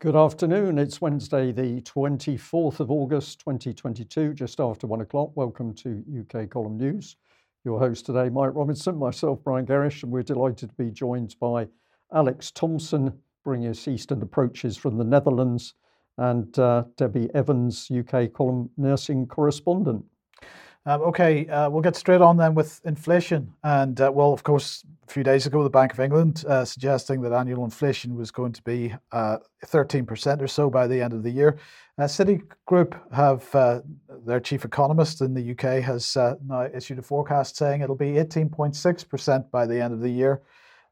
Good 0.00 0.14
afternoon. 0.14 0.78
It's 0.78 1.00
Wednesday, 1.00 1.50
the 1.50 1.80
24th 1.80 2.78
of 2.78 2.88
August 2.88 3.40
2022, 3.40 4.32
just 4.32 4.60
after 4.60 4.86
one 4.86 5.00
o'clock. 5.00 5.32
Welcome 5.34 5.74
to 5.74 6.04
UK 6.20 6.48
Column 6.48 6.76
News. 6.76 7.16
Your 7.64 7.80
host 7.80 8.06
today, 8.06 8.28
Mike 8.28 8.52
Robinson, 8.54 8.96
myself, 8.96 9.42
Brian 9.42 9.66
Gerrish, 9.66 10.04
and 10.04 10.12
we're 10.12 10.22
delighted 10.22 10.68
to 10.68 10.74
be 10.76 10.92
joined 10.92 11.34
by 11.40 11.66
Alex 12.14 12.52
Thompson, 12.52 13.12
bringing 13.42 13.70
us 13.70 13.88
Eastern 13.88 14.22
Approaches 14.22 14.76
from 14.76 14.98
the 14.98 15.04
Netherlands, 15.04 15.74
and 16.16 16.56
uh, 16.60 16.84
Debbie 16.96 17.28
Evans, 17.34 17.90
UK 17.90 18.32
Column 18.32 18.70
Nursing 18.76 19.26
Correspondent. 19.26 20.04
Um, 20.88 21.02
okay, 21.02 21.46
uh, 21.48 21.68
we'll 21.68 21.82
get 21.82 21.96
straight 21.96 22.22
on 22.22 22.38
then 22.38 22.54
with 22.54 22.80
inflation. 22.86 23.52
And 23.62 24.00
uh, 24.00 24.10
well, 24.10 24.32
of 24.32 24.42
course, 24.42 24.86
a 25.06 25.12
few 25.12 25.22
days 25.22 25.44
ago, 25.44 25.62
the 25.62 25.68
Bank 25.68 25.92
of 25.92 26.00
England 26.00 26.46
uh, 26.48 26.64
suggesting 26.64 27.20
that 27.20 27.32
annual 27.34 27.62
inflation 27.64 28.14
was 28.14 28.30
going 28.30 28.52
to 28.52 28.62
be 28.62 28.94
13% 29.12 30.40
uh, 30.40 30.42
or 30.42 30.46
so 30.46 30.70
by 30.70 30.86
the 30.86 31.02
end 31.02 31.12
of 31.12 31.22
the 31.22 31.30
year. 31.30 31.58
Uh, 31.98 32.04
Citigroup 32.04 32.98
have 33.12 33.54
uh, 33.54 33.82
their 34.24 34.40
chief 34.40 34.64
economist 34.64 35.20
in 35.20 35.34
the 35.34 35.50
UK 35.50 35.82
has 35.82 36.16
now 36.16 36.66
issued 36.74 36.98
a 36.98 37.02
forecast 37.02 37.54
saying 37.54 37.82
it'll 37.82 37.94
be 37.94 38.12
18.6% 38.12 39.50
by 39.50 39.66
the 39.66 39.78
end 39.78 39.92
of 39.92 40.00
the 40.00 40.08
year. 40.08 40.40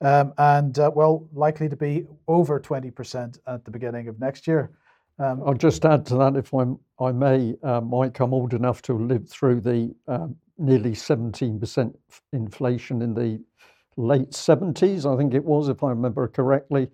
Um, 0.03 0.35
and 0.37 0.77
well, 0.95 1.27
likely 1.33 1.71
to 1.71 1.77
be 1.77 2.05
over 2.29 2.61
20% 2.61 3.39
at 3.47 3.65
the 3.65 3.71
beginning 3.71 4.09
of 4.09 4.21
next 4.21 4.47
year. 4.47 4.73
Um, 5.19 5.43
I'll 5.47 5.55
just 5.55 5.85
add 5.87 6.07
to 6.07 6.17
that, 6.17 6.37
if 6.37 6.53
I'm, 6.53 6.79
I 7.01 7.13
may, 7.13 7.55
uh, 7.63 7.81
Mike, 7.81 8.21
I'm 8.21 8.35
old 8.35 8.55
enough 8.55 8.83
to 8.83 8.95
live 8.95 9.29
through 9.29 9.63
the 9.63 9.95
um, 10.09 10.37
nearly 10.59 10.93
17% 10.93 11.95
inflation 12.35 13.03
in 13.03 13.15
the 13.15 13.43
late 13.97 14.33
70s, 14.33 15.13
I 15.13 15.17
think 15.17 15.35
it 15.35 15.45
was, 15.45 15.69
if 15.71 15.83
I 15.83 15.91
remember 15.91 16.29
correctly. 16.29 16.89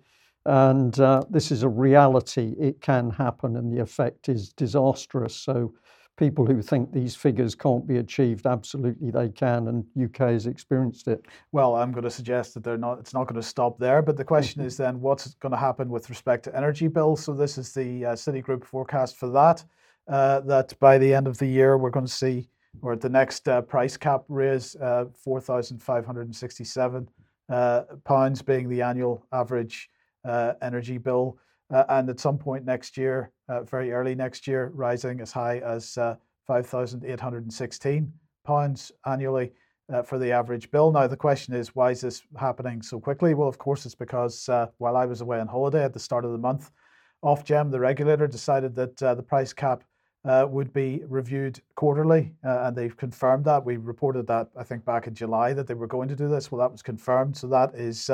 And 0.45 0.97
uh, 0.99 1.23
this 1.29 1.51
is 1.51 1.63
a 1.63 1.69
reality. 1.69 2.55
It 2.59 2.81
can 2.81 3.09
happen, 3.11 3.57
and 3.57 3.73
the 3.73 3.81
effect 3.81 4.29
is 4.29 4.51
disastrous. 4.53 5.35
So 5.35 5.73
people 6.17 6.45
who 6.45 6.61
think 6.61 6.91
these 6.91 7.15
figures 7.15 7.55
can't 7.55 7.87
be 7.87 7.97
achieved, 7.97 8.45
absolutely 8.45 9.11
they 9.11 9.29
can, 9.29 9.67
and 9.67 9.85
UK 10.01 10.29
has 10.29 10.45
experienced 10.45 11.07
it. 11.07 11.25
Well, 11.51 11.75
I'm 11.75 11.91
going 11.91 12.03
to 12.03 12.11
suggest 12.11 12.53
that 12.53 12.63
they're 12.63 12.77
not. 12.77 12.99
It's 12.99 13.13
not 13.13 13.27
going 13.27 13.41
to 13.41 13.47
stop 13.47 13.79
there. 13.79 14.01
But 14.01 14.17
the 14.17 14.23
question 14.23 14.59
mm-hmm. 14.59 14.67
is 14.67 14.77
then, 14.77 15.01
what's 15.01 15.33
going 15.35 15.51
to 15.51 15.57
happen 15.57 15.89
with 15.89 16.09
respect 16.09 16.43
to 16.45 16.55
energy 16.55 16.87
bills? 16.87 17.23
So 17.23 17.33
this 17.33 17.57
is 17.57 17.73
the 17.73 18.05
uh, 18.05 18.13
Citigroup 18.13 18.63
forecast 18.63 19.17
for 19.17 19.29
that. 19.29 19.63
Uh, 20.07 20.41
that 20.41 20.77
by 20.79 20.97
the 20.97 21.13
end 21.13 21.27
of 21.27 21.37
the 21.37 21.47
year, 21.47 21.77
we're 21.77 21.89
going 21.89 22.05
to 22.05 22.11
see, 22.11 22.49
or 22.81 22.93
at 22.93 23.01
the 23.01 23.09
next 23.09 23.47
uh, 23.47 23.61
price 23.61 23.97
cap 23.97 24.23
raise, 24.27 24.75
uh, 24.75 25.05
four 25.15 25.39
thousand 25.39 25.81
five 25.81 26.05
hundred 26.05 26.25
and 26.25 26.35
sixty-seven 26.35 27.09
uh, 27.49 27.83
pounds 28.03 28.41
being 28.41 28.69
the 28.69 28.81
annual 28.81 29.25
average 29.31 29.89
uh, 30.25 30.53
energy 30.61 30.97
bill 30.97 31.37
uh, 31.71 31.83
and 31.89 32.09
at 32.09 32.19
some 32.19 32.37
point 32.37 32.65
next 32.65 32.97
year, 32.97 33.31
uh, 33.49 33.63
very 33.63 33.91
early 33.91 34.15
next 34.15 34.47
year, 34.47 34.71
rising 34.73 35.21
as 35.21 35.31
high 35.31 35.59
as 35.59 35.97
uh, 35.97 36.15
5,816 36.47 38.13
pounds 38.45 38.91
annually 39.05 39.51
uh, 39.91 40.01
for 40.01 40.19
the 40.19 40.31
average 40.31 40.69
bill. 40.71 40.91
Now 40.91 41.07
the 41.07 41.17
question 41.17 41.53
is, 41.53 41.75
why 41.75 41.91
is 41.91 42.01
this 42.01 42.21
happening 42.37 42.81
so 42.81 42.99
quickly? 42.99 43.33
Well, 43.33 43.47
of 43.47 43.57
course, 43.57 43.85
it's 43.85 43.95
because 43.95 44.47
uh, 44.49 44.67
while 44.77 44.97
I 44.97 45.05
was 45.05 45.21
away 45.21 45.39
on 45.39 45.47
holiday 45.47 45.83
at 45.83 45.93
the 45.93 45.99
start 45.99 46.25
of 46.25 46.31
the 46.31 46.37
month, 46.37 46.71
Ofgem, 47.23 47.71
the 47.71 47.79
regulator, 47.79 48.27
decided 48.27 48.75
that 48.75 49.01
uh, 49.01 49.15
the 49.15 49.23
price 49.23 49.53
cap 49.53 49.83
would 50.25 50.71
be 50.71 51.01
reviewed 51.07 51.61
quarterly, 51.75 52.33
and 52.43 52.75
they've 52.75 52.95
confirmed 52.95 53.43
that. 53.45 53.63
We 53.63 53.75
reported 53.77 54.25
that 54.27 54.49
I 54.57 54.63
think 54.63 54.85
back 54.85 55.07
in 55.07 55.13
July 55.13 55.53
that 55.53 55.67
they 55.67 55.73
were 55.73 55.87
going 55.87 56.07
to 56.09 56.15
do 56.15 56.29
this. 56.29 56.51
Well, 56.51 56.59
that 56.59 56.71
was 56.71 56.81
confirmed, 56.81 57.35
so 57.35 57.47
that 57.47 57.75
is 57.75 58.09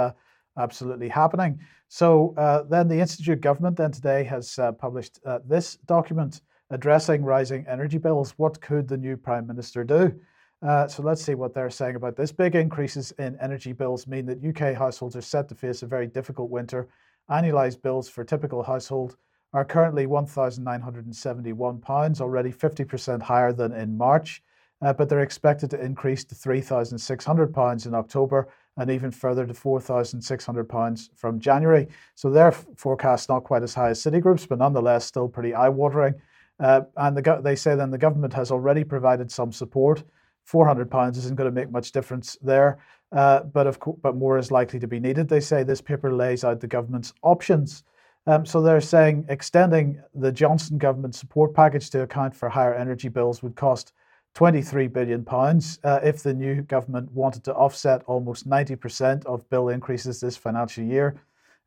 absolutely 0.58 1.10
happening. 1.10 1.60
So 1.88 2.34
uh, 2.38 2.64
then 2.64 2.88
the 2.88 3.00
Institute 3.00 3.34
of 3.34 3.42
government 3.42 3.78
then 3.78 3.92
today 3.92 4.24
has 4.26 4.60
uh, 4.60 4.72
published 4.72 5.20
uh, 5.26 5.40
this 5.48 5.78
document 5.86 6.42
addressing 6.70 7.24
rising 7.24 7.66
energy 7.68 7.98
bills. 7.98 8.34
What 8.38 8.62
could 8.62 8.88
the 8.88 8.98
new 8.98 9.18
prime 9.18 9.48
minister 9.48 9.84
do? 9.84 10.14
Uh, 10.62 10.88
so 10.88 11.02
let's 11.04 11.22
see 11.22 11.36
what 11.36 11.54
they're 11.54 11.70
saying 11.70 11.96
about 11.96 12.18
this. 12.18 12.32
Big 12.32 12.56
increases 12.56 13.12
in 13.14 13.38
energy 13.42 13.74
bills 13.74 14.08
mean 14.08 14.26
that 14.26 14.44
UK 14.44 14.76
households 14.76 15.16
are 15.16 15.22
set 15.22 15.48
to 15.50 15.56
face 15.56 15.84
a 15.84 15.88
very 15.88 16.08
difficult 16.08 16.50
winter. 16.50 16.88
Annualised 17.30 17.82
bills 17.82 18.10
for 18.10 18.24
typical 18.24 18.62
household 18.62 19.16
are 19.54 19.66
currently 19.66 20.06
£1,971, 20.06 22.22
already 22.22 22.52
50% 22.52 23.22
higher 23.22 23.54
than 23.54 23.72
in 23.72 23.98
March, 23.98 24.44
uh, 24.82 24.94
but 24.94 25.10
they're 25.10 25.22
expected 25.22 25.72
to 25.72 25.84
increase 25.84 26.24
to 26.26 26.36
£3,600 26.36 27.86
in 27.86 27.96
October 27.96 28.50
and 28.80 28.90
even 28.90 29.12
further 29.12 29.46
to 29.46 29.54
£4,600 29.54 31.10
from 31.16 31.40
January. 31.40 31.88
So 32.16 32.30
their 32.30 32.52
forecast 32.52 33.28
not 33.28 33.44
quite 33.44 33.62
as 33.62 33.74
high 33.74 33.90
as 33.90 34.02
Citigroup's, 34.02 34.46
but 34.46 34.58
nonetheless 34.58 35.06
still 35.06 35.28
pretty 35.28 35.54
eye-watering. 35.54 36.16
Uh, 36.62 36.82
and 36.96 37.16
the, 37.16 37.42
they 37.44 37.56
say 37.56 37.76
then 37.76 37.92
the 37.92 37.98
government 37.98 38.34
has 38.34 38.52
already 38.52 38.86
provided 38.86 39.30
some 39.30 39.52
support. 39.52 40.04
£400 40.50 41.18
isn't 41.18 41.36
going 41.36 41.50
to 41.50 41.56
make 41.56 41.70
much 41.70 41.92
difference 41.92 42.38
there, 42.42 42.80
uh, 43.12 43.42
but 43.44 43.68
of 43.68 43.80
co- 43.80 44.00
but 44.02 44.16
more 44.16 44.38
is 44.38 44.50
likely 44.50 44.80
to 44.80 44.88
be 44.88 45.00
needed. 45.00 45.28
They 45.28 45.42
say 45.42 45.64
this 45.64 45.82
paper 45.82 46.14
lays 46.14 46.44
out 46.44 46.60
the 46.62 46.68
government's 46.68 47.14
options. 47.22 47.84
Um, 48.28 48.46
so 48.46 48.62
they're 48.62 48.82
saying 48.82 49.26
extending 49.30 50.02
the 50.16 50.32
Johnson 50.32 50.78
government 50.78 51.16
support 51.16 51.54
package 51.54 51.90
to 51.92 52.02
account 52.02 52.36
for 52.36 52.50
higher 52.50 52.74
energy 52.74 53.10
bills 53.10 53.44
would 53.44 53.56
cost 53.56 53.94
23 54.36 54.88
billion 54.88 55.24
pounds 55.26 55.80
uh, 55.84 56.00
if 56.04 56.24
the 56.24 56.34
new 56.34 56.62
government 56.62 57.12
wanted 57.12 57.44
to 57.44 57.54
offset 57.54 58.04
almost 58.06 58.48
90% 58.48 59.26
of 59.26 59.50
bill 59.50 59.70
increases 59.70 60.20
this 60.20 60.38
financial 60.38 60.84
year. 60.84 61.22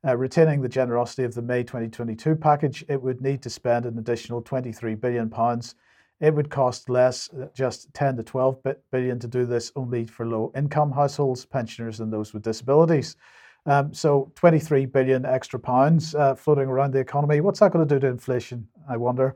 Uh, 0.05 0.17
retaining 0.17 0.61
the 0.61 0.67
generosity 0.67 1.23
of 1.23 1.33
the 1.33 1.41
May 1.41 1.63
2022 1.63 2.35
package, 2.35 2.83
it 2.89 3.01
would 3.01 3.21
need 3.21 3.41
to 3.41 3.49
spend 3.49 3.85
an 3.85 3.97
additional 3.97 4.41
23 4.41 4.95
billion 4.95 5.29
pounds. 5.29 5.75
It 6.19 6.33
would 6.33 6.49
cost 6.49 6.89
less, 6.89 7.29
uh, 7.33 7.47
just 7.53 7.93
10 7.93 8.17
to 8.17 8.23
12 8.23 8.57
billion 8.91 9.19
to 9.19 9.27
do 9.27 9.45
this 9.45 9.71
only 9.75 10.05
for 10.05 10.25
low 10.25 10.51
income 10.55 10.91
households, 10.91 11.45
pensioners, 11.45 11.99
and 11.99 12.11
those 12.11 12.33
with 12.33 12.43
disabilities. 12.43 13.15
Um, 13.65 13.93
so 13.93 14.31
23 14.35 14.85
billion 14.87 15.25
extra 15.25 15.59
pounds 15.59 16.15
uh, 16.15 16.35
floating 16.35 16.67
around 16.67 16.91
the 16.91 16.99
economy. 16.99 17.39
What's 17.39 17.59
that 17.61 17.71
going 17.71 17.87
to 17.87 17.95
do 17.95 17.99
to 17.99 18.07
inflation? 18.07 18.67
I 18.89 18.97
wonder. 18.97 19.35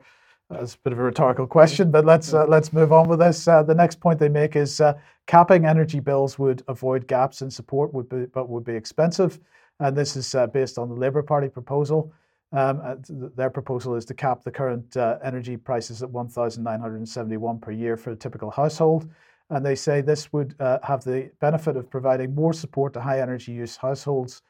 That's 0.50 0.74
a 0.74 0.78
bit 0.78 0.94
of 0.94 0.98
a 0.98 1.02
rhetorical 1.02 1.46
question, 1.46 1.90
but 1.90 2.06
let's 2.06 2.32
uh, 2.32 2.46
let's 2.46 2.72
move 2.72 2.90
on 2.90 3.06
with 3.06 3.18
this. 3.18 3.46
Uh, 3.46 3.62
the 3.62 3.74
next 3.74 4.00
point 4.00 4.18
they 4.18 4.30
make 4.30 4.56
is 4.56 4.80
uh, 4.80 4.94
capping 5.26 5.66
energy 5.66 6.00
bills 6.00 6.38
would 6.38 6.62
avoid 6.68 7.06
gaps 7.06 7.42
in 7.42 7.50
support, 7.50 7.92
would 7.92 8.08
be, 8.08 8.24
but 8.24 8.48
would 8.48 8.64
be 8.64 8.74
expensive, 8.74 9.40
and 9.80 9.94
this 9.94 10.16
is 10.16 10.34
uh, 10.34 10.46
based 10.46 10.78
on 10.78 10.88
the 10.88 10.94
Labour 10.94 11.22
Party 11.22 11.48
proposal. 11.48 12.10
Um, 12.52 12.80
uh, 12.82 12.94
their 13.36 13.50
proposal 13.50 13.94
is 13.94 14.06
to 14.06 14.14
cap 14.14 14.42
the 14.42 14.50
current 14.50 14.96
uh, 14.96 15.18
energy 15.22 15.58
prices 15.58 16.02
at 16.02 16.08
1,971 16.08 17.58
per 17.58 17.70
year 17.70 17.98
for 17.98 18.12
a 18.12 18.16
typical 18.16 18.50
household, 18.50 19.06
and 19.50 19.66
they 19.66 19.74
say 19.74 20.00
this 20.00 20.32
would 20.32 20.54
have 20.82 21.04
the 21.04 21.30
benefit 21.42 21.76
of 21.76 21.90
providing 21.90 22.34
more 22.34 22.54
support 22.54 22.94
to 22.94 23.02
high 23.02 23.20
energy 23.20 23.52
use 23.52 23.76
households 23.76 24.40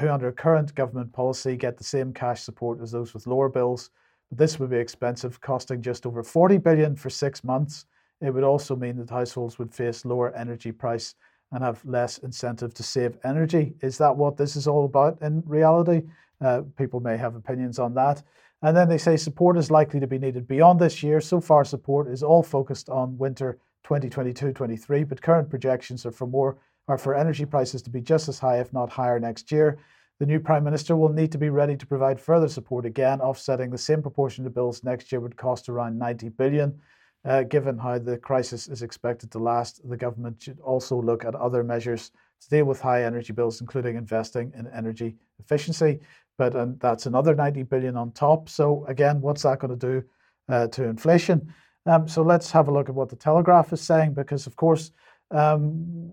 who, 0.00 0.08
under 0.08 0.32
current 0.32 0.74
government 0.74 1.12
policy, 1.12 1.54
get 1.54 1.78
the 1.78 1.84
same 1.84 2.12
cash 2.12 2.42
support 2.42 2.80
as 2.82 2.90
those 2.90 3.14
with 3.14 3.28
lower 3.28 3.48
bills. 3.48 3.90
But 4.30 4.38
this 4.38 4.58
would 4.58 4.70
be 4.70 4.76
expensive, 4.76 5.40
costing 5.40 5.82
just 5.82 6.06
over 6.06 6.22
40 6.22 6.58
billion 6.58 6.96
for 6.96 7.10
six 7.10 7.44
months. 7.44 7.86
It 8.20 8.30
would 8.30 8.44
also 8.44 8.74
mean 8.76 8.96
that 8.96 9.10
households 9.10 9.58
would 9.58 9.74
face 9.74 10.04
lower 10.04 10.34
energy 10.34 10.72
price 10.72 11.14
and 11.52 11.62
have 11.62 11.84
less 11.84 12.18
incentive 12.18 12.74
to 12.74 12.82
save 12.82 13.18
energy. 13.24 13.74
Is 13.80 13.98
that 13.98 14.16
what 14.16 14.36
this 14.36 14.56
is 14.56 14.66
all 14.66 14.84
about 14.84 15.20
in 15.22 15.42
reality? 15.46 16.02
Uh, 16.40 16.62
people 16.76 17.00
may 17.00 17.16
have 17.16 17.34
opinions 17.34 17.78
on 17.78 17.94
that. 17.94 18.22
And 18.62 18.76
then 18.76 18.88
they 18.88 18.98
say 18.98 19.16
support 19.16 19.58
is 19.58 19.70
likely 19.70 20.00
to 20.00 20.06
be 20.06 20.18
needed 20.18 20.48
beyond 20.48 20.80
this 20.80 21.02
year. 21.02 21.20
So 21.20 21.40
far, 21.40 21.64
support 21.64 22.08
is 22.08 22.22
all 22.22 22.42
focused 22.42 22.88
on 22.88 23.18
winter 23.18 23.58
2022-23, 23.86 25.08
but 25.08 25.22
current 25.22 25.48
projections 25.48 26.04
are 26.04 26.10
for 26.10 26.26
more 26.26 26.56
are 26.88 26.98
for 26.98 27.14
energy 27.14 27.44
prices 27.44 27.82
to 27.82 27.90
be 27.90 28.00
just 28.00 28.28
as 28.28 28.38
high, 28.38 28.60
if 28.60 28.72
not 28.72 28.90
higher, 28.90 29.18
next 29.18 29.50
year. 29.50 29.78
The 30.18 30.26
new 30.26 30.40
Prime 30.40 30.64
Minister 30.64 30.96
will 30.96 31.12
need 31.12 31.30
to 31.32 31.38
be 31.38 31.50
ready 31.50 31.76
to 31.76 31.86
provide 31.86 32.18
further 32.18 32.48
support 32.48 32.86
again, 32.86 33.20
offsetting 33.20 33.70
the 33.70 33.76
same 33.76 34.00
proportion 34.00 34.46
of 34.46 34.54
bills 34.54 34.82
next 34.82 35.12
year 35.12 35.20
would 35.20 35.36
cost 35.36 35.68
around 35.68 35.98
90 35.98 36.30
billion. 36.30 36.80
Uh, 37.24 37.42
given 37.42 37.76
how 37.76 37.98
the 37.98 38.16
crisis 38.16 38.68
is 38.68 38.82
expected 38.82 39.30
to 39.32 39.38
last, 39.38 39.86
the 39.88 39.96
government 39.96 40.40
should 40.40 40.60
also 40.60 41.02
look 41.02 41.24
at 41.24 41.34
other 41.34 41.62
measures 41.62 42.12
to 42.40 42.48
deal 42.48 42.64
with 42.64 42.80
high 42.80 43.04
energy 43.04 43.32
bills, 43.32 43.60
including 43.60 43.96
investing 43.96 44.52
in 44.56 44.66
energy 44.68 45.16
efficiency. 45.38 45.98
But 46.38 46.54
um, 46.54 46.76
that's 46.78 47.06
another 47.06 47.34
90 47.34 47.64
billion 47.64 47.96
on 47.96 48.12
top. 48.12 48.48
So 48.48 48.86
again, 48.86 49.20
what's 49.20 49.42
that 49.42 49.58
going 49.58 49.76
to 49.78 50.00
do 50.00 50.04
uh, 50.48 50.68
to 50.68 50.84
inflation? 50.84 51.52
Um, 51.84 52.08
so 52.08 52.22
let's 52.22 52.50
have 52.52 52.68
a 52.68 52.72
look 52.72 52.88
at 52.88 52.94
what 52.94 53.08
the 53.08 53.16
Telegraph 53.16 53.72
is 53.72 53.80
saying, 53.80 54.14
because 54.14 54.46
of 54.46 54.56
course, 54.56 54.92
um, 55.30 56.12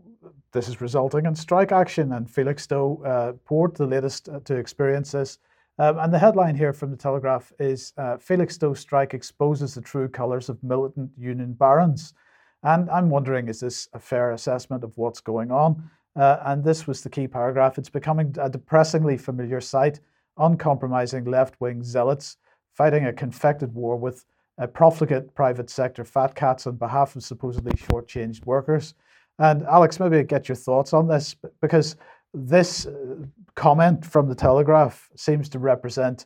this 0.53 0.69
is 0.69 0.81
resulting 0.81 1.25
in 1.25 1.35
strike 1.35 1.71
action, 1.71 2.13
and 2.13 2.27
Felixstowe 2.27 3.05
uh, 3.05 3.33
Port, 3.43 3.75
the 3.75 3.87
latest 3.87 4.29
uh, 4.29 4.39
to 4.45 4.55
experience 4.55 5.11
this. 5.11 5.39
Um, 5.79 5.97
and 5.97 6.13
the 6.13 6.19
headline 6.19 6.55
here 6.55 6.71
from 6.71 6.91
the 6.91 6.97
Telegraph 6.97 7.51
is 7.59 7.93
uh, 7.97 8.17
Felixstowe 8.17 8.77
strike 8.77 9.15
exposes 9.15 9.73
the 9.73 9.81
true 9.81 10.07
colours 10.07 10.47
of 10.47 10.63
militant 10.63 11.09
union 11.17 11.53
barons. 11.53 12.13
And 12.61 12.89
I'm 12.91 13.09
wondering, 13.09 13.49
is 13.49 13.59
this 13.59 13.89
a 13.93 13.99
fair 13.99 14.31
assessment 14.31 14.83
of 14.83 14.95
what's 14.95 15.19
going 15.19 15.51
on? 15.51 15.89
Uh, 16.15 16.37
and 16.45 16.63
this 16.63 16.85
was 16.85 17.01
the 17.01 17.09
key 17.09 17.27
paragraph. 17.27 17.79
It's 17.79 17.89
becoming 17.89 18.35
a 18.39 18.49
depressingly 18.49 19.17
familiar 19.17 19.59
sight 19.59 19.99
uncompromising 20.37 21.25
left 21.25 21.59
wing 21.59 21.83
zealots 21.83 22.37
fighting 22.73 23.05
a 23.05 23.13
confected 23.13 23.73
war 23.73 23.95
with 23.95 24.25
a 24.57 24.67
profligate 24.67 25.33
private 25.35 25.69
sector 25.69 26.03
fat 26.03 26.35
cats 26.35 26.67
on 26.67 26.75
behalf 26.75 27.15
of 27.15 27.23
supposedly 27.23 27.71
shortchanged 27.73 28.45
workers. 28.45 28.93
And 29.39 29.63
Alex, 29.63 29.99
maybe 29.99 30.21
get 30.23 30.47
your 30.47 30.55
thoughts 30.55 30.93
on 30.93 31.07
this 31.07 31.35
because 31.61 31.95
this 32.33 32.85
uh, 32.85 33.15
comment 33.55 34.05
from 34.05 34.27
the 34.27 34.35
Telegraph 34.35 35.09
seems 35.15 35.49
to 35.49 35.59
represent, 35.59 36.25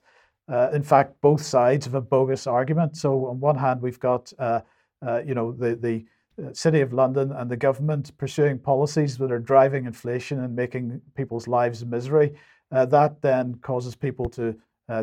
uh, 0.52 0.70
in 0.74 0.84
fact, 0.84 1.20
both 1.22 1.42
sides 1.42 1.86
of 1.88 1.96
a 1.96 2.02
bogus 2.02 2.48
argument. 2.48 2.98
So 2.98 3.28
on 3.28 3.40
one 3.40 3.58
hand, 3.58 3.82
we've 3.82 4.00
got, 4.00 4.32
uh, 4.40 4.62
uh, 5.06 5.22
you 5.26 5.34
know, 5.34 5.52
the 5.52 5.76
the 5.76 6.06
uh, 6.42 6.54
City 6.54 6.82
of 6.82 6.94
London 6.94 7.32
and 7.32 7.50
the 7.50 7.58
government 7.58 8.16
pursuing 8.18 8.60
policies 8.60 9.18
that 9.18 9.32
are 9.32 9.40
driving 9.40 9.86
inflation 9.86 10.44
and 10.44 10.56
making 10.56 11.02
people's 11.16 11.48
lives 11.48 11.86
misery. 11.86 12.36
Uh, 12.72 12.86
that 12.86 13.22
then 13.22 13.56
causes 13.62 13.96
people 13.96 14.30
to 14.30 14.56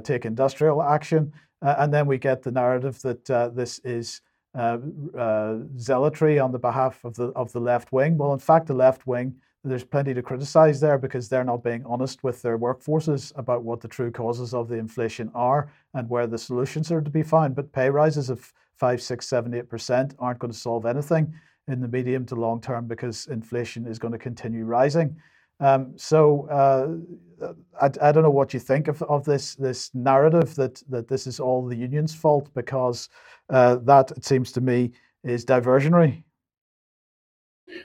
take 0.02 0.24
industrial 0.24 0.82
action. 0.82 1.30
and 1.60 1.92
then 1.92 2.06
we 2.06 2.16
get 2.16 2.42
the 2.42 2.50
narrative 2.50 3.00
that 3.02 3.52
this 3.54 3.80
is 3.84 4.22
uh, 4.54 4.78
uh, 5.18 5.58
zealotry 5.78 6.38
on 6.38 6.52
the 6.52 6.58
behalf 6.58 7.04
of 7.04 7.14
the 7.14 7.28
of 7.28 7.52
the 7.52 7.60
left 7.60 7.92
wing. 7.92 8.16
Well, 8.16 8.32
in 8.32 8.38
fact, 8.38 8.66
the 8.66 8.74
left 8.74 9.06
wing 9.06 9.34
there's 9.64 9.84
plenty 9.84 10.12
to 10.12 10.22
criticize 10.22 10.78
there 10.78 10.98
because 10.98 11.28
they're 11.28 11.42
not 11.42 11.64
being 11.64 11.84
honest 11.86 12.22
with 12.22 12.42
their 12.42 12.58
workforces 12.58 13.32
about 13.36 13.64
what 13.64 13.80
the 13.80 13.88
true 13.88 14.10
causes 14.10 14.52
of 14.52 14.68
the 14.68 14.76
inflation 14.76 15.30
are 15.34 15.72
and 15.94 16.08
where 16.10 16.26
the 16.26 16.36
solutions 16.36 16.92
are 16.92 17.00
to 17.00 17.10
be 17.10 17.22
found. 17.22 17.56
But 17.56 17.72
pay 17.72 17.88
rises 17.88 18.28
of 18.28 18.52
five, 18.74 19.00
six, 19.00 19.26
seven, 19.26 19.54
eight 19.54 19.70
percent 19.70 20.14
aren't 20.18 20.38
going 20.38 20.52
to 20.52 20.58
solve 20.58 20.84
anything 20.84 21.34
in 21.66 21.80
the 21.80 21.88
medium 21.88 22.26
to 22.26 22.34
long 22.34 22.60
term 22.60 22.86
because 22.86 23.26
inflation 23.28 23.86
is 23.86 23.98
going 23.98 24.12
to 24.12 24.18
continue 24.18 24.66
rising. 24.66 25.16
Um, 25.60 25.92
so 25.96 26.48
uh, 26.48 27.52
I, 27.80 27.86
I, 28.08 28.12
don't 28.12 28.22
know 28.24 28.30
what 28.30 28.52
you 28.52 28.60
think 28.60 28.88
of, 28.88 29.02
of 29.04 29.24
this 29.24 29.54
this 29.54 29.94
narrative 29.94 30.54
that 30.56 30.82
that 30.88 31.06
this 31.06 31.26
is 31.26 31.38
all 31.38 31.66
the 31.66 31.76
union's 31.76 32.14
fault 32.14 32.50
because 32.54 33.08
uh, 33.50 33.76
that 33.84 34.10
it 34.12 34.24
seems 34.24 34.50
to 34.52 34.60
me 34.60 34.92
is 35.22 35.44
diversionary. 35.44 36.24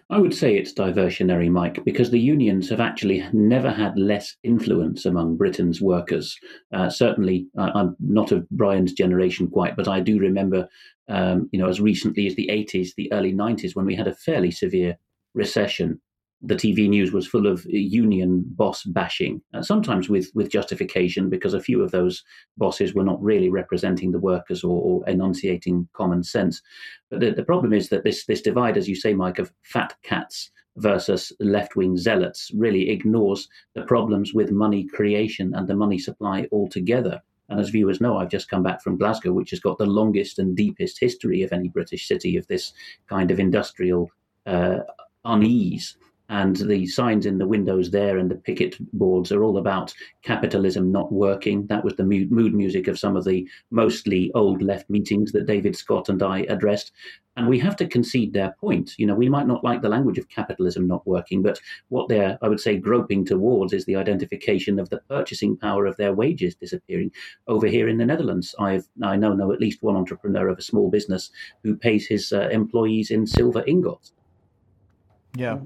I 0.09 0.19
would 0.19 0.35
say 0.35 0.55
it's 0.55 0.73
diversionary, 0.73 1.49
Mike, 1.49 1.83
because 1.85 2.11
the 2.11 2.19
unions 2.19 2.69
have 2.69 2.81
actually 2.81 3.25
never 3.31 3.71
had 3.71 3.97
less 3.97 4.35
influence 4.43 5.05
among 5.05 5.37
Britain's 5.37 5.81
workers. 5.81 6.37
Uh, 6.73 6.89
certainly, 6.89 7.47
I'm 7.57 7.95
not 7.99 8.31
of 8.31 8.47
Brian's 8.49 8.93
generation 8.93 9.47
quite, 9.47 9.77
but 9.77 9.87
I 9.87 9.99
do 9.99 10.19
remember, 10.19 10.67
um, 11.07 11.49
you 11.51 11.59
know, 11.59 11.69
as 11.69 11.79
recently 11.79 12.27
as 12.27 12.35
the 12.35 12.49
80s, 12.51 12.89
the 12.97 13.11
early 13.13 13.33
90s, 13.33 13.75
when 13.75 13.85
we 13.85 13.95
had 13.95 14.07
a 14.07 14.15
fairly 14.15 14.51
severe 14.51 14.97
recession 15.33 15.99
the 16.41 16.55
TV 16.55 16.87
news 16.87 17.11
was 17.11 17.27
full 17.27 17.47
of 17.47 17.65
union 17.65 18.43
boss 18.47 18.83
bashing, 18.83 19.41
uh, 19.53 19.61
sometimes 19.61 20.09
with, 20.09 20.31
with 20.33 20.49
justification 20.49 21.29
because 21.29 21.53
a 21.53 21.59
few 21.59 21.83
of 21.83 21.91
those 21.91 22.23
bosses 22.57 22.93
were 22.93 23.03
not 23.03 23.21
really 23.21 23.49
representing 23.49 24.11
the 24.11 24.19
workers 24.19 24.63
or, 24.63 24.81
or 24.81 25.09
enunciating 25.09 25.87
common 25.93 26.23
sense. 26.23 26.61
But 27.09 27.19
the, 27.19 27.31
the 27.31 27.43
problem 27.43 27.73
is 27.73 27.89
that 27.89 28.03
this, 28.03 28.25
this 28.25 28.41
divide, 28.41 28.77
as 28.77 28.87
you 28.87 28.95
say, 28.95 29.13
Mike, 29.13 29.39
of 29.39 29.51
fat 29.63 29.95
cats 30.03 30.49
versus 30.77 31.33
left 31.41 31.75
wing 31.75 31.97
zealots 31.97 32.51
really 32.55 32.89
ignores 32.89 33.49
the 33.75 33.81
problems 33.81 34.33
with 34.33 34.49
money 34.49 34.87
creation 34.87 35.53
and 35.53 35.67
the 35.67 35.75
money 35.75 35.99
supply 35.99 36.47
altogether. 36.53 37.21
And 37.49 37.59
as 37.59 37.69
viewers 37.69 37.99
know, 37.99 38.17
I've 38.17 38.29
just 38.29 38.49
come 38.49 38.63
back 38.63 38.81
from 38.81 38.97
Glasgow, 38.97 39.33
which 39.33 39.49
has 39.49 39.59
got 39.59 39.77
the 39.77 39.85
longest 39.85 40.39
and 40.39 40.55
deepest 40.55 40.99
history 40.99 41.41
of 41.41 41.51
any 41.51 41.67
British 41.67 42.07
city 42.07 42.37
of 42.37 42.47
this 42.47 42.71
kind 43.07 43.31
of 43.31 43.39
industrial 43.39 44.09
uh, 44.45 44.79
unease 45.25 45.97
and 46.29 46.55
the 46.57 46.85
signs 46.85 47.25
in 47.25 47.39
the 47.39 47.47
windows 47.47 47.89
there 47.89 48.19
and 48.19 48.29
the 48.29 48.35
picket 48.35 48.75
boards 48.93 49.31
are 49.31 49.43
all 49.43 49.57
about 49.57 49.93
capitalism 50.21 50.91
not 50.91 51.11
working. 51.11 51.65
That 51.67 51.83
was 51.83 51.95
the 51.95 52.03
mood, 52.03 52.31
music 52.53 52.87
of 52.87 52.99
some 52.99 53.17
of 53.17 53.25
the 53.25 53.49
mostly 53.71 54.31
old 54.35 54.61
left 54.61 54.89
meetings 54.89 55.31
that 55.31 55.47
David 55.47 55.75
Scott 55.75 56.07
and 56.07 56.21
I 56.21 56.41
addressed. 56.41 56.91
And 57.35 57.47
we 57.47 57.57
have 57.59 57.75
to 57.77 57.87
concede 57.87 58.33
their 58.33 58.53
point. 58.59 58.93
You 58.97 59.07
know, 59.07 59.15
we 59.15 59.29
might 59.29 59.47
not 59.47 59.63
like 59.63 59.81
the 59.81 59.89
language 59.89 60.17
of 60.17 60.29
capitalism 60.29 60.87
not 60.87 61.07
working, 61.07 61.41
but 61.41 61.59
what 61.87 62.09
they're, 62.09 62.37
I 62.41 62.47
would 62.47 62.59
say, 62.59 62.77
groping 62.77 63.25
towards 63.25 63.73
is 63.73 63.85
the 63.85 63.95
identification 63.95 64.77
of 64.77 64.89
the 64.89 65.01
purchasing 65.09 65.57
power 65.57 65.85
of 65.85 65.97
their 65.97 66.13
wages 66.13 66.55
disappearing. 66.55 67.11
Over 67.47 67.67
here 67.67 67.87
in 67.87 67.97
the 67.97 68.05
Netherlands, 68.05 68.53
I've 68.59 68.87
I 69.01 69.15
know 69.15 69.33
know 69.33 69.51
at 69.51 69.61
least 69.61 69.81
one 69.81 69.95
entrepreneur 69.95 70.49
of 70.49 70.59
a 70.59 70.63
small 70.63 70.89
business 70.91 71.31
who 71.63 71.75
pays 71.75 72.07
his 72.07 72.31
uh, 72.33 72.49
employees 72.49 73.09
in 73.09 73.25
silver 73.25 73.63
ingots. 73.65 74.11
Yeah. 75.35 75.59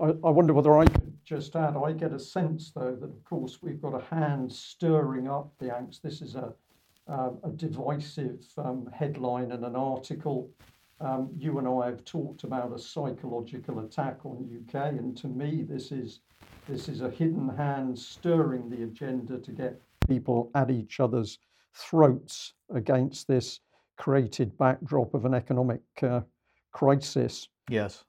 I, 0.00 0.06
I 0.06 0.30
wonder 0.30 0.52
whether 0.52 0.76
I 0.76 0.86
could 0.86 1.12
just 1.24 1.54
add, 1.56 1.76
I 1.76 1.92
get 1.92 2.12
a 2.12 2.18
sense 2.18 2.72
though 2.74 2.96
that 2.96 3.10
of 3.10 3.24
course 3.24 3.62
we've 3.62 3.80
got 3.80 3.94
a 3.94 4.04
hand 4.14 4.52
stirring 4.52 5.28
up 5.28 5.52
the 5.58 5.66
angst. 5.66 6.02
This 6.02 6.20
is 6.20 6.34
a, 6.34 6.52
um, 7.06 7.38
a 7.42 7.50
divisive 7.50 8.44
um, 8.58 8.88
headline 8.92 9.52
and 9.52 9.64
an 9.64 9.76
article. 9.76 10.50
Um, 11.00 11.30
you 11.36 11.58
and 11.58 11.68
I 11.68 11.86
have 11.86 12.04
talked 12.04 12.44
about 12.44 12.72
a 12.72 12.78
psychological 12.78 13.80
attack 13.80 14.24
on 14.24 14.38
the 14.38 14.78
UK, 14.78 14.92
and 14.92 15.16
to 15.18 15.28
me, 15.28 15.64
this 15.68 15.90
is 15.92 16.20
this 16.68 16.88
is 16.88 17.02
a 17.02 17.10
hidden 17.10 17.48
hand 17.48 17.98
stirring 17.98 18.70
the 18.70 18.84
agenda 18.84 19.38
to 19.38 19.52
get 19.52 19.80
people 20.08 20.50
at 20.54 20.70
each 20.70 21.00
other's 21.00 21.38
throats 21.74 22.54
against 22.70 23.28
this 23.28 23.60
created 23.98 24.56
backdrop 24.56 25.14
of 25.14 25.24
an 25.24 25.34
economic 25.34 25.82
uh, 26.02 26.20
crisis. 26.72 27.48
Yes. 27.68 28.04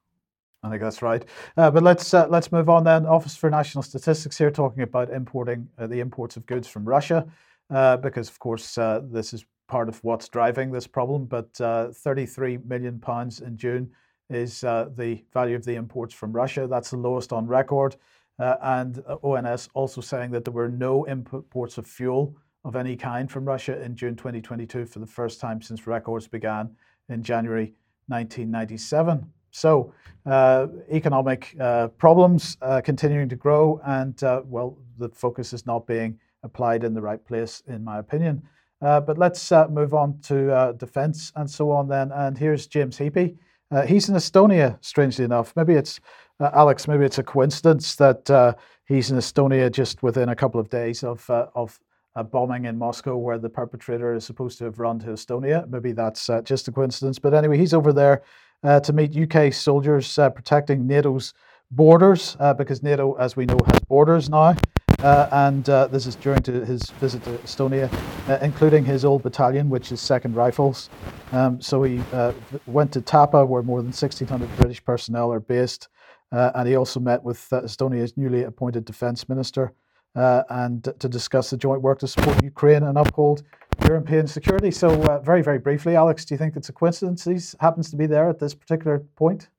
I 0.65 0.69
think 0.69 0.81
that's 0.81 1.01
right. 1.03 1.23
Uh, 1.57 1.69
but 1.69 1.83
let's 1.83 2.13
uh, 2.13 2.27
let's 2.27 2.51
move 2.51 2.69
on 2.69 2.83
then. 2.83 3.05
Office 3.05 3.37
for 3.37 3.49
National 3.51 3.83
Statistics 3.83 4.37
here 4.37 4.49
talking 4.49 4.81
about 4.81 5.11
importing 5.11 5.67
uh, 5.77 5.85
the 5.85 5.99
imports 5.99 6.37
of 6.37 6.45
goods 6.47 6.67
from 6.67 6.85
Russia, 6.85 7.27
uh, 7.69 7.97
because 7.97 8.29
of 8.29 8.39
course 8.39 8.77
uh, 8.77 9.01
this 9.03 9.33
is 9.33 9.45
part 9.67 9.89
of 9.89 10.03
what's 10.03 10.27
driving 10.27 10.71
this 10.71 10.87
problem. 10.87 11.25
But 11.25 11.61
uh, 11.61 11.89
33 11.91 12.57
million 12.65 12.99
pounds 12.99 13.41
in 13.41 13.57
June 13.57 13.91
is 14.31 14.61
the 14.61 15.21
value 15.33 15.55
of 15.55 15.65
the 15.65 15.75
imports 15.75 16.13
from 16.15 16.31
Russia. 16.31 16.67
That's 16.67 16.89
the 16.89 16.97
lowest 16.97 17.31
on 17.31 17.45
record. 17.45 17.95
and 18.39 19.03
ONS 19.21 19.69
also 19.75 20.01
saying 20.01 20.31
that 20.31 20.45
there 20.45 20.53
were 20.53 20.69
no 20.69 21.03
imports 21.03 21.77
of 21.77 21.85
fuel 21.85 22.35
of 22.63 22.75
any 22.75 22.95
kind 22.95 23.29
from 23.29 23.45
Russia 23.45 23.79
in 23.83 23.95
June 23.95 24.15
2022 24.15 24.87
for 24.87 24.97
the 24.97 25.05
first 25.05 25.39
time 25.39 25.61
since 25.61 25.85
records 25.85 26.27
began 26.27 26.75
in 27.09 27.21
January 27.21 27.75
1997. 28.07 29.31
So, 29.55 29.93
uh, 30.25 30.67
economic 30.91 31.55
uh, 31.61 31.87
problems 31.87 32.57
uh, 32.61 32.81
continuing 32.83 33.29
to 33.29 33.37
grow, 33.37 33.79
and 33.85 34.21
uh, 34.21 34.41
well, 34.45 34.77
the 34.97 35.07
focus 35.09 35.53
is 35.53 35.65
not 35.65 35.87
being 35.87 36.19
applied 36.43 36.83
in 36.83 36.93
the 36.93 37.01
right 37.01 37.25
place, 37.25 37.63
in 37.67 37.81
my 37.81 37.99
opinion. 37.99 38.41
Uh, 38.81 38.99
but 38.99 39.17
let's 39.17 39.53
uh, 39.53 39.67
move 39.69 39.93
on 39.93 40.19
to 40.23 40.75
defence 40.77 41.31
and 41.37 41.49
so 41.49 41.71
on 41.71 41.87
then. 41.87 42.11
And 42.11 42.37
here's 42.37 42.67
James 42.67 42.97
Heappey. 42.97 43.37
he's 43.87 44.09
in 44.09 44.15
Estonia, 44.15 44.77
strangely 44.81 45.23
enough. 45.23 45.53
Maybe 45.55 45.73
it's 45.73 46.01
Alex. 46.41 46.85
Maybe 46.85 47.05
it's 47.05 47.19
a 47.19 47.23
coincidence 47.23 47.95
that 47.95 48.57
he's 48.87 49.09
in 49.09 49.17
Estonia 49.17 49.71
just 49.71 50.03
within 50.03 50.29
a 50.29 50.35
couple 50.35 50.59
of 50.59 50.69
days 50.69 51.01
of 51.01 51.29
of 51.29 51.79
a 52.15 52.23
bombing 52.23 52.65
in 52.65 52.77
Moscow 52.77 53.17
where 53.17 53.37
the 53.37 53.49
perpetrator 53.49 54.13
is 54.13 54.23
supposed 54.25 54.57
to 54.57 54.63
have 54.65 54.79
run 54.79 54.99
to 54.99 55.07
Estonia. 55.07 55.67
Maybe 55.69 55.91
that's 55.91 56.29
uh, 56.29 56.41
just 56.41 56.67
a 56.67 56.71
coincidence. 56.71 57.19
But 57.19 57.33
anyway, 57.33 57.57
he's 57.57 57.73
over 57.73 57.91
there 57.91 58.23
to 58.63 58.93
meet 58.93 59.15
UK 59.15 59.53
soldiers 59.53 60.17
uh, 60.17 60.29
protecting 60.29 60.87
NATO's 60.87 61.33
borders 61.71 62.37
uh, 62.39 62.53
because 62.53 62.83
NATO, 62.83 63.13
as 63.13 63.35
we 63.35 63.45
know, 63.45 63.57
has 63.67 63.79
borders 63.87 64.29
now. 64.29 64.55
Uh, 64.99 65.27
and 65.31 65.69
uh, 65.69 65.87
this 65.87 66.07
is 66.07 66.15
during 66.15 66.41
his 66.43 66.89
visit 67.01 67.23
to 67.23 67.31
Estonia, 67.39 67.89
including 68.41 68.85
his 68.85 69.03
old 69.03 69.21
battalion, 69.23 69.69
which 69.69 69.91
is 69.91 69.99
Second 69.99 70.35
Rifles. 70.35 70.89
Um, 71.31 71.61
so 71.61 71.83
he 71.83 72.01
went 72.65 72.91
to 72.93 73.01
Tapa, 73.01 73.45
where 73.45 73.61
more 73.61 73.79
than 73.79 73.87
1,600 73.87 74.55
British 74.57 74.83
personnel 74.83 75.31
are 75.31 75.39
based. 75.39 75.89
and 76.31 76.67
he 76.67 76.75
also 76.75 76.99
met 76.99 77.23
with 77.23 77.47
Estonia's 77.51 78.15
newly 78.17 78.43
appointed 78.43 78.85
defence 78.85 79.27
minister 79.29 79.73
and 80.15 80.83
to 80.99 81.09
discuss 81.09 81.49
the 81.49 81.57
joint 81.57 81.81
work 81.81 81.99
to 81.99 82.07
support 82.07 82.41
Ukraine 82.43 82.83
and 82.83 82.97
uphold 82.97 83.43
European 83.83 84.27
security. 84.27 84.71
So, 84.71 84.89
uh, 85.03 85.19
very, 85.19 85.41
very 85.41 85.59
briefly, 85.59 85.95
Alex, 85.95 86.25
do 86.25 86.33
you 86.33 86.37
think 86.37 86.55
it's 86.55 86.69
a 86.69 86.73
coincidence 86.73 87.25
he 87.25 87.37
happens 87.59 87.89
to 87.91 87.97
be 87.97 88.05
there 88.05 88.29
at 88.29 88.39
this 88.39 88.53
particular 88.53 88.99
point? 89.15 89.49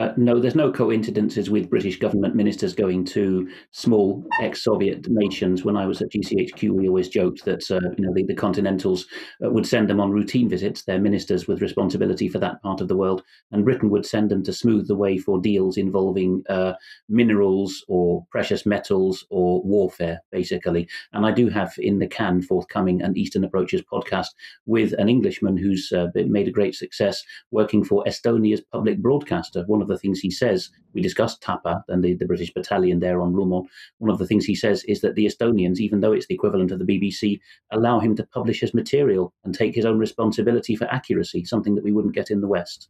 Uh, 0.00 0.12
no, 0.16 0.40
there's 0.40 0.56
no 0.56 0.72
coincidences 0.72 1.50
with 1.50 1.70
British 1.70 2.00
government 2.00 2.34
ministers 2.34 2.74
going 2.74 3.04
to 3.04 3.48
small 3.70 4.26
ex-Soviet 4.40 5.08
nations. 5.08 5.64
When 5.64 5.76
I 5.76 5.86
was 5.86 6.02
at 6.02 6.10
GCHQ, 6.10 6.70
we 6.70 6.88
always 6.88 7.08
joked 7.08 7.44
that 7.44 7.70
uh, 7.70 7.78
you 7.96 8.04
know 8.04 8.12
the, 8.12 8.24
the 8.24 8.34
Continentals 8.34 9.06
uh, 9.44 9.50
would 9.50 9.64
send 9.64 9.88
them 9.88 10.00
on 10.00 10.10
routine 10.10 10.48
visits, 10.48 10.82
their 10.82 10.98
ministers 10.98 11.46
with 11.46 11.62
responsibility 11.62 12.28
for 12.28 12.40
that 12.40 12.60
part 12.60 12.80
of 12.80 12.88
the 12.88 12.96
world, 12.96 13.22
and 13.52 13.64
Britain 13.64 13.88
would 13.88 14.04
send 14.04 14.32
them 14.32 14.42
to 14.42 14.52
smooth 14.52 14.88
the 14.88 14.96
way 14.96 15.16
for 15.16 15.40
deals 15.40 15.76
involving 15.76 16.42
uh, 16.48 16.72
minerals 17.08 17.84
or 17.86 18.26
precious 18.32 18.66
metals 18.66 19.24
or 19.30 19.62
warfare, 19.62 20.20
basically. 20.32 20.88
And 21.12 21.24
I 21.24 21.30
do 21.30 21.48
have 21.50 21.72
in 21.78 22.00
the 22.00 22.08
can 22.08 22.42
forthcoming 22.42 23.00
an 23.00 23.16
Eastern 23.16 23.44
Approaches 23.44 23.82
podcast 23.82 24.30
with 24.66 24.92
an 24.94 25.08
Englishman 25.08 25.56
who's 25.56 25.92
uh, 25.92 26.08
made 26.16 26.48
a 26.48 26.52
great 26.52 26.74
success 26.74 27.22
working 27.52 27.84
for 27.84 28.02
Estonia's 28.08 28.60
public 28.72 28.98
broadcaster, 28.98 29.62
one 29.68 29.83
of 29.84 29.88
the 29.88 29.98
things 29.98 30.20
he 30.20 30.30
says, 30.30 30.70
we 30.92 31.00
discussed 31.00 31.42
Tapa 31.42 31.84
and 31.88 32.02
the, 32.02 32.14
the 32.14 32.26
British 32.26 32.52
battalion 32.52 33.00
there 33.00 33.20
on 33.20 33.32
Lumon. 33.32 33.66
One 33.98 34.10
of 34.10 34.18
the 34.18 34.26
things 34.26 34.44
he 34.44 34.54
says 34.54 34.82
is 34.84 35.00
that 35.02 35.14
the 35.14 35.26
Estonians, 35.26 35.78
even 35.78 36.00
though 36.00 36.12
it's 36.12 36.26
the 36.26 36.34
equivalent 36.34 36.72
of 36.72 36.78
the 36.78 36.84
BBC, 36.84 37.40
allow 37.70 38.00
him 38.00 38.16
to 38.16 38.26
publish 38.26 38.60
his 38.60 38.74
material 38.74 39.32
and 39.44 39.54
take 39.54 39.74
his 39.74 39.84
own 39.84 39.98
responsibility 39.98 40.74
for 40.74 40.92
accuracy, 40.92 41.44
something 41.44 41.74
that 41.74 41.84
we 41.84 41.92
wouldn't 41.92 42.14
get 42.14 42.30
in 42.30 42.40
the 42.40 42.48
West. 42.48 42.88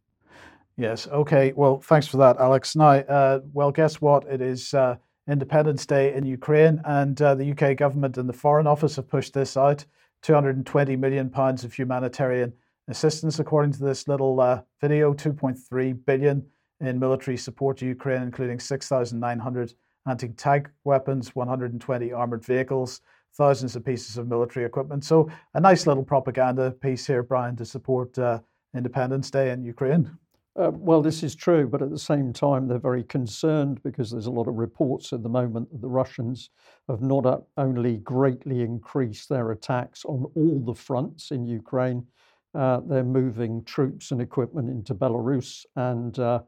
Yes. 0.77 1.07
Okay. 1.07 1.53
Well, 1.55 1.79
thanks 1.79 2.07
for 2.07 2.17
that, 2.17 2.37
Alex. 2.37 2.75
Now, 2.75 2.89
uh, 2.89 3.39
well, 3.53 3.71
guess 3.71 4.01
what? 4.01 4.25
It 4.25 4.41
is 4.41 4.73
uh, 4.73 4.97
Independence 5.27 5.85
Day 5.85 6.13
in 6.13 6.25
Ukraine, 6.25 6.81
and 6.85 7.19
uh, 7.21 7.35
the 7.35 7.51
UK 7.51 7.77
government 7.77 8.17
and 8.17 8.27
the 8.27 8.33
Foreign 8.33 8.67
Office 8.67 8.97
have 8.97 9.07
pushed 9.07 9.33
this 9.33 9.57
out. 9.57 9.85
220 10.21 10.95
million 10.95 11.29
pounds 11.29 11.63
of 11.63 11.73
humanitarian 11.73 12.51
assistance, 12.87 13.39
according 13.39 13.71
to 13.73 13.83
this 13.83 14.07
little 14.07 14.39
uh, 14.41 14.61
video. 14.81 15.13
2.3 15.13 16.05
billion 16.05 16.45
in 16.81 16.99
military 16.99 17.37
support 17.37 17.77
to 17.77 17.85
Ukraine, 17.85 18.21
including 18.21 18.59
6,900 18.59 19.73
anti-tank 20.07 20.69
weapons, 20.83 21.35
120 21.35 22.13
armored 22.13 22.45
vehicles, 22.45 23.01
thousands 23.33 23.75
of 23.75 23.83
pieces 23.83 24.17
of 24.17 24.27
military 24.27 24.65
equipment. 24.65 25.03
So 25.03 25.29
a 25.53 25.59
nice 25.59 25.87
little 25.87 26.03
propaganda 26.03 26.71
piece 26.71 27.05
here, 27.07 27.23
Brian, 27.23 27.55
to 27.57 27.65
support 27.65 28.17
uh, 28.17 28.39
Independence 28.75 29.31
Day 29.31 29.51
in 29.51 29.63
Ukraine. 29.63 30.17
Uh, 30.57 30.71
well, 30.73 31.01
this 31.01 31.21
is 31.21 31.35
true, 31.35 31.67
but 31.67 31.81
at 31.81 31.89
the 31.89 31.99
same 31.99 32.31
time, 32.31 32.65
they're 32.65 32.79
very 32.79 33.03
concerned 33.03 33.83
because 33.83 34.09
there's 34.09 34.27
a 34.27 34.31
lot 34.31 34.47
of 34.47 34.55
reports 34.55 35.11
at 35.11 35.21
the 35.21 35.27
moment 35.27 35.69
that 35.69 35.81
the 35.81 35.87
Russians 35.87 36.49
have 36.87 37.01
not 37.01 37.43
only 37.57 37.97
greatly 37.97 38.61
increased 38.61 39.27
their 39.27 39.51
attacks 39.51 40.05
on 40.05 40.31
all 40.33 40.63
the 40.65 40.73
fronts 40.73 41.31
in 41.31 41.45
Ukraine, 41.45 42.07
uh, 42.53 42.79
they're 42.87 43.03
moving 43.03 43.65
troops 43.65 44.11
and 44.11 44.21
equipment 44.21 44.69
into 44.69 44.95
Belarus, 44.95 45.65
and 45.75 46.17
uh, 46.19 46.39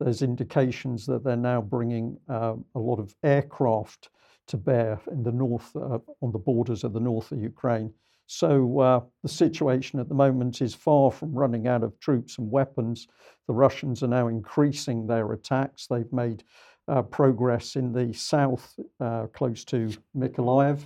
there's 0.00 0.22
indications 0.22 1.06
that 1.06 1.22
they're 1.22 1.36
now 1.36 1.60
bringing 1.60 2.18
uh, 2.28 2.54
a 2.74 2.78
lot 2.78 2.98
of 2.98 3.14
aircraft 3.22 4.08
to 4.48 4.56
bear 4.56 5.00
in 5.12 5.22
the 5.22 5.30
north, 5.30 5.70
uh, 5.76 5.98
on 6.22 6.32
the 6.32 6.38
borders 6.38 6.82
of 6.82 6.92
the 6.92 7.00
north 7.00 7.30
of 7.30 7.40
Ukraine. 7.40 7.92
So 8.26 8.80
uh, 8.80 9.00
the 9.22 9.28
situation 9.28 10.00
at 10.00 10.08
the 10.08 10.14
moment 10.14 10.62
is 10.62 10.74
far 10.74 11.10
from 11.10 11.32
running 11.32 11.66
out 11.68 11.82
of 11.82 11.98
troops 12.00 12.38
and 12.38 12.50
weapons. 12.50 13.08
The 13.46 13.54
Russians 13.54 14.02
are 14.02 14.08
now 14.08 14.28
increasing 14.28 15.06
their 15.06 15.32
attacks. 15.32 15.86
They've 15.86 16.12
made 16.12 16.44
uh, 16.88 17.02
progress 17.02 17.76
in 17.76 17.92
the 17.92 18.12
south, 18.12 18.78
uh, 19.00 19.26
close 19.28 19.64
to 19.66 19.90
Mykolaiv, 20.16 20.80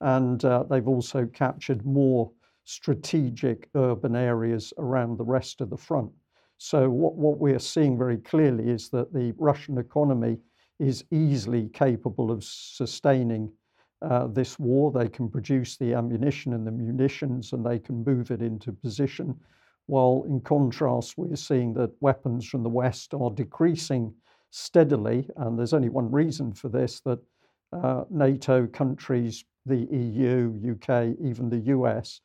and 0.00 0.44
uh, 0.44 0.64
they've 0.64 0.88
also 0.88 1.26
captured 1.26 1.84
more 1.84 2.30
strategic 2.64 3.68
urban 3.74 4.14
areas 4.14 4.72
around 4.78 5.16
the 5.16 5.24
rest 5.24 5.60
of 5.60 5.70
the 5.70 5.76
front. 5.76 6.10
So 6.62 6.90
what, 6.90 7.14
what 7.14 7.38
we're 7.38 7.58
seeing 7.58 7.96
very 7.96 8.18
clearly 8.18 8.68
is 8.68 8.90
that 8.90 9.14
the 9.14 9.32
Russian 9.38 9.78
economy 9.78 10.36
is 10.78 11.04
easily 11.10 11.70
capable 11.72 12.30
of 12.30 12.44
sustaining 12.44 13.50
uh, 14.02 14.26
this 14.26 14.58
war. 14.58 14.92
They 14.92 15.08
can 15.08 15.30
produce 15.30 15.78
the 15.78 15.94
ammunition 15.94 16.52
and 16.52 16.66
the 16.66 16.70
munitions 16.70 17.54
and 17.54 17.64
they 17.64 17.78
can 17.78 18.04
move 18.04 18.30
it 18.30 18.42
into 18.42 18.72
position. 18.72 19.40
While 19.86 20.26
in 20.28 20.42
contrast, 20.42 21.16
we're 21.16 21.34
seeing 21.34 21.72
that 21.74 21.92
weapons 22.02 22.46
from 22.46 22.62
the 22.62 22.68
West 22.68 23.14
are 23.14 23.30
decreasing 23.30 24.12
steadily. 24.50 25.30
And 25.38 25.58
there's 25.58 25.72
only 25.72 25.88
one 25.88 26.12
reason 26.12 26.52
for 26.52 26.68
this 26.68 27.00
that 27.06 27.20
uh, 27.72 28.04
NATO 28.10 28.66
countries, 28.66 29.46
the 29.64 29.88
EU, 29.90 30.74
UK, 30.74 31.16
even 31.22 31.48
the 31.48 31.72
US, 31.74 32.20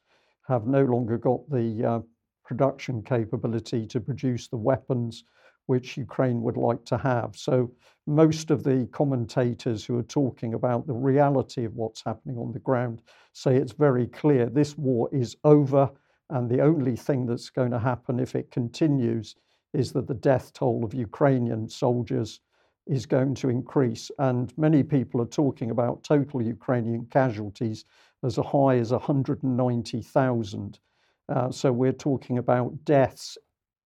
have 0.46 0.68
no 0.68 0.84
longer 0.84 1.18
got 1.18 1.50
the 1.50 1.86
uh, 1.86 2.00
production 2.46 3.02
capability 3.02 3.86
to 3.88 4.00
produce 4.00 4.48
the 4.48 4.58
weapons 4.58 5.24
which 5.66 5.98
Ukraine 5.98 6.42
would 6.42 6.58
like 6.58 6.86
to 6.86 6.98
have. 6.98 7.36
So, 7.36 7.72
most 8.08 8.52
of 8.52 8.64
the 8.64 8.88
commentators 8.92 9.84
who 9.84 9.98
are 9.98 10.04
talking 10.04 10.54
about 10.54 10.86
the 10.86 10.94
reality 10.94 11.66
of 11.66 11.76
what's 11.76 12.04
happening 12.04 12.38
on 12.38 12.52
the 12.52 12.60
ground 12.60 13.02
say 13.34 13.56
it's 13.56 13.72
very 13.74 14.06
clear 14.08 14.46
this 14.46 14.78
war 14.78 15.10
is 15.12 15.36
over, 15.44 15.90
and 16.30 16.50
the 16.50 16.62
only 16.62 16.96
thing 16.96 17.26
that's 17.26 17.50
going 17.50 17.72
to 17.72 17.80
happen 17.80 18.20
if 18.20 18.36
it 18.36 18.52
continues 18.52 19.36
is 19.74 19.92
that 19.92 20.08
the 20.08 20.14
death 20.14 20.54
toll 20.54 20.86
of 20.86 20.94
Ukrainian 20.94 21.68
soldiers 21.68 22.42
is 22.88 23.06
going 23.06 23.34
to 23.36 23.50
increase. 23.50 24.12
And 24.20 24.56
many 24.58 24.84
people 24.84 25.22
are 25.22 25.26
talking 25.26 25.72
about 25.72 26.04
total 26.04 26.42
Ukrainian 26.42 27.06
casualties 27.08 27.86
as 28.24 28.38
high 28.38 28.78
as 28.78 28.92
190,000. 28.92 30.80
Uh, 31.28 31.52
so 31.52 31.72
we're 31.72 31.92
talking 31.92 32.38
about 32.38 32.86
deaths 32.86 33.38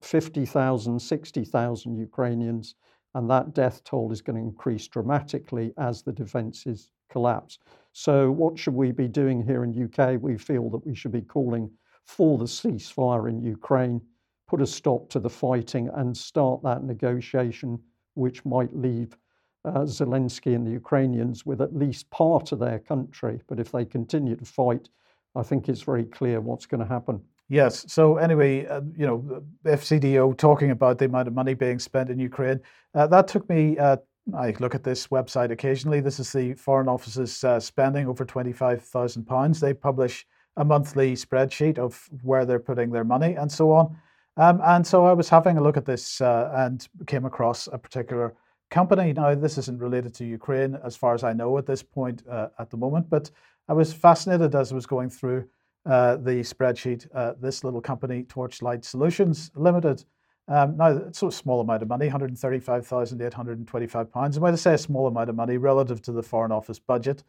50,000, 0.02 0.98
60,000 0.98 1.96
Ukrainians, 1.96 2.74
and 3.14 3.28
that 3.28 3.54
death 3.54 3.84
toll 3.84 4.12
is 4.12 4.22
going 4.22 4.36
to 4.36 4.42
increase 4.42 4.88
dramatically 4.88 5.72
as 5.76 6.02
the 6.02 6.12
defences 6.12 6.90
collapse. 7.10 7.58
So, 7.92 8.30
what 8.30 8.58
should 8.58 8.74
we 8.74 8.92
be 8.92 9.08
doing 9.08 9.42
here 9.42 9.64
in 9.64 9.84
UK? 9.84 10.20
We 10.20 10.38
feel 10.38 10.70
that 10.70 10.86
we 10.86 10.94
should 10.94 11.12
be 11.12 11.22
calling 11.22 11.70
for 12.06 12.38
the 12.38 12.44
ceasefire 12.44 13.28
in 13.28 13.42
Ukraine, 13.42 14.00
put 14.48 14.62
a 14.62 14.66
stop 14.66 15.10
to 15.10 15.20
the 15.20 15.28
fighting, 15.28 15.90
and 15.94 16.16
start 16.16 16.62
that 16.62 16.84
negotiation, 16.84 17.78
which 18.14 18.44
might 18.44 18.74
leave 18.74 19.16
uh, 19.64 19.80
Zelensky 19.80 20.54
and 20.54 20.66
the 20.66 20.70
Ukrainians 20.70 21.44
with 21.44 21.60
at 21.60 21.76
least 21.76 22.10
part 22.10 22.52
of 22.52 22.58
their 22.58 22.78
country. 22.78 23.42
But 23.48 23.60
if 23.60 23.70
they 23.72 23.84
continue 23.84 24.36
to 24.36 24.44
fight, 24.44 24.88
I 25.34 25.42
think 25.42 25.68
it's 25.68 25.82
very 25.82 26.04
clear 26.04 26.40
what's 26.40 26.66
going 26.66 26.80
to 26.80 26.86
happen. 26.86 27.20
Yes. 27.50 27.84
So 27.88 28.16
anyway, 28.16 28.64
uh, 28.66 28.80
you 28.96 29.06
know, 29.08 29.42
FCDO 29.66 30.38
talking 30.38 30.70
about 30.70 30.98
the 30.98 31.06
amount 31.06 31.26
of 31.26 31.34
money 31.34 31.54
being 31.54 31.80
spent 31.80 32.08
in 32.08 32.20
Ukraine. 32.20 32.60
Uh, 32.94 33.08
that 33.08 33.26
took 33.26 33.48
me. 33.48 33.76
Uh, 33.76 33.96
I 34.38 34.54
look 34.60 34.76
at 34.76 34.84
this 34.84 35.08
website 35.08 35.50
occasionally. 35.50 36.00
This 36.00 36.20
is 36.20 36.32
the 36.32 36.54
Foreign 36.54 36.88
Office's 36.88 37.42
uh, 37.42 37.58
spending 37.58 38.06
over 38.06 38.24
twenty-five 38.24 38.82
thousand 38.82 39.24
pounds. 39.24 39.58
They 39.58 39.74
publish 39.74 40.24
a 40.58 40.64
monthly 40.64 41.14
spreadsheet 41.14 41.76
of 41.76 42.08
where 42.22 42.44
they're 42.46 42.60
putting 42.60 42.92
their 42.92 43.04
money 43.04 43.34
and 43.34 43.50
so 43.50 43.72
on. 43.72 43.96
Um, 44.36 44.60
and 44.64 44.86
so 44.86 45.04
I 45.04 45.12
was 45.12 45.28
having 45.28 45.58
a 45.58 45.62
look 45.62 45.76
at 45.76 45.84
this 45.84 46.20
uh, 46.20 46.52
and 46.54 46.86
came 47.08 47.24
across 47.24 47.66
a 47.66 47.78
particular 47.78 48.34
company. 48.70 49.12
Now, 49.12 49.34
this 49.34 49.58
isn't 49.58 49.80
related 49.80 50.14
to 50.14 50.24
Ukraine, 50.24 50.78
as 50.84 50.94
far 50.94 51.14
as 51.14 51.24
I 51.24 51.32
know 51.32 51.58
at 51.58 51.66
this 51.66 51.82
point 51.82 52.22
uh, 52.30 52.48
at 52.60 52.70
the 52.70 52.76
moment, 52.76 53.10
but 53.10 53.28
I 53.68 53.72
was 53.72 53.92
fascinated 53.92 54.54
as 54.54 54.70
I 54.70 54.76
was 54.76 54.86
going 54.86 55.10
through 55.10 55.48
uh, 55.90 56.16
the 56.16 56.40
spreadsheet, 56.40 57.06
uh, 57.14 57.34
this 57.40 57.64
little 57.64 57.80
company, 57.80 58.22
Torchlight 58.22 58.84
Solutions 58.84 59.50
Limited. 59.56 60.04
Um, 60.46 60.76
now, 60.76 60.88
it's 60.88 61.20
a 61.20 61.32
small 61.32 61.60
amount 61.60 61.82
of 61.82 61.88
money, 61.88 62.08
£135,825. 62.08 64.08
And 64.14 64.36
when 64.36 64.52
I 64.52 64.56
say 64.56 64.74
a 64.74 64.78
small 64.78 65.08
amount 65.08 65.30
of 65.30 65.34
money 65.34 65.56
relative 65.56 66.00
to 66.02 66.12
the 66.12 66.22
Foreign 66.22 66.52
Office 66.52 66.78
budget, 66.78 67.24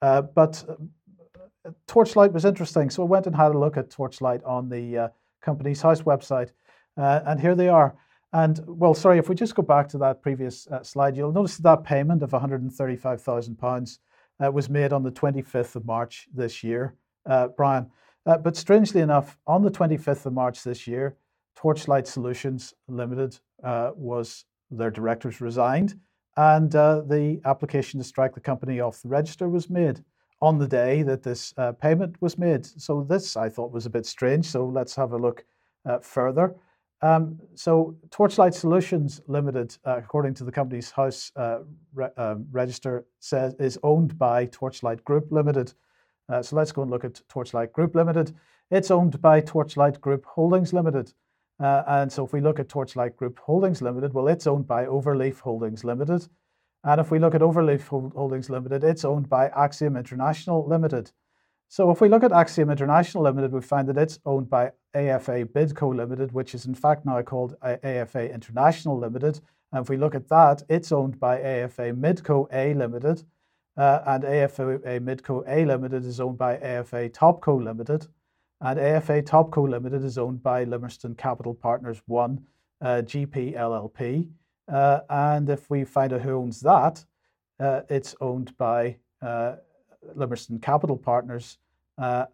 uh, 0.00 0.22
but 0.22 0.64
uh, 0.66 0.76
Torchlight 1.86 2.32
was 2.32 2.46
interesting. 2.46 2.88
So 2.88 3.02
I 3.02 3.06
went 3.06 3.26
and 3.26 3.36
had 3.36 3.54
a 3.54 3.58
look 3.58 3.76
at 3.76 3.90
Torchlight 3.90 4.42
on 4.44 4.70
the 4.70 4.96
uh, 4.96 5.08
Companies 5.42 5.82
House 5.82 6.00
website. 6.00 6.52
and 6.96 7.38
here 7.38 7.54
they 7.54 7.68
are. 7.68 7.98
And 8.32 8.62
well, 8.66 8.94
sorry, 8.94 9.18
if 9.18 9.28
we 9.28 9.34
just 9.34 9.54
go 9.54 9.62
back 9.62 9.90
to 9.90 9.98
that 9.98 10.22
previous 10.22 10.66
slide, 10.82 11.18
you'll 11.18 11.32
notice 11.32 11.58
that 11.58 11.84
payment 11.84 12.22
of 12.22 12.30
£135,000 12.30 13.98
was 14.52 14.70
made 14.70 14.94
on 14.94 15.02
the 15.02 15.12
25th 15.12 15.76
of 15.76 15.84
March 15.84 16.28
this 16.34 16.64
year 16.64 16.94
uh, 17.26 17.48
Brian. 17.48 17.90
Uh, 18.26 18.36
but 18.36 18.56
strangely 18.56 19.00
enough, 19.00 19.38
on 19.46 19.62
the 19.62 19.70
25th 19.70 20.26
of 20.26 20.32
March 20.32 20.64
this 20.64 20.86
year, 20.86 21.16
Torchlight 21.54 22.08
Solutions 22.08 22.74
Limited 22.88 23.38
uh, 23.62 23.92
was 23.94 24.44
their 24.70 24.90
directors 24.90 25.40
resigned, 25.40 25.98
and 26.36 26.74
uh, 26.74 27.02
the 27.02 27.40
application 27.44 27.98
to 28.00 28.04
strike 28.04 28.34
the 28.34 28.40
company 28.40 28.80
off 28.80 29.00
the 29.00 29.08
register 29.08 29.48
was 29.48 29.70
made 29.70 30.02
on 30.42 30.58
the 30.58 30.66
day 30.66 31.02
that 31.02 31.22
this 31.22 31.54
uh, 31.56 31.72
payment 31.72 32.20
was 32.20 32.36
made. 32.36 32.66
So 32.66 33.06
this 33.08 33.36
I 33.36 33.48
thought 33.48 33.72
was 33.72 33.86
a 33.86 33.90
bit 33.90 34.04
strange. 34.04 34.44
So 34.44 34.66
let's 34.66 34.94
have 34.96 35.12
a 35.12 35.16
look 35.16 35.44
uh, 35.86 36.00
further. 36.00 36.54
Um, 37.00 37.38
so 37.54 37.96
Torchlight 38.10 38.54
Solutions 38.54 39.20
Limited, 39.28 39.76
according 39.84 40.34
to 40.34 40.44
the 40.44 40.52
company's 40.52 40.90
house 40.90 41.30
re- 41.94 42.08
um, 42.16 42.46
register, 42.50 43.06
says 43.20 43.54
is 43.58 43.78
owned 43.82 44.18
by 44.18 44.46
Torchlight 44.46 45.04
Group 45.04 45.28
Limited 45.30 45.72
uh, 46.28 46.42
so 46.42 46.56
let's 46.56 46.72
go 46.72 46.82
and 46.82 46.90
look 46.90 47.04
at 47.04 47.20
Torchlight 47.28 47.72
Group 47.72 47.94
Limited. 47.94 48.34
It's 48.70 48.90
owned 48.90 49.20
by 49.20 49.40
Torchlight 49.40 50.00
Group 50.00 50.24
Holdings 50.24 50.72
Limited. 50.72 51.12
Uh, 51.58 51.82
and 51.86 52.12
so 52.12 52.24
if 52.24 52.32
we 52.32 52.40
look 52.40 52.58
at 52.58 52.68
Torchlight 52.68 53.16
Group 53.16 53.38
Holdings 53.38 53.80
Limited, 53.80 54.12
well, 54.12 54.28
it's 54.28 54.46
owned 54.46 54.66
by 54.66 54.84
Overleaf 54.86 55.40
Holdings 55.40 55.84
Limited. 55.84 56.28
And 56.84 57.00
if 57.00 57.10
we 57.10 57.18
look 57.18 57.34
at 57.34 57.40
Overleaf 57.40 57.88
Holdings 57.88 58.50
Limited, 58.50 58.84
it's 58.84 59.04
owned 59.04 59.28
by 59.28 59.48
Axiom 59.48 59.96
International 59.96 60.66
Limited. 60.66 61.10
So 61.68 61.90
if 61.90 62.00
we 62.00 62.08
look 62.08 62.22
at 62.22 62.32
Axiom 62.32 62.70
International 62.70 63.24
Limited, 63.24 63.52
we 63.52 63.60
find 63.60 63.88
that 63.88 63.98
it's 63.98 64.18
owned 64.24 64.48
by 64.48 64.70
AFA 64.94 65.46
Bidco 65.46 65.94
Limited, 65.94 66.32
which 66.32 66.54
is 66.54 66.66
in 66.66 66.74
fact 66.74 67.04
now 67.04 67.20
called 67.22 67.56
AFA 67.62 68.32
International 68.32 68.98
Limited. 68.98 69.40
And 69.72 69.82
if 69.82 69.88
we 69.88 69.96
look 69.96 70.14
at 70.14 70.28
that, 70.28 70.62
it's 70.68 70.92
owned 70.92 71.18
by 71.18 71.40
AFA 71.40 71.92
Midco 71.92 72.46
A 72.52 72.74
Limited. 72.74 73.24
Uh, 73.76 74.00
and 74.06 74.24
AFA 74.24 74.78
Midco 75.00 75.44
A 75.46 75.64
Limited 75.64 76.04
is 76.04 76.18
owned 76.20 76.38
by 76.38 76.56
AFA 76.58 77.10
Topco 77.10 77.62
Limited, 77.62 78.06
and 78.60 78.78
AFA 78.80 79.22
Topco 79.22 79.68
Limited 79.68 80.02
is 80.02 80.16
owned 80.16 80.42
by 80.42 80.64
Limerston 80.64 81.16
Capital 81.16 81.54
Partners 81.54 82.00
1 82.06 82.40
uh, 82.80 82.86
GP 83.04 83.54
LLP. 83.56 84.28
Uh, 84.72 85.00
and 85.10 85.48
if 85.48 85.68
we 85.70 85.84
find 85.84 86.12
out 86.12 86.22
who 86.22 86.32
owns 86.32 86.60
that, 86.60 87.04
uh, 87.60 87.82
it's 87.88 88.14
owned 88.20 88.56
by 88.56 88.96
uh, 89.22 89.56
Limerston 90.16 90.60
Capital 90.60 90.96
Partners, 90.96 91.58
uh, 91.98 92.26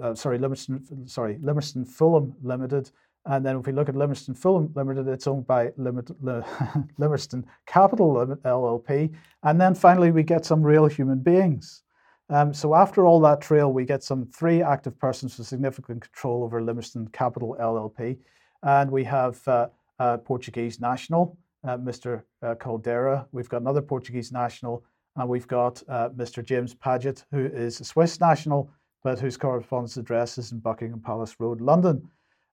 uh, 0.00 0.14
sorry, 0.14 0.38
Limerston, 0.38 1.08
sorry, 1.08 1.36
Limerston 1.36 1.86
Fulham 1.86 2.34
Limited. 2.42 2.90
And 3.24 3.46
then 3.46 3.56
if 3.56 3.66
we 3.66 3.72
look 3.72 3.88
at 3.88 3.94
Limerston 3.94 4.36
Fulham 4.36 4.72
Limited, 4.74 5.06
it's 5.06 5.26
owned 5.26 5.46
by 5.46 5.72
Limit, 5.76 6.06
Limerston 6.98 7.44
Capital 7.66 8.36
LLP. 8.44 9.14
And 9.44 9.60
then 9.60 9.74
finally, 9.74 10.10
we 10.10 10.24
get 10.24 10.44
some 10.44 10.62
real 10.62 10.86
human 10.86 11.20
beings. 11.20 11.82
Um, 12.30 12.52
so 12.52 12.74
after 12.74 13.04
all 13.04 13.20
that 13.20 13.40
trail, 13.40 13.72
we 13.72 13.84
get 13.84 14.02
some 14.02 14.26
three 14.26 14.62
active 14.62 14.98
persons 14.98 15.38
with 15.38 15.46
significant 15.46 16.02
control 16.02 16.42
over 16.42 16.60
Limerston 16.60 17.12
Capital 17.12 17.56
LLP. 17.60 18.18
And 18.62 18.90
we 18.90 19.04
have 19.04 19.46
uh, 19.46 19.68
a 19.98 20.18
Portuguese 20.18 20.80
national, 20.80 21.36
uh, 21.64 21.76
Mr. 21.76 22.22
Uh, 22.42 22.54
Caldera. 22.54 23.26
We've 23.32 23.48
got 23.48 23.60
another 23.60 23.82
Portuguese 23.82 24.32
national, 24.32 24.84
and 25.16 25.28
we've 25.28 25.46
got 25.46 25.82
uh, 25.88 26.08
Mr. 26.10 26.44
James 26.44 26.74
Paget, 26.74 27.24
who 27.30 27.44
is 27.46 27.80
a 27.80 27.84
Swiss 27.84 28.20
national, 28.20 28.70
but 29.04 29.18
whose 29.20 29.36
correspondence 29.36 29.96
address 29.96 30.38
is 30.38 30.52
in 30.52 30.58
Buckingham 30.58 31.00
Palace 31.00 31.36
Road, 31.38 31.60
London. 31.60 32.08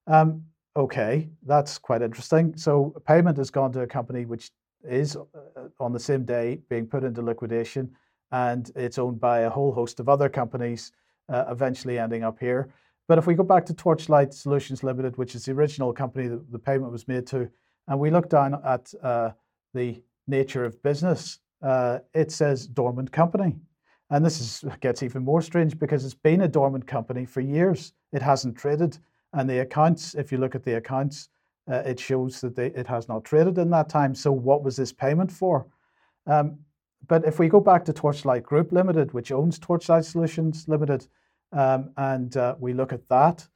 Um, 0.06 0.44
okay, 0.76 1.28
that's 1.46 1.78
quite 1.78 2.02
interesting. 2.02 2.56
So 2.56 2.94
payment 3.06 3.36
has 3.38 3.50
gone 3.50 3.72
to 3.72 3.80
a 3.80 3.86
company 3.86 4.24
which 4.24 4.50
is 4.88 5.16
uh, 5.16 5.22
on 5.78 5.92
the 5.92 6.00
same 6.00 6.24
day 6.24 6.60
being 6.68 6.86
put 6.86 7.04
into 7.04 7.22
liquidation, 7.22 7.90
and 8.32 8.70
it's 8.76 8.98
owned 8.98 9.20
by 9.20 9.40
a 9.40 9.50
whole 9.50 9.72
host 9.72 10.00
of 10.00 10.08
other 10.08 10.28
companies, 10.28 10.92
uh, 11.28 11.44
eventually 11.48 11.98
ending 11.98 12.24
up 12.24 12.38
here. 12.38 12.72
But 13.08 13.18
if 13.18 13.26
we 13.26 13.34
go 13.34 13.42
back 13.42 13.66
to 13.66 13.74
Torchlight 13.74 14.32
Solutions 14.32 14.84
Limited, 14.84 15.16
which 15.16 15.34
is 15.34 15.44
the 15.44 15.52
original 15.52 15.92
company 15.92 16.28
that 16.28 16.50
the 16.52 16.58
payment 16.58 16.92
was 16.92 17.08
made 17.08 17.26
to, 17.28 17.50
and 17.88 17.98
we 17.98 18.10
look 18.10 18.28
down 18.28 18.60
at 18.64 18.92
uh, 19.02 19.30
the 19.74 20.00
nature 20.28 20.64
of 20.64 20.80
business, 20.82 21.40
uh, 21.62 21.98
it 22.14 22.30
says 22.30 22.66
dormant 22.68 23.10
company. 23.10 23.56
And 24.10 24.24
this 24.24 24.40
is, 24.40 24.64
gets 24.80 25.02
even 25.02 25.24
more 25.24 25.42
strange 25.42 25.78
because 25.78 26.04
it's 26.04 26.14
been 26.14 26.42
a 26.42 26.48
dormant 26.48 26.86
company 26.86 27.24
for 27.24 27.40
years. 27.40 27.92
It 28.12 28.22
hasn't 28.22 28.56
traded. 28.56 28.98
And 29.32 29.48
the 29.48 29.60
accounts, 29.60 30.14
if 30.14 30.32
you 30.32 30.38
look 30.38 30.54
at 30.54 30.64
the 30.64 30.76
accounts, 30.76 31.28
uh, 31.70 31.82
it 31.86 32.00
shows 32.00 32.40
that 32.40 32.56
they, 32.56 32.66
it 32.66 32.86
has 32.86 33.08
not 33.08 33.24
traded 33.24 33.58
in 33.58 33.70
that 33.70 33.88
time. 33.88 34.14
So, 34.14 34.32
what 34.32 34.64
was 34.64 34.76
this 34.76 34.92
payment 34.92 35.30
for? 35.30 35.66
Um, 36.26 36.58
but 37.06 37.24
if 37.24 37.38
we 37.38 37.48
go 37.48 37.60
back 37.60 37.84
to 37.86 37.92
Torchlight 37.92 38.42
Group 38.42 38.72
Limited, 38.72 39.12
which 39.12 39.32
owns 39.32 39.58
Torchlight 39.58 40.04
Solutions 40.04 40.66
Limited, 40.68 41.06
um, 41.52 41.90
and 41.96 42.36
uh, 42.36 42.56
we 42.58 42.72
look 42.72 42.92
at 42.92 43.08
that, 43.08 43.46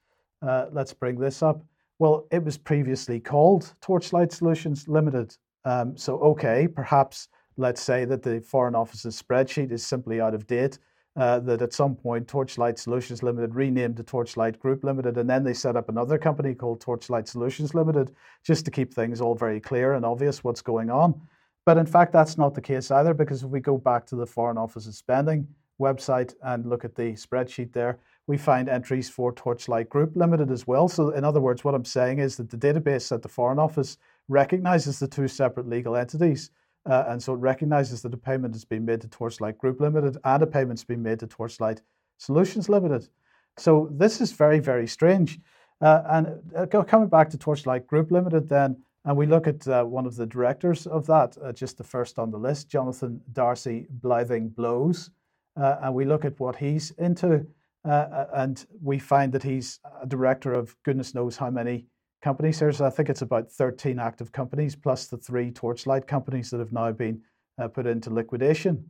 uh, 0.43 0.66
let's 0.73 0.93
bring 0.93 1.19
this 1.19 1.43
up. 1.43 1.62
Well, 1.99 2.26
it 2.31 2.43
was 2.43 2.59
previously 2.59 3.21
called 3.21 3.73
Torchlight 3.81 4.33
Solutions 4.33 4.88
Limited. 4.88 5.37
Um, 5.64 5.97
so, 5.97 6.19
okay, 6.21 6.69
perhaps 6.69 7.28
let's 7.57 7.81
say 7.81 8.04
that 8.04 8.23
the 8.23 8.40
Foreign 8.40 8.75
Office's 8.75 9.21
spreadsheet 9.21 9.73
is 9.73 9.85
simply 9.85 10.21
out 10.21 10.35
of 10.35 10.47
date, 10.47 10.78
uh, 11.16 11.38
that 11.40 11.62
at 11.62 11.73
some 11.73 11.94
point 11.94 12.26
Torchlight 12.26 12.78
Solutions 12.78 13.23
Limited 13.23 13.54
renamed 13.54 13.97
to 13.99 14.02
Torchlight 14.02 14.59
Group 14.59 14.83
Limited, 14.83 15.16
and 15.16 15.30
then 15.30 15.44
they 15.44 15.54
set 15.54 15.76
up 15.76 15.88
another 15.88 16.18
company 16.18 16.54
called 16.54 16.80
Torchlight 16.80 17.28
Solutions 17.28 17.75
Limited 17.75 18.14
just 18.44 18.64
to 18.64 18.71
keep 18.71 18.92
things 18.92 19.21
all 19.21 19.35
very 19.35 19.61
clear 19.61 19.94
and 19.94 20.04
obvious 20.04 20.42
what's 20.42 20.62
going 20.62 20.90
on. 20.90 21.21
But 21.66 21.78
in 21.78 21.87
fact, 21.87 22.12
that's 22.12 22.37
not 22.37 22.54
the 22.54 22.61
case 22.61 22.90
either, 22.90 23.14
because 23.14 23.42
if 23.42 23.49
we 23.49 23.61
go 23.61 23.78
back 23.78 24.06
to 24.06 24.16
the 24.16 24.26
Foreign 24.26 24.59
Office's 24.59 24.99
spending 24.99 25.47
website 25.80 26.35
and 26.42 26.66
look 26.66 26.85
at 26.85 26.94
the 26.94 27.12
spreadsheet 27.12 27.73
there, 27.73 27.99
we 28.26 28.37
find 28.37 28.68
entries 28.68 29.09
for 29.09 29.33
Torchlight 29.33 29.88
Group 29.88 30.16
Limited 30.16 30.50
as 30.50 30.66
well. 30.66 30.88
So, 30.88 31.11
in 31.11 31.25
other 31.25 31.40
words, 31.40 31.62
what 31.62 31.75
I'm 31.75 31.85
saying 31.85 32.18
is 32.18 32.37
that 32.37 32.50
the 32.50 32.56
database 32.56 33.12
at 33.12 33.23
the 33.23 33.28
Foreign 33.28 33.59
Office 33.59 33.99
recognizes 34.28 34.99
the 34.99 35.09
two 35.09 35.28
separate 35.28 35.68
legal 35.68 35.97
entities. 35.97 36.50
Uh, 36.87 37.05
and 37.09 37.23
so 37.23 37.33
it 37.33 37.38
recognizes 37.38 38.03
that 38.03 38.12
a 38.12 38.17
payment 38.17 38.55
has 38.55 38.64
been 38.64 38.85
made 38.85 39.01
to 39.01 39.09
Torchlight 39.09 39.59
Group 39.59 39.81
Limited 39.81 40.18
and 40.25 40.42
a 40.42 40.47
payment's 40.47 40.85
been 40.85 41.03
made 41.03 41.20
to 41.20 41.27
Torchlight 41.27 41.81
Solutions 42.18 42.68
Limited. 42.68 43.09
So 43.57 43.88
this 43.92 44.20
is 44.20 44.33
very, 44.33 44.59
very 44.59 44.87
strange. 44.87 45.40
Uh, 45.81 46.03
and 46.07 46.53
uh, 46.57 46.83
coming 46.85 47.09
back 47.09 47.31
to 47.31 47.38
Torchlight 47.38 47.87
Group 47.87 48.11
Limited, 48.11 48.49
then, 48.49 48.77
and 49.05 49.16
we 49.16 49.27
look 49.27 49.47
at 49.47 49.66
uh, 49.66 49.85
one 49.85 50.07
of 50.07 50.16
the 50.16 50.27
directors 50.27 50.87
of 50.87 51.07
that, 51.07 51.37
uh, 51.42 51.53
just 51.53 51.79
the 51.79 51.85
first 51.85 52.18
on 52.18 52.31
the 52.31 52.38
list, 52.38 52.68
Jonathan 52.68 53.20
Darcy 53.33 53.87
Blything 54.01 54.55
Blows, 54.55 55.11
uh, 55.57 55.77
and 55.83 55.94
we 55.94 56.05
look 56.05 56.25
at 56.25 56.38
what 56.40 56.57
he's 56.57 56.90
into, 56.92 57.47
and 57.85 58.66
we 58.83 58.99
find 58.99 59.31
that 59.33 59.42
he's 59.42 59.79
a 60.01 60.07
director 60.07 60.53
of 60.53 60.75
goodness 60.85 61.14
knows 61.14 61.37
how 61.37 61.51
many 61.51 61.87
companies. 62.24 62.62
I 62.62 62.90
think 62.90 63.10
it's 63.10 63.22
about 63.22 63.52
13 63.52 63.98
active 63.98 64.32
companies 64.32 64.74
plus 64.74 65.06
the 65.06 65.18
three 65.18 65.50
Torchlight 65.50 66.06
companies 66.06 66.50
that 66.50 66.58
have 66.58 66.72
now 66.72 66.90
been 66.90 67.20
uh, 67.60 67.68
put 67.68 67.87
into 67.87 68.10
liquidation. 68.10 68.82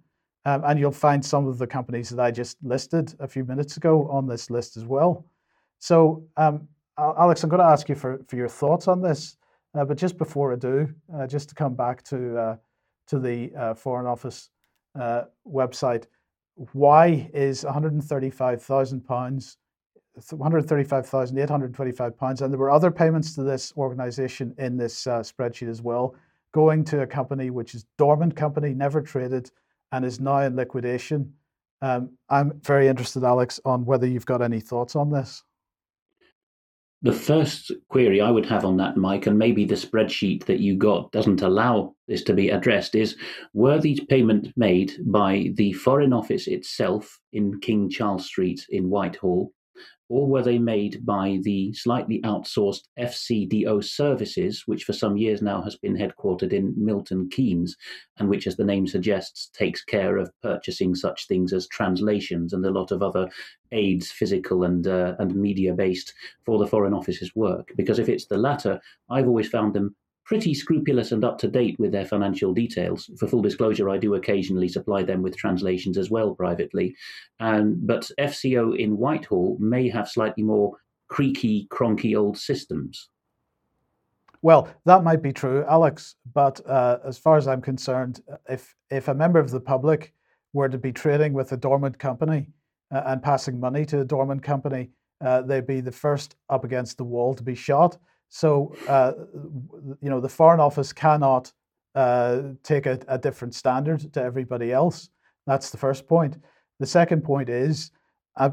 Um, 0.47 0.63
and 0.65 0.79
you'll 0.79 0.93
find 0.93 1.25
some 1.25 1.49
of 1.49 1.59
the 1.59 1.67
companies 1.67 2.11
that 2.11 2.21
I 2.21 2.31
just 2.31 2.59
listed 2.63 3.15
a 3.19 3.27
few 3.27 3.45
minutes 3.45 3.77
ago 3.77 4.09
on 4.09 4.29
this 4.29 4.51
list 4.51 4.77
as 4.77 4.85
well. 4.85 5.27
So, 5.81 6.25
um, 6.37 6.69
Alex, 6.97 7.43
I'm 7.43 7.51
going 7.51 7.61
to 7.61 7.67
ask 7.67 7.89
you 7.89 7.97
for, 7.97 8.21
for 8.29 8.37
your 8.37 8.49
thoughts 8.49 8.87
on 8.89 9.03
this. 9.03 9.37
Uh, 9.75 9.85
but 9.85 9.97
just 9.97 10.17
before 10.17 10.53
I 10.53 10.57
do, 10.57 10.89
uh, 11.13 11.27
just 11.27 11.49
to 11.49 11.55
come 11.55 11.75
back 11.75 12.05
to 12.05 12.39
uh, 12.39 12.57
to 13.09 13.19
the 13.19 13.53
uh, 13.55 13.75
Foreign 13.75 14.07
Office 14.07 14.51
uh, 14.99 15.25
website, 15.47 16.05
why 16.73 17.29
is 17.35 17.65
135,000 17.65 19.01
pounds 19.01 19.59
135,825 20.15 22.19
pounds, 22.19 22.43
and 22.43 22.53
there 22.53 22.59
were 22.59 22.71
other 22.71 22.91
payments 22.91 23.35
to 23.35 23.43
this 23.43 23.73
organisation 23.77 24.55
in 24.59 24.77
this 24.77 25.07
uh, 25.07 25.21
spreadsheet 25.21 25.69
as 25.69 25.83
well, 25.83 26.15
going 26.53 26.85
to 26.85 27.03
a 27.03 27.07
company 27.07 27.51
which 27.51 27.75
is 27.75 27.87
dormant 27.99 28.37
company, 28.37 28.75
never 28.75 29.03
traded, 29.03 29.51
and 29.93 30.05
is 30.05 30.21
now 30.21 30.39
in 30.39 30.57
liquidation. 30.57 31.33
Um, 31.83 32.11
I'm 32.31 32.61
very 32.63 32.89
interested, 32.89 33.25
Alex, 33.25 33.61
on 33.65 33.85
whether 33.85 34.07
you've 34.07 34.27
got 34.27 34.41
any 34.41 34.61
thoughts 34.61 34.97
on 34.97 35.11
this. 35.11 35.43
The 37.03 37.13
first 37.13 37.71
query 37.91 38.23
I 38.23 38.31
would 38.31 38.47
have 38.47 38.65
on 38.65 38.79
that, 38.79 38.97
Mike, 38.97 39.27
and 39.27 39.39
maybe 39.39 39.67
the 39.67 39.75
spreadsheet 39.75 40.47
that 40.47 40.61
you 40.61 40.75
got 40.75 41.13
doesn't 41.13 41.43
allow 41.43 41.95
this 42.09 42.23
to 42.23 42.33
be 42.33 42.49
addressed, 42.49 42.95
is 42.95 43.17
were 43.53 43.79
these 43.79 44.01
payments 44.01 44.49
made 44.57 44.95
by 45.05 45.51
the 45.57 45.75
Foreign 45.75 46.15
Office 46.15 46.47
itself 46.47 47.21
in 47.35 47.61
King 47.61 47.91
Charles 47.91 48.25
Street 48.25 48.65
in 48.71 48.89
Whitehall, 48.89 49.53
or 50.15 50.29
were 50.29 50.43
they 50.43 50.59
made 50.61 51.05
by 51.05 51.41
the 51.43 51.73
slightly 51.73 52.21
outsourced 52.23 52.85
FCDO 52.97 53.83
services, 53.83 54.63
which 54.65 54.85
for 54.85 54.93
some 54.93 55.17
years 55.17 55.43
now 55.43 55.61
has 55.61 55.75
been 55.75 55.97
headquartered 55.97 56.53
in 56.53 56.73
Milton 56.77 57.29
Keynes, 57.29 57.77
and 58.19 58.29
which, 58.29 58.47
as 58.47 58.55
the 58.55 58.65
name 58.65 58.87
suggests, 58.87 59.51
takes 59.53 59.83
care 59.83 60.17
of 60.17 60.31
purchasing 60.41 60.95
such 60.95 61.27
things 61.27 61.53
as 61.53 61.67
translations 61.67 62.53
and 62.53 62.65
a 62.65 62.71
lot 62.71 62.93
of 62.93 63.03
other 63.03 63.29
aids, 63.73 64.13
physical 64.13 64.63
and 64.63 64.87
uh, 64.87 65.17
and 65.19 65.35
media 65.35 65.75
based, 65.75 66.15
for 66.47 66.61
the 66.61 66.67
Foreign 66.69 66.95
Office's 66.95 67.35
work? 67.35 67.73
Because 67.77 67.99
if 67.99 68.09
it's 68.09 68.27
the 68.27 68.39
latter, 68.39 68.81
I've 69.11 69.27
always 69.27 69.49
found 69.49 69.75
them 69.75 69.97
pretty 70.25 70.55
scrupulous 70.55 71.13
and 71.13 71.25
up 71.25 71.39
to 71.39 71.49
date 71.49 71.79
with 71.79 71.93
their 71.93 72.05
financial 72.05 72.53
details. 72.55 73.11
For 73.19 73.29
full 73.29 73.43
disclosure, 73.43 73.91
I 73.91 73.99
do 73.99 74.15
occasionally 74.15 74.69
supply 74.69 75.03
them 75.03 75.23
with 75.23 75.37
translations 75.37 75.99
as 75.99 76.11
well 76.11 76.35
privately. 76.35 76.97
And 77.41 77.87
but 77.87 78.11
FCO 78.19 78.79
in 78.79 78.97
Whitehall 78.97 79.57
may 79.61 79.89
have 79.91 80.09
slightly 80.09 80.43
more 80.43 80.73
creaky, 81.09 81.69
cronky 81.71 82.19
old 82.19 82.39
systems. 82.39 83.11
Well, 84.43 84.69
that 84.85 85.05
might 85.05 85.23
be 85.23 85.33
true, 85.33 85.65
Alex. 85.69 86.17
But 86.35 86.61
uh, 86.67 86.99
as 87.05 87.17
far 87.17 87.37
as 87.37 87.49
I'm 87.49 87.63
concerned, 87.63 88.21
if 88.49 88.75
if 88.91 89.09
a 89.09 89.15
member 89.15 89.39
of 89.39 89.51
the 89.51 89.61
public 89.61 90.13
were 90.53 90.69
to 90.69 90.79
be 90.79 90.93
trading 90.93 91.33
with 91.33 91.53
a 91.53 91.57
dormant 91.57 91.99
company 91.99 92.49
uh, 92.91 93.03
and 93.07 93.23
passing 93.23 93.59
money 93.59 93.85
to 93.87 94.01
a 94.01 94.05
dormant 94.05 94.43
company, 94.43 94.91
uh, 95.21 95.43
they'd 95.43 95.67
be 95.67 95.81
the 95.81 95.93
first 95.93 96.37
up 96.49 96.65
against 96.65 96.97
the 96.97 97.05
wall 97.05 97.35
to 97.35 97.43
be 97.43 97.55
shot. 97.55 97.97
So, 98.29 98.75
uh, 98.89 99.13
you 100.01 100.11
know, 100.11 100.21
the 100.21 100.29
Foreign 100.29 100.61
Office 100.61 100.93
cannot 100.93 101.53
uh, 101.95 102.43
take 102.63 102.87
a, 102.87 102.99
a, 103.07 103.17
different 103.17 103.55
standard 103.55 104.13
to 104.13 104.23
everybody 104.23 104.73
else. 104.73 105.11
That's 105.47 105.71
the 105.71 105.79
first 105.79 106.09
point. 106.09 106.37
The 106.81 106.87
second 106.87 107.23
point 107.23 107.49
is, 107.49 107.93
I, 108.37 108.51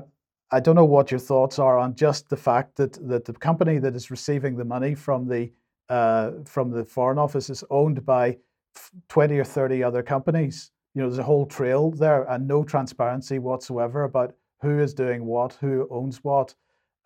I 0.51 0.59
don't 0.59 0.75
know 0.75 0.85
what 0.85 1.09
your 1.09 1.19
thoughts 1.19 1.57
are 1.57 1.79
on 1.79 1.95
just 1.95 2.29
the 2.29 2.37
fact 2.37 2.75
that, 2.75 2.93
that 3.07 3.25
the 3.25 3.33
company 3.33 3.79
that 3.79 3.95
is 3.95 4.11
receiving 4.11 4.55
the 4.55 4.65
money 4.65 4.93
from 4.93 5.27
the 5.27 5.51
uh, 5.89 6.31
from 6.45 6.71
the 6.71 6.85
Foreign 6.85 7.17
Office 7.17 7.49
is 7.49 7.65
owned 7.69 8.05
by 8.05 8.37
20 9.09 9.37
or 9.37 9.43
30 9.43 9.83
other 9.83 10.01
companies. 10.01 10.71
You 10.93 11.01
know, 11.01 11.09
there's 11.09 11.19
a 11.19 11.23
whole 11.23 11.45
trail 11.45 11.91
there 11.91 12.23
and 12.29 12.47
no 12.47 12.63
transparency 12.63 13.39
whatsoever 13.39 14.03
about 14.03 14.33
who 14.61 14.79
is 14.79 14.93
doing 14.93 15.25
what, 15.25 15.53
who 15.59 15.87
owns 15.91 16.23
what 16.23 16.55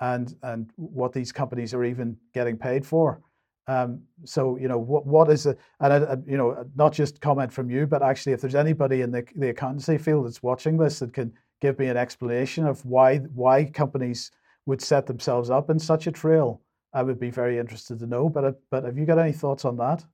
and 0.02 0.36
and 0.44 0.72
what 0.76 1.14
these 1.14 1.32
companies 1.32 1.74
are 1.74 1.84
even 1.84 2.18
getting 2.34 2.58
paid 2.58 2.86
for. 2.86 3.22
Um, 3.68 4.02
so 4.26 4.58
you 4.58 4.68
know 4.68 4.78
what 4.78 5.06
what 5.06 5.30
is 5.30 5.46
a, 5.46 5.56
And 5.80 6.06
uh, 6.06 6.18
you 6.28 6.38
know 6.38 6.66
not 6.76 6.94
just 6.94 7.22
comment 7.22 7.52
from 7.52 7.70
you, 7.70 7.88
but 7.88 8.04
actually 8.04 8.34
if 8.34 8.42
there's 8.42 8.56
anybody 8.56 9.02
in 9.02 9.12
the 9.12 9.26
the 9.36 9.50
accountancy 9.50 9.98
field 9.98 10.26
that's 10.26 10.44
watching 10.44 10.78
this 10.78 11.00
that 11.00 11.14
can 11.14 11.34
give 11.62 11.80
me 11.80 11.88
an 11.88 11.98
explanation 11.98 12.66
of 12.68 12.86
why 12.86 13.18
why 13.18 13.66
companies 13.66 14.32
would 14.66 14.82
set 14.82 15.06
themselves 15.06 15.50
up 15.50 15.70
in 15.70 15.80
such 15.80 16.08
a 16.08 16.12
trail, 16.12 16.62
I 16.94 17.04
would 17.04 17.20
be 17.20 17.30
very 17.30 17.58
interested 17.58 18.00
to 18.00 18.08
know. 18.08 18.30
But 18.30 18.46
uh, 18.46 18.52
but 18.70 18.84
have 18.84 18.98
you 18.98 19.06
got 19.06 19.20
any 19.20 19.34
thoughts 19.34 19.66
on 19.66 19.78
that? 19.78 20.06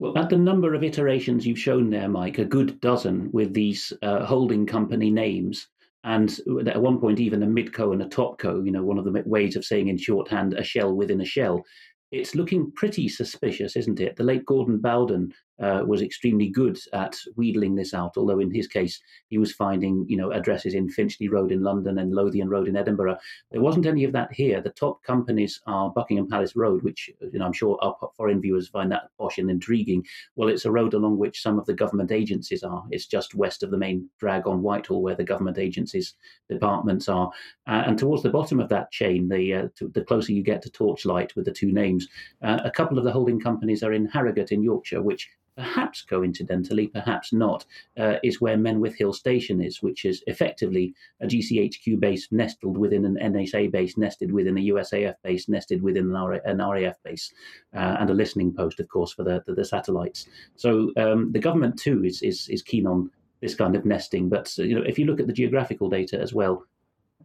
Well, 0.00 0.16
at 0.16 0.30
the 0.30 0.36
number 0.36 0.74
of 0.74 0.84
iterations 0.84 1.44
you've 1.44 1.58
shown 1.58 1.90
there, 1.90 2.08
Mike, 2.08 2.38
a 2.38 2.44
good 2.44 2.80
dozen 2.80 3.30
with 3.32 3.52
these 3.52 3.92
uh, 4.02 4.24
holding 4.24 4.64
company 4.64 5.10
names, 5.10 5.66
and 6.08 6.40
at 6.66 6.80
one 6.80 6.98
point 6.98 7.20
even 7.20 7.42
a 7.42 7.46
midco 7.46 7.92
and 7.92 8.00
a 8.00 8.06
topco, 8.06 8.64
you 8.64 8.72
know, 8.72 8.82
one 8.82 8.96
of 8.96 9.04
the 9.04 9.22
ways 9.26 9.56
of 9.56 9.64
saying 9.64 9.88
in 9.88 9.98
shorthand 9.98 10.54
a 10.54 10.64
shell 10.64 10.94
within 10.94 11.20
a 11.20 11.24
shell. 11.24 11.62
It's 12.10 12.34
looking 12.34 12.72
pretty 12.74 13.10
suspicious, 13.10 13.76
isn't 13.76 14.00
it? 14.00 14.16
The 14.16 14.24
late 14.24 14.46
Gordon 14.46 14.78
Bowden 14.78 15.34
uh, 15.60 15.82
was 15.86 16.02
extremely 16.02 16.48
good 16.48 16.78
at 16.92 17.16
wheedling 17.36 17.74
this 17.74 17.94
out. 17.94 18.16
Although 18.16 18.38
in 18.38 18.50
his 18.50 18.66
case, 18.66 19.00
he 19.28 19.38
was 19.38 19.52
finding 19.52 20.06
you 20.08 20.16
know 20.16 20.30
addresses 20.30 20.74
in 20.74 20.88
Finchley 20.88 21.28
Road 21.28 21.52
in 21.52 21.62
London 21.62 21.98
and 21.98 22.14
Lothian 22.14 22.48
Road 22.48 22.68
in 22.68 22.76
Edinburgh. 22.76 23.18
There 23.50 23.60
wasn't 23.60 23.86
any 23.86 24.04
of 24.04 24.12
that 24.12 24.32
here. 24.32 24.60
The 24.60 24.70
top 24.70 25.02
companies 25.02 25.60
are 25.66 25.90
Buckingham 25.90 26.28
Palace 26.28 26.54
Road, 26.56 26.82
which 26.82 27.10
you 27.20 27.38
know 27.38 27.46
I'm 27.46 27.52
sure 27.52 27.78
our 27.82 27.96
foreign 28.16 28.40
viewers 28.40 28.68
find 28.68 28.90
that 28.92 29.10
posh 29.18 29.38
and 29.38 29.50
intriguing. 29.50 30.04
Well, 30.36 30.48
it's 30.48 30.64
a 30.64 30.70
road 30.70 30.94
along 30.94 31.18
which 31.18 31.42
some 31.42 31.58
of 31.58 31.66
the 31.66 31.74
government 31.74 32.12
agencies 32.12 32.62
are. 32.62 32.84
It's 32.90 33.06
just 33.06 33.34
west 33.34 33.62
of 33.62 33.70
the 33.70 33.78
main 33.78 34.08
drag 34.18 34.46
on 34.46 34.62
Whitehall, 34.62 35.02
where 35.02 35.16
the 35.16 35.24
government 35.24 35.58
agencies 35.58 36.14
departments 36.48 37.08
are. 37.08 37.30
Uh, 37.66 37.82
and 37.86 37.98
towards 37.98 38.22
the 38.22 38.30
bottom 38.30 38.60
of 38.60 38.68
that 38.68 38.90
chain, 38.90 39.28
the 39.28 39.54
uh, 39.54 39.68
to, 39.76 39.88
the 39.88 40.04
closer 40.04 40.32
you 40.32 40.42
get 40.42 40.62
to 40.62 40.70
Torchlight 40.70 41.34
with 41.34 41.44
the 41.44 41.52
two 41.52 41.72
names, 41.72 42.08
uh, 42.42 42.60
a 42.64 42.70
couple 42.70 42.98
of 42.98 43.04
the 43.04 43.12
holding 43.12 43.40
companies 43.40 43.82
are 43.82 43.92
in 43.92 44.06
Harrogate 44.06 44.52
in 44.52 44.62
Yorkshire, 44.62 45.02
which 45.02 45.28
perhaps 45.58 46.02
coincidentally, 46.02 46.86
perhaps 46.86 47.32
not, 47.32 47.66
uh, 47.98 48.14
is 48.22 48.40
where 48.40 48.56
Menwith 48.56 48.94
Hill 48.94 49.12
Station 49.12 49.60
is, 49.60 49.82
which 49.82 50.04
is 50.04 50.22
effectively 50.28 50.94
a 51.20 51.26
GCHQ 51.26 51.98
base 51.98 52.28
nestled 52.30 52.78
within 52.78 53.04
an 53.04 53.18
NSA 53.20 53.72
base, 53.72 53.98
nested 53.98 54.30
within 54.30 54.56
a 54.56 54.68
USAF 54.68 55.16
base, 55.24 55.48
nested 55.48 55.82
within 55.82 56.14
an, 56.14 56.40
an 56.44 56.58
RAF 56.58 57.02
base, 57.02 57.32
uh, 57.74 57.96
and 57.98 58.08
a 58.08 58.14
listening 58.14 58.54
post, 58.54 58.78
of 58.78 58.88
course, 58.88 59.12
for 59.12 59.24
the, 59.24 59.42
the, 59.46 59.54
the 59.54 59.64
satellites. 59.64 60.28
So 60.54 60.92
um, 60.96 61.32
the 61.32 61.40
government 61.40 61.76
too 61.76 62.04
is, 62.04 62.22
is 62.22 62.48
is 62.48 62.62
keen 62.62 62.86
on 62.86 63.10
this 63.40 63.56
kind 63.56 63.74
of 63.74 63.84
nesting. 63.84 64.28
But 64.28 64.56
you 64.58 64.76
know, 64.76 64.86
if 64.86 64.96
you 64.96 65.06
look 65.06 65.18
at 65.18 65.26
the 65.26 65.32
geographical 65.32 65.88
data 65.88 66.20
as 66.20 66.32
well, 66.32 66.64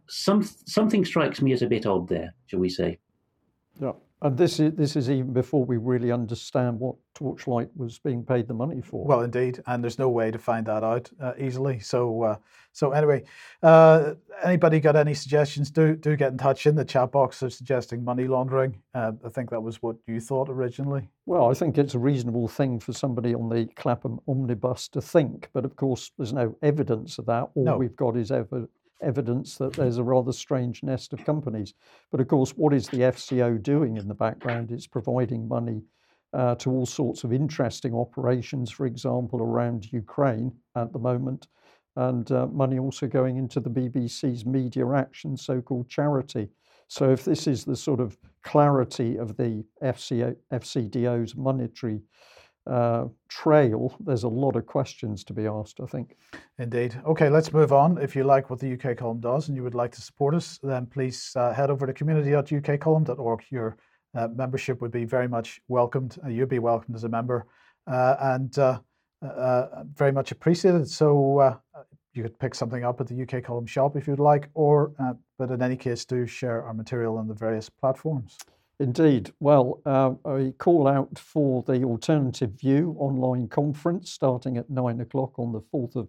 some 0.08 0.42
something 0.42 1.04
strikes 1.04 1.40
me 1.40 1.52
as 1.52 1.62
a 1.62 1.68
bit 1.68 1.86
odd 1.86 2.08
there, 2.08 2.34
shall 2.46 2.58
we 2.58 2.68
say? 2.68 2.98
Yeah. 3.80 3.92
And 4.24 4.38
this 4.38 4.58
is 4.58 4.72
this 4.72 4.96
is 4.96 5.10
even 5.10 5.34
before 5.34 5.66
we 5.66 5.76
really 5.76 6.10
understand 6.10 6.80
what 6.80 6.96
Torchlight 7.14 7.68
was 7.76 7.98
being 7.98 8.24
paid 8.24 8.48
the 8.48 8.54
money 8.54 8.80
for. 8.80 9.04
Well, 9.04 9.20
indeed, 9.20 9.62
and 9.66 9.84
there's 9.84 9.98
no 9.98 10.08
way 10.08 10.30
to 10.30 10.38
find 10.38 10.64
that 10.66 10.82
out 10.82 11.10
uh, 11.20 11.34
easily. 11.38 11.78
So, 11.80 12.22
uh, 12.22 12.36
so 12.72 12.92
anyway, 12.92 13.24
uh, 13.62 14.14
anybody 14.42 14.80
got 14.80 14.96
any 14.96 15.12
suggestions? 15.12 15.70
Do 15.70 15.94
do 15.94 16.16
get 16.16 16.32
in 16.32 16.38
touch 16.38 16.66
in 16.66 16.74
the 16.74 16.86
chat 16.86 17.12
box 17.12 17.42
of 17.42 17.52
suggesting 17.52 18.02
money 18.02 18.26
laundering. 18.26 18.80
Uh, 18.94 19.12
I 19.26 19.28
think 19.28 19.50
that 19.50 19.62
was 19.62 19.82
what 19.82 19.96
you 20.06 20.20
thought 20.20 20.48
originally. 20.48 21.10
Well, 21.26 21.50
I 21.50 21.52
think 21.52 21.76
it's 21.76 21.94
a 21.94 21.98
reasonable 21.98 22.48
thing 22.48 22.80
for 22.80 22.94
somebody 22.94 23.34
on 23.34 23.50
the 23.50 23.66
Clapham 23.76 24.20
omnibus 24.26 24.88
to 24.88 25.02
think, 25.02 25.50
but 25.52 25.66
of 25.66 25.76
course, 25.76 26.12
there's 26.16 26.32
no 26.32 26.56
evidence 26.62 27.18
of 27.18 27.26
that. 27.26 27.50
All 27.54 27.64
no. 27.64 27.76
we've 27.76 27.94
got 27.94 28.16
is 28.16 28.32
ever 28.32 28.68
evidence 29.02 29.56
that 29.56 29.74
there's 29.74 29.98
a 29.98 30.04
rather 30.04 30.32
strange 30.32 30.82
nest 30.82 31.12
of 31.12 31.24
companies. 31.24 31.74
But 32.10 32.20
of 32.20 32.28
course, 32.28 32.52
what 32.52 32.72
is 32.72 32.88
the 32.88 32.98
FCO 32.98 33.62
doing 33.62 33.96
in 33.96 34.08
the 34.08 34.14
background? 34.14 34.70
It's 34.70 34.86
providing 34.86 35.48
money 35.48 35.82
uh, 36.32 36.56
to 36.56 36.70
all 36.70 36.86
sorts 36.86 37.24
of 37.24 37.32
interesting 37.32 37.94
operations, 37.94 38.70
for 38.70 38.86
example, 38.86 39.40
around 39.40 39.92
Ukraine 39.92 40.52
at 40.74 40.92
the 40.92 40.98
moment, 40.98 41.46
and 41.96 42.30
uh, 42.32 42.46
money 42.46 42.78
also 42.78 43.06
going 43.06 43.36
into 43.36 43.60
the 43.60 43.70
BBC's 43.70 44.44
Media 44.44 44.88
Action, 44.90 45.36
so 45.36 45.60
called 45.60 45.88
charity. 45.88 46.50
So, 46.88 47.10
if 47.10 47.24
this 47.24 47.46
is 47.46 47.64
the 47.64 47.76
sort 47.76 48.00
of 48.00 48.18
clarity 48.42 49.16
of 49.16 49.36
the 49.36 49.64
FCO, 49.82 50.36
FCDO's 50.52 51.36
monetary 51.36 52.00
uh, 52.66 53.04
trail, 53.28 53.94
there's 54.00 54.22
a 54.22 54.28
lot 54.28 54.56
of 54.56 54.66
questions 54.66 55.22
to 55.24 55.32
be 55.34 55.46
asked, 55.46 55.80
I 55.80 55.86
think. 55.86 56.16
Indeed. 56.58 57.00
Okay, 57.04 57.28
let's 57.28 57.52
move 57.52 57.72
on. 57.72 57.98
If 57.98 58.16
you 58.16 58.24
like 58.24 58.48
what 58.48 58.58
the 58.58 58.72
UK 58.72 58.96
column 58.96 59.20
does 59.20 59.48
and 59.48 59.56
you 59.56 59.62
would 59.62 59.74
like 59.74 59.92
to 59.92 60.00
support 60.00 60.34
us, 60.34 60.58
then 60.62 60.86
please 60.86 61.32
uh, 61.36 61.52
head 61.52 61.70
over 61.70 61.86
to 61.86 61.92
community.ukcolumn.org. 61.92 63.44
Your 63.50 63.76
uh, 64.14 64.28
membership 64.34 64.80
would 64.80 64.92
be 64.92 65.04
very 65.04 65.28
much 65.28 65.60
welcomed. 65.68 66.16
Uh, 66.24 66.28
you'd 66.28 66.48
be 66.48 66.58
welcomed 66.58 66.96
as 66.96 67.04
a 67.04 67.08
member 67.08 67.46
uh, 67.86 68.16
and 68.20 68.58
uh, 68.58 68.78
very 69.94 70.12
much 70.12 70.32
appreciated. 70.32 70.88
So 70.88 71.58
you 72.14 72.22
could 72.22 72.38
pick 72.38 72.54
something 72.54 72.84
up 72.84 73.00
at 73.00 73.08
the 73.08 73.22
UK 73.22 73.42
column 73.42 73.66
shop 73.66 73.96
if 73.96 74.06
you'd 74.06 74.20
like, 74.20 74.48
or, 74.54 74.92
but 75.38 75.50
in 75.50 75.60
any 75.60 75.76
case, 75.76 76.04
do 76.04 76.26
share 76.26 76.62
our 76.62 76.72
material 76.72 77.18
on 77.18 77.26
the 77.26 77.34
various 77.34 77.68
platforms. 77.68 78.38
Indeed. 78.80 79.32
Well, 79.38 79.80
uh, 79.86 80.14
a 80.28 80.52
call 80.58 80.88
out 80.88 81.16
for 81.16 81.62
the 81.62 81.84
Alternative 81.84 82.50
View 82.50 82.96
online 82.98 83.46
conference 83.46 84.10
starting 84.10 84.56
at 84.56 84.68
nine 84.68 85.00
o'clock 85.00 85.38
on 85.38 85.52
the 85.52 85.60
4th 85.60 85.94
of 85.94 86.08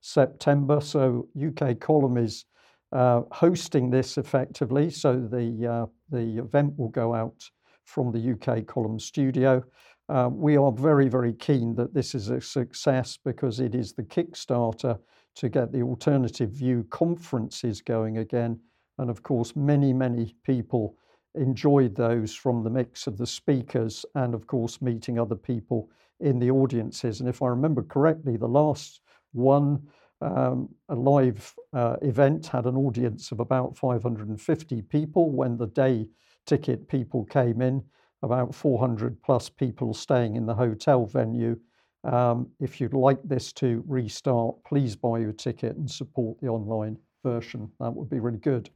September. 0.00 0.80
So, 0.80 1.28
UK 1.36 1.78
Column 1.78 2.16
is 2.16 2.46
uh, 2.92 3.22
hosting 3.32 3.90
this 3.90 4.16
effectively. 4.16 4.88
So, 4.88 5.20
the, 5.20 5.66
uh, 5.66 5.86
the 6.10 6.38
event 6.38 6.78
will 6.78 6.88
go 6.88 7.14
out 7.14 7.50
from 7.84 8.12
the 8.12 8.32
UK 8.32 8.66
Column 8.66 8.98
studio. 8.98 9.62
Uh, 10.08 10.30
we 10.32 10.56
are 10.56 10.72
very, 10.72 11.08
very 11.08 11.34
keen 11.34 11.74
that 11.74 11.92
this 11.92 12.14
is 12.14 12.30
a 12.30 12.40
success 12.40 13.18
because 13.22 13.60
it 13.60 13.74
is 13.74 13.92
the 13.92 14.04
Kickstarter 14.04 14.98
to 15.34 15.48
get 15.50 15.70
the 15.70 15.82
Alternative 15.82 16.48
View 16.48 16.86
conferences 16.88 17.82
going 17.82 18.18
again. 18.18 18.58
And 18.98 19.10
of 19.10 19.22
course, 19.22 19.54
many, 19.54 19.92
many 19.92 20.34
people 20.44 20.96
enjoyed 21.36 21.94
those 21.94 22.34
from 22.34 22.62
the 22.62 22.70
mix 22.70 23.06
of 23.06 23.18
the 23.18 23.26
speakers 23.26 24.04
and, 24.14 24.34
of 24.34 24.46
course, 24.46 24.80
meeting 24.82 25.18
other 25.18 25.34
people 25.34 25.90
in 26.20 26.38
the 26.38 26.50
audiences. 26.50 27.20
And 27.20 27.28
if 27.28 27.42
I 27.42 27.48
remember 27.48 27.82
correctly, 27.82 28.36
the 28.36 28.48
last 28.48 29.00
one, 29.32 29.86
um, 30.20 30.68
a 30.88 30.94
live 30.94 31.54
uh, 31.72 31.96
event, 32.02 32.46
had 32.46 32.66
an 32.66 32.76
audience 32.76 33.32
of 33.32 33.40
about 33.40 33.76
550 33.76 34.82
people. 34.82 35.30
When 35.30 35.56
the 35.56 35.66
day 35.66 36.08
ticket 36.46 36.88
people 36.88 37.24
came 37.24 37.60
in, 37.60 37.82
about 38.22 38.54
400 38.54 39.20
plus 39.22 39.48
people 39.48 39.92
staying 39.92 40.36
in 40.36 40.46
the 40.46 40.54
hotel 40.54 41.06
venue. 41.06 41.58
Um, 42.04 42.48
if 42.60 42.80
you'd 42.80 42.94
like 42.94 43.20
this 43.24 43.52
to 43.54 43.84
restart, 43.86 44.56
please 44.64 44.94
buy 44.96 45.18
your 45.18 45.32
ticket 45.32 45.76
and 45.76 45.90
support 45.90 46.40
the 46.40 46.48
online 46.48 46.96
version. 47.24 47.70
That 47.80 47.92
would 47.92 48.08
be 48.08 48.20
really 48.20 48.38
good. 48.38 48.70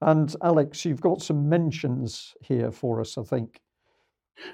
And 0.00 0.34
Alex, 0.42 0.84
you've 0.84 1.00
got 1.00 1.22
some 1.22 1.48
mentions 1.48 2.34
here 2.42 2.70
for 2.70 3.00
us, 3.00 3.16
I 3.16 3.22
think. 3.22 3.60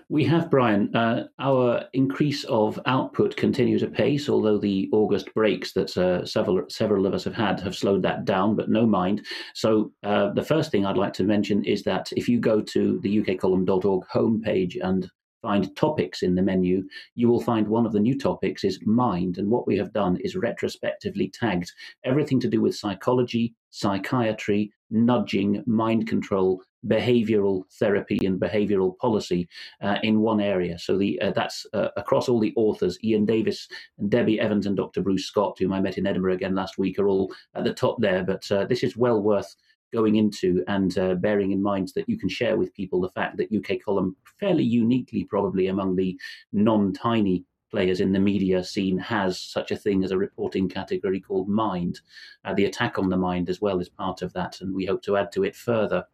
We 0.08 0.24
have, 0.24 0.48
Brian. 0.48 0.94
Uh, 0.94 1.26
our 1.40 1.86
increase 1.92 2.44
of 2.44 2.78
output 2.86 3.36
continues 3.36 3.82
apace, 3.82 4.28
although 4.28 4.58
the 4.58 4.88
August 4.92 5.34
breaks 5.34 5.72
that 5.72 5.96
uh, 5.96 6.24
several 6.24 6.62
several 6.68 7.04
of 7.04 7.14
us 7.14 7.24
have 7.24 7.34
had 7.34 7.58
have 7.60 7.74
slowed 7.74 8.02
that 8.02 8.24
down, 8.24 8.54
but 8.54 8.70
no 8.70 8.86
mind. 8.86 9.26
So 9.54 9.92
uh, 10.04 10.30
the 10.34 10.44
first 10.44 10.70
thing 10.70 10.86
I'd 10.86 10.96
like 10.96 11.14
to 11.14 11.24
mention 11.24 11.64
is 11.64 11.82
that 11.82 12.12
if 12.12 12.28
you 12.28 12.38
go 12.38 12.60
to 12.60 13.00
the 13.00 13.22
ukcolumn.org 13.22 14.04
homepage 14.06 14.76
and 14.80 15.10
find 15.42 15.74
topics 15.74 16.22
in 16.22 16.36
the 16.36 16.42
menu, 16.42 16.84
you 17.16 17.28
will 17.28 17.40
find 17.40 17.66
one 17.66 17.84
of 17.84 17.92
the 17.92 17.98
new 17.98 18.16
topics 18.16 18.62
is 18.62 18.78
mind. 18.86 19.38
And 19.38 19.50
what 19.50 19.66
we 19.66 19.76
have 19.76 19.92
done 19.92 20.16
is 20.20 20.36
retrospectively 20.36 21.28
tagged 21.28 21.72
everything 22.04 22.38
to 22.40 22.48
do 22.48 22.60
with 22.60 22.76
psychology, 22.76 23.54
psychiatry, 23.72 24.70
nudging, 24.90 25.64
mind 25.66 26.06
control, 26.06 26.62
behavioral 26.86 27.62
therapy, 27.78 28.18
and 28.24 28.40
behavioral 28.40 28.96
policy 28.98 29.48
uh, 29.80 29.96
in 30.02 30.20
one 30.20 30.40
area. 30.40 30.78
So 30.78 30.96
the 30.96 31.20
uh, 31.20 31.32
that's 31.32 31.66
uh, 31.72 31.88
across 31.96 32.28
all 32.28 32.38
the 32.38 32.52
authors. 32.56 32.98
Iain 33.04 33.26
Davis 33.26 33.66
and 33.98 34.10
Debbie 34.10 34.38
Evans 34.38 34.66
and 34.66 34.76
Dr. 34.76 35.00
Bruce 35.00 35.26
Scott, 35.26 35.56
whom 35.58 35.72
I 35.72 35.80
met 35.80 35.98
in 35.98 36.06
Edinburgh 36.06 36.34
again 36.34 36.54
last 36.54 36.78
week, 36.78 36.98
are 36.98 37.08
all 37.08 37.32
at 37.54 37.64
the 37.64 37.74
top 37.74 38.00
there. 38.00 38.22
But 38.22 38.50
uh, 38.52 38.66
this 38.66 38.82
is 38.82 38.96
well 38.96 39.22
worth 39.22 39.54
going 39.92 40.16
into 40.16 40.64
and 40.68 40.96
uh, 40.98 41.14
bearing 41.14 41.52
in 41.52 41.62
mind 41.62 41.92
that 41.94 42.08
you 42.08 42.18
can 42.18 42.28
share 42.28 42.56
with 42.56 42.74
people 42.74 43.00
the 43.00 43.10
fact 43.10 43.36
that 43.36 43.52
UK 43.54 43.78
Column, 43.84 44.16
fairly 44.40 44.64
uniquely 44.64 45.24
probably 45.24 45.66
among 45.68 45.96
the 45.96 46.18
non 46.52 46.92
tiny 46.92 47.44
players 47.72 48.00
in 48.00 48.12
the 48.12 48.20
media 48.20 48.62
scene, 48.62 48.98
has 48.98 49.40
such 49.40 49.72
a 49.72 49.76
thing 49.76 50.04
as 50.04 50.12
a 50.12 50.18
reporting 50.18 50.68
category 50.68 51.18
called 51.18 51.48
Mind. 51.48 52.00
Uh, 52.44 52.54
the 52.54 52.66
attack 52.66 52.98
on 52.98 53.08
the 53.08 53.16
mind 53.16 53.48
as 53.48 53.60
well 53.60 53.80
is 53.80 53.88
part 53.88 54.22
of 54.22 54.32
that, 54.34 54.60
and 54.60 54.72
we 54.72 54.86
hope 54.86 55.02
to 55.02 55.16
add 55.16 55.32
to 55.32 55.42
it 55.42 55.56
further. 55.56 56.04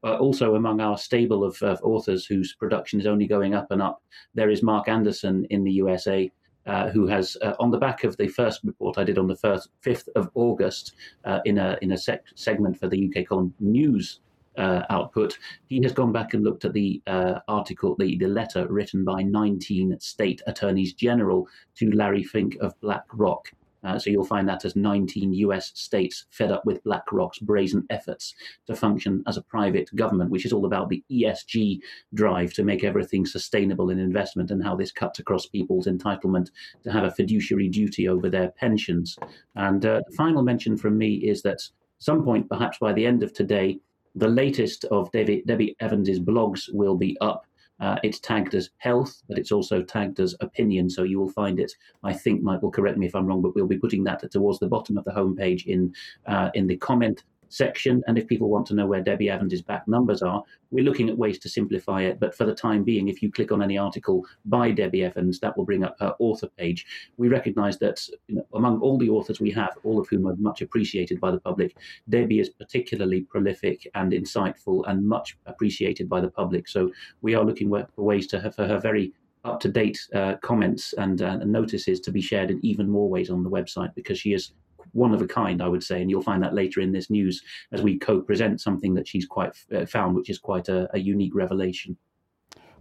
But 0.00 0.20
also 0.20 0.54
among 0.54 0.80
our 0.80 0.96
stable 0.96 1.44
of, 1.44 1.60
of 1.62 1.82
authors 1.82 2.24
whose 2.24 2.54
production 2.54 3.00
is 3.00 3.06
only 3.06 3.26
going 3.26 3.54
up 3.54 3.70
and 3.70 3.82
up, 3.82 4.02
there 4.34 4.50
is 4.50 4.62
Mark 4.62 4.88
Anderson 4.88 5.46
in 5.50 5.64
the 5.64 5.72
USA, 5.72 6.30
uh, 6.66 6.88
who 6.90 7.06
has, 7.06 7.36
uh, 7.42 7.54
on 7.58 7.70
the 7.70 7.78
back 7.78 8.04
of 8.04 8.16
the 8.16 8.28
first 8.28 8.60
report 8.64 8.96
I 8.96 9.04
did 9.04 9.18
on 9.18 9.26
the 9.26 9.36
first, 9.36 9.68
5th 9.84 10.08
of 10.14 10.30
August, 10.34 10.94
uh, 11.24 11.40
in 11.44 11.58
a 11.58 11.76
in 11.82 11.92
a 11.92 11.98
sec- 11.98 12.24
segment 12.36 12.78
for 12.78 12.88
the 12.88 13.10
UK 13.10 13.26
column 13.26 13.52
news 13.58 14.20
uh, 14.60 14.84
output, 14.90 15.38
he 15.68 15.82
has 15.82 15.92
gone 15.92 16.12
back 16.12 16.34
and 16.34 16.44
looked 16.44 16.64
at 16.64 16.74
the 16.74 17.02
uh, 17.06 17.40
article, 17.48 17.96
the, 17.98 18.16
the 18.18 18.28
letter 18.28 18.66
written 18.68 19.04
by 19.04 19.22
19 19.22 19.98
state 20.00 20.42
attorneys 20.46 20.92
general 20.92 21.48
to 21.76 21.90
Larry 21.90 22.22
Fink 22.22 22.56
of 22.60 22.78
BlackRock. 22.80 23.52
Uh, 23.82 23.98
so 23.98 24.10
you'll 24.10 24.24
find 24.24 24.46
that 24.46 24.66
as 24.66 24.76
19 24.76 25.32
US 25.32 25.72
states 25.74 26.26
fed 26.30 26.52
up 26.52 26.66
with 26.66 26.84
BlackRock's 26.84 27.38
brazen 27.38 27.86
efforts 27.88 28.34
to 28.66 28.76
function 28.76 29.22
as 29.26 29.38
a 29.38 29.42
private 29.42 29.88
government, 29.96 30.30
which 30.30 30.44
is 30.44 30.52
all 30.52 30.66
about 30.66 30.90
the 30.90 31.02
ESG 31.10 31.80
drive 32.12 32.52
to 32.52 32.62
make 32.62 32.84
everything 32.84 33.24
sustainable 33.24 33.88
in 33.88 33.98
investment 33.98 34.50
and 34.50 34.62
how 34.62 34.76
this 34.76 34.92
cuts 34.92 35.18
across 35.18 35.46
people's 35.46 35.86
entitlement 35.86 36.50
to 36.84 36.92
have 36.92 37.04
a 37.04 37.10
fiduciary 37.10 37.68
duty 37.68 38.06
over 38.06 38.28
their 38.28 38.50
pensions. 38.50 39.16
And 39.56 39.84
uh, 39.86 40.02
the 40.06 40.16
final 40.16 40.42
mention 40.42 40.76
from 40.76 40.98
me 40.98 41.14
is 41.14 41.40
that 41.42 41.62
some 42.00 42.22
point, 42.22 42.48
perhaps 42.48 42.78
by 42.78 42.92
the 42.92 43.06
end 43.06 43.22
of 43.22 43.32
today, 43.32 43.78
the 44.14 44.28
latest 44.28 44.84
of 44.86 45.10
Debbie, 45.12 45.42
Debbie 45.46 45.76
Evans's 45.80 46.20
blogs 46.20 46.72
will 46.72 46.96
be 46.96 47.16
up. 47.20 47.46
Uh, 47.80 47.96
it's 48.02 48.20
tagged 48.20 48.54
as 48.54 48.70
health, 48.76 49.22
but 49.26 49.38
it's 49.38 49.52
also 49.52 49.82
tagged 49.82 50.20
as 50.20 50.34
opinion. 50.40 50.90
So 50.90 51.02
you 51.02 51.18
will 51.18 51.30
find 51.30 51.58
it. 51.58 51.72
I 52.02 52.12
think 52.12 52.42
Michael, 52.42 52.70
correct 52.70 52.98
me 52.98 53.06
if 53.06 53.14
I'm 53.14 53.26
wrong, 53.26 53.40
but 53.40 53.54
we'll 53.54 53.66
be 53.66 53.78
putting 53.78 54.04
that 54.04 54.30
towards 54.30 54.58
the 54.58 54.68
bottom 54.68 54.98
of 54.98 55.04
the 55.04 55.12
homepage 55.12 55.66
in 55.66 55.94
uh, 56.26 56.50
in 56.54 56.66
the 56.66 56.76
comment 56.76 57.24
section. 57.50 58.02
And 58.06 58.16
if 58.16 58.26
people 58.26 58.48
want 58.48 58.66
to 58.68 58.74
know 58.74 58.86
where 58.86 59.02
Debbie 59.02 59.28
Evans' 59.28 59.60
back 59.60 59.86
numbers 59.86 60.22
are, 60.22 60.42
we're 60.70 60.84
looking 60.84 61.10
at 61.10 61.18
ways 61.18 61.38
to 61.40 61.48
simplify 61.48 62.02
it. 62.02 62.18
But 62.18 62.34
for 62.34 62.44
the 62.46 62.54
time 62.54 62.84
being, 62.84 63.08
if 63.08 63.22
you 63.22 63.30
click 63.30 63.52
on 63.52 63.62
any 63.62 63.76
article 63.76 64.24
by 64.46 64.70
Debbie 64.70 65.04
Evans, 65.04 65.40
that 65.40 65.56
will 65.56 65.64
bring 65.64 65.84
up 65.84 65.96
her 66.00 66.14
author 66.18 66.48
page. 66.56 66.86
We 67.18 67.28
recognize 67.28 67.78
that 67.78 68.08
you 68.28 68.36
know, 68.36 68.46
among 68.54 68.80
all 68.80 68.96
the 68.96 69.10
authors 69.10 69.40
we 69.40 69.50
have, 69.50 69.76
all 69.84 70.00
of 70.00 70.08
whom 70.08 70.26
are 70.26 70.36
much 70.36 70.62
appreciated 70.62 71.20
by 71.20 71.32
the 71.32 71.40
public, 71.40 71.76
Debbie 72.08 72.40
is 72.40 72.48
particularly 72.48 73.22
prolific 73.22 73.90
and 73.94 74.12
insightful 74.12 74.84
and 74.88 75.06
much 75.06 75.36
appreciated 75.46 76.08
by 76.08 76.20
the 76.20 76.30
public. 76.30 76.68
So 76.68 76.90
we 77.20 77.34
are 77.34 77.44
looking 77.44 77.68
for 77.68 78.04
ways 78.04 78.26
to 78.28 78.40
her, 78.40 78.50
for 78.50 78.66
her 78.66 78.78
very 78.78 79.12
up 79.44 79.58
to 79.58 79.68
date 79.68 79.98
uh, 80.14 80.36
comments 80.42 80.92
and, 80.94 81.22
uh, 81.22 81.36
notices 81.36 81.98
to 82.00 82.12
be 82.12 82.20
shared 82.20 82.50
in 82.50 82.64
even 82.64 82.88
more 82.88 83.08
ways 83.08 83.30
on 83.30 83.42
the 83.42 83.50
website 83.50 83.94
because 83.94 84.18
she 84.18 84.34
is 84.34 84.52
one 84.92 85.14
of 85.14 85.22
a 85.22 85.26
kind, 85.26 85.62
I 85.62 85.68
would 85.68 85.82
say, 85.82 86.00
and 86.00 86.10
you'll 86.10 86.22
find 86.22 86.42
that 86.42 86.54
later 86.54 86.80
in 86.80 86.92
this 86.92 87.10
news 87.10 87.42
as 87.72 87.82
we 87.82 87.98
co-present 87.98 88.60
something 88.60 88.94
that 88.94 89.08
she's 89.08 89.26
quite 89.26 89.52
uh, 89.74 89.86
found, 89.86 90.16
which 90.16 90.30
is 90.30 90.38
quite 90.38 90.68
a, 90.68 90.88
a 90.94 90.98
unique 90.98 91.34
revelation. 91.34 91.96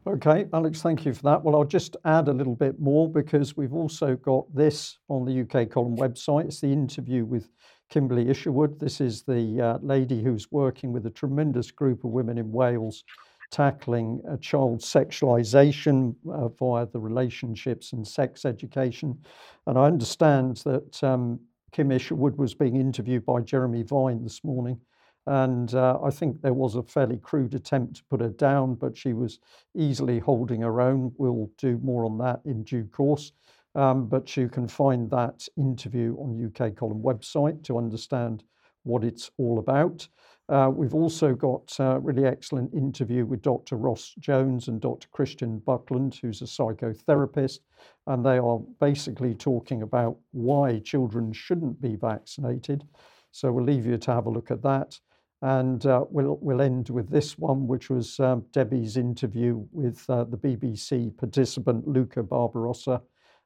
Okay, 0.07 0.47
Alex, 0.53 0.81
thank 0.81 1.05
you 1.05 1.13
for 1.13 1.23
that. 1.23 1.43
Well, 1.43 1.55
I'll 1.55 1.65
just 1.65 1.97
add 2.05 2.29
a 2.29 2.33
little 2.33 2.55
bit 2.55 2.79
more 2.79 3.11
because 3.11 3.57
we've 3.57 3.73
also 3.73 4.15
got 4.15 4.45
this 4.55 4.97
on 5.09 5.25
the 5.25 5.41
UK 5.41 5.69
Column 5.69 5.97
website. 5.97 6.45
It's 6.45 6.61
the 6.61 6.71
interview 6.71 7.25
with 7.25 7.49
Kimberly 7.89 8.29
Isherwood. 8.29 8.79
This 8.79 9.01
is 9.01 9.23
the 9.23 9.61
uh, 9.61 9.77
lady 9.81 10.23
who's 10.23 10.51
working 10.51 10.93
with 10.93 11.05
a 11.05 11.11
tremendous 11.11 11.69
group 11.69 12.05
of 12.05 12.11
women 12.11 12.37
in 12.37 12.51
Wales 12.51 13.03
tackling 13.51 14.21
uh, 14.29 14.37
child 14.37 14.79
sexualization 14.79 16.15
uh, 16.31 16.47
via 16.49 16.85
the 16.85 16.99
relationships 16.99 17.93
and 17.93 18.07
sex 18.07 18.45
education. 18.45 19.17
And 19.65 19.77
I 19.77 19.85
understand 19.85 20.57
that 20.65 21.03
um, 21.03 21.39
Kim 21.71 21.91
Isherwood 21.91 22.37
was 22.37 22.53
being 22.53 22.75
interviewed 22.75 23.25
by 23.25 23.41
Jeremy 23.41 23.83
Vine 23.83 24.23
this 24.23 24.43
morning. 24.43 24.79
And 25.27 25.73
uh, 25.75 25.99
I 26.03 26.09
think 26.09 26.41
there 26.41 26.53
was 26.53 26.75
a 26.75 26.83
fairly 26.83 27.17
crude 27.17 27.53
attempt 27.53 27.97
to 27.97 28.03
put 28.09 28.21
her 28.21 28.29
down, 28.29 28.75
but 28.75 28.97
she 28.97 29.13
was 29.13 29.39
easily 29.75 30.19
holding 30.19 30.61
her 30.61 30.81
own. 30.81 31.13
We'll 31.17 31.51
do 31.57 31.77
more 31.83 32.05
on 32.05 32.17
that 32.19 32.41
in 32.45 32.63
due 32.63 32.85
course. 32.85 33.31
Um, 33.75 34.07
but 34.07 34.35
you 34.35 34.49
can 34.49 34.67
find 34.67 35.09
that 35.11 35.47
interview 35.55 36.15
on 36.17 36.43
UK 36.43 36.75
Column 36.75 37.03
website 37.03 37.63
to 37.65 37.77
understand 37.77 38.43
what 38.83 39.03
it's 39.03 39.29
all 39.37 39.59
about. 39.59 40.07
Uh, 40.49 40.67
we've 40.73 40.95
also 40.95 41.35
got 41.35 41.71
a 41.77 41.99
really 41.99 42.25
excellent 42.25 42.73
interview 42.73 43.23
with 43.23 43.43
Dr. 43.43 43.75
Ross 43.75 44.15
Jones 44.19 44.67
and 44.67 44.81
Dr. 44.81 45.07
Christian 45.11 45.59
Buckland, 45.59 46.17
who's 46.19 46.41
a 46.41 46.45
psychotherapist, 46.45 47.59
and 48.07 48.25
they 48.25 48.39
are 48.39 48.59
basically 48.79 49.35
talking 49.35 49.83
about 49.83 50.17
why 50.31 50.79
children 50.79 51.31
shouldn't 51.31 51.79
be 51.79 51.95
vaccinated. 51.95 52.83
So 53.31 53.51
we'll 53.51 53.63
leave 53.63 53.85
you 53.85 53.97
to 53.97 54.11
have 54.11 54.25
a 54.25 54.31
look 54.31 54.49
at 54.49 54.63
that. 54.63 54.99
And 55.43 55.85
uh, 55.85 56.05
we'll, 56.09 56.39
we'll 56.41 56.61
end 56.61 56.89
with 56.89 57.09
this 57.09 57.37
one, 57.37 57.67
which 57.67 57.91
was 57.91 58.19
um, 58.19 58.43
Debbie's 58.51 58.97
interview 58.97 59.63
with 59.71 60.03
uh, 60.09 60.23
the 60.23 60.37
BBC 60.37 61.15
participant 61.15 61.87
Luca 61.87 62.23
Barbarossa. 62.23 63.01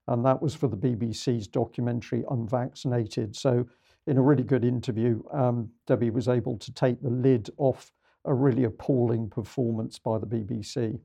And 0.08 0.26
that 0.26 0.42
was 0.42 0.56
for 0.56 0.70
the 0.70 0.78
BBC's 0.78 1.48
documentary 1.48 2.24
Unvaccinated. 2.32 3.36
So 3.36 3.68
in 4.08 4.18
a 4.18 4.22
really 4.22 4.44
good 4.44 4.66
interview, 4.66 5.24
um, 5.32 5.70
Debbie 5.88 6.10
was 6.10 6.28
able 6.28 6.58
to 6.58 6.74
take 6.74 7.02
the 7.02 7.10
lid 7.10 7.50
off 7.58 7.92
a 8.26 8.34
really 8.34 8.64
appalling 8.64 9.30
performance 9.30 10.00
by 10.00 10.18
the 10.18 10.26
BBC. 10.26 11.00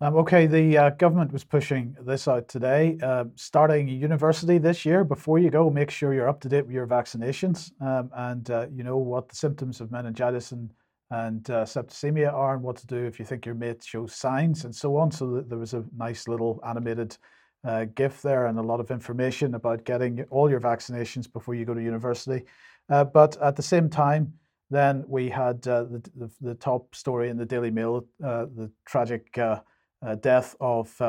Um, 0.00 0.16
okay, 0.16 0.46
the 0.46 0.76
uh, 0.76 0.90
government 0.90 1.32
was 1.32 1.44
pushing 1.44 1.96
this 2.04 2.26
out 2.26 2.48
today. 2.48 2.98
Uh, 3.02 3.24
starting 3.36 3.88
university 3.88 4.58
this 4.58 4.84
year, 4.84 5.04
before 5.04 5.38
you 5.38 5.50
go, 5.50 5.70
make 5.70 5.90
sure 5.90 6.12
you're 6.12 6.28
up 6.28 6.40
to 6.40 6.48
date 6.48 6.66
with 6.66 6.74
your 6.74 6.86
vaccinations 6.86 7.70
um, 7.80 8.10
and 8.14 8.50
uh, 8.50 8.66
you 8.74 8.82
know 8.82 8.98
what 8.98 9.28
the 9.28 9.36
symptoms 9.36 9.80
of 9.80 9.90
meningitis 9.90 10.52
and 10.52 10.70
and 11.10 11.48
uh, 11.50 11.64
septicemia 11.64 12.32
are, 12.32 12.54
and 12.54 12.62
what 12.62 12.76
to 12.76 12.86
do 12.86 12.96
if 12.96 13.18
you 13.18 13.24
think 13.24 13.46
your 13.46 13.54
mate 13.54 13.84
shows 13.84 14.14
signs, 14.14 14.64
and 14.64 14.74
so 14.74 14.96
on. 14.96 15.12
So 15.12 15.44
there 15.46 15.58
was 15.58 15.74
a 15.74 15.84
nice 15.96 16.26
little 16.26 16.60
animated 16.66 17.16
uh, 17.64 17.86
gift 17.94 18.22
there 18.22 18.46
and 18.46 18.58
a 18.58 18.62
lot 18.62 18.80
of 18.80 18.90
information 18.90 19.54
about 19.54 19.84
getting 19.84 20.22
all 20.30 20.50
your 20.50 20.60
vaccinations 20.60 21.30
before 21.32 21.54
you 21.54 21.64
go 21.64 21.74
to 21.74 21.82
university. 21.82 22.44
Uh, 22.90 23.04
but 23.04 23.40
at 23.40 23.56
the 23.56 23.62
same 23.62 23.88
time, 23.88 24.32
then 24.70 25.04
we 25.06 25.28
had 25.28 25.66
uh, 25.68 25.84
the, 25.84 26.10
the, 26.16 26.30
the, 26.40 26.54
top 26.54 26.94
story 26.94 27.28
in 27.30 27.36
the 27.36 27.44
Daily 27.44 27.70
Mail, 27.70 28.04
uh, 28.22 28.46
the 28.56 28.70
tragic 28.86 29.36
uh, 29.38 29.60
uh, 30.04 30.14
death 30.16 30.56
of 30.60 31.00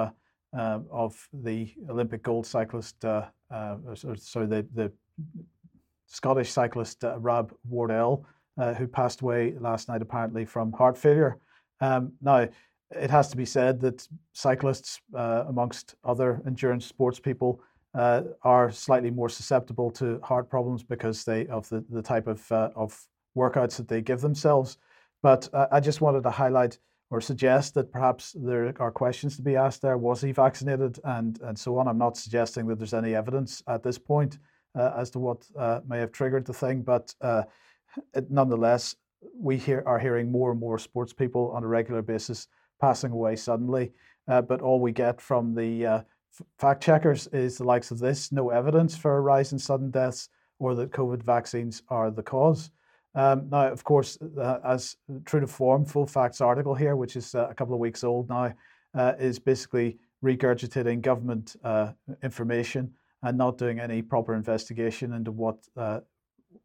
of 0.53 1.27
the 1.33 1.69
Olympic 1.89 2.23
gold 2.23 2.45
cyclist, 2.45 3.01
sorry, 3.01 3.27
the, 3.51 4.65
the 4.73 4.89
Scottish 6.07 6.49
cyclist 6.49 7.03
Rab 7.17 7.53
Wardell, 7.67 8.25
who 8.77 8.87
passed 8.87 9.19
away 9.19 9.53
last 9.59 9.89
night 9.89 10.01
apparently 10.01 10.45
from 10.45 10.71
heart 10.71 10.97
failure. 10.97 11.39
Um, 11.81 12.13
now, 12.21 12.47
it 12.91 13.09
has 13.09 13.29
to 13.29 13.37
be 13.37 13.45
said 13.45 13.79
that 13.81 14.07
cyclists, 14.33 15.01
uh, 15.15 15.45
amongst 15.47 15.95
other 16.03 16.41
endurance 16.45 16.85
sports 16.85 17.19
people, 17.19 17.61
uh, 17.93 18.23
are 18.43 18.71
slightly 18.71 19.09
more 19.09 19.29
susceptible 19.29 19.89
to 19.89 20.19
heart 20.21 20.49
problems 20.49 20.83
because 20.83 21.23
they 21.23 21.47
of 21.47 21.67
the, 21.69 21.83
the 21.89 22.01
type 22.01 22.27
of 22.27 22.51
uh, 22.51 22.69
of 22.75 22.99
workouts 23.37 23.77
that 23.77 23.87
they 23.87 24.01
give 24.01 24.21
themselves. 24.21 24.77
But 25.23 25.49
uh, 25.53 25.67
I 25.71 25.79
just 25.79 26.01
wanted 26.01 26.23
to 26.23 26.29
highlight 26.29 26.77
or 27.09 27.21
suggest 27.21 27.73
that 27.75 27.91
perhaps 27.91 28.35
there 28.37 28.73
are 28.79 28.91
questions 28.91 29.35
to 29.37 29.41
be 29.41 29.55
asked 29.55 29.81
there. 29.81 29.97
Was 29.97 30.21
he 30.21 30.33
vaccinated 30.33 30.99
and 31.05 31.39
and 31.41 31.57
so 31.57 31.77
on? 31.77 31.87
I'm 31.87 31.97
not 31.97 32.17
suggesting 32.17 32.67
that 32.67 32.77
there's 32.77 32.93
any 32.93 33.15
evidence 33.15 33.63
at 33.67 33.81
this 33.81 33.97
point 33.97 34.39
uh, 34.77 34.91
as 34.97 35.09
to 35.11 35.19
what 35.19 35.45
uh, 35.57 35.79
may 35.87 35.99
have 35.99 36.11
triggered 36.11 36.45
the 36.45 36.53
thing, 36.53 36.81
but 36.81 37.13
nonetheless, 38.29 38.97
we 39.39 39.57
hear, 39.57 39.83
are 39.85 39.99
hearing 39.99 40.29
more 40.29 40.51
and 40.51 40.59
more 40.59 40.77
sports 40.77 41.13
people 41.13 41.49
on 41.51 41.63
a 41.63 41.67
regular 41.67 42.01
basis 42.01 42.47
passing 42.79 43.11
away 43.11 43.35
suddenly. 43.35 43.91
Uh, 44.27 44.41
but 44.41 44.61
all 44.61 44.79
we 44.79 44.91
get 44.91 45.21
from 45.21 45.53
the 45.53 45.85
uh, 45.85 46.01
fact 46.57 46.83
checkers 46.83 47.27
is 47.27 47.57
the 47.57 47.63
likes 47.63 47.91
of 47.91 47.99
this 47.99 48.31
no 48.31 48.49
evidence 48.49 48.97
for 48.97 49.17
a 49.17 49.21
rise 49.21 49.51
in 49.51 49.59
sudden 49.59 49.91
deaths 49.91 50.29
or 50.59 50.73
that 50.75 50.91
COVID 50.91 51.21
vaccines 51.23 51.83
are 51.89 52.09
the 52.09 52.23
cause. 52.23 52.71
Um, 53.13 53.47
now, 53.49 53.67
of 53.67 53.83
course, 53.83 54.17
uh, 54.37 54.59
as 54.65 54.97
true 55.25 55.39
to 55.39 55.47
form, 55.47 55.85
Full 55.85 56.05
Facts 56.05 56.41
article 56.41 56.75
here, 56.75 56.95
which 56.95 57.15
is 57.15 57.33
uh, 57.33 57.47
a 57.49 57.53
couple 57.53 57.73
of 57.73 57.79
weeks 57.79 58.03
old 58.03 58.27
now, 58.27 58.53
uh, 58.93 59.13
is 59.17 59.39
basically 59.39 59.97
regurgitating 60.23 61.01
government 61.01 61.55
uh, 61.63 61.91
information 62.23 62.91
and 63.23 63.37
not 63.37 63.57
doing 63.57 63.79
any 63.79 64.01
proper 64.01 64.35
investigation 64.35 65.13
into 65.13 65.31
what 65.31 65.57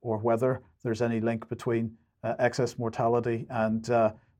or 0.02 0.18
whether 0.18 0.62
there's 0.82 1.02
any 1.02 1.20
link 1.20 1.48
between 1.48 1.90
excess 2.38 2.78
mortality 2.78 3.46
and 3.50 3.84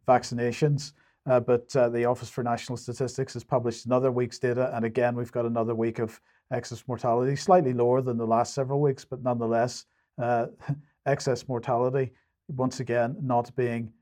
vaccinations. 0.07 0.93
Uh, 1.29 1.41
but 1.41 1.75
uh, 1.77 1.89
the 1.89 2.05
Office 2.05 2.31
for 2.31 2.43
National 2.43 2.77
Statistics 2.77 3.35
has 3.35 3.45
published 3.45 3.87
another 3.87 4.11
week's 4.11 4.39
data, 4.39 4.75
and 4.75 4.85
again, 4.85 5.15
we've 5.15 5.33
got 5.33 5.45
another 5.45 5.75
week 5.75 5.99
of 5.99 6.21
excess 6.53 6.83
mortality, 6.89 7.37
slightly 7.37 7.73
lower 7.73 8.01
than 8.01 8.17
the 8.17 8.27
last 8.27 8.55
several 8.55 8.81
weeks, 8.81 9.05
but 9.05 9.23
nonetheless, 9.23 9.85
uh, 10.21 10.47
excess 11.07 11.47
mortality, 11.47 12.13
once 12.49 12.81
again, 12.81 13.17
not 13.21 13.55
being 13.55 13.93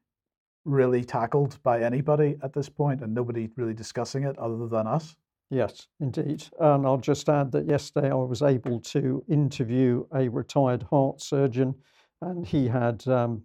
really 0.65 1.05
tackled 1.05 1.61
by 1.63 1.81
anybody 1.81 2.37
at 2.43 2.53
this 2.53 2.69
point, 2.69 3.03
and 3.03 3.13
nobody 3.13 3.49
really 3.57 3.75
discussing 3.75 4.25
it 4.25 4.39
other 4.39 4.69
than 4.69 4.87
us. 4.87 5.17
Yes, 5.51 5.89
indeed. 6.01 6.45
And 6.61 6.87
I'll 6.87 6.99
just 6.99 7.29
add 7.29 7.51
that 7.53 7.67
yesterday 7.67 8.11
I 8.11 8.15
was 8.15 8.43
able 8.43 8.81
to 8.81 9.25
interview 9.29 10.05
a 10.15 10.29
retired 10.29 10.83
heart 10.85 11.23
surgeon, 11.23 11.75
and 12.21 12.47
he 12.47 12.69
had 12.69 13.07
um, 13.09 13.43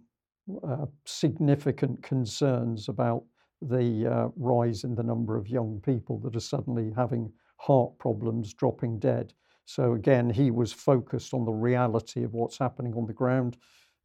uh, 0.62 0.86
significant 1.06 2.02
concerns 2.02 2.88
about 2.88 3.24
the 3.68 4.06
uh, 4.06 4.28
rise 4.36 4.84
in 4.84 4.94
the 4.94 5.02
number 5.02 5.36
of 5.36 5.48
young 5.48 5.80
people 5.84 6.18
that 6.20 6.36
are 6.36 6.40
suddenly 6.40 6.92
having 6.96 7.32
heart 7.56 7.96
problems, 7.98 8.54
dropping 8.54 8.98
dead. 8.98 9.32
So 9.66 9.94
again, 9.94 10.28
he 10.28 10.50
was 10.50 10.72
focused 10.72 11.32
on 11.32 11.44
the 11.44 11.52
reality 11.52 12.22
of 12.24 12.34
what's 12.34 12.58
happening 12.58 12.94
on 12.94 13.06
the 13.06 13.12
ground, 13.12 13.56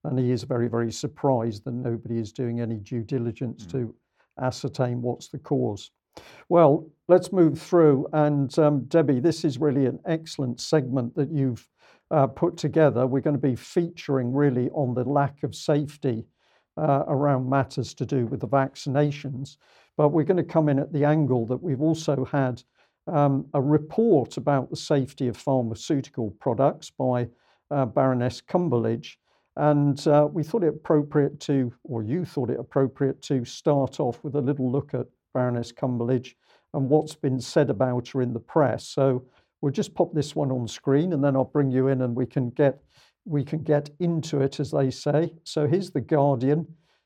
and 0.04 0.18
he 0.18 0.32
is 0.32 0.44
very, 0.44 0.70
very 0.70 0.92
surprised 0.92 1.66
that 1.66 1.74
nobody 1.74 2.18
is 2.18 2.32
doing 2.32 2.62
any 2.62 2.78
due 2.78 3.04
diligence 3.04 3.66
mm. 3.66 3.72
to 3.72 3.96
ascertain 4.42 5.02
what's 5.02 5.28
the 5.28 5.40
cause. 5.40 5.92
Well, 6.48 6.90
let's 7.08 7.32
move 7.32 7.60
through. 7.60 8.08
And 8.14 8.58
um, 8.58 8.86
Debbie, 8.86 9.20
this 9.20 9.44
is 9.44 9.58
really 9.58 9.86
an 9.86 10.00
excellent 10.06 10.60
segment 10.60 11.16
that 11.16 11.32
you've 11.32 11.68
uh, 12.12 12.28
put 12.28 12.58
together. 12.58 13.06
We're 13.06 13.22
going 13.22 13.36
to 13.36 13.48
be 13.48 13.56
featuring 13.56 14.34
really 14.34 14.70
on 14.70 14.94
the 14.94 15.04
lack 15.04 15.44
of 15.44 15.54
safety 15.56 16.26
uh, 16.80 17.04
around 17.08 17.50
matters 17.50 17.94
to 17.96 18.06
do 18.06 18.26
with 18.26 18.40
the 18.40 18.48
vaccinations. 18.48 19.58
But 19.98 20.10
we're 20.10 20.24
going 20.24 20.38
to 20.38 20.44
come 20.44 20.70
in 20.70 20.80
at 20.80 20.94
the 20.94 21.04
angle 21.04 21.46
that 21.48 21.62
we've 21.62 21.82
also 21.82 22.26
had 22.26 22.64
um, 23.08 23.48
a 23.54 23.62
report 23.62 24.38
about 24.38 24.70
the 24.70 24.76
safety 24.76 25.28
of 25.28 25.36
pharmaceutical 25.36 26.32
products 26.40 26.90
by 26.90 27.28
uh, 27.72 27.86
Baroness 27.86 28.42
Cumberlege. 28.42 29.18
And 29.56 30.08
uh, 30.08 30.28
we 30.32 30.44
thought 30.44 30.64
it 30.64 30.70
appropriate 30.70 31.40
to, 31.42 31.74
or 31.84 32.02
you 32.02 32.24
thought 32.24 32.50
it 32.50 32.60
appropriate 32.60 33.22
to 33.24 33.44
start 33.44 34.00
off 34.00 34.24
with 34.24 34.36
a 34.36 34.42
little 34.42 34.72
look 34.72 34.94
at 34.94 35.08
Baroness 35.34 35.72
Cumberlege 35.72 36.36
and 36.74 36.90
what's 36.90 37.16
been 37.16 37.42
said 37.42 37.70
about 37.70 38.10
her 38.10 38.22
in 38.22 38.34
the 38.34 38.40
press. 38.40 38.88
So 38.88 39.26
we'll 39.62 39.74
just 39.74 39.94
pop 39.94 40.14
this 40.14 40.36
one 40.36 40.52
on 40.52 40.68
screen 40.68 41.14
and 41.14 41.24
then 41.24 41.36
I'll 41.36 41.44
bring 41.44 41.72
you 41.72 41.88
in 41.88 42.02
and 42.02 42.16
we 42.16 42.26
can 42.26 42.52
get 42.52 42.80
we 43.30 43.44
can 43.44 43.62
get 43.62 43.92
into 44.00 44.42
it, 44.42 44.60
as 44.60 44.72
they 44.72 44.90
say. 44.90 45.32
So 45.44 45.68
here's 45.68 45.92
the 45.92 46.02
Guardian. 46.02 46.66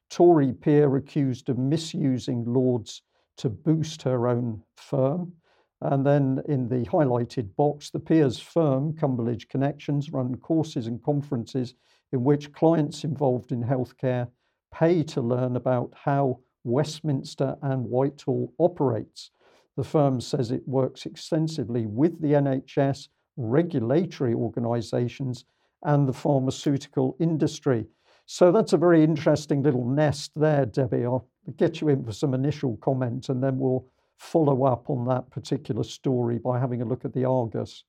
Tory 0.10 0.54
peer 0.54 0.96
accused 0.96 1.50
of 1.50 1.58
misusing 1.58 2.46
Lords 2.46 3.02
to 3.38 3.50
boost 3.50 4.02
her 4.04 4.28
own 4.28 4.64
firm. 4.78 5.34
And 5.82 6.06
then 6.06 6.42
in 6.48 6.70
the 6.70 6.86
highlighted 6.86 7.54
box, 7.58 7.90
the 7.90 8.00
peer's 8.00 8.40
firm, 8.40 8.94
Cumberlege 8.94 9.50
Connections, 9.50 10.12
run 10.12 10.36
courses 10.36 10.88
and 10.88 11.04
conferences 11.04 11.74
in 12.14 12.24
which 12.24 12.54
clients 12.54 13.04
involved 13.04 13.52
in 13.52 13.62
healthcare 13.62 14.30
pay 14.74 15.04
to 15.04 15.20
learn 15.20 15.58
about 15.58 15.92
how 15.94 16.40
Westminster 16.64 17.58
and 17.62 17.84
Whitehall 17.84 18.54
operates. 18.60 19.32
The 19.76 19.84
firm 19.84 20.22
says 20.22 20.52
it 20.52 20.66
works 20.66 21.06
extensively 21.06 21.86
with 21.86 22.22
the 22.22 22.34
NHS, 22.34 23.10
regulatory 23.36 24.34
organisations, 24.34 25.44
and 25.84 26.08
the 26.08 26.14
pharmaceutical 26.14 27.16
industry. 27.20 27.86
So 28.26 28.52
that's 28.52 28.74
a 28.74 28.78
very 28.78 29.04
interesting 29.04 29.62
little 29.64 29.86
nest 29.86 30.32
there, 30.36 30.66
Debbie. 30.66 31.06
I'll 31.06 31.28
get 31.58 31.82
you 31.82 31.90
in 31.90 32.04
for 32.04 32.14
some 32.14 32.34
initial 32.34 32.78
comment 32.78 33.30
and 33.30 33.44
then 33.44 33.58
we'll 33.58 33.86
follow 34.18 34.64
up 34.64 34.90
on 34.90 35.06
that 35.08 35.30
particular 35.30 35.84
story 35.84 36.38
by 36.38 36.60
having 36.60 36.82
a 36.82 36.86
look 36.86 37.04
at 37.04 37.14
the 37.14 37.26
Argus. 37.26 37.84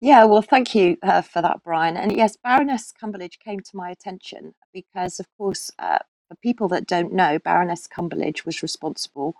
Yeah, 0.00 0.24
well, 0.24 0.42
thank 0.42 0.74
you 0.74 0.96
uh, 1.02 1.22
for 1.22 1.40
that, 1.42 1.62
Brian. 1.62 1.96
And 1.96 2.16
yes, 2.16 2.36
Baroness 2.36 2.92
Cumberlege 2.92 3.38
came 3.38 3.60
to 3.60 3.76
my 3.76 3.90
attention 3.90 4.54
because, 4.72 5.20
of 5.20 5.26
course, 5.38 5.70
uh, 5.78 5.98
for 6.28 6.34
people 6.36 6.66
that 6.68 6.86
don't 6.86 7.12
know, 7.12 7.38
Baroness 7.38 7.86
Cumberlege 7.86 8.44
was 8.44 8.62
responsible 8.62 9.34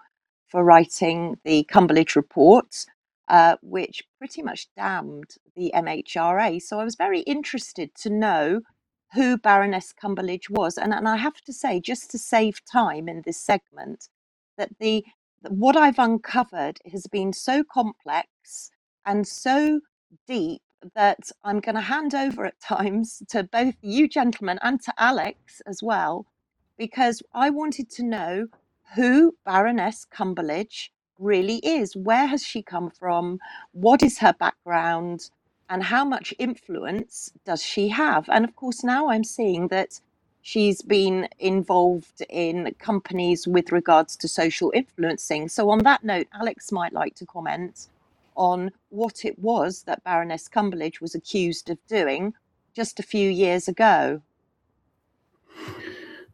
for 0.46 0.62
writing 0.62 1.38
the 1.44 1.64
Cumberlege 1.64 2.14
Report, 2.14 2.87
uh, 3.32 3.56
which 3.62 4.04
pretty 4.18 4.42
much 4.42 4.68
damned 4.76 5.36
the 5.56 5.72
MHRA. 5.74 6.60
So 6.60 6.78
I 6.78 6.84
was 6.84 6.96
very 6.96 7.20
interested 7.20 7.94
to 8.02 8.10
know 8.10 8.60
who 9.14 9.38
Baroness 9.38 9.92
Cumberlege 9.92 10.50
was. 10.50 10.76
And, 10.76 10.92
and 10.92 11.08
I 11.08 11.16
have 11.16 11.40
to 11.46 11.52
say, 11.52 11.80
just 11.80 12.10
to 12.10 12.18
save 12.18 12.60
time 12.70 13.08
in 13.08 13.22
this 13.24 13.40
segment, 13.40 14.08
that 14.58 14.70
the 14.78 15.04
what 15.48 15.76
I've 15.76 15.98
uncovered 15.98 16.78
has 16.92 17.06
been 17.06 17.32
so 17.32 17.64
complex 17.64 18.70
and 19.06 19.26
so 19.26 19.80
deep 20.28 20.60
that 20.94 21.30
I'm 21.42 21.60
going 21.60 21.74
to 21.74 21.80
hand 21.80 22.14
over 22.14 22.44
at 22.44 22.60
times 22.60 23.22
to 23.30 23.44
both 23.44 23.74
you 23.80 24.08
gentlemen 24.08 24.58
and 24.62 24.80
to 24.82 24.92
Alex 24.98 25.62
as 25.66 25.82
well, 25.82 26.26
because 26.76 27.22
I 27.32 27.48
wanted 27.48 27.88
to 27.92 28.04
know 28.04 28.48
who 28.94 29.36
Baroness 29.46 30.06
Cumberlege 30.14 30.90
really 31.22 31.58
is. 31.58 31.96
Where 31.96 32.26
has 32.26 32.42
she 32.42 32.62
come 32.62 32.90
from? 32.90 33.38
What 33.72 34.02
is 34.02 34.18
her 34.18 34.32
background? 34.32 35.30
And 35.70 35.82
how 35.82 36.04
much 36.04 36.35
influence 36.38 37.32
does 37.44 37.62
she 37.62 37.88
have? 37.88 38.28
And 38.28 38.44
of 38.44 38.54
course, 38.56 38.85
now 38.85 39.08
I'm 39.08 39.24
seeing 39.24 39.68
that 39.68 40.00
she's 40.42 40.82
been 40.82 41.28
involved 41.38 42.22
in 42.28 42.74
companies 42.78 43.46
with 43.46 43.72
regards 43.72 44.16
to 44.16 44.28
social 44.28 44.70
influencing. 44.74 45.48
So, 45.48 45.70
on 45.70 45.78
that 45.85 46.04
note, 46.04 46.26
Alex 46.35 46.72
might 46.72 46.92
like 46.92 47.14
to 47.16 47.26
comment 47.26 47.88
on 48.37 48.70
what 48.90 49.24
it 49.24 49.38
was 49.38 49.85
that 49.85 50.04
Baroness 50.04 50.48
Cumberlege 50.48 51.00
was 51.00 51.14
accused 51.14 51.70
of 51.70 51.78
doing 51.87 52.35
just 52.74 52.98
a 52.98 53.02
few 53.02 53.30
years 53.30 53.68
ago. 53.68 54.20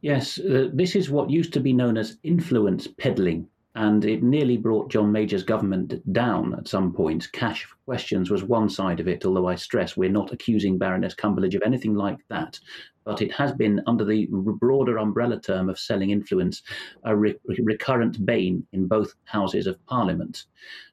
Yes, 0.00 0.38
uh, 0.38 0.68
this 0.72 0.94
is 0.94 1.10
what 1.10 1.30
used 1.30 1.52
to 1.54 1.60
be 1.60 1.72
known 1.72 1.96
as 1.96 2.18
influence 2.22 2.86
peddling, 2.86 3.48
and 3.78 4.04
it 4.04 4.24
nearly 4.24 4.56
brought 4.56 4.90
John 4.90 5.12
Major's 5.12 5.44
government 5.44 6.02
down 6.12 6.52
at 6.54 6.66
some 6.66 6.92
point. 6.92 7.30
Cash 7.30 7.64
questions 7.84 8.28
was 8.28 8.42
one 8.42 8.68
side 8.68 8.98
of 8.98 9.06
it, 9.06 9.24
although 9.24 9.46
I 9.46 9.54
stress 9.54 9.96
we're 9.96 10.10
not 10.10 10.32
accusing 10.32 10.78
Baroness 10.78 11.14
Cumberlege 11.14 11.54
of 11.54 11.62
anything 11.64 11.94
like 11.94 12.18
that. 12.28 12.58
But 13.04 13.22
it 13.22 13.32
has 13.34 13.52
been, 13.52 13.80
under 13.86 14.04
the 14.04 14.26
broader 14.32 14.98
umbrella 14.98 15.40
term 15.40 15.70
of 15.70 15.78
selling 15.78 16.10
influence, 16.10 16.64
a 17.04 17.14
re- 17.14 17.38
recurrent 17.46 18.26
bane 18.26 18.66
in 18.72 18.88
both 18.88 19.14
houses 19.26 19.68
of 19.68 19.78
Parliament. 19.86 20.46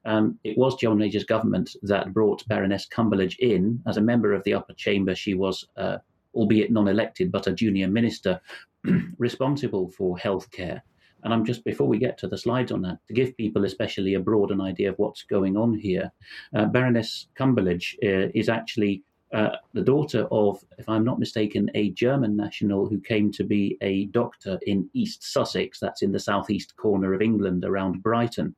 Um, 0.04 0.38
it 0.44 0.56
was 0.56 0.76
John 0.76 0.96
Major's 0.96 1.24
government 1.24 1.74
that 1.82 2.14
brought 2.14 2.46
Baroness 2.46 2.86
Cumberlege 2.86 3.36
in 3.40 3.82
as 3.88 3.96
a 3.96 4.00
member 4.00 4.32
of 4.32 4.44
the 4.44 4.54
upper 4.54 4.74
chamber. 4.74 5.16
She 5.16 5.34
was. 5.34 5.66
Uh, 5.76 5.98
albeit 6.34 6.70
non 6.70 6.86
elected, 6.86 7.32
but 7.32 7.46
a 7.46 7.52
junior 7.52 7.88
minister 7.88 8.38
responsible 9.18 9.88
for 9.88 10.18
healthcare. 10.18 10.82
And 11.24 11.32
I'm 11.32 11.44
just 11.44 11.64
before 11.64 11.88
we 11.88 11.98
get 11.98 12.18
to 12.18 12.28
the 12.28 12.38
slides 12.38 12.72
on 12.72 12.82
that 12.82 12.98
to 13.08 13.14
give 13.14 13.36
people, 13.36 13.64
especially 13.64 14.14
abroad, 14.14 14.50
an 14.50 14.60
idea 14.60 14.90
of 14.90 14.98
what's 14.98 15.22
going 15.22 15.56
on 15.56 15.74
here. 15.74 16.12
Uh, 16.54 16.66
Baroness 16.66 17.28
Cumberlege 17.38 17.94
uh, 18.04 18.30
is 18.34 18.48
actually 18.48 19.02
uh, 19.32 19.56
the 19.72 19.82
daughter 19.82 20.26
of, 20.30 20.64
if 20.78 20.88
I'm 20.88 21.04
not 21.04 21.18
mistaken, 21.18 21.70
a 21.74 21.90
German 21.90 22.36
national 22.36 22.86
who 22.86 23.00
came 23.00 23.32
to 23.32 23.44
be 23.44 23.76
a 23.80 24.06
doctor 24.06 24.58
in 24.66 24.88
East 24.94 25.32
Sussex, 25.32 25.80
that's 25.80 26.02
in 26.02 26.12
the 26.12 26.20
southeast 26.20 26.76
corner 26.76 27.12
of 27.12 27.22
England 27.22 27.64
around 27.64 28.02
Brighton. 28.02 28.54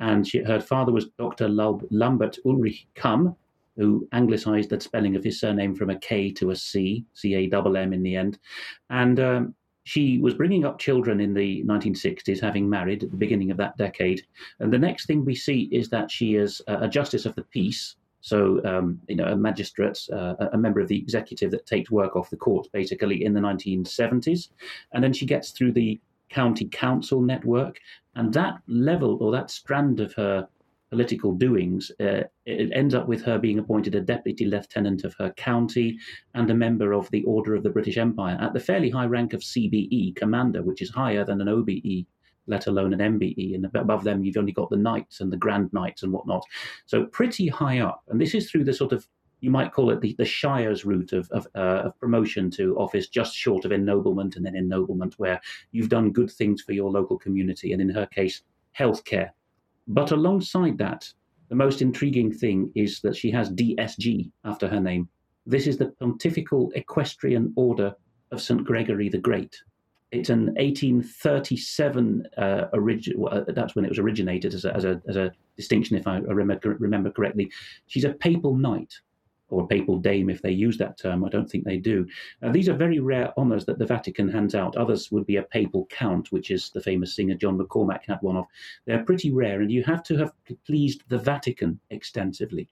And 0.00 0.26
she, 0.26 0.42
her 0.42 0.60
father 0.60 0.90
was 0.92 1.06
Dr. 1.18 1.48
Lambert 1.48 2.38
Ulrich 2.44 2.86
Kamm, 2.94 3.36
who 3.76 4.08
anglicized 4.12 4.70
the 4.70 4.80
spelling 4.80 5.16
of 5.16 5.24
his 5.24 5.40
surname 5.40 5.74
from 5.74 5.90
a 5.90 5.98
K 5.98 6.30
to 6.32 6.50
a 6.50 6.56
C, 6.56 7.04
C 7.14 7.34
A 7.34 7.56
M 7.56 7.76
M 7.76 7.92
in 7.92 8.02
the 8.02 8.16
end. 8.16 8.38
And 8.90 9.20
um, 9.20 9.54
she 9.84 10.18
was 10.18 10.34
bringing 10.34 10.64
up 10.64 10.78
children 10.78 11.20
in 11.20 11.34
the 11.34 11.62
1960s, 11.64 12.40
having 12.40 12.68
married 12.68 13.02
at 13.02 13.10
the 13.10 13.16
beginning 13.16 13.50
of 13.50 13.56
that 13.56 13.76
decade. 13.76 14.22
And 14.58 14.72
the 14.72 14.78
next 14.78 15.06
thing 15.06 15.24
we 15.24 15.34
see 15.34 15.68
is 15.72 15.88
that 15.90 16.10
she 16.10 16.34
is 16.34 16.60
a 16.66 16.88
justice 16.88 17.26
of 17.26 17.34
the 17.34 17.44
peace. 17.44 17.96
So, 18.20 18.62
um, 18.64 19.00
you 19.08 19.16
know, 19.16 19.24
a 19.24 19.36
magistrate, 19.36 19.98
uh, 20.12 20.34
a 20.52 20.58
member 20.58 20.80
of 20.80 20.88
the 20.88 20.98
executive 20.98 21.50
that 21.52 21.64
takes 21.64 21.90
work 21.90 22.16
off 22.16 22.28
the 22.28 22.36
court, 22.36 22.68
basically 22.72 23.24
in 23.24 23.32
the 23.32 23.40
1970s. 23.40 24.50
And 24.92 25.02
then 25.02 25.14
she 25.14 25.24
gets 25.24 25.50
through 25.50 25.72
the 25.72 25.98
county 26.28 26.66
council 26.66 27.22
network. 27.22 27.78
And 28.14 28.32
that 28.34 28.60
level 28.68 29.16
or 29.22 29.32
that 29.32 29.50
strand 29.50 30.00
of 30.00 30.12
her 30.14 30.46
political 30.90 31.32
doings, 31.32 31.90
uh, 32.00 32.22
it 32.44 32.70
ends 32.72 32.94
up 32.94 33.06
with 33.06 33.22
her 33.22 33.38
being 33.38 33.58
appointed 33.58 33.94
a 33.94 34.00
deputy 34.00 34.44
lieutenant 34.44 35.04
of 35.04 35.14
her 35.14 35.30
county 35.32 35.98
and 36.34 36.50
a 36.50 36.54
member 36.54 36.92
of 36.92 37.10
the 37.10 37.22
Order 37.24 37.54
of 37.54 37.62
the 37.62 37.70
British 37.70 37.96
Empire 37.96 38.36
at 38.40 38.52
the 38.52 38.60
fairly 38.60 38.90
high 38.90 39.06
rank 39.06 39.32
of 39.32 39.40
CBE 39.40 40.16
commander, 40.16 40.62
which 40.62 40.82
is 40.82 40.90
higher 40.90 41.24
than 41.24 41.40
an 41.40 41.48
OBE, 41.48 42.06
let 42.46 42.66
alone 42.66 42.92
an 42.92 43.18
MBE. 43.18 43.54
And 43.54 43.70
above 43.74 44.04
them, 44.04 44.24
you've 44.24 44.36
only 44.36 44.52
got 44.52 44.68
the 44.70 44.76
knights 44.76 45.20
and 45.20 45.32
the 45.32 45.36
grand 45.36 45.72
knights 45.72 46.02
and 46.02 46.12
whatnot. 46.12 46.44
So 46.86 47.06
pretty 47.06 47.48
high 47.48 47.78
up. 47.78 48.02
And 48.08 48.20
this 48.20 48.34
is 48.34 48.50
through 48.50 48.64
the 48.64 48.74
sort 48.74 48.92
of 48.92 49.06
you 49.40 49.50
might 49.50 49.72
call 49.72 49.90
it 49.90 50.02
the, 50.02 50.14
the 50.18 50.24
Shire's 50.24 50.84
route 50.84 51.14
of, 51.14 51.30
of, 51.30 51.46
uh, 51.54 51.86
of, 51.86 51.98
promotion 51.98 52.50
to 52.50 52.76
office, 52.76 53.08
just 53.08 53.34
short 53.34 53.64
of 53.64 53.72
ennoblement 53.72 54.36
and 54.36 54.44
then 54.44 54.54
ennoblement, 54.54 55.18
where 55.18 55.40
you've 55.72 55.88
done 55.88 56.12
good 56.12 56.30
things 56.30 56.60
for 56.60 56.72
your 56.72 56.90
local 56.90 57.18
community. 57.18 57.72
And 57.72 57.80
in 57.80 57.88
her 57.88 58.04
case, 58.04 58.42
healthcare 58.78 59.30
but 59.90 60.12
alongside 60.12 60.78
that, 60.78 61.12
the 61.48 61.56
most 61.56 61.82
intriguing 61.82 62.32
thing 62.32 62.70
is 62.76 63.00
that 63.00 63.16
she 63.16 63.28
has 63.32 63.50
DSG 63.50 64.30
after 64.44 64.68
her 64.68 64.80
name. 64.80 65.08
This 65.46 65.66
is 65.66 65.78
the 65.78 65.92
Pontifical 65.98 66.70
Equestrian 66.76 67.52
Order 67.56 67.92
of 68.30 68.40
St. 68.40 68.64
Gregory 68.64 69.08
the 69.08 69.18
Great. 69.18 69.60
It's 70.12 70.30
an 70.30 70.46
1837 70.54 72.24
uh, 72.38 72.66
origin. 72.72 73.24
Uh, 73.28 73.40
that's 73.48 73.74
when 73.74 73.84
it 73.84 73.88
was 73.88 73.98
originated 73.98 74.54
as 74.54 74.64
a, 74.64 74.72
as 74.76 74.84
a, 74.84 75.02
as 75.08 75.16
a 75.16 75.32
distinction, 75.56 75.96
if 75.96 76.06
I 76.06 76.18
remember, 76.18 76.76
remember 76.78 77.10
correctly. 77.10 77.50
She's 77.88 78.04
a 78.04 78.12
papal 78.12 78.54
knight, 78.54 78.94
or 79.50 79.66
papal 79.66 79.98
dame 79.98 80.30
if 80.30 80.42
they 80.42 80.50
use 80.50 80.78
that 80.78 80.98
term. 80.98 81.24
I 81.24 81.28
don't 81.28 81.50
think 81.50 81.64
they 81.64 81.76
do. 81.76 82.06
Uh, 82.42 82.50
these 82.50 82.68
are 82.68 82.74
very 82.74 82.98
rare 82.98 83.32
honours 83.38 83.64
that 83.66 83.78
the 83.78 83.86
Vatican 83.86 84.28
hands 84.28 84.54
out. 84.54 84.76
Others 84.76 85.10
would 85.10 85.26
be 85.26 85.36
a 85.36 85.42
papal 85.42 85.86
count, 85.90 86.32
which 86.32 86.50
is 86.50 86.70
the 86.70 86.80
famous 86.80 87.14
singer 87.14 87.34
John 87.34 87.58
McCormack 87.58 88.06
had 88.06 88.18
one 88.22 88.36
of. 88.36 88.46
They're 88.86 89.04
pretty 89.04 89.30
rare, 89.30 89.60
and 89.60 89.70
you 89.70 89.82
have 89.84 90.02
to 90.04 90.16
have 90.18 90.32
pleased 90.66 91.02
the 91.08 91.18
Vatican 91.18 91.80
extensively. 91.90 92.68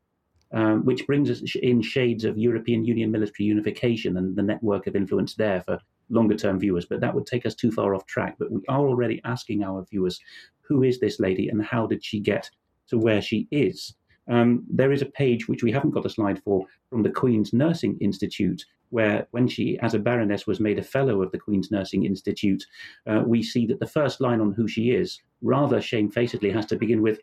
Um, 0.50 0.82
which 0.86 1.06
brings 1.06 1.30
us 1.30 1.42
in 1.56 1.82
shades 1.82 2.24
of 2.24 2.38
European 2.38 2.82
Union 2.82 3.10
military 3.10 3.46
unification 3.46 4.16
and 4.16 4.34
the 4.34 4.42
network 4.42 4.86
of 4.86 4.96
influence 4.96 5.34
there 5.34 5.60
for 5.60 5.78
longer 6.08 6.34
term 6.36 6.58
viewers, 6.58 6.86
but 6.86 7.00
that 7.00 7.14
would 7.14 7.26
take 7.26 7.44
us 7.44 7.54
too 7.54 7.70
far 7.70 7.94
off 7.94 8.06
track. 8.06 8.36
But 8.38 8.50
we 8.50 8.62
are 8.66 8.86
already 8.86 9.20
asking 9.24 9.62
our 9.62 9.84
viewers, 9.90 10.18
who 10.62 10.82
is 10.82 11.00
this 11.00 11.20
lady 11.20 11.48
and 11.48 11.62
how 11.62 11.86
did 11.86 12.02
she 12.02 12.20
get 12.20 12.50
to 12.88 12.98
where 12.98 13.20
she 13.20 13.46
is? 13.50 13.94
Um, 14.28 14.64
there 14.68 14.92
is 14.92 15.02
a 15.02 15.06
page 15.06 15.48
which 15.48 15.62
we 15.62 15.72
haven't 15.72 15.90
got 15.92 16.06
a 16.06 16.10
slide 16.10 16.42
for 16.42 16.66
from 16.90 17.02
the 17.02 17.10
Queen's 17.10 17.52
Nursing 17.52 17.98
Institute, 18.00 18.64
where 18.90 19.26
when 19.30 19.48
she, 19.48 19.78
as 19.80 19.94
a 19.94 19.98
baroness, 19.98 20.46
was 20.46 20.60
made 20.60 20.78
a 20.78 20.82
fellow 20.82 21.22
of 21.22 21.32
the 21.32 21.38
Queen's 21.38 21.70
Nursing 21.70 22.04
Institute, 22.04 22.64
uh, 23.06 23.22
we 23.26 23.42
see 23.42 23.66
that 23.66 23.80
the 23.80 23.86
first 23.86 24.20
line 24.20 24.40
on 24.40 24.52
who 24.52 24.68
she 24.68 24.90
is, 24.90 25.20
rather 25.42 25.80
shamefacedly, 25.80 26.50
has 26.50 26.66
to 26.66 26.76
begin 26.76 27.02
with 27.02 27.20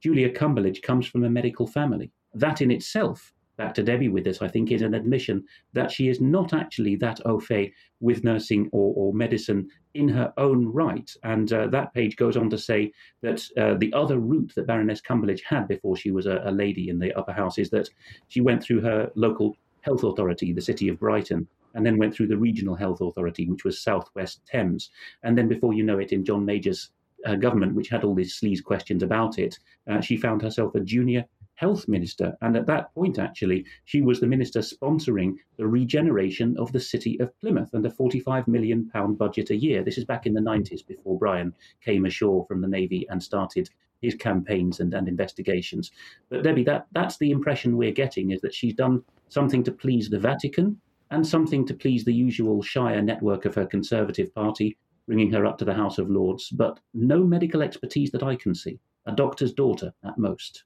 Julia 0.00 0.30
Cumberlege 0.30 0.82
comes 0.82 1.06
from 1.06 1.24
a 1.24 1.30
medical 1.30 1.66
family. 1.66 2.12
That 2.34 2.60
in 2.60 2.70
itself 2.70 3.32
back 3.56 3.74
to 3.74 3.82
Debbie 3.82 4.08
with 4.08 4.24
this, 4.24 4.40
I 4.40 4.48
think, 4.48 4.70
is 4.70 4.82
an 4.82 4.94
admission 4.94 5.44
that 5.72 5.90
she 5.90 6.08
is 6.08 6.20
not 6.20 6.54
actually 6.54 6.94
that 6.96 7.20
au 7.26 7.40
fait 7.40 7.72
with 8.00 8.22
nursing 8.22 8.68
or, 8.72 8.94
or 8.96 9.12
medicine 9.12 9.68
in 9.98 10.08
her 10.08 10.32
own 10.36 10.66
right. 10.72 11.10
And 11.24 11.52
uh, 11.52 11.66
that 11.68 11.92
page 11.92 12.16
goes 12.16 12.36
on 12.36 12.48
to 12.50 12.58
say 12.58 12.92
that 13.22 13.44
uh, 13.56 13.74
the 13.74 13.92
other 13.92 14.18
route 14.18 14.52
that 14.54 14.68
Baroness 14.68 15.00
Cumberlege 15.00 15.42
had 15.42 15.66
before 15.66 15.96
she 15.96 16.12
was 16.12 16.26
a, 16.26 16.40
a 16.44 16.52
lady 16.52 16.88
in 16.88 17.00
the 17.00 17.12
upper 17.18 17.32
house 17.32 17.58
is 17.58 17.68
that 17.70 17.88
she 18.28 18.40
went 18.40 18.62
through 18.62 18.80
her 18.82 19.10
local 19.16 19.56
health 19.80 20.04
authority, 20.04 20.52
the 20.52 20.60
city 20.60 20.88
of 20.88 21.00
Brighton, 21.00 21.48
and 21.74 21.84
then 21.84 21.98
went 21.98 22.14
through 22.14 22.28
the 22.28 22.36
regional 22.36 22.76
health 22.76 23.00
authority, 23.00 23.48
which 23.48 23.64
was 23.64 23.82
Southwest 23.82 24.40
Thames. 24.46 24.90
And 25.24 25.36
then 25.36 25.48
before 25.48 25.74
you 25.74 25.82
know 25.82 25.98
it, 25.98 26.12
in 26.12 26.24
John 26.24 26.44
Major's 26.44 26.90
uh, 27.26 27.34
government, 27.34 27.74
which 27.74 27.88
had 27.88 28.04
all 28.04 28.14
these 28.14 28.38
sleaze 28.38 28.62
questions 28.62 29.02
about 29.02 29.38
it, 29.40 29.58
uh, 29.90 30.00
she 30.00 30.16
found 30.16 30.42
herself 30.42 30.76
a 30.76 30.80
junior 30.80 31.24
health 31.58 31.88
minister. 31.88 32.36
And 32.40 32.56
at 32.56 32.66
that 32.66 32.94
point, 32.94 33.18
actually, 33.18 33.66
she 33.84 34.00
was 34.00 34.20
the 34.20 34.28
minister 34.28 34.60
sponsoring 34.60 35.34
the 35.56 35.66
regeneration 35.66 36.56
of 36.56 36.70
the 36.70 36.78
city 36.78 37.18
of 37.18 37.36
Plymouth 37.40 37.74
and 37.74 37.84
a 37.84 37.90
£45 37.90 38.46
million 38.46 38.88
budget 39.18 39.50
a 39.50 39.56
year. 39.56 39.82
This 39.82 39.98
is 39.98 40.04
back 40.04 40.24
in 40.24 40.34
the 40.34 40.40
90s 40.40 40.86
before 40.86 41.18
Brian 41.18 41.52
came 41.84 42.04
ashore 42.04 42.46
from 42.46 42.60
the 42.60 42.68
Navy 42.68 43.08
and 43.10 43.20
started 43.20 43.68
his 44.00 44.14
campaigns 44.14 44.78
and, 44.78 44.94
and 44.94 45.08
investigations. 45.08 45.90
But 46.28 46.44
Debbie, 46.44 46.62
that, 46.62 46.86
that's 46.92 47.18
the 47.18 47.32
impression 47.32 47.76
we're 47.76 47.90
getting 47.90 48.30
is 48.30 48.40
that 48.42 48.54
she's 48.54 48.74
done 48.74 49.02
something 49.28 49.64
to 49.64 49.72
please 49.72 50.08
the 50.08 50.20
Vatican 50.20 50.80
and 51.10 51.26
something 51.26 51.66
to 51.66 51.74
please 51.74 52.04
the 52.04 52.14
usual 52.14 52.62
Shire 52.62 53.02
network 53.02 53.46
of 53.46 53.56
her 53.56 53.66
Conservative 53.66 54.32
Party, 54.32 54.76
bringing 55.08 55.32
her 55.32 55.44
up 55.44 55.58
to 55.58 55.64
the 55.64 55.74
House 55.74 55.98
of 55.98 56.08
Lords, 56.08 56.50
but 56.50 56.78
no 56.94 57.24
medical 57.24 57.62
expertise 57.62 58.12
that 58.12 58.22
I 58.22 58.36
can 58.36 58.54
see. 58.54 58.78
A 59.06 59.12
doctor's 59.12 59.52
daughter 59.52 59.92
at 60.04 60.18
most. 60.18 60.62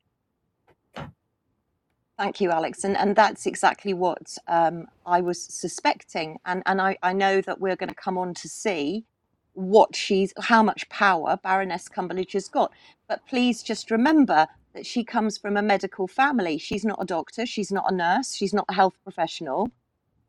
Thank 2.22 2.40
you, 2.40 2.52
Alex. 2.52 2.84
And, 2.84 2.96
and 2.96 3.16
that's 3.16 3.46
exactly 3.46 3.94
what 3.94 4.38
um, 4.48 4.86
I 5.06 5.20
was 5.20 5.42
suspecting. 5.42 6.38
And, 6.46 6.62
and 6.66 6.80
I, 6.80 6.96
I 7.02 7.12
know 7.12 7.40
that 7.42 7.60
we're 7.60 7.74
going 7.76 7.90
to 7.90 7.96
come 7.96 8.16
on 8.16 8.34
to 8.34 8.48
see 8.48 9.06
what 9.54 9.96
she's, 9.96 10.32
how 10.40 10.62
much 10.62 10.88
power 10.88 11.36
Baroness 11.42 11.88
Cumberlege 11.90 12.34
has 12.34 12.48
got. 12.48 12.72
But 13.08 13.26
please 13.28 13.62
just 13.64 13.90
remember 13.90 14.46
that 14.74 14.86
she 14.86 15.04
comes 15.04 15.36
from 15.36 15.58
a 15.58 15.62
medical 15.62 16.08
family. 16.08 16.58
She's 16.58 16.84
not 16.84 17.02
a 17.02 17.06
doctor, 17.06 17.46
she's 17.46 17.72
not 17.72 17.92
a 17.92 17.96
nurse, 17.96 18.34
she's 18.34 18.54
not 18.54 18.66
a 18.70 18.74
health 18.74 18.94
professional. 19.04 19.70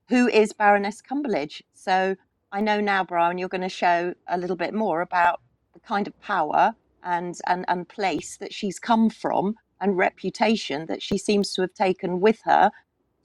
Who 0.10 0.30
is 0.30 0.54
Baroness 0.54 1.02
Cumberlege? 1.02 1.62
So 1.76 2.16
I 2.52 2.62
know 2.62 2.82
now, 2.82 3.06
Brian, 3.06 3.38
you're 3.38 3.50
going 3.50 3.62
to 3.62 3.70
show 3.70 4.16
a 4.28 4.38
little 4.39 4.58
bit 4.58 4.74
more 4.76 5.02
about 5.02 5.41
the 5.76 5.82
kind 5.82 6.08
of 6.08 6.22
power 6.22 6.76
and, 7.04 7.38
and, 7.48 7.66
and 7.70 7.89
place 7.89 8.38
that 8.38 8.54
she's 8.54 8.80
come 8.80 9.12
from 9.12 9.58
and 9.84 9.98
reputation 9.98 10.86
that 10.86 11.04
she 11.04 11.18
seems 11.18 11.54
to 11.54 11.62
have 11.62 11.74
taken 11.74 12.22
with 12.22 12.42
her 12.46 12.72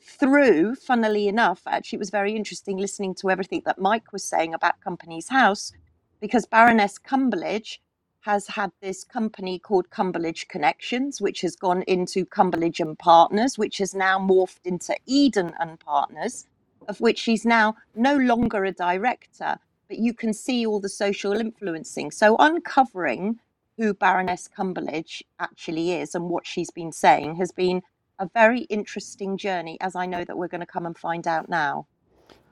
through, 0.02 0.74
funnily 0.74 1.28
enough, 1.28 1.62
actually, 1.66 1.98
it 1.98 2.00
was 2.00 2.10
very 2.10 2.34
interesting 2.34 2.76
listening 2.76 3.14
to 3.14 3.30
everything 3.30 3.62
that 3.64 3.78
Mike 3.78 4.12
was 4.12 4.24
saying 4.24 4.54
about 4.54 4.80
Companies 4.80 5.28
House, 5.28 5.72
because 6.20 6.46
Baroness 6.46 6.98
Cumberlege 6.98 7.78
has 8.22 8.48
had 8.48 8.72
this 8.80 9.04
company 9.04 9.60
called 9.60 9.88
Cumberlege 9.90 10.48
Connections, 10.48 11.20
which 11.20 11.40
has 11.42 11.54
gone 11.54 11.82
into 11.82 12.26
Cumberlege 12.26 12.80
and 12.80 12.98
Partners, 12.98 13.56
which 13.56 13.78
has 13.78 13.94
now 13.94 14.18
morphed 14.18 14.66
into 14.66 14.96
Eden 15.06 15.52
and 15.60 15.78
Partners, 15.78 16.46
of 16.88 17.00
which 17.00 17.18
she's 17.18 17.44
now 17.44 17.76
no 17.94 18.16
longer 18.16 18.64
a 18.64 18.72
director, 18.72 19.56
but 19.88 19.98
you 19.98 20.12
can 20.12 20.34
see 20.34 20.66
all 20.66 20.80
the 20.80 20.88
social 20.88 21.34
influencing. 21.34 22.10
So 22.10 22.36
uncovering 22.38 23.38
who 23.78 23.94
Baroness 23.94 24.48
Cumberlege 24.48 25.22
actually 25.38 25.92
is 25.92 26.14
and 26.14 26.28
what 26.28 26.46
she's 26.46 26.70
been 26.70 26.92
saying 26.92 27.36
has 27.36 27.52
been 27.52 27.80
a 28.18 28.28
very 28.34 28.62
interesting 28.62 29.38
journey, 29.38 29.78
as 29.80 29.94
I 29.94 30.04
know 30.04 30.24
that 30.24 30.36
we're 30.36 30.48
going 30.48 30.60
to 30.60 30.66
come 30.66 30.84
and 30.84 30.98
find 30.98 31.26
out 31.26 31.48
now. 31.48 31.86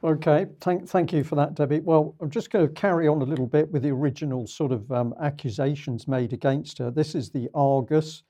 Okay, 0.05 0.47
thank, 0.61 0.89
thank 0.89 1.13
you 1.13 1.25
for 1.25 1.35
that, 1.35 1.55
Debbie. 1.55 1.81
Well, 1.81 2.15
I'm 2.21 2.31
just 2.31 2.51
going 2.51 2.69
to 2.69 2.73
carry 2.73 3.09
on 3.09 3.23
a 3.23 3.25
little 3.25 3.47
bit 3.47 3.71
with 3.73 3.83
the 3.83 3.91
original 3.91 4.47
sort 4.47 4.71
of 4.71 4.91
um, 4.93 5.15
accusations 5.21 6.07
made 6.07 6.33
against 6.33 6.79
her. 6.79 6.93
This 6.93 7.17
is 7.17 7.31
the 7.31 7.49
Argus. 7.55 8.23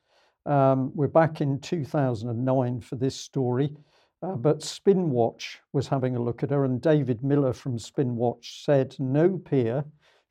Um, 0.46 0.90
we're 0.94 1.08
back 1.08 1.42
in 1.42 1.60
2009 1.60 2.80
for 2.80 2.96
this 2.96 3.16
story, 3.16 3.76
uh, 4.22 4.36
but 4.36 4.60
Spinwatch 4.60 5.56
was 5.74 5.88
having 5.88 6.16
a 6.16 6.22
look 6.22 6.42
at 6.42 6.50
her, 6.50 6.64
and 6.64 6.80
David 6.80 7.22
Miller 7.22 7.52
from 7.52 7.76
Spinwatch 7.76 8.64
said 8.64 8.96
no 8.98 9.36
peer 9.36 9.84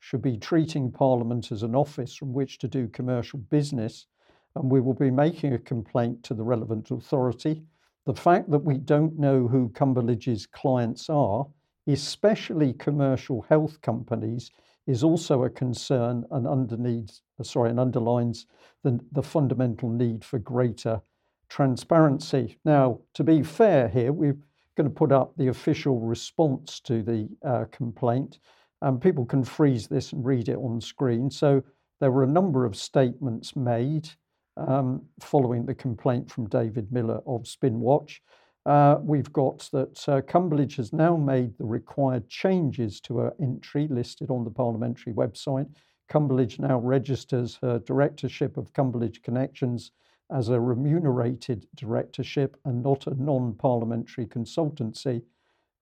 should 0.06 0.22
be 0.22 0.36
treating 0.36 0.88
Parliament 0.88 1.50
as 1.50 1.64
an 1.64 1.74
office 1.74 2.14
from 2.14 2.32
which 2.32 2.58
to 2.58 2.68
do 2.68 2.86
commercial 2.86 3.40
business, 3.40 4.06
and 4.54 4.70
we 4.70 4.80
will 4.80 4.94
be 4.94 5.10
making 5.10 5.52
a 5.52 5.58
complaint 5.58 6.22
to 6.22 6.32
the 6.32 6.44
relevant 6.44 6.92
authority. 6.92 7.64
The 8.04 8.14
fact 8.14 8.48
that 8.52 8.62
we 8.62 8.78
don't 8.78 9.18
know 9.18 9.48
who 9.48 9.68
Cumberlege's 9.70 10.46
clients 10.46 11.10
are, 11.10 11.44
especially 11.88 12.72
commercial 12.74 13.42
health 13.48 13.80
companies, 13.80 14.52
is 14.86 15.02
also 15.02 15.42
a 15.42 15.50
concern 15.50 16.24
and 16.30 16.46
underneath, 16.46 17.20
sorry, 17.42 17.70
and 17.70 17.80
underlines 17.80 18.46
the, 18.84 19.00
the 19.10 19.24
fundamental 19.24 19.90
need 19.90 20.24
for 20.24 20.38
greater 20.38 21.00
transparency. 21.48 22.60
Now, 22.64 23.00
to 23.14 23.24
be 23.24 23.42
fair 23.42 23.88
here, 23.88 24.12
we're 24.12 24.38
going 24.76 24.88
to 24.88 24.94
put 24.94 25.10
up 25.10 25.36
the 25.36 25.48
official 25.48 25.98
response 25.98 26.78
to 26.82 27.02
the 27.02 27.28
uh, 27.44 27.64
complaint. 27.72 28.38
And 28.86 29.02
people 29.02 29.24
can 29.24 29.42
freeze 29.42 29.88
this 29.88 30.12
and 30.12 30.24
read 30.24 30.48
it 30.48 30.58
on 30.58 30.80
screen. 30.80 31.28
So 31.28 31.60
there 31.98 32.12
were 32.12 32.22
a 32.22 32.28
number 32.28 32.64
of 32.64 32.76
statements 32.76 33.56
made 33.56 34.08
um, 34.56 35.02
following 35.18 35.66
the 35.66 35.74
complaint 35.74 36.30
from 36.30 36.48
David 36.48 36.92
Miller 36.92 37.20
of 37.26 37.48
Spinwatch. 37.48 38.20
Uh, 38.64 38.98
we've 39.02 39.32
got 39.32 39.68
that 39.72 40.08
uh, 40.08 40.20
Cumberlege 40.20 40.76
has 40.76 40.92
now 40.92 41.16
made 41.16 41.58
the 41.58 41.64
required 41.64 42.28
changes 42.28 43.00
to 43.00 43.18
her 43.18 43.34
entry 43.42 43.88
listed 43.88 44.30
on 44.30 44.44
the 44.44 44.52
parliamentary 44.52 45.12
website. 45.12 45.66
Cumberlege 46.08 46.60
now 46.60 46.78
registers 46.78 47.58
her 47.62 47.80
directorship 47.80 48.56
of 48.56 48.72
Cumberlege 48.72 49.20
Connections 49.20 49.90
as 50.30 50.48
a 50.48 50.60
remunerated 50.60 51.66
directorship 51.74 52.56
and 52.64 52.84
not 52.84 53.08
a 53.08 53.20
non 53.20 53.54
parliamentary 53.54 54.26
consultancy, 54.26 55.22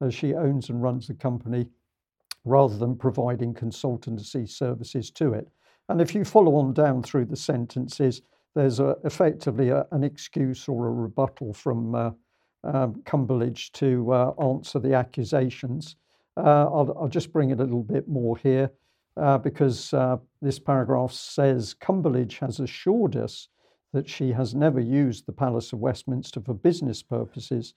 as 0.01 0.15
she 0.15 0.33
owns 0.33 0.71
and 0.71 0.83
runs 0.83 1.07
the 1.07 1.15
company 1.15 1.69
rather 2.45 2.77
than 2.77 2.97
providing 2.97 3.55
consultancy 3.55 4.49
services 4.49 5.11
to 5.11 5.33
it. 5.33 5.49
And 5.89 6.01
if 6.01 6.15
you 6.15 6.25
follow 6.25 6.57
on 6.57 6.73
down 6.73 7.03
through 7.03 7.27
the 7.27 7.37
sentences, 7.37 8.23
there's 8.55 8.81
a, 8.81 8.97
effectively 9.05 9.71
a, 9.71 9.87
an 9.91 10.05
excuse 10.05 10.69
or 10.69 10.87
a 10.87 10.93
rebuttal 10.93 11.53
from 11.53 11.95
uh, 11.95 12.11
um, 12.65 13.03
Cumberlege 13.05 13.73
to 13.73 14.13
uh, 14.13 14.33
answer 14.41 14.79
the 14.79 14.95
accusations. 14.95 15.97
Uh, 16.37 16.67
I'll, 16.67 16.97
I'll, 16.99 17.09
just 17.09 17.33
bring 17.33 17.51
it 17.51 17.61
a 17.61 17.63
little 17.63 17.83
bit 17.83 18.09
more 18.09 18.37
here 18.37 18.71
uh, 19.17 19.39
because 19.39 19.93
uh, 19.93 20.17
this 20.41 20.59
paragraph 20.59 21.13
says 21.13 21.75
Cumberlege 21.81 22.39
has 22.39 22.61
assured 22.61 23.17
us 23.17 23.49
that 23.93 24.09
she 24.09 24.33
has 24.33 24.55
never 24.55 24.81
used 24.81 25.27
the 25.27 25.33
Palace 25.33 25.73
of 25.73 25.79
Westminster 25.79 26.41
for 26.41 26.55
business 26.55 27.03
purposes 27.03 27.75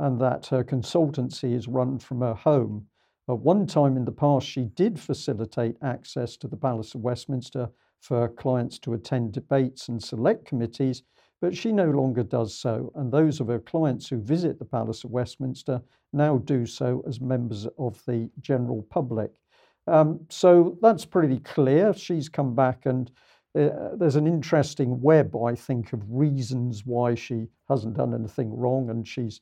and 0.00 0.20
that 0.20 0.46
her 0.46 0.64
consultancy 0.64 1.54
is 1.54 1.68
run 1.68 1.98
from 1.98 2.20
her 2.20 2.34
home. 2.34 2.86
At 3.28 3.38
one 3.38 3.66
time 3.66 3.96
in 3.96 4.04
the 4.04 4.12
past, 4.12 4.46
she 4.46 4.64
did 4.64 4.98
facilitate 4.98 5.76
access 5.82 6.36
to 6.38 6.48
the 6.48 6.56
Palace 6.56 6.94
of 6.94 7.02
Westminster 7.02 7.70
for 8.00 8.28
clients 8.28 8.78
to 8.80 8.94
attend 8.94 9.32
debates 9.32 9.88
and 9.88 10.02
select 10.02 10.46
committees, 10.46 11.02
but 11.40 11.56
she 11.56 11.70
no 11.70 11.90
longer 11.90 12.22
does 12.22 12.58
so. 12.58 12.90
And 12.94 13.12
those 13.12 13.40
of 13.40 13.48
her 13.48 13.60
clients 13.60 14.08
who 14.08 14.20
visit 14.20 14.58
the 14.58 14.64
Palace 14.64 15.04
of 15.04 15.10
Westminster 15.10 15.80
now 16.12 16.38
do 16.38 16.66
so 16.66 17.04
as 17.06 17.20
members 17.20 17.68
of 17.78 18.02
the 18.06 18.30
general 18.40 18.82
public. 18.90 19.40
Um, 19.86 20.20
so 20.28 20.78
that's 20.82 21.04
pretty 21.04 21.38
clear. 21.40 21.92
She's 21.94 22.28
come 22.28 22.54
back, 22.54 22.86
and 22.86 23.10
uh, 23.58 23.96
there's 23.96 24.16
an 24.16 24.26
interesting 24.26 25.00
web, 25.00 25.36
I 25.36 25.54
think, 25.54 25.92
of 25.92 26.02
reasons 26.08 26.84
why 26.84 27.14
she 27.14 27.48
hasn't 27.68 27.96
done 27.96 28.14
anything 28.14 28.56
wrong, 28.56 28.90
and 28.90 29.06
she's 29.06 29.40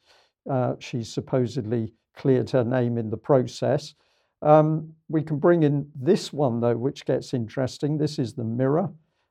uh, 0.51 0.75
she's 0.79 1.13
supposedly 1.13 1.93
cleared 2.19 2.51
her 2.51 2.65
name 2.65 2.99
in 2.99 3.09
the 3.09 3.17
process. 3.17 3.95
Um, 4.43 4.93
we 5.09 5.23
can 5.23 5.39
bring 5.39 5.63
in 5.63 5.91
this 5.95 6.33
one, 6.33 6.61
though, 6.61 6.77
which 6.77 7.07
gets 7.07 7.33
interesting. 7.33 7.97
This 7.97 8.19
is 8.19 8.35
the 8.35 8.45
Mirror. 8.45 8.91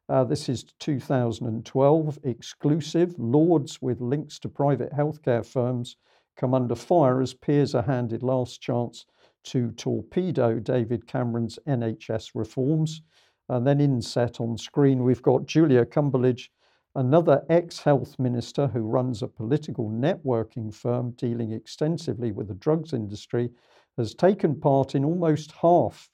Uh, 0.10 0.24
this 0.24 0.50
is 0.50 0.64
2012, 0.80 2.20
exclusive. 2.24 3.14
Lords 3.18 3.82
with 3.82 4.02
links 4.02 4.40
to 4.40 4.50
private 4.50 4.92
healthcare 4.92 5.46
firms 5.46 5.98
come 6.38 6.54
under 6.54 6.76
fire 6.76 7.22
as 7.22 7.34
peers 7.34 7.76
are 7.76 7.84
handed 7.84 8.24
last 8.24 8.62
chance 8.62 9.06
to 9.44 9.72
torpedo 9.72 10.60
David 10.60 11.08
Cameron's 11.08 11.60
NHS 11.68 12.32
reforms. 12.36 13.02
And 13.50 13.66
then 13.66 13.80
inset 13.80 14.40
on 14.40 14.58
screen, 14.58 15.04
we've 15.04 15.22
got 15.22 15.46
Julia 15.46 15.86
Cumberlege, 15.86 16.50
another 16.98 17.46
ex 17.48 17.80
health 17.80 18.18
minister 18.18 18.68
who 18.68 18.82
runs 18.82 19.22
a 19.22 19.28
political 19.28 19.90
networking 19.90 20.74
firm 20.74 21.12
dealing 21.12 21.52
extensively 21.52 22.32
with 22.32 22.48
the 22.48 22.56
drugs 22.56 22.92
industry, 22.92 23.50
has 23.98 24.16
taken 24.16 24.60
part 24.60 24.96
in 24.96 25.06
almost 25.06 25.52
half 25.52 26.10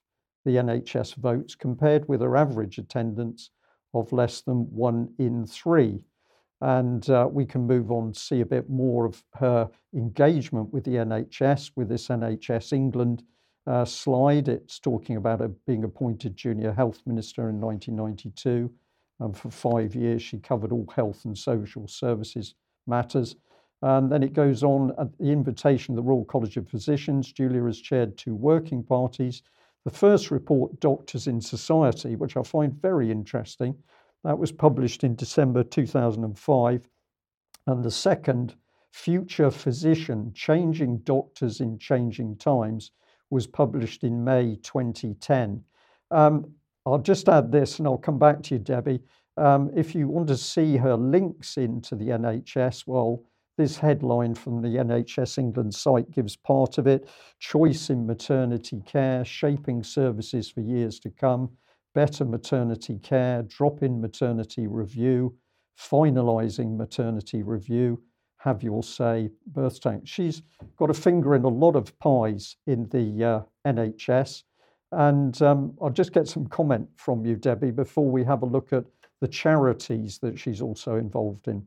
the 0.45 0.57
NHS 0.57 1.15
votes 1.15 1.55
compared 1.55 2.07
with 2.09 2.21
her 2.21 2.35
average 2.35 2.77
attendance 2.77 3.49
of 3.93 4.11
less 4.11 4.41
than 4.41 4.69
one 4.75 5.13
in 5.19 5.45
three. 5.45 6.01
And 6.59 7.09
uh, 7.09 7.29
we 7.31 7.45
can 7.45 7.65
move 7.65 7.89
on 7.89 8.11
to 8.11 8.19
see 8.19 8.41
a 8.41 8.45
bit 8.45 8.69
more 8.69 9.05
of 9.05 9.23
her 9.35 9.69
engagement 9.93 10.71
with 10.73 10.83
the 10.83 10.95
NHS, 10.95 11.71
with 11.77 11.87
this 11.87 12.09
NHS 12.09 12.73
England 12.73 13.23
uh, 13.67 13.85
slide. 13.85 14.49
It's 14.49 14.79
talking 14.79 15.15
about 15.15 15.39
her 15.39 15.51
being 15.65 15.85
appointed 15.85 16.35
Junior 16.35 16.73
Health 16.73 17.01
Minister 17.05 17.49
in 17.49 17.61
1992. 17.61 18.69
And 19.23 19.37
for 19.37 19.49
five 19.49 19.95
years, 19.95 20.21
she 20.21 20.37
covered 20.37 20.73
all 20.73 20.85
health 20.93 21.23
and 21.23 21.37
social 21.37 21.87
services 21.87 22.55
matters. 22.85 23.37
And 23.81 24.11
then 24.11 24.21
it 24.21 24.33
goes 24.33 24.63
on 24.63 24.91
at 24.99 25.17
the 25.17 25.31
invitation 25.31 25.93
of 25.93 25.95
the 25.95 26.09
Royal 26.09 26.25
College 26.25 26.57
of 26.57 26.67
Physicians. 26.67 27.31
Julia 27.31 27.63
has 27.63 27.79
chaired 27.79 28.17
two 28.17 28.35
working 28.35 28.83
parties. 28.83 29.41
The 29.85 29.91
first 29.91 30.29
report, 30.29 30.77
Doctors 30.81 31.27
in 31.27 31.39
Society, 31.39 32.17
which 32.17 32.35
I 32.35 32.43
find 32.43 32.73
very 32.73 33.11
interesting, 33.11 33.77
that 34.25 34.37
was 34.37 34.51
published 34.51 35.05
in 35.05 35.15
December 35.15 35.63
2005. 35.63 36.89
And 37.67 37.83
the 37.83 37.91
second, 37.91 38.55
Future 38.91 39.51
Physician 39.51 40.33
Changing 40.33 40.97
Doctors 40.99 41.61
in 41.61 41.77
Changing 41.77 42.35
Times, 42.35 42.91
was 43.29 43.47
published 43.47 44.03
in 44.03 44.21
May 44.21 44.57
2010. 44.57 45.63
Um, 46.11 46.53
I'll 46.85 46.99
just 46.99 47.29
add 47.29 47.51
this 47.51 47.79
and 47.79 47.87
I'll 47.87 47.97
come 47.97 48.19
back 48.19 48.43
to 48.43 48.55
you, 48.55 48.59
Debbie. 48.59 49.01
Um, 49.37 49.71
if 49.75 49.95
you 49.95 50.07
want 50.07 50.27
to 50.27 50.37
see 50.37 50.77
her 50.77 50.95
links 50.95 51.57
into 51.57 51.95
the 51.95 52.09
NHS, 52.09 52.85
well, 52.85 53.23
this 53.57 53.77
headline 53.77 54.35
from 54.35 54.61
the 54.61 54.69
NHS 54.69 55.37
England 55.37 55.73
site 55.73 56.09
gives 56.11 56.35
part 56.35 56.77
of 56.77 56.87
it 56.87 57.07
Choice 57.39 57.89
in 57.89 58.05
Maternity 58.05 58.81
Care, 58.85 59.23
Shaping 59.23 59.83
Services 59.83 60.49
for 60.49 60.61
Years 60.61 60.99
to 61.01 61.09
Come 61.11 61.49
better 61.93 62.25
maternity 62.25 62.99
care, 62.99 63.43
drop 63.43 63.83
in 63.83 64.01
maternity 64.01 64.67
review, 64.67 65.35
finalising 65.79 66.75
maternity 66.75 67.43
review, 67.43 68.01
have 68.37 68.63
your 68.63 68.83
say, 68.83 69.29
birth 69.47 69.79
tank. 69.79 70.03
She's 70.05 70.41
got 70.77 70.89
a 70.89 70.93
finger 70.93 71.35
in 71.35 71.43
a 71.43 71.49
lot 71.49 71.75
of 71.75 71.97
pies 71.99 72.57
in 72.67 72.89
the 72.89 73.23
uh, 73.23 73.41
NHS. 73.65 74.43
And 74.93 75.41
um, 75.41 75.75
I'll 75.81 75.91
just 75.91 76.13
get 76.13 76.27
some 76.27 76.47
comment 76.47 76.89
from 76.95 77.25
you, 77.25 77.35
Debbie, 77.35 77.71
before 77.71 78.09
we 78.09 78.23
have 78.25 78.43
a 78.43 78.47
look 78.47 78.73
at 78.73 78.85
the 79.21 79.27
charities 79.29 80.19
that 80.19 80.39
she's 80.39 80.61
also 80.61 80.97
involved 80.97 81.47
in. 81.49 81.65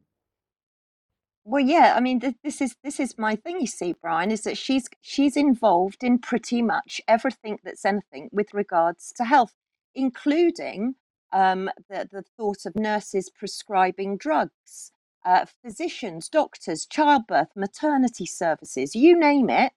Well, 1.45 1.65
yeah, 1.65 1.95
I 1.97 2.01
mean, 2.01 2.21
th- 2.21 2.37
this 2.45 2.61
is 2.61 2.77
this 2.85 3.01
is 3.01 3.19
my 3.19 3.37
thing. 3.37 3.61
You 3.61 3.69
see, 3.69 3.95
Brian, 4.01 4.31
is 4.31 4.43
that 4.43 4.59
she's 4.59 4.89
she's 5.03 5.37
involved 5.37 6.05
in 6.05 6.19
pretty 6.21 6.63
much 6.63 7.01
everything 7.09 7.59
that's 7.65 7.85
anything 7.85 8.31
with 8.33 8.55
regards 8.55 9.13
to 9.19 9.25
health 9.25 9.55
including 9.97 10.97
um, 11.35 11.71
the, 11.91 12.09
the 12.13 12.25
thought 12.39 12.67
of 12.67 12.77
nurses 12.77 13.31
prescribing 13.31 14.19
drugs, 14.19 14.93
uh, 15.27 15.47
physicians, 15.65 16.29
doctors, 16.31 16.87
childbirth, 16.87 17.51
maternity 17.57 18.27
services, 18.27 18.97
you 18.97 19.19
name 19.19 19.51
it. 19.51 19.73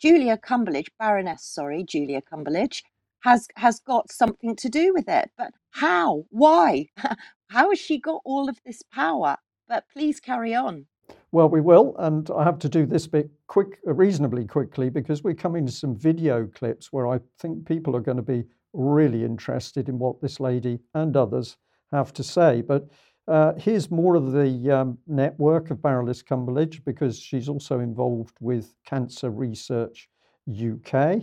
Julia 0.00 0.38
Cumberlege, 0.38 0.90
Baroness, 1.00 1.44
sorry, 1.44 1.84
Julia 1.84 2.22
Cumberlege, 2.22 2.82
has 3.22 3.48
has 3.56 3.80
got 3.80 4.12
something 4.12 4.54
to 4.56 4.68
do 4.68 4.92
with 4.92 5.08
it. 5.08 5.30
But 5.36 5.52
how? 5.70 6.24
Why? 6.30 6.86
how 7.48 7.70
has 7.70 7.78
she 7.78 7.98
got 7.98 8.20
all 8.24 8.48
of 8.48 8.58
this 8.64 8.82
power? 8.82 9.36
But 9.68 9.84
please 9.92 10.20
carry 10.20 10.54
on. 10.54 10.86
Well, 11.30 11.48
we 11.48 11.60
will, 11.60 11.96
and 11.98 12.30
I 12.30 12.44
have 12.44 12.58
to 12.60 12.68
do 12.68 12.84
this 12.84 13.06
bit 13.06 13.30
quick, 13.46 13.78
reasonably 13.84 14.44
quickly, 14.44 14.90
because 14.90 15.22
we're 15.22 15.34
coming 15.34 15.64
to 15.64 15.72
some 15.72 15.96
video 15.96 16.46
clips 16.46 16.92
where 16.92 17.08
I 17.08 17.20
think 17.38 17.66
people 17.66 17.96
are 17.96 18.00
going 18.00 18.18
to 18.18 18.22
be 18.22 18.44
really 18.74 19.24
interested 19.24 19.88
in 19.88 19.98
what 19.98 20.20
this 20.20 20.40
lady 20.40 20.78
and 20.94 21.16
others 21.16 21.56
have 21.90 22.12
to 22.14 22.22
say. 22.22 22.60
But 22.60 22.88
uh, 23.28 23.52
here's 23.56 23.90
more 23.90 24.14
of 24.14 24.32
the 24.32 24.70
um, 24.70 24.98
network 25.06 25.70
of 25.70 25.80
Baroness 25.80 26.22
Cumberlege 26.22 26.84
because 26.84 27.18
she's 27.18 27.48
also 27.48 27.80
involved 27.80 28.36
with 28.40 28.74
Cancer 28.84 29.30
Research 29.30 30.08
UK. 30.50 31.22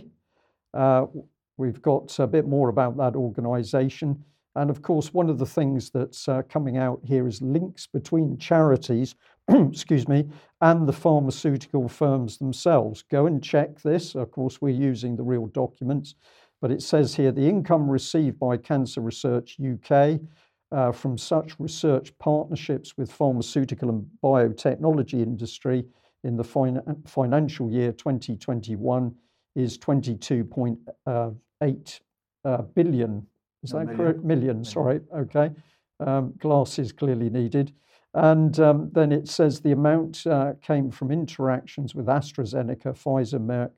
Uh, 0.72 1.06
we've 1.60 1.82
got 1.82 2.18
a 2.18 2.26
bit 2.26 2.48
more 2.48 2.70
about 2.70 2.96
that 2.96 3.14
organisation. 3.14 4.24
And 4.56 4.70
of 4.70 4.82
course, 4.82 5.14
one 5.14 5.30
of 5.30 5.38
the 5.38 5.46
things 5.46 5.90
that's 5.90 6.26
uh, 6.26 6.42
coming 6.48 6.78
out 6.78 7.00
here 7.04 7.28
is 7.28 7.40
links 7.40 7.86
between 7.86 8.38
charities, 8.38 9.14
excuse 9.48 10.08
me, 10.08 10.28
and 10.62 10.88
the 10.88 10.92
pharmaceutical 10.92 11.86
firms 11.86 12.38
themselves. 12.38 13.02
Go 13.02 13.26
and 13.26 13.44
check 13.44 13.80
this. 13.82 14.16
Of 14.16 14.30
course, 14.32 14.60
we're 14.60 14.70
using 14.70 15.14
the 15.14 15.22
real 15.22 15.46
documents. 15.46 16.14
But 16.60 16.72
it 16.72 16.82
says 16.82 17.14
here 17.14 17.30
the 17.30 17.48
income 17.48 17.88
received 17.88 18.38
by 18.38 18.56
Cancer 18.56 19.02
Research 19.02 19.58
UK 19.60 20.18
uh, 20.72 20.92
from 20.92 21.16
such 21.16 21.60
research 21.60 22.16
partnerships 22.18 22.96
with 22.96 23.12
pharmaceutical 23.12 23.88
and 23.90 24.06
biotechnology 24.22 25.22
industry 25.22 25.84
in 26.24 26.36
the 26.36 26.44
fin- 26.44 26.82
financial 27.06 27.70
year 27.70 27.92
2021 27.92 29.14
is 29.56 29.78
22.8 29.78 30.76
uh, 31.06 31.30
uh, 31.60 32.62
billion. 32.74 33.26
Is 33.62 33.70
that 33.70 33.94
correct? 33.94 34.24
Million, 34.24 34.64
sorry. 34.64 35.00
Okay. 35.14 35.50
Um, 36.00 36.32
glasses 36.38 36.92
clearly 36.92 37.28
needed. 37.28 37.72
And 38.14 38.58
um, 38.58 38.90
then 38.92 39.12
it 39.12 39.28
says 39.28 39.60
the 39.60 39.72
amount 39.72 40.26
uh, 40.26 40.54
came 40.62 40.90
from 40.90 41.12
interactions 41.12 41.94
with 41.94 42.06
AstraZeneca, 42.06 42.94
Pfizer, 42.96 43.38
Merck, 43.38 43.70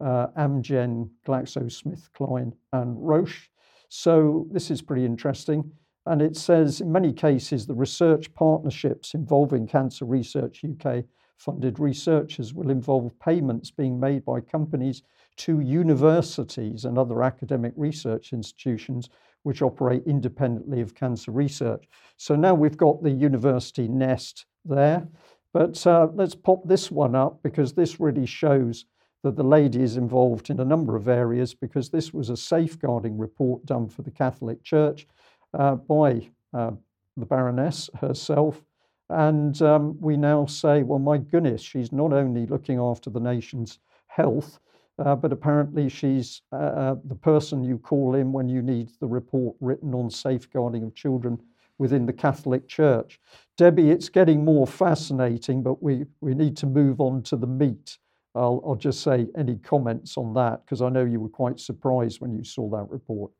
uh, 0.00 0.28
Amgen, 0.38 1.10
GlaxoSmithKline, 1.26 2.52
and 2.72 2.96
Roche. 3.06 3.50
So 3.88 4.46
this 4.50 4.70
is 4.70 4.82
pretty 4.82 5.04
interesting. 5.04 5.70
And 6.06 6.22
it 6.22 6.36
says 6.36 6.80
in 6.80 6.90
many 6.90 7.12
cases, 7.12 7.66
the 7.66 7.74
research 7.74 8.32
partnerships 8.34 9.14
involving 9.14 9.66
Cancer 9.66 10.06
Research 10.06 10.64
UK 10.64 11.04
funded 11.36 11.78
researchers 11.78 12.54
will 12.54 12.70
involve 12.70 13.16
payments 13.20 13.70
being 13.70 14.00
made 14.00 14.24
by 14.24 14.40
companies 14.40 15.02
to 15.38 15.60
universities 15.60 16.84
and 16.84 16.98
other 16.98 17.22
academic 17.22 17.72
research 17.76 18.32
institutions 18.32 19.08
which 19.42 19.62
operate 19.62 20.02
independently 20.06 20.80
of 20.80 20.94
cancer 20.94 21.30
research. 21.30 21.88
So 22.16 22.36
now 22.36 22.54
we've 22.54 22.76
got 22.76 23.02
the 23.02 23.10
university 23.10 23.88
nest 23.88 24.46
there. 24.64 25.08
But 25.52 25.84
uh, 25.86 26.08
let's 26.14 26.34
pop 26.34 26.66
this 26.66 26.90
one 26.90 27.14
up 27.14 27.42
because 27.42 27.72
this 27.72 27.98
really 27.98 28.26
shows 28.26 28.84
that 29.22 29.36
the 29.36 29.42
lady 29.42 29.82
is 29.82 29.96
involved 29.96 30.50
in 30.50 30.60
a 30.60 30.64
number 30.64 30.94
of 30.96 31.08
areas 31.08 31.54
because 31.54 31.88
this 31.88 32.12
was 32.12 32.30
a 32.30 32.36
safeguarding 32.36 33.18
report 33.18 33.64
done 33.66 33.88
for 33.88 34.02
the 34.02 34.10
Catholic 34.10 34.62
Church 34.62 35.06
uh, 35.54 35.74
by 35.74 36.28
uh, 36.54 36.72
the 37.16 37.26
Baroness 37.26 37.90
herself. 38.00 38.62
And 39.10 39.60
um, 39.62 39.98
we 40.00 40.16
now 40.16 40.46
say, 40.46 40.82
well, 40.82 40.98
my 40.98 41.18
goodness, 41.18 41.62
she's 41.62 41.92
not 41.92 42.12
only 42.12 42.46
looking 42.46 42.78
after 42.78 43.08
the 43.08 43.20
nation's 43.20 43.78
health, 44.06 44.60
uh, 44.98 45.14
but 45.14 45.32
apparently 45.32 45.88
she's 45.88 46.42
uh, 46.52 46.56
uh, 46.56 46.96
the 47.04 47.14
person 47.14 47.62
you 47.64 47.78
call 47.78 48.14
in 48.14 48.32
when 48.32 48.48
you 48.48 48.62
need 48.62 48.90
the 49.00 49.06
report 49.06 49.56
written 49.60 49.94
on 49.94 50.10
safeguarding 50.10 50.82
of 50.82 50.94
children 50.94 51.38
within 51.78 52.06
the 52.06 52.12
Catholic 52.12 52.66
Church. 52.66 53.20
Debbie, 53.56 53.90
it's 53.90 54.08
getting 54.08 54.44
more 54.44 54.66
fascinating, 54.66 55.62
but 55.62 55.82
we, 55.82 56.04
we 56.20 56.34
need 56.34 56.56
to 56.56 56.66
move 56.66 57.00
on 57.00 57.22
to 57.22 57.36
the 57.36 57.46
meat 57.46 57.98
I'll, 58.38 58.62
I'll 58.64 58.76
just 58.76 59.00
say 59.00 59.26
any 59.36 59.56
comments 59.56 60.16
on 60.16 60.34
that 60.34 60.64
because 60.64 60.82
I 60.82 60.88
know 60.88 61.04
you 61.04 61.20
were 61.20 61.28
quite 61.28 61.58
surprised 61.58 62.20
when 62.20 62.32
you 62.32 62.44
saw 62.44 62.68
that 62.70 62.86
report. 62.88 63.32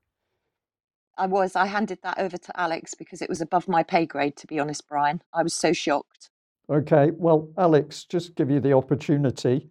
I 1.17 1.27
was. 1.27 1.57
I 1.57 1.67
handed 1.67 1.99
that 2.03 2.19
over 2.19 2.37
to 2.37 2.61
Alex 2.61 2.95
because 2.95 3.23
it 3.23 3.29
was 3.29 3.41
above 3.41 3.69
my 3.69 3.83
pay 3.83 4.07
grade, 4.07 4.37
to 4.37 4.47
be 4.47 4.59
honest, 4.59 4.89
Brian. 4.89 5.21
I 5.33 5.43
was 5.43 5.55
so 5.55 5.73
shocked. 5.73 6.31
Okay. 6.71 7.11
Well, 7.15 7.51
Alex, 7.59 8.05
just 8.05 8.35
give 8.35 8.51
you 8.51 8.61
the 8.61 8.73
opportunity. 8.73 9.71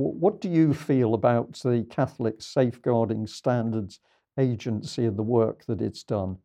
What 0.00 0.40
do 0.40 0.48
you 0.48 0.74
feel 0.74 1.12
about 1.12 1.54
the 1.54 1.84
Catholic 1.90 2.40
Safeguarding 2.40 3.26
Standards 3.26 3.98
Agency 4.38 5.06
and 5.06 5.16
the 5.16 5.24
work 5.24 5.64
that 5.66 5.82
it's 5.82 6.04
done? 6.04 6.38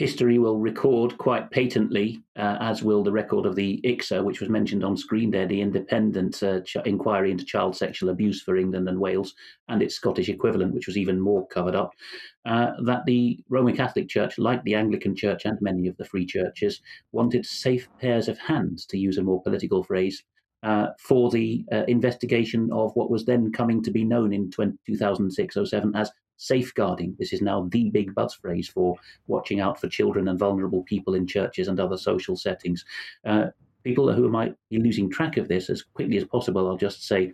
history 0.00 0.38
will 0.38 0.58
record 0.58 1.18
quite 1.18 1.50
patently, 1.50 2.22
uh, 2.36 2.56
as 2.58 2.82
will 2.82 3.02
the 3.02 3.12
record 3.12 3.44
of 3.44 3.54
the 3.54 3.82
IICSA, 3.84 4.24
which 4.24 4.40
was 4.40 4.48
mentioned 4.48 4.82
on 4.82 4.96
screen 4.96 5.30
there, 5.30 5.46
the 5.46 5.60
independent 5.60 6.42
uh, 6.42 6.62
ch- 6.62 6.76
inquiry 6.86 7.30
into 7.30 7.44
child 7.44 7.76
sexual 7.76 8.08
abuse 8.08 8.40
for 8.40 8.56
England 8.56 8.88
and 8.88 8.98
Wales, 8.98 9.34
and 9.68 9.82
its 9.82 9.96
Scottish 9.96 10.30
equivalent, 10.30 10.72
which 10.72 10.86
was 10.86 10.96
even 10.96 11.20
more 11.20 11.46
covered 11.48 11.74
up, 11.74 11.92
uh, 12.46 12.70
that 12.84 13.04
the 13.04 13.44
Roman 13.50 13.76
Catholic 13.76 14.08
Church, 14.08 14.38
like 14.38 14.62
the 14.64 14.74
Anglican 14.74 15.14
Church 15.14 15.44
and 15.44 15.58
many 15.60 15.86
of 15.86 15.98
the 15.98 16.06
free 16.06 16.24
churches, 16.24 16.80
wanted 17.12 17.44
safe 17.44 17.86
pairs 18.00 18.26
of 18.26 18.38
hands, 18.38 18.86
to 18.86 18.96
use 18.96 19.18
a 19.18 19.22
more 19.22 19.42
political 19.42 19.84
phrase, 19.84 20.24
uh, 20.62 20.88
for 20.98 21.30
the 21.30 21.64
uh, 21.72 21.84
investigation 21.88 22.70
of 22.72 22.94
what 22.94 23.10
was 23.10 23.24
then 23.24 23.52
coming 23.52 23.82
to 23.82 23.90
be 23.90 24.04
known 24.04 24.32
in 24.32 24.50
2006 24.50 25.58
07 25.64 25.96
as 25.96 26.10
safeguarding. 26.36 27.14
This 27.18 27.32
is 27.32 27.42
now 27.42 27.68
the 27.70 27.90
big 27.90 28.14
buzz 28.14 28.34
phrase 28.34 28.68
for 28.68 28.96
watching 29.26 29.60
out 29.60 29.80
for 29.80 29.88
children 29.88 30.28
and 30.28 30.38
vulnerable 30.38 30.82
people 30.84 31.14
in 31.14 31.26
churches 31.26 31.68
and 31.68 31.78
other 31.78 31.98
social 31.98 32.36
settings. 32.36 32.84
Uh, 33.24 33.46
people 33.84 34.12
who 34.12 34.28
might 34.28 34.54
be 34.70 34.78
losing 34.78 35.10
track 35.10 35.36
of 35.36 35.48
this 35.48 35.70
as 35.70 35.82
quickly 35.82 36.16
as 36.16 36.24
possible, 36.24 36.68
I'll 36.68 36.76
just 36.76 37.06
say 37.06 37.32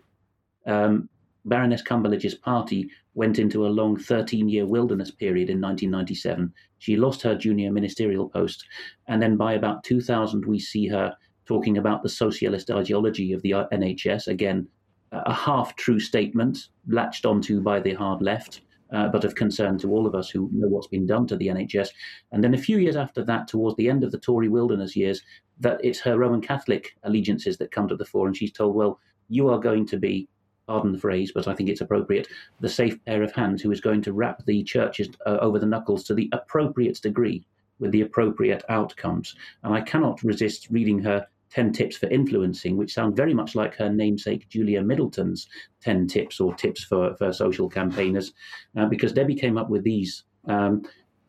um, 0.67 1.09
Baroness 1.45 1.83
Cumberlege's 1.83 2.35
party 2.35 2.91
went 3.15 3.39
into 3.39 3.67
a 3.67 3.69
long 3.69 3.97
13 3.97 4.49
year 4.49 4.67
wilderness 4.67 5.13
period 5.13 5.49
in 5.49 5.61
1997. 5.61 6.53
She 6.79 6.97
lost 6.97 7.23
her 7.23 7.37
junior 7.37 7.71
ministerial 7.71 8.29
post, 8.29 8.65
and 9.07 9.23
then 9.23 9.37
by 9.37 9.55
about 9.55 9.85
2000, 9.85 10.45
we 10.45 10.59
see 10.59 10.89
her 10.89 11.17
talking 11.47 11.79
about 11.79 12.03
the 12.03 12.09
socialist 12.09 12.71
ideology 12.71 13.33
of 13.33 13.43
the 13.43 13.53
NHS. 13.53 14.29
Again, 14.29 14.69
a 15.13 15.33
half 15.33 15.77
true 15.77 16.01
statement 16.01 16.69
latched 16.89 17.25
onto 17.25 17.61
by 17.61 17.81
the 17.81 17.95
hard 17.95 18.23
left. 18.23 18.63
Uh, 18.93 19.09
but 19.09 19.25
of 19.25 19.35
concern 19.35 19.77
to 19.77 19.91
all 19.91 20.07
of 20.07 20.15
us 20.15 20.31
who 20.31 20.49
know 20.53 20.69
what's 20.69 20.87
been 20.87 21.07
done 21.07 21.27
to 21.27 21.37
the 21.37 21.49
NHS. 21.49 21.89
And 22.31 22.45
then 22.45 22.55
a 22.55 22.59
few 22.59 22.79
years 22.79 22.95
after 22.95 23.25
that, 23.25 23.49
towards 23.49 23.77
the 23.77 23.91
end 23.91 24.05
of 24.05 24.13
the 24.13 24.19
Tory 24.19 24.49
wilderness 24.49 24.95
years, 24.95 25.23
that 25.59 25.81
it's 25.83 25.99
her 25.99 26.17
Roman 26.17 26.41
Catholic 26.41 26.95
allegiances 27.03 27.57
that 27.57 27.73
come 27.73 27.89
to 27.89 27.97
the 27.97 28.05
fore, 28.05 28.29
and 28.29 28.37
she's 28.37 28.53
told, 28.53 28.77
"Well, 28.77 29.01
you 29.29 29.49
are 29.49 29.59
going 29.59 29.87
to 29.89 29.97
be 29.97 30.29
pardon 30.67 30.93
the 30.93 30.99
phrase, 30.99 31.33
but 31.33 31.49
I 31.49 31.55
think 31.55 31.69
it's 31.69 31.81
appropriate, 31.81 32.29
the 32.61 32.69
safe 32.69 33.03
pair 33.05 33.23
of 33.23 33.33
hands 33.33 33.63
who 33.63 33.71
is 33.71 33.81
going 33.81 34.03
to 34.03 34.13
wrap 34.13 34.45
the 34.45 34.63
churches 34.65 35.09
uh, 35.27 35.39
over 35.41 35.59
the 35.59 35.67
knuckles 35.67 36.05
to 36.05 36.15
the 36.15 36.29
appropriate 36.33 37.01
degree 37.01 37.45
with 37.79 37.93
the 37.93 38.01
appropriate 38.01 38.65
outcomes. 38.69 39.37
And 39.63 39.75
I 39.75 39.81
cannot 39.81 40.23
resist 40.23 40.69
reading 40.71 40.99
her 41.03 41.27
10 41.51 41.73
tips 41.73 41.97
for 41.97 42.09
influencing, 42.09 42.77
which 42.77 42.95
sound 42.95 43.17
very 43.17 43.35
much 43.35 43.55
like 43.55 43.75
her 43.77 43.91
namesake 43.91 44.49
Julia 44.49 44.83
Middleton's 44.83 45.49
10 45.83 46.07
tips 46.07 46.41
or 46.41 46.55
tips 46.55 46.85
for, 46.85 47.17
for 47.17 47.33
social 47.33 47.69
campaigners, 47.69 48.33
uh, 48.77 48.87
because 48.87 49.13
Debbie 49.13 49.35
came 49.35 49.57
up 49.57 49.71
with 49.71 49.85
these. 49.85 50.25
Um, 50.47 50.83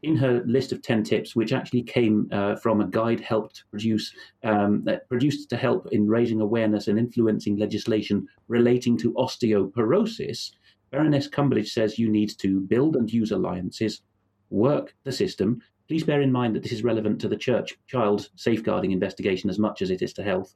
in 0.03 0.15
her 0.15 0.43
list 0.45 0.71
of 0.71 0.81
10 0.81 1.03
tips, 1.03 1.35
which 1.35 1.51
actually 1.51 1.81
came 1.81 2.29
uh, 2.31 2.55
from 2.57 2.81
a 2.81 2.87
guide 2.87 3.19
helped 3.19 3.63
produce, 3.71 4.13
um, 4.43 4.85
produced 5.09 5.49
to 5.49 5.57
help 5.57 5.87
in 5.91 6.07
raising 6.07 6.39
awareness 6.39 6.87
and 6.87 6.99
influencing 6.99 7.57
legislation 7.57 8.27
relating 8.47 8.97
to 8.97 9.13
osteoporosis, 9.13 10.51
Baroness 10.91 11.27
Cumberlege 11.27 11.69
says 11.69 11.99
you 11.99 12.09
need 12.09 12.31
to 12.39 12.61
build 12.61 12.95
and 12.95 13.11
use 13.11 13.31
alliances, 13.31 14.01
work 14.49 14.95
the 15.03 15.11
system. 15.11 15.61
Please 15.87 16.03
bear 16.03 16.21
in 16.21 16.31
mind 16.31 16.55
that 16.55 16.63
this 16.63 16.71
is 16.71 16.83
relevant 16.83 17.21
to 17.21 17.27
the 17.27 17.37
church 17.37 17.77
child 17.87 18.29
safeguarding 18.35 18.91
investigation 18.91 19.49
as 19.49 19.59
much 19.59 19.81
as 19.81 19.89
it 19.89 20.01
is 20.01 20.13
to 20.13 20.23
health. 20.23 20.53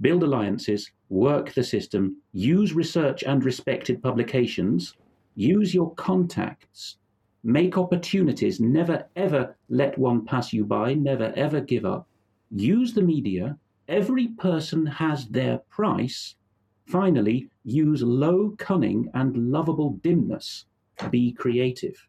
Build 0.00 0.22
alliances, 0.22 0.90
work 1.08 1.52
the 1.54 1.64
system, 1.64 2.20
use 2.32 2.72
research 2.72 3.22
and 3.22 3.44
respected 3.44 4.02
publications, 4.02 4.94
use 5.34 5.74
your 5.74 5.94
contacts 5.94 6.98
Make 7.46 7.76
opportunities. 7.76 8.58
Never 8.58 9.06
ever 9.16 9.54
let 9.68 9.98
one 9.98 10.24
pass 10.24 10.50
you 10.54 10.64
by. 10.64 10.94
Never 10.94 11.30
ever 11.36 11.60
give 11.60 11.84
up. 11.84 12.08
Use 12.50 12.94
the 12.94 13.02
media. 13.02 13.58
Every 13.86 14.28
person 14.28 14.86
has 14.86 15.26
their 15.26 15.58
price. 15.68 16.36
Finally, 16.86 17.50
use 17.62 18.02
low 18.02 18.54
cunning 18.56 19.10
and 19.12 19.52
lovable 19.52 19.90
dimness. 20.02 20.64
Be 21.10 21.32
creative. 21.32 22.08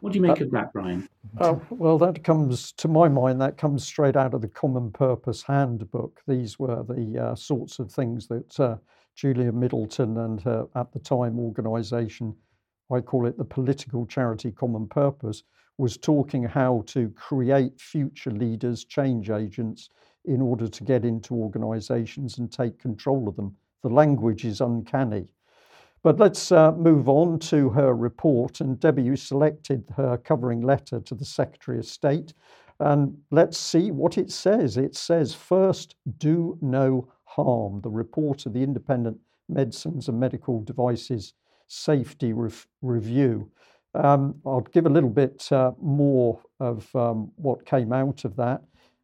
What 0.00 0.12
do 0.12 0.18
you 0.18 0.22
make 0.22 0.40
uh, 0.40 0.44
of 0.44 0.50
that, 0.52 0.72
Brian? 0.72 1.08
Uh, 1.38 1.56
well, 1.70 1.98
that 1.98 2.22
comes 2.24 2.72
to 2.72 2.88
my 2.88 3.08
mind. 3.08 3.40
That 3.40 3.56
comes 3.56 3.84
straight 3.84 4.16
out 4.16 4.34
of 4.34 4.42
the 4.42 4.48
Common 4.48 4.90
Purpose 4.90 5.42
Handbook. 5.42 6.20
These 6.26 6.58
were 6.58 6.84
the 6.84 7.30
uh, 7.30 7.34
sorts 7.34 7.78
of 7.78 7.90
things 7.90 8.28
that 8.28 8.60
uh, 8.60 8.76
Julia 9.14 9.52
Middleton 9.52 10.18
and 10.18 10.40
her, 10.42 10.66
at 10.76 10.92
the 10.92 11.00
time, 11.00 11.38
organisation 11.38 12.34
I 12.90 13.00
call 13.00 13.26
it 13.26 13.36
the 13.36 13.44
political 13.44 14.06
charity 14.06 14.50
common 14.50 14.88
purpose, 14.88 15.42
was 15.76 15.96
talking 15.96 16.42
how 16.42 16.84
to 16.86 17.10
create 17.10 17.80
future 17.80 18.30
leaders, 18.30 18.84
change 18.84 19.30
agents, 19.30 19.90
in 20.24 20.40
order 20.40 20.68
to 20.68 20.84
get 20.84 21.04
into 21.04 21.34
organizations 21.34 22.38
and 22.38 22.50
take 22.50 22.78
control 22.78 23.28
of 23.28 23.36
them. 23.36 23.54
The 23.82 23.90
language 23.90 24.44
is 24.44 24.60
uncanny. 24.60 25.28
But 26.02 26.18
let's 26.18 26.52
uh, 26.52 26.72
move 26.72 27.08
on 27.08 27.38
to 27.40 27.70
her 27.70 27.94
report. 27.94 28.60
And 28.60 28.78
Debbie, 28.78 29.02
you 29.02 29.16
selected 29.16 29.84
her 29.96 30.16
covering 30.16 30.60
letter 30.60 31.00
to 31.00 31.14
the 31.14 31.24
Secretary 31.24 31.78
of 31.78 31.86
State. 31.86 32.34
And 32.80 33.16
let's 33.30 33.58
see 33.58 33.90
what 33.90 34.18
it 34.18 34.30
says. 34.30 34.76
It 34.76 34.94
says, 34.94 35.34
first, 35.34 35.96
do 36.18 36.56
no 36.60 37.08
harm. 37.24 37.80
The 37.80 37.90
report 37.90 38.46
of 38.46 38.52
the 38.52 38.62
Independent 38.62 39.18
Medicines 39.48 40.08
and 40.08 40.20
Medical 40.20 40.62
Devices 40.62 41.34
safety 41.66 42.32
review. 42.82 43.50
Um, 43.94 44.34
I'll 44.46 44.60
give 44.60 44.86
a 44.86 44.90
little 44.90 45.10
bit 45.10 45.50
uh, 45.50 45.72
more 45.80 46.40
of 46.60 46.94
um, 46.94 47.32
what 47.36 47.66
came 47.66 47.92
out 47.92 48.24
of 48.24 48.36
that. 48.36 48.62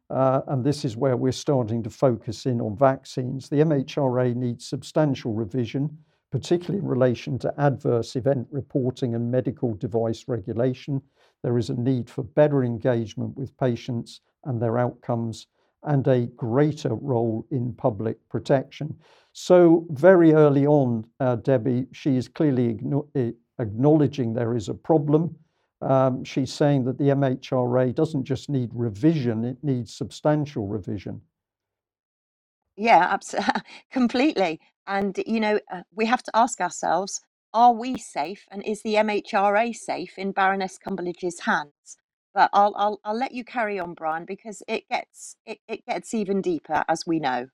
Uh, 0.09 0.41
and 0.47 0.63
this 0.63 0.85
is 0.85 0.95
where 0.95 1.17
we're 1.17 1.31
starting 1.31 1.81
to 1.83 1.89
focus 1.89 2.45
in 2.45 2.61
on 2.61 2.77
vaccines. 2.77 3.49
The 3.49 3.57
MHRA 3.57 4.35
needs 4.35 4.67
substantial 4.67 5.33
revision, 5.33 5.97
particularly 6.35 6.79
in 6.79 6.85
relation 6.85 7.39
to 7.39 7.53
adverse 7.57 8.17
event 8.17 8.45
reporting 8.51 9.15
and 9.15 9.31
medical 9.31 9.73
device 9.75 10.25
regulation. 10.27 11.01
There 11.43 11.57
is 11.57 11.69
a 11.69 11.75
need 11.75 12.09
for 12.09 12.23
better 12.23 12.61
engagement 12.61 13.37
with 13.37 13.57
patients 13.57 14.19
and 14.43 14.61
their 14.61 14.77
outcomes 14.77 15.47
and 15.83 16.05
a 16.09 16.25
greater 16.35 16.93
role 16.93 17.47
in 17.51 17.71
public 17.71 18.17
protection. 18.27 18.97
So, 19.31 19.87
very 19.91 20.33
early 20.33 20.67
on, 20.67 21.05
uh, 21.21 21.37
Debbie, 21.37 21.87
she 21.93 22.17
is 22.17 22.27
clearly 22.27 22.81
eh, 23.15 23.31
acknowledging 23.59 24.33
there 24.33 24.57
is 24.57 24.67
a 24.67 24.73
problem. 24.73 25.33
Um, 25.81 26.25
she's 26.25 26.51
saying 26.51 26.83
that 26.83 26.97
the 26.97 27.11
MHRA 27.11 27.95
doesn't 27.95 28.25
just 28.25 28.49
need 28.49 28.71
revision, 28.73 29.45
it 29.45 29.63
needs 29.63 29.95
substantial 29.95 30.67
revision. 30.67 31.21
Yeah, 32.75 33.07
absolutely, 33.09 33.61
completely. 33.89 34.59
And, 34.87 35.17
you 35.25 35.39
know, 35.39 35.59
uh, 35.71 35.81
we 35.93 36.05
have 36.05 36.23
to 36.23 36.31
ask 36.33 36.61
ourselves 36.61 37.21
are 37.53 37.73
we 37.73 37.97
safe 37.97 38.45
and 38.51 38.61
is 38.63 38.81
the 38.83 38.95
MHRA 38.95 39.73
safe 39.73 40.17
in 40.17 40.33
Baroness 40.33 40.77
Cumberlege's 40.77 41.41
hands? 41.41 41.97
But 42.33 42.49
I'll, 42.51 42.73
I'll, 42.75 42.99
I'll 43.05 43.17
let 43.17 43.33
you 43.33 43.45
carry 43.45 43.79
on, 43.79 43.93
Brian, 43.93 44.25
because 44.25 44.61
it 44.67 44.89
gets, 44.89 45.37
it, 45.45 45.59
it 45.69 45.85
gets 45.85 46.13
even 46.13 46.41
deeper, 46.41 46.83
as 46.89 47.07
we 47.07 47.19
know. 47.19 47.47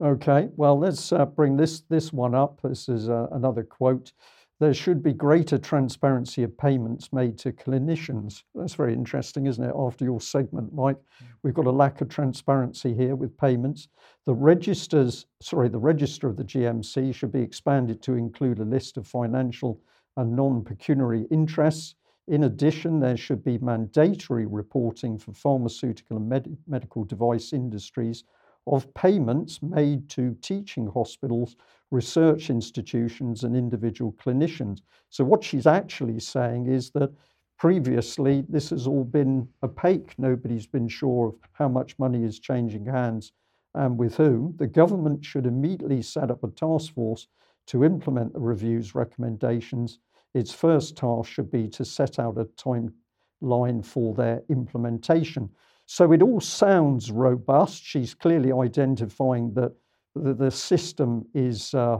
Okay, 0.00 0.48
well, 0.56 0.78
let's 0.78 1.12
uh, 1.12 1.26
bring 1.26 1.56
this, 1.56 1.80
this 1.80 2.12
one 2.12 2.36
up. 2.36 2.60
This 2.62 2.88
is 2.88 3.08
uh, 3.08 3.26
another 3.32 3.64
quote. 3.64 4.12
There 4.60 4.74
should 4.74 5.04
be 5.04 5.12
greater 5.12 5.56
transparency 5.56 6.42
of 6.42 6.58
payments 6.58 7.12
made 7.12 7.38
to 7.38 7.52
clinicians. 7.52 8.42
That's 8.56 8.74
very 8.74 8.92
interesting, 8.92 9.46
isn't 9.46 9.62
it? 9.62 9.74
After 9.76 10.04
your 10.04 10.20
segment, 10.20 10.74
Mike, 10.74 10.98
we've 11.44 11.54
got 11.54 11.66
a 11.66 11.70
lack 11.70 12.00
of 12.00 12.08
transparency 12.08 12.92
here 12.92 13.14
with 13.14 13.36
payments. 13.36 13.86
The 14.26 14.34
registers, 14.34 15.26
sorry, 15.40 15.68
the 15.68 15.78
register 15.78 16.28
of 16.28 16.36
the 16.36 16.44
GMC 16.44 17.14
should 17.14 17.30
be 17.30 17.40
expanded 17.40 18.02
to 18.02 18.14
include 18.14 18.58
a 18.58 18.64
list 18.64 18.96
of 18.96 19.06
financial 19.06 19.80
and 20.16 20.34
non-pecuniary 20.34 21.28
interests. 21.30 21.94
In 22.26 22.42
addition, 22.42 22.98
there 22.98 23.16
should 23.16 23.44
be 23.44 23.58
mandatory 23.58 24.46
reporting 24.46 25.18
for 25.18 25.32
pharmaceutical 25.32 26.16
and 26.16 26.28
med- 26.28 26.58
medical 26.66 27.04
device 27.04 27.52
industries 27.52 28.24
of 28.72 28.92
payments 28.94 29.62
made 29.62 30.08
to 30.10 30.36
teaching 30.42 30.86
hospitals, 30.86 31.56
research 31.90 32.50
institutions, 32.50 33.44
and 33.44 33.56
individual 33.56 34.12
clinicians. 34.12 34.80
So, 35.10 35.24
what 35.24 35.44
she's 35.44 35.66
actually 35.66 36.20
saying 36.20 36.66
is 36.66 36.90
that 36.90 37.10
previously 37.58 38.44
this 38.48 38.70
has 38.70 38.86
all 38.86 39.04
been 39.04 39.48
opaque. 39.62 40.14
Nobody's 40.18 40.66
been 40.66 40.88
sure 40.88 41.28
of 41.28 41.34
how 41.52 41.68
much 41.68 41.98
money 41.98 42.24
is 42.24 42.38
changing 42.38 42.86
hands 42.86 43.32
and 43.74 43.98
with 43.98 44.16
whom. 44.16 44.54
The 44.58 44.66
government 44.66 45.24
should 45.24 45.46
immediately 45.46 46.02
set 46.02 46.30
up 46.30 46.44
a 46.44 46.48
task 46.48 46.94
force 46.94 47.26
to 47.66 47.84
implement 47.84 48.32
the 48.32 48.40
review's 48.40 48.94
recommendations. 48.94 49.98
Its 50.34 50.52
first 50.52 50.96
task 50.96 51.30
should 51.30 51.50
be 51.50 51.68
to 51.68 51.84
set 51.84 52.18
out 52.18 52.38
a 52.38 52.44
timeline 52.44 53.84
for 53.84 54.14
their 54.14 54.42
implementation. 54.48 55.50
So 55.90 56.12
it 56.12 56.20
all 56.20 56.38
sounds 56.38 57.10
robust. 57.10 57.82
She's 57.82 58.12
clearly 58.12 58.52
identifying 58.52 59.54
that 59.54 59.72
the, 60.14 60.34
the 60.34 60.50
system 60.50 61.24
is, 61.32 61.72
uh, 61.72 61.96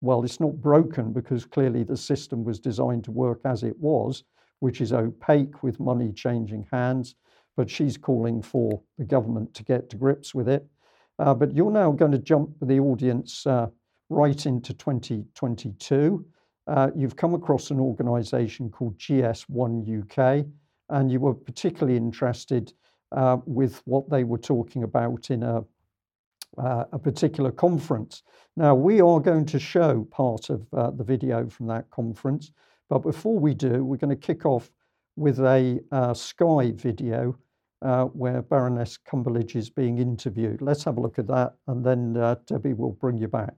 well, 0.00 0.24
it's 0.24 0.40
not 0.40 0.58
broken 0.62 1.12
because 1.12 1.44
clearly 1.44 1.84
the 1.84 1.98
system 1.98 2.44
was 2.44 2.58
designed 2.58 3.04
to 3.04 3.10
work 3.10 3.42
as 3.44 3.62
it 3.62 3.78
was, 3.78 4.24
which 4.60 4.80
is 4.80 4.94
opaque 4.94 5.62
with 5.62 5.78
money 5.78 6.12
changing 6.12 6.66
hands. 6.72 7.14
But 7.58 7.68
she's 7.68 7.98
calling 7.98 8.40
for 8.40 8.80
the 8.96 9.04
government 9.04 9.52
to 9.52 9.62
get 9.64 9.90
to 9.90 9.96
grips 9.96 10.34
with 10.34 10.48
it. 10.48 10.66
Uh, 11.18 11.34
but 11.34 11.54
you're 11.54 11.70
now 11.70 11.92
going 11.92 12.12
to 12.12 12.18
jump 12.18 12.56
the 12.62 12.80
audience 12.80 13.46
uh, 13.46 13.66
right 14.08 14.46
into 14.46 14.72
2022. 14.72 16.24
Uh, 16.68 16.90
you've 16.96 17.16
come 17.16 17.34
across 17.34 17.70
an 17.70 17.80
organization 17.80 18.70
called 18.70 18.96
GS1 18.96 20.04
UK, 20.04 20.46
and 20.88 21.12
you 21.12 21.20
were 21.20 21.34
particularly 21.34 21.98
interested 21.98 22.72
uh, 23.12 23.38
with 23.46 23.82
what 23.84 24.08
they 24.10 24.24
were 24.24 24.38
talking 24.38 24.82
about 24.82 25.30
in 25.30 25.42
a 25.42 25.64
uh, 26.58 26.84
a 26.92 26.98
particular 26.98 27.52
conference. 27.52 28.22
Now, 28.56 28.74
we 28.74 29.02
are 29.02 29.20
going 29.20 29.44
to 29.46 29.58
show 29.58 30.06
part 30.10 30.48
of 30.48 30.66
uh, 30.72 30.90
the 30.90 31.04
video 31.04 31.50
from 31.50 31.66
that 31.66 31.90
conference, 31.90 32.50
but 32.88 33.00
before 33.00 33.38
we 33.38 33.52
do, 33.52 33.84
we're 33.84 33.98
going 33.98 34.16
to 34.18 34.26
kick 34.26 34.46
off 34.46 34.70
with 35.16 35.38
a 35.40 35.80
uh, 35.92 36.14
Sky 36.14 36.72
video 36.72 37.36
uh, 37.82 38.04
where 38.04 38.40
Baroness 38.40 38.98
Cumberlege 39.06 39.56
is 39.56 39.68
being 39.68 39.98
interviewed. 39.98 40.62
Let's 40.62 40.84
have 40.84 40.96
a 40.96 41.00
look 41.00 41.18
at 41.18 41.26
that, 41.26 41.56
and 41.66 41.84
then 41.84 42.14
Debbie 42.46 42.72
will 42.72 42.92
bring 42.92 43.18
you 43.18 43.28
back. 43.28 43.54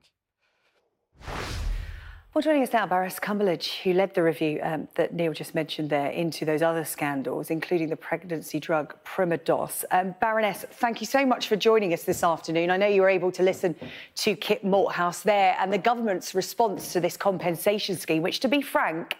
Well, 2.35 2.43
joining 2.43 2.63
us 2.63 2.75
now, 2.75 2.87
Baroness 2.87 3.19
Cumberlege, 3.19 3.81
who 3.83 3.95
led 3.95 4.13
the 4.13 4.23
review 4.23 4.61
um, 4.63 4.87
that 4.97 5.15
Neil 5.15 5.33
just 5.33 5.55
mentioned 5.55 5.89
there 5.89 6.11
into 6.11 6.45
those 6.45 6.61
other 6.61 6.85
scandals, 6.85 7.49
including 7.49 7.89
the 7.89 7.97
pregnancy 7.97 8.61
drug 8.61 8.95
Primodos. 9.03 9.87
Um, 9.91 10.15
Baroness, 10.21 10.67
thank 10.73 11.01
you 11.01 11.07
so 11.07 11.25
much 11.25 11.49
for 11.49 11.57
joining 11.57 11.95
us 11.95 12.03
this 12.03 12.23
afternoon. 12.23 12.71
I 12.71 12.77
know 12.77 12.87
you 12.87 13.01
were 13.01 13.09
able 13.09 13.33
to 13.33 13.43
listen 13.43 13.75
to 14.17 14.37
Kit 14.37 14.63
Malthouse 14.63 15.23
there 15.23 15.57
and 15.59 15.73
the 15.73 15.79
government's 15.79 16.35
response 16.35 16.93
to 16.93 17.01
this 17.01 17.17
compensation 17.17 17.97
scheme, 17.97 18.23
which, 18.23 18.41
to 18.41 18.49
be 18.49 18.61
frank, 18.61 19.17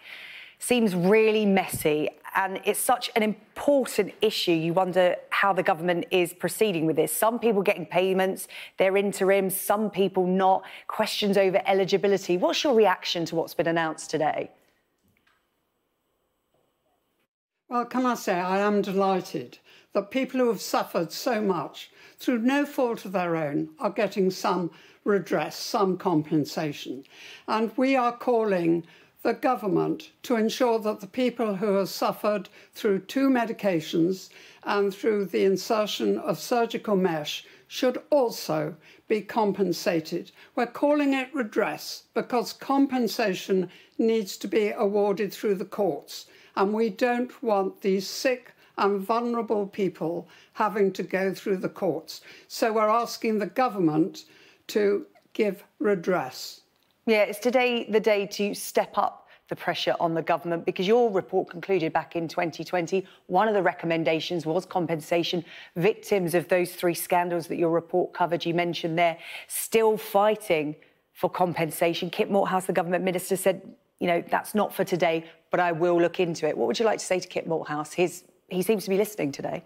seems 0.59 0.95
really 0.95 1.47
messy 1.47 2.11
and 2.37 2.61
it's 2.65 2.79
such 2.79 3.11
an 3.17 3.23
important 3.23 4.13
issue. 4.21 4.53
You 4.53 4.73
wonder 4.73 5.17
how 5.31 5.53
the 5.53 5.63
government 5.63 6.07
is 6.11 6.33
proceeding 6.33 6.87
with 6.87 6.97
this. 6.97 7.13
Some 7.13 7.39
people 7.39 7.63
getting 7.63 7.87
payments, 7.87 8.49
they're 8.77 8.97
interim, 8.97 9.51
some 9.51 9.91
people 9.91 10.27
not. 10.27 10.63
Questions 10.87 11.37
over 11.37 11.61
eligibility. 11.67 12.37
What's 12.37 12.63
your 12.63 12.75
reaction 12.75 13.25
to 13.27 13.37
what's 13.37 13.55
been 13.55 13.67
announced 13.67 14.11
today? 14.11 14.51
Well, 17.69 17.85
can 17.87 18.07
I 18.07 18.15
say 18.15 18.35
I 18.35 18.59
am 18.59 18.83
delighted 18.83 19.59
that 19.93 20.11
people 20.11 20.41
who 20.41 20.49
have 20.49 20.61
suffered 20.61 21.13
so 21.13 21.41
much 21.41 21.91
through 22.19 22.39
no 22.39 22.65
fault 22.65 23.05
of 23.05 23.13
their 23.13 23.37
own 23.37 23.71
are 23.79 23.91
getting 23.91 24.31
some 24.31 24.71
redress, 25.05 25.57
some 25.57 25.97
compensation. 25.97 27.03
And 27.47 27.73
we 27.77 27.97
are 27.97 28.17
calling 28.17 28.87
the 29.23 29.35
government 29.35 30.11
to 30.23 30.37
ensure 30.37 30.79
that 30.79 31.01
the 31.01 31.07
people 31.07 31.57
who 31.57 31.75
have 31.75 31.89
suffered 31.89 32.49
through 32.73 33.01
two 33.01 33.29
medications 33.29 34.29
and 34.63 34.95
through 34.95 35.25
the 35.25 35.45
insertion 35.45 36.19
of 36.19 36.39
surgical 36.39 36.95
mesh 36.95 37.45
should 37.67 38.01
also 38.11 38.75
be 39.09 39.21
compensated. 39.21 40.31
We're 40.55 40.67
calling 40.67 41.15
it 41.15 41.35
redress 41.35 42.05
because 42.15 42.53
compensation 42.53 43.71
needs 43.99 44.37
to 44.39 44.49
be 44.49 44.71
awarded 44.71 45.33
through 45.33 45.57
the 45.57 45.65
courts, 45.65 46.27
and 46.55 46.73
we 46.73 46.89
don't 46.89 47.43
want 47.43 47.81
these 47.81 48.07
sick 48.07 48.53
and 48.79 49.01
vulnerable 49.01 49.67
people 49.67 50.29
having 50.53 50.93
to 50.93 51.03
go 51.03 51.35
through 51.35 51.57
the 51.57 51.69
courts. 51.69 52.21
So 52.47 52.73
we're 52.73 52.89
asking 52.89 53.39
the 53.39 53.47
government 53.47 54.25
to 54.69 55.07
give 55.33 55.65
redress. 55.79 56.61
Yeah, 57.09 57.25
is 57.25 57.39
today 57.39 57.87
the 57.89 58.01
day 58.01 58.27
to 58.27 58.55
step 58.55 58.99
up 58.99 59.29
the 59.49 59.57
pressure 59.57 59.95
on 59.99 60.13
the 60.13 60.21
government? 60.21 60.67
Because 60.67 60.87
your 60.87 61.11
report 61.11 61.49
concluded 61.49 61.91
back 61.91 62.17
in 62.17 62.29
2020, 62.29 63.07
one 63.29 63.49
of 63.49 63.55
the 63.55 63.63
recommendations 63.63 64.45
was 64.45 64.67
compensation. 64.67 65.43
Victims 65.75 66.35
of 66.35 66.49
those 66.49 66.73
three 66.73 66.93
scandals 66.93 67.47
that 67.47 67.57
your 67.57 67.71
report 67.71 68.13
covered, 68.13 68.45
you 68.45 68.53
mentioned 68.53 68.99
there, 68.99 69.17
still 69.47 69.97
fighting 69.97 70.77
for 71.15 71.31
compensation. 71.31 72.11
Kit 72.11 72.31
Malthouse, 72.31 72.67
the 72.67 72.75
government 72.75 73.05
minister, 73.05 73.37
said, 73.37 73.63
you 74.01 74.07
know, 74.07 74.23
that's 74.31 74.55
not 74.55 74.75
for 74.75 74.85
today, 74.85 75.25
but 75.51 75.61
I 75.61 75.73
will 75.73 75.99
look 75.99 76.21
into 76.21 76.47
it. 76.47 76.59
What 76.59 76.67
would 76.67 76.79
you 76.79 76.85
like 76.85 76.99
to 76.99 77.07
say 77.07 77.21
to 77.21 77.27
Kit 77.27 77.49
Malthouse? 77.49 77.95
His, 77.95 78.25
he 78.49 78.61
seems 78.61 78.85
to 78.85 78.91
be 78.91 78.99
listening 78.99 79.33
today. 79.33 79.65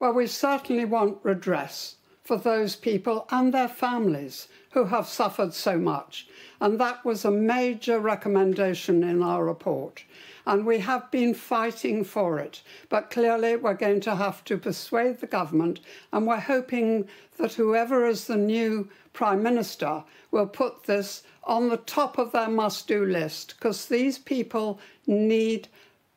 Well, 0.00 0.14
we 0.14 0.26
certainly 0.28 0.86
want 0.86 1.18
redress 1.22 1.96
for 2.24 2.38
those 2.38 2.74
people 2.74 3.26
and 3.30 3.52
their 3.52 3.68
families 3.68 4.48
who 4.70 4.84
have 4.86 5.06
suffered 5.06 5.52
so 5.52 5.78
much. 5.78 6.26
And 6.60 6.80
that 6.80 7.04
was 7.04 7.24
a 7.24 7.30
major 7.30 8.00
recommendation 8.00 9.04
in 9.04 9.22
our 9.22 9.44
report. 9.44 10.02
And 10.46 10.66
we 10.66 10.78
have 10.78 11.10
been 11.10 11.34
fighting 11.34 12.02
for 12.02 12.38
it. 12.38 12.62
But 12.88 13.10
clearly, 13.10 13.56
we're 13.56 13.74
going 13.74 14.00
to 14.00 14.16
have 14.16 14.42
to 14.44 14.58
persuade 14.58 15.20
the 15.20 15.26
government. 15.26 15.80
And 16.12 16.26
we're 16.26 16.40
hoping 16.40 17.08
that 17.36 17.54
whoever 17.54 18.06
is 18.06 18.26
the 18.26 18.36
new 18.36 18.88
Prime 19.12 19.42
Minister 19.42 20.02
will 20.30 20.46
put 20.46 20.84
this 20.84 21.22
on 21.44 21.68
the 21.68 21.76
top 21.76 22.18
of 22.18 22.32
their 22.32 22.48
must 22.48 22.88
do 22.88 23.04
list 23.04 23.54
because 23.58 23.86
these 23.86 24.18
people 24.18 24.80
need 25.06 25.68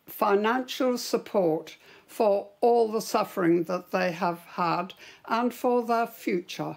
financial 0.08 0.97
support 0.97 1.76
for 2.08 2.49
all 2.62 2.91
the 2.91 3.01
suffering 3.01 3.64
that 3.64 3.91
they 3.91 4.12
have 4.12 4.39
had 4.39 4.93
and 5.28 5.53
for 5.53 5.84
their 5.86 6.08
future. 6.08 6.76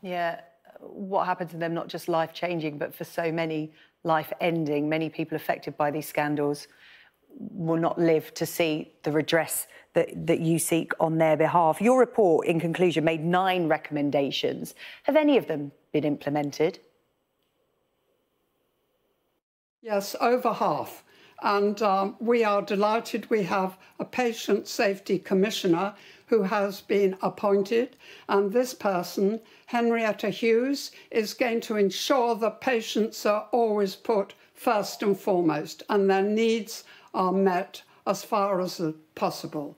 Yeah, 0.00 0.40
what 0.80 1.26
happened 1.26 1.50
to 1.50 1.56
them, 1.56 1.74
not 1.74 1.88
just 1.88 2.08
life 2.08 2.32
changing, 2.32 2.78
but 2.78 2.94
for 2.94 3.04
so 3.04 3.30
many, 3.30 3.72
life 4.04 4.32
ending. 4.40 4.88
Many 4.88 5.10
people 5.10 5.36
affected 5.36 5.76
by 5.76 5.90
these 5.90 6.06
scandals 6.06 6.68
will 7.36 7.76
not 7.76 7.98
live 7.98 8.32
to 8.34 8.46
see 8.46 8.92
the 9.02 9.12
redress 9.12 9.66
that, 9.94 10.26
that 10.26 10.40
you 10.40 10.58
seek 10.58 10.92
on 11.00 11.18
their 11.18 11.36
behalf. 11.36 11.80
Your 11.80 11.98
report, 11.98 12.46
in 12.46 12.60
conclusion, 12.60 13.04
made 13.04 13.24
nine 13.24 13.68
recommendations. 13.68 14.74
Have 15.04 15.16
any 15.16 15.36
of 15.36 15.46
them 15.46 15.72
been 15.92 16.04
implemented? 16.04 16.78
Yes, 19.82 20.14
over 20.20 20.52
half. 20.52 21.02
And 21.42 21.80
um, 21.82 22.16
we 22.20 22.44
are 22.44 22.62
delighted 22.62 23.30
we 23.30 23.42
have 23.44 23.78
a 23.98 24.04
patient 24.04 24.68
safety 24.68 25.18
commissioner 25.18 25.94
who 26.26 26.42
has 26.42 26.80
been 26.80 27.16
appointed. 27.22 27.96
And 28.28 28.52
this 28.52 28.74
person, 28.74 29.40
Henrietta 29.66 30.28
Hughes, 30.28 30.90
is 31.10 31.34
going 31.34 31.60
to 31.62 31.76
ensure 31.76 32.34
that 32.36 32.60
patients 32.60 33.24
are 33.26 33.48
always 33.52 33.96
put 33.96 34.34
first 34.54 35.02
and 35.02 35.18
foremost 35.18 35.82
and 35.88 36.08
their 36.08 36.22
needs 36.22 36.84
are 37.14 37.32
met 37.32 37.82
as 38.06 38.22
far 38.22 38.60
as 38.60 38.80
possible. 39.14 39.76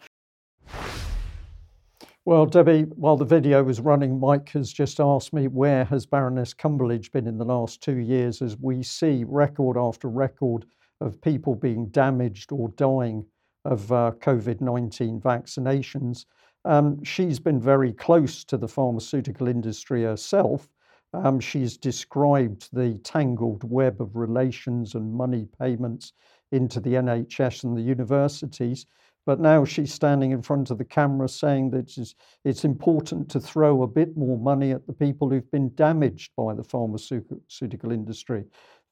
Well, 2.25 2.47
Debbie, 2.47 2.83
while 2.83 3.17
the 3.17 3.25
video 3.25 3.65
was 3.65 3.81
running, 3.81 4.21
Mike 4.21 4.51
has 4.51 4.73
just 4.73 5.01
asked 5.01 5.33
me 5.33 5.49
where 5.49 5.85
has 5.87 6.07
Baroness 6.07 6.55
Cumberlege 6.55 7.11
been 7.11 7.27
in 7.27 7.37
the 7.37 7.45
last 7.45 7.83
two 7.83 7.97
years 7.97 8.43
as 8.43 8.57
we 8.57 8.83
see 8.83 9.25
record 9.27 9.77
after 9.77 10.09
record 10.09 10.67
of 11.03 11.21
people 11.21 11.55
being 11.55 11.87
damaged 11.87 12.53
or 12.53 12.69
dying 12.71 13.25
of 13.65 13.91
uh, 13.93 14.13
COVID 14.21 14.61
19 14.61 15.21
vaccinations. 15.21 16.25
Um, 16.65 17.03
she's 17.03 17.39
been 17.39 17.61
very 17.61 17.93
close 17.93 18.45
to 18.45 18.57
the 18.57 18.69
pharmaceutical 18.69 19.49
industry 19.49 20.05
herself. 20.05 20.69
Um, 21.15 21.41
she's 21.41 21.77
described 21.77 22.69
the 22.73 22.99
tangled 23.05 23.69
web 23.71 24.01
of 24.01 24.17
relations 24.17 24.95
and 24.95 25.13
money 25.13 25.47
payments 25.61 26.13
into 26.53 26.81
the 26.81 26.95
NHS 26.95 27.65
and 27.65 27.77
the 27.77 27.83
universities. 27.83 28.87
But 29.25 29.39
now 29.39 29.65
she's 29.65 29.95
standing 29.95 30.33
in 30.33 30.43
front 30.43 30.71
of 30.71 30.79
the 30.79 30.85
camera 30.85 31.29
saying 31.29 31.71
that 31.71 31.97
it's, 31.97 32.15
it's 32.45 32.65
important 32.65 33.29
to 33.31 33.41
throw 33.41 33.83
a 33.83 33.87
bit 33.87 34.17
more 34.17 34.37
money 34.37 34.73
at 34.73 34.87
the 34.87 34.93
people 34.93 35.31
who've 35.31 35.51
been 35.53 35.73
damaged 35.75 36.33
by 36.37 36.55
the 36.55 36.65
pharmaceutical 36.65 37.93
industry. 37.93 38.45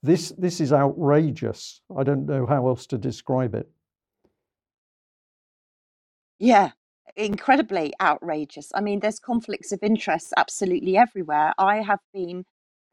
This, 0.03 0.33
this 0.39 0.61
is 0.61 0.73
outrageous. 0.73 1.83
I 1.97 2.05
don't 2.05 2.27
know 2.27 2.47
how 2.47 2.69
else 2.69 2.87
to 2.89 2.99
describe 2.99 3.55
it. 3.55 3.69
Yeah, 6.39 6.71
incredibly 7.17 7.93
outrageous. 8.01 8.71
I 8.75 8.81
mean, 8.83 9.01
there's 9.01 9.21
conflicts 9.21 9.73
of 9.73 9.81
interest 9.83 10.35
absolutely 10.37 10.97
everywhere. 10.97 11.55
I 11.59 11.83
have 11.83 12.01
been 12.15 12.45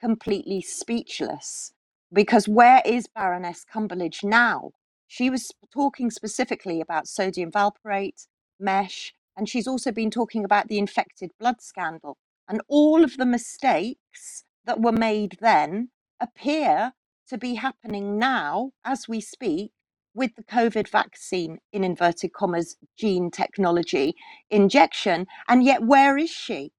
completely 0.01 0.61
speechless 0.61 1.73
because 2.13 2.47
where 2.47 2.81
is 2.85 3.07
Baroness 3.07 3.65
Cumberlege 3.71 4.23
now? 4.23 4.71
She 5.07 5.29
was 5.29 5.51
talking 5.73 6.11
specifically 6.11 6.81
about 6.81 7.07
sodium 7.07 7.51
valproate, 7.51 8.27
mesh, 8.59 9.13
and 9.37 9.49
she's 9.49 9.67
also 9.67 9.91
been 9.91 10.11
talking 10.11 10.45
about 10.45 10.67
the 10.67 10.79
infected 10.79 11.31
blood 11.39 11.61
scandal. 11.61 12.17
And 12.49 12.61
all 12.67 13.03
of 13.03 13.17
the 13.17 13.25
mistakes 13.25 14.45
that 14.65 14.81
were 14.81 14.91
made 14.93 15.37
then 15.41 15.89
appear 16.19 16.93
to 17.29 17.37
be 17.37 17.55
happening 17.55 18.17
now 18.17 18.71
as 18.85 19.07
we 19.07 19.21
speak 19.21 19.71
with 20.13 20.35
the 20.35 20.43
COVID 20.43 20.89
vaccine, 20.89 21.59
in 21.71 21.83
inverted 21.83 22.33
commas, 22.33 22.75
gene 22.97 23.29
technology 23.29 24.15
injection. 24.49 25.27
And 25.47 25.63
yet, 25.63 25.83
where 25.83 26.17
is 26.17 26.31
she? 26.31 26.71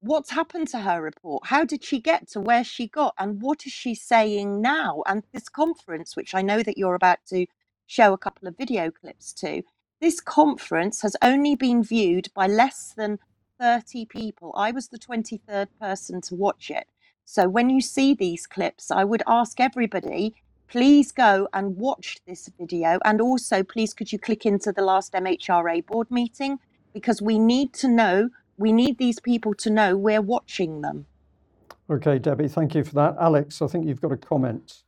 What's 0.00 0.30
happened 0.30 0.68
to 0.68 0.78
her 0.78 1.02
report? 1.02 1.46
How 1.46 1.64
did 1.64 1.84
she 1.84 2.00
get 2.00 2.28
to 2.30 2.40
where 2.40 2.64
she 2.64 2.86
got? 2.88 3.14
And 3.18 3.42
what 3.42 3.66
is 3.66 3.72
she 3.72 3.94
saying 3.94 4.62
now? 4.62 5.02
And 5.06 5.24
this 5.32 5.48
conference, 5.48 6.16
which 6.16 6.34
I 6.34 6.42
know 6.42 6.62
that 6.62 6.78
you're 6.78 6.94
about 6.94 7.18
to 7.28 7.46
show 7.86 8.12
a 8.12 8.18
couple 8.18 8.48
of 8.48 8.56
video 8.56 8.90
clips 8.90 9.32
to, 9.34 9.62
this 10.00 10.20
conference 10.20 11.02
has 11.02 11.16
only 11.22 11.54
been 11.54 11.82
viewed 11.82 12.28
by 12.34 12.46
less 12.46 12.94
than 12.96 13.18
30 13.60 14.06
people. 14.06 14.52
I 14.56 14.70
was 14.70 14.88
the 14.88 14.98
23rd 14.98 15.68
person 15.80 16.20
to 16.22 16.34
watch 16.34 16.70
it. 16.70 16.86
So 17.28 17.48
when 17.48 17.70
you 17.70 17.80
see 17.80 18.14
these 18.14 18.46
clips, 18.46 18.92
I 18.92 19.02
would 19.02 19.24
ask 19.26 19.58
everybody, 19.58 20.36
please 20.68 21.10
go 21.10 21.48
and 21.52 21.76
watch 21.76 22.18
this 22.24 22.48
video. 22.58 23.00
And 23.04 23.20
also, 23.20 23.64
please, 23.64 23.92
could 23.92 24.12
you 24.12 24.18
click 24.18 24.46
into 24.46 24.70
the 24.70 24.82
last 24.82 25.12
MHRA 25.12 25.84
board 25.84 26.08
meeting? 26.08 26.60
Because 26.94 27.20
we 27.20 27.38
need 27.38 27.72
to 27.74 27.88
know 27.88 28.30
we 28.58 28.72
need 28.72 28.96
these 28.96 29.18
people 29.18 29.54
to 29.54 29.68
know 29.68 29.96
we're 29.96 30.22
watching 30.22 30.80
them. 30.80 31.04
Okay, 31.90 32.18
Debbie, 32.18 32.48
thank 32.48 32.74
you 32.74 32.84
for 32.84 32.94
that. 32.94 33.16
Alex, 33.20 33.60
I 33.60 33.66
think 33.66 33.86
you've 33.86 34.00
got 34.00 34.12
a 34.12 34.16
comment. 34.16 34.84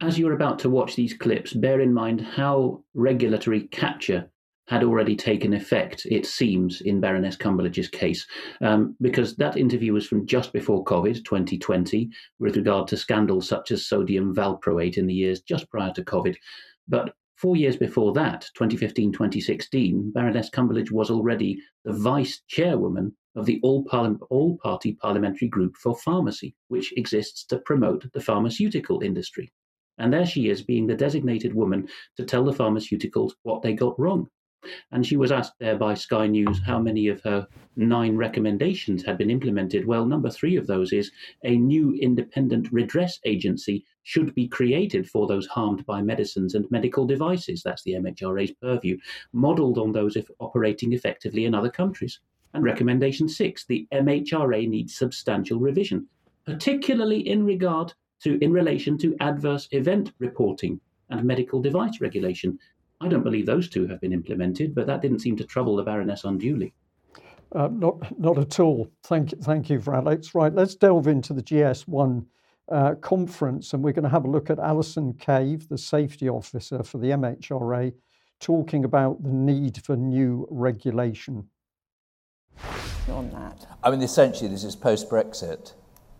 As 0.00 0.18
you're 0.18 0.32
about 0.32 0.60
to 0.60 0.70
watch 0.70 0.94
these 0.94 1.14
clips, 1.14 1.52
bear 1.52 1.80
in 1.80 1.92
mind 1.92 2.20
how 2.20 2.82
regulatory 2.94 3.62
capture 3.62 4.30
had 4.66 4.82
already 4.82 5.14
taken 5.14 5.52
effect, 5.52 6.06
it 6.06 6.24
seems, 6.24 6.80
in 6.80 7.00
Baroness 7.00 7.36
Cumberlege's 7.36 7.88
case, 7.88 8.26
um, 8.62 8.96
because 9.00 9.36
that 9.36 9.58
interview 9.58 9.92
was 9.92 10.06
from 10.06 10.26
just 10.26 10.52
before 10.52 10.84
COVID 10.84 11.24
2020 11.24 12.08
with 12.38 12.56
regard 12.56 12.88
to 12.88 12.96
scandals 12.96 13.48
such 13.48 13.70
as 13.70 13.86
sodium 13.86 14.34
valproate 14.34 14.96
in 14.96 15.06
the 15.06 15.14
years 15.14 15.42
just 15.42 15.68
prior 15.70 15.92
to 15.92 16.02
COVID. 16.02 16.36
But 16.88 17.14
four 17.36 17.56
years 17.56 17.76
before 17.76 18.12
that, 18.14 18.48
2015 18.54 19.12
2016, 19.12 20.12
Baroness 20.12 20.48
Cumberlege 20.48 20.90
was 20.90 21.10
already 21.10 21.60
the 21.84 21.92
vice 21.92 22.40
chairwoman 22.48 23.14
of 23.36 23.46
the 23.46 23.60
All, 23.62 23.86
All 24.30 24.58
Party 24.62 24.94
Parliamentary 24.94 25.48
Group 25.48 25.76
for 25.76 25.96
Pharmacy, 25.96 26.54
which 26.68 26.96
exists 26.96 27.44
to 27.46 27.58
promote 27.58 28.10
the 28.12 28.20
pharmaceutical 28.20 29.02
industry. 29.02 29.52
And 29.98 30.12
there 30.12 30.26
she 30.26 30.48
is, 30.48 30.62
being 30.62 30.86
the 30.86 30.96
designated 30.96 31.54
woman 31.54 31.88
to 32.16 32.24
tell 32.24 32.44
the 32.44 32.52
pharmaceuticals 32.52 33.32
what 33.42 33.62
they 33.62 33.72
got 33.72 33.98
wrong. 33.98 34.28
And 34.92 35.06
she 35.06 35.16
was 35.16 35.32
asked 35.32 35.58
there 35.58 35.76
by 35.76 35.94
Sky 35.94 36.26
News 36.26 36.60
how 36.64 36.78
many 36.78 37.08
of 37.08 37.20
her 37.22 37.46
nine 37.76 38.16
recommendations 38.16 39.04
had 39.04 39.18
been 39.18 39.30
implemented. 39.30 39.86
Well, 39.86 40.06
number 40.06 40.30
three 40.30 40.56
of 40.56 40.66
those 40.66 40.92
is 40.92 41.10
a 41.42 41.56
new 41.56 41.94
independent 41.94 42.72
redress 42.72 43.20
agency 43.24 43.84
should 44.02 44.34
be 44.34 44.46
created 44.46 45.08
for 45.08 45.26
those 45.26 45.46
harmed 45.46 45.84
by 45.86 46.02
medicines 46.02 46.54
and 46.54 46.70
medical 46.70 47.06
devices. 47.06 47.62
That's 47.62 47.82
the 47.82 47.94
MHRA's 47.94 48.52
purview, 48.52 48.98
modelled 49.32 49.78
on 49.78 49.92
those 49.92 50.16
operating 50.40 50.92
effectively 50.92 51.44
in 51.44 51.54
other 51.54 51.70
countries. 51.70 52.20
And 52.52 52.62
recommendation 52.62 53.28
six 53.28 53.64
the 53.66 53.88
MHRA 53.92 54.68
needs 54.68 54.94
substantial 54.94 55.58
revision, 55.58 56.06
particularly 56.46 57.26
in 57.26 57.44
regard 57.44 57.92
to 58.20 58.38
in 58.42 58.52
relation 58.52 58.96
to 58.98 59.16
adverse 59.20 59.68
event 59.72 60.12
reporting 60.18 60.80
and 61.10 61.24
medical 61.24 61.60
device 61.60 62.00
regulation. 62.00 62.58
I 63.04 63.08
don't 63.08 63.22
believe 63.22 63.44
those 63.44 63.68
two 63.68 63.86
have 63.88 64.00
been 64.00 64.14
implemented, 64.14 64.74
but 64.74 64.86
that 64.86 65.02
didn't 65.02 65.18
seem 65.18 65.36
to 65.36 65.44
trouble 65.44 65.76
the 65.76 65.82
Baroness 65.82 66.24
unduly. 66.24 66.72
Uh, 67.54 67.68
not, 67.70 68.18
not 68.18 68.38
at 68.38 68.58
all. 68.58 68.88
Thank, 69.02 69.30
thank 69.42 69.68
you 69.68 69.78
for 69.78 69.94
Alex. 69.94 70.34
Right, 70.34 70.52
let's 70.52 70.74
delve 70.74 71.06
into 71.06 71.34
the 71.34 71.42
GS1 71.42 72.24
uh, 72.72 72.94
conference, 72.96 73.74
and 73.74 73.84
we're 73.84 73.92
going 73.92 74.04
to 74.04 74.08
have 74.08 74.24
a 74.24 74.30
look 74.30 74.48
at 74.48 74.58
Alison 74.58 75.12
Cave, 75.12 75.68
the 75.68 75.76
safety 75.76 76.30
officer 76.30 76.82
for 76.82 76.96
the 76.96 77.08
MHRA, 77.08 77.92
talking 78.40 78.86
about 78.86 79.22
the 79.22 79.32
need 79.32 79.84
for 79.84 79.96
new 79.96 80.48
regulation. 80.50 81.48
On 83.08 83.30
that, 83.32 83.66
I 83.82 83.90
mean, 83.90 84.00
essentially, 84.00 84.48
this 84.48 84.64
is 84.64 84.74
post 84.74 85.10
Brexit 85.10 85.74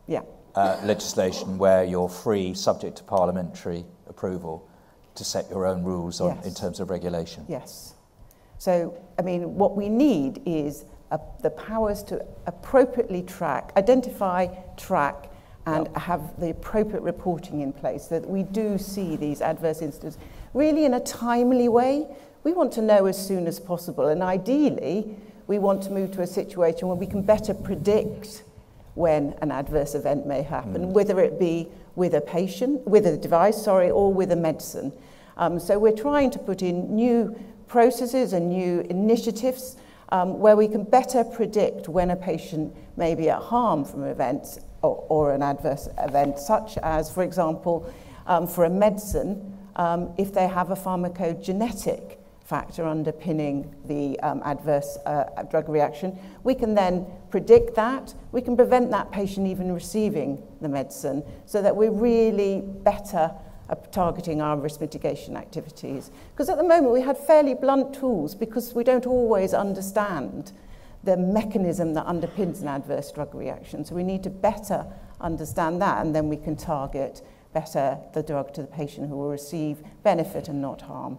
yeah, 0.07 0.21
uh, 0.55 0.79
legislation 0.85 1.57
where 1.57 1.83
you're 1.83 2.11
free, 2.11 2.53
subject 2.53 2.99
to 2.99 3.05
parliamentary 3.05 3.87
approval, 4.07 4.69
to 5.15 5.25
set 5.25 5.49
your 5.51 5.67
own 5.67 5.85
rules 5.85 6.21
on, 6.21 6.37
Yes. 6.37 6.47
in 6.47 6.55
terms 6.55 6.81
of 6.81 6.91
regulation. 6.91 7.45
yes. 7.49 7.95
So, 8.59 8.97
I 9.19 9.23
mean, 9.23 9.57
what 9.57 9.77
we 9.77 9.89
need 9.89 10.41
is 10.47 10.85
uh 11.11 11.19
the 11.43 11.51
powers 11.51 12.03
to 12.05 12.25
appropriately 12.47 13.23
track, 13.23 13.73
identify, 13.77 14.47
track, 14.77 15.31
and 15.67 15.89
have 15.97 16.39
the 16.41 16.51
appropriate 16.51 17.03
reporting 17.03 17.61
in 17.61 17.73
place 17.73 18.09
so 18.09 18.21
that 18.21 18.29
we 18.29 18.43
do 18.43 18.77
see 18.79 19.17
these 19.17 19.41
adverse 19.41 19.81
incidents 19.83 20.19
really 20.53 20.85
in 20.85 20.95
a 20.95 21.01
timely 21.01 21.69
way. 21.69 22.07
We 22.43 22.53
want 22.53 22.73
to 22.73 22.83
know 22.83 23.07
as 23.07 23.17
soon 23.27 23.47
as 23.47 23.59
possible, 23.61 24.09
and 24.09 24.23
ideally, 24.23 25.17
we 25.47 25.59
want 25.59 25.83
to 25.85 25.91
move 25.91 26.11
to 26.13 26.23
a 26.23 26.27
situation 26.27 26.89
where 26.89 26.97
we 26.97 27.07
can 27.07 27.23
better 27.23 27.55
predict 27.55 28.43
when 28.95 29.35
an 29.43 29.51
adverse 29.51 29.95
event 29.95 30.27
may 30.27 30.43
happen, 30.43 30.93
whether 30.93 31.19
it 31.21 31.39
be 31.39 31.69
with 31.97 32.15
a 32.15 32.21
patient, 32.21 32.87
with 32.87 33.07
a 33.07 33.17
device, 33.17 33.63
sorry, 33.63 33.91
or 33.91 34.13
with 34.13 34.33
a 34.33 34.37
medicine. 34.37 34.93
Um, 35.37 35.59
so 35.59 35.79
we're 35.79 35.93
trying 35.93 36.31
to 36.33 36.39
put 36.39 36.63
in 36.63 36.95
new 36.95 37.39
processes 37.67 38.33
and 38.33 38.49
new 38.49 38.81
initiatives 38.91 39.77
um, 40.11 40.39
where 40.39 40.57
we 40.57 40.69
can 40.69 40.85
better 40.85 41.25
predict 41.25 41.89
when 41.89 42.11
a 42.11 42.17
patient 42.17 42.75
may 42.97 43.15
be 43.15 43.31
at 43.31 43.41
harm 43.41 43.85
from 43.85 44.05
events 44.05 44.59
or, 44.83 45.05
or 45.09 45.33
an 45.33 45.43
adverse 45.43 45.89
event, 45.99 46.39
such 46.39 46.79
as, 46.79 47.11
for 47.11 47.23
example, 47.23 47.93
um, 48.27 48.47
for 48.47 48.65
a 48.65 48.71
medicine, 48.71 49.57
um, 49.77 50.13
if 50.19 50.33
they 50.33 50.47
have 50.47 50.71
a 50.71 50.77
pharmacogenetic 50.77 52.14
factor 52.45 52.85
underpinning 52.85 53.75
the 53.87 54.21
um, 54.21 54.43
adverse 54.45 54.99
uh, 55.07 55.43
drug 55.51 55.69
reaction, 55.69 56.19
we 56.45 56.55
can 56.55 56.75
then 56.75 57.07
predict 57.31 57.75
that. 57.75 58.15
We 58.33 58.43
can 58.43 58.57
prevent 58.57 58.91
that 58.91 59.11
patient 59.11 59.47
even 59.47 59.73
receiving 59.73 60.43
the 60.61 60.69
medicine 60.69 61.25
so 61.47 61.63
that 61.63 61.75
we're 61.75 61.91
really 61.91 62.61
better 62.61 63.33
at 63.71 63.93
targeting 63.93 64.43
our 64.43 64.59
risk 64.59 64.81
mitigation 64.81 65.37
activities. 65.37 66.11
Because 66.33 66.51
at 66.51 66.59
the 66.59 66.65
moment 66.65 66.93
we 66.93 67.01
had 67.01 67.17
fairly 67.17 67.55
blunt 67.55 67.95
tools 67.95 68.35
because 68.35 68.75
we 68.75 68.85
don't 68.85 69.07
always 69.07 69.55
understand 69.55 70.53
the 71.03 71.17
mechanism 71.17 71.95
that 71.95 72.07
underpins 72.07 72.61
an 72.61 72.69
adverse 72.69 73.11
drug 73.11 73.35
reaction. 73.35 73.85
So 73.85 73.95
we 73.95 74.03
need 74.03 74.23
to 74.25 74.31
better 74.31 74.87
understand 75.21 75.81
that 75.81 76.05
and 76.05 76.15
then 76.15 76.29
we 76.29 76.37
can 76.37 76.57
target 76.57 77.23
better 77.55 77.99
the 78.13 78.23
drug 78.23 78.53
to 78.55 78.63
the 78.63 78.67
patient 78.67 79.09
who 79.09 79.17
will 79.17 79.31
receive 79.31 79.79
benefit 80.03 80.49
and 80.49 80.61
not 80.61 80.83
harm. 80.83 81.19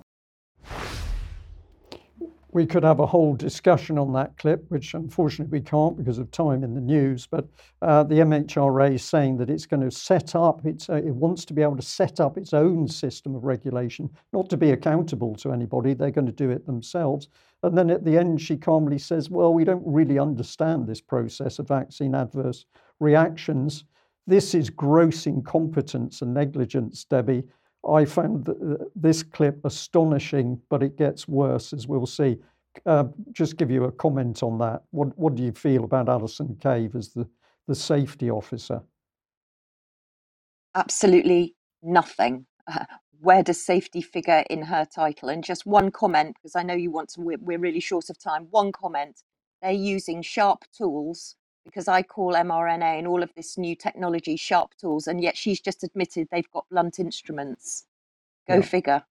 We 2.55 2.65
could 2.65 2.83
have 2.83 3.01
a 3.01 3.05
whole 3.05 3.35
discussion 3.35 3.97
on 3.97 4.13
that 4.13 4.37
clip, 4.37 4.63
which 4.69 4.93
unfortunately 4.93 5.59
we 5.59 5.61
can't 5.61 5.97
because 5.97 6.19
of 6.19 6.31
time 6.31 6.63
in 6.63 6.73
the 6.73 6.79
news. 6.79 7.27
But 7.27 7.49
uh, 7.81 8.03
the 8.03 8.15
MHRA 8.15 8.95
is 8.95 9.03
saying 9.03 9.35
that 9.39 9.49
it's 9.49 9.65
going 9.65 9.81
to 9.81 9.91
set 9.91 10.37
up, 10.37 10.65
its, 10.65 10.89
uh, 10.89 10.93
it 10.93 11.13
wants 11.13 11.43
to 11.43 11.53
be 11.53 11.61
able 11.61 11.75
to 11.75 11.81
set 11.81 12.21
up 12.21 12.37
its 12.37 12.53
own 12.53 12.87
system 12.87 13.35
of 13.35 13.43
regulation, 13.43 14.09
not 14.31 14.49
to 14.51 14.55
be 14.55 14.71
accountable 14.71 15.35
to 15.35 15.51
anybody. 15.51 15.93
They're 15.93 16.11
going 16.11 16.27
to 16.27 16.31
do 16.31 16.49
it 16.49 16.65
themselves. 16.65 17.27
And 17.61 17.77
then 17.77 17.89
at 17.89 18.05
the 18.05 18.17
end, 18.17 18.39
she 18.39 18.55
calmly 18.55 18.99
says, 18.99 19.29
Well, 19.29 19.53
we 19.53 19.65
don't 19.65 19.83
really 19.85 20.17
understand 20.17 20.87
this 20.87 21.01
process 21.01 21.59
of 21.59 21.67
vaccine 21.67 22.15
adverse 22.15 22.67
reactions. 23.01 23.83
This 24.27 24.55
is 24.55 24.69
gross 24.69 25.27
incompetence 25.27 26.21
and 26.21 26.33
negligence, 26.33 27.03
Debbie. 27.03 27.43
I 27.89 28.05
found 28.05 28.45
th- 28.47 28.57
this 28.95 29.23
clip 29.23 29.63
astonishing, 29.65 30.61
but 30.69 30.83
it 30.83 30.97
gets 30.97 31.27
worse, 31.27 31.73
as 31.73 31.87
we'll 31.87 32.05
see. 32.05 32.37
Uh, 32.85 33.05
just 33.31 33.57
give 33.57 33.71
you 33.71 33.85
a 33.85 33.91
comment 33.91 34.43
on 34.43 34.57
that. 34.59 34.83
What, 34.91 35.17
what 35.17 35.35
do 35.35 35.43
you 35.43 35.51
feel 35.51 35.83
about 35.83 36.09
Alison 36.09 36.57
Cave 36.61 36.95
as 36.95 37.13
the, 37.13 37.27
the 37.67 37.75
safety 37.75 38.29
officer? 38.29 38.81
Absolutely 40.75 41.55
nothing. 41.81 42.47
Where 43.21 43.43
does 43.43 43.65
safety 43.65 44.01
figure 44.01 44.43
in 44.49 44.63
her 44.63 44.85
title? 44.85 45.29
And 45.29 45.43
just 45.43 45.65
one 45.65 45.89
comment, 45.91 46.35
because 46.35 46.55
I 46.55 46.63
know 46.63 46.73
you 46.73 46.91
want 46.91 47.09
to, 47.09 47.21
we're, 47.21 47.37
we're 47.39 47.59
really 47.59 47.79
short 47.79 48.09
of 48.09 48.19
time. 48.19 48.47
One 48.51 48.71
comment. 48.71 49.21
They're 49.61 49.71
using 49.71 50.21
sharp 50.21 50.65
tools 50.77 51.35
because 51.65 51.87
I 51.87 52.03
call 52.03 52.33
mRNA 52.33 52.99
and 52.99 53.07
all 53.07 53.21
of 53.23 53.33
this 53.35 53.57
new 53.57 53.75
technology 53.75 54.35
sharp 54.37 54.75
tools, 54.79 55.07
and 55.07 55.19
yet 55.21 55.35
she's 55.35 55.59
just 55.59 55.83
admitted 55.83 56.29
they've 56.31 56.49
got 56.51 56.69
blunt 56.69 56.99
instruments. 56.99 57.85
Go 58.47 58.55
Yeah. 58.55 58.61
figure. 58.61 59.03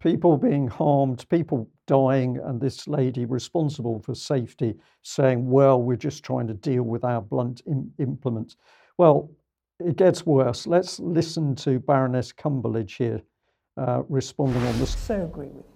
People 0.00 0.36
being 0.36 0.68
harmed, 0.68 1.28
people 1.28 1.68
dying, 1.86 2.36
and 2.38 2.60
this 2.60 2.86
lady 2.86 3.24
responsible 3.24 3.98
for 3.98 4.14
safety 4.14 4.78
saying, 5.02 5.50
Well, 5.50 5.82
we're 5.82 5.96
just 5.96 6.22
trying 6.22 6.46
to 6.48 6.54
deal 6.54 6.84
with 6.84 7.02
our 7.04 7.20
blunt 7.20 7.62
Im- 7.66 7.92
implements. 7.98 8.56
Well, 8.96 9.30
it 9.80 9.96
gets 9.96 10.24
worse. 10.26 10.66
Let's 10.66 11.00
listen 11.00 11.56
to 11.56 11.80
Baroness 11.80 12.32
Cumberlege 12.32 12.96
here 12.96 13.22
uh, 13.76 14.02
responding 14.08 14.62
on 14.64 14.78
this. 14.78 14.96
so 14.96 15.22
agree 15.22 15.48
with 15.48 15.64
you. 15.64 15.72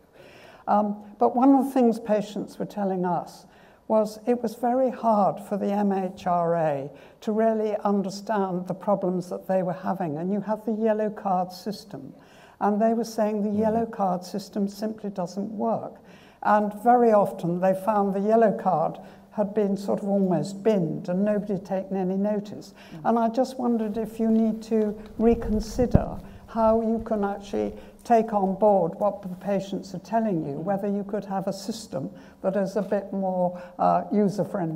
Um, 0.68 1.02
but 1.18 1.34
one 1.34 1.54
of 1.54 1.64
the 1.64 1.70
things 1.72 1.98
patients 1.98 2.58
were 2.58 2.66
telling 2.66 3.04
us 3.04 3.46
was 3.92 4.18
it 4.26 4.42
was 4.42 4.54
very 4.54 4.88
hard 4.88 5.38
for 5.38 5.58
the 5.58 5.66
MHRA 5.66 6.90
to 7.20 7.30
really 7.30 7.76
understand 7.84 8.66
the 8.66 8.72
problems 8.72 9.28
that 9.28 9.46
they 9.46 9.62
were 9.62 9.74
having. 9.74 10.16
And 10.16 10.32
you 10.32 10.40
have 10.40 10.64
the 10.64 10.72
yellow 10.72 11.10
card 11.10 11.52
system. 11.52 12.14
And 12.58 12.80
they 12.80 12.94
were 12.94 13.04
saying 13.04 13.42
the 13.42 13.50
mm-hmm. 13.50 13.60
yellow 13.60 13.84
card 13.84 14.24
system 14.24 14.66
simply 14.66 15.10
doesn't 15.10 15.50
work. 15.50 15.96
And 16.42 16.72
very 16.82 17.12
often 17.12 17.60
they 17.60 17.74
found 17.74 18.14
the 18.14 18.20
yellow 18.20 18.56
card 18.58 18.98
had 19.32 19.52
been 19.52 19.76
sort 19.76 20.00
of 20.00 20.08
almost 20.08 20.62
binned 20.62 21.10
and 21.10 21.22
nobody 21.22 21.52
had 21.52 21.66
taken 21.66 21.98
any 21.98 22.16
notice. 22.16 22.72
Mm. 22.72 23.00
And 23.10 23.18
I 23.18 23.28
just 23.28 23.58
wondered 23.58 23.98
if 23.98 24.18
you 24.18 24.30
need 24.30 24.62
to 24.72 24.98
reconsider 25.18 26.16
how 26.46 26.80
you 26.80 27.02
can 27.04 27.24
actually 27.24 27.74
take 28.04 28.32
on 28.32 28.58
board 28.58 28.94
what 28.96 29.22
the 29.22 29.28
patients 29.28 29.94
are 29.94 30.00
telling 30.00 30.44
you, 30.44 30.54
whether 30.54 30.88
you 30.88 31.04
could 31.04 31.24
have 31.24 31.46
a 31.46 31.52
system 31.52 32.10
that 32.42 32.56
is 32.56 32.76
a 32.76 32.82
bit 32.82 33.12
more 33.12 33.60
uh, 33.78 34.04
user 34.12 34.44
friendly. 34.44 34.74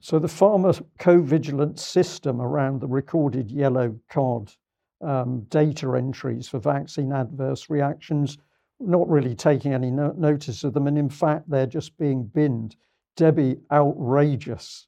So 0.00 0.18
the 0.20 0.28
pharmacovigilance 0.28 1.80
system 1.80 2.40
around 2.40 2.80
the 2.80 2.86
recorded 2.86 3.50
yellow 3.50 3.98
card 4.08 4.52
um, 5.00 5.40
data 5.50 5.94
entries 5.96 6.48
for 6.48 6.58
vaccine 6.58 7.12
adverse 7.12 7.68
reactions 7.68 8.38
not 8.78 9.08
really 9.08 9.34
taking 9.34 9.72
any 9.72 9.90
no- 9.90 10.14
notice 10.16 10.62
of 10.64 10.74
them, 10.74 10.86
and 10.86 10.98
in 10.98 11.08
fact, 11.08 11.48
they're 11.48 11.66
just 11.66 11.96
being 11.98 12.24
binned. 12.24 12.76
Debbie, 13.16 13.56
outrageous. 13.72 14.86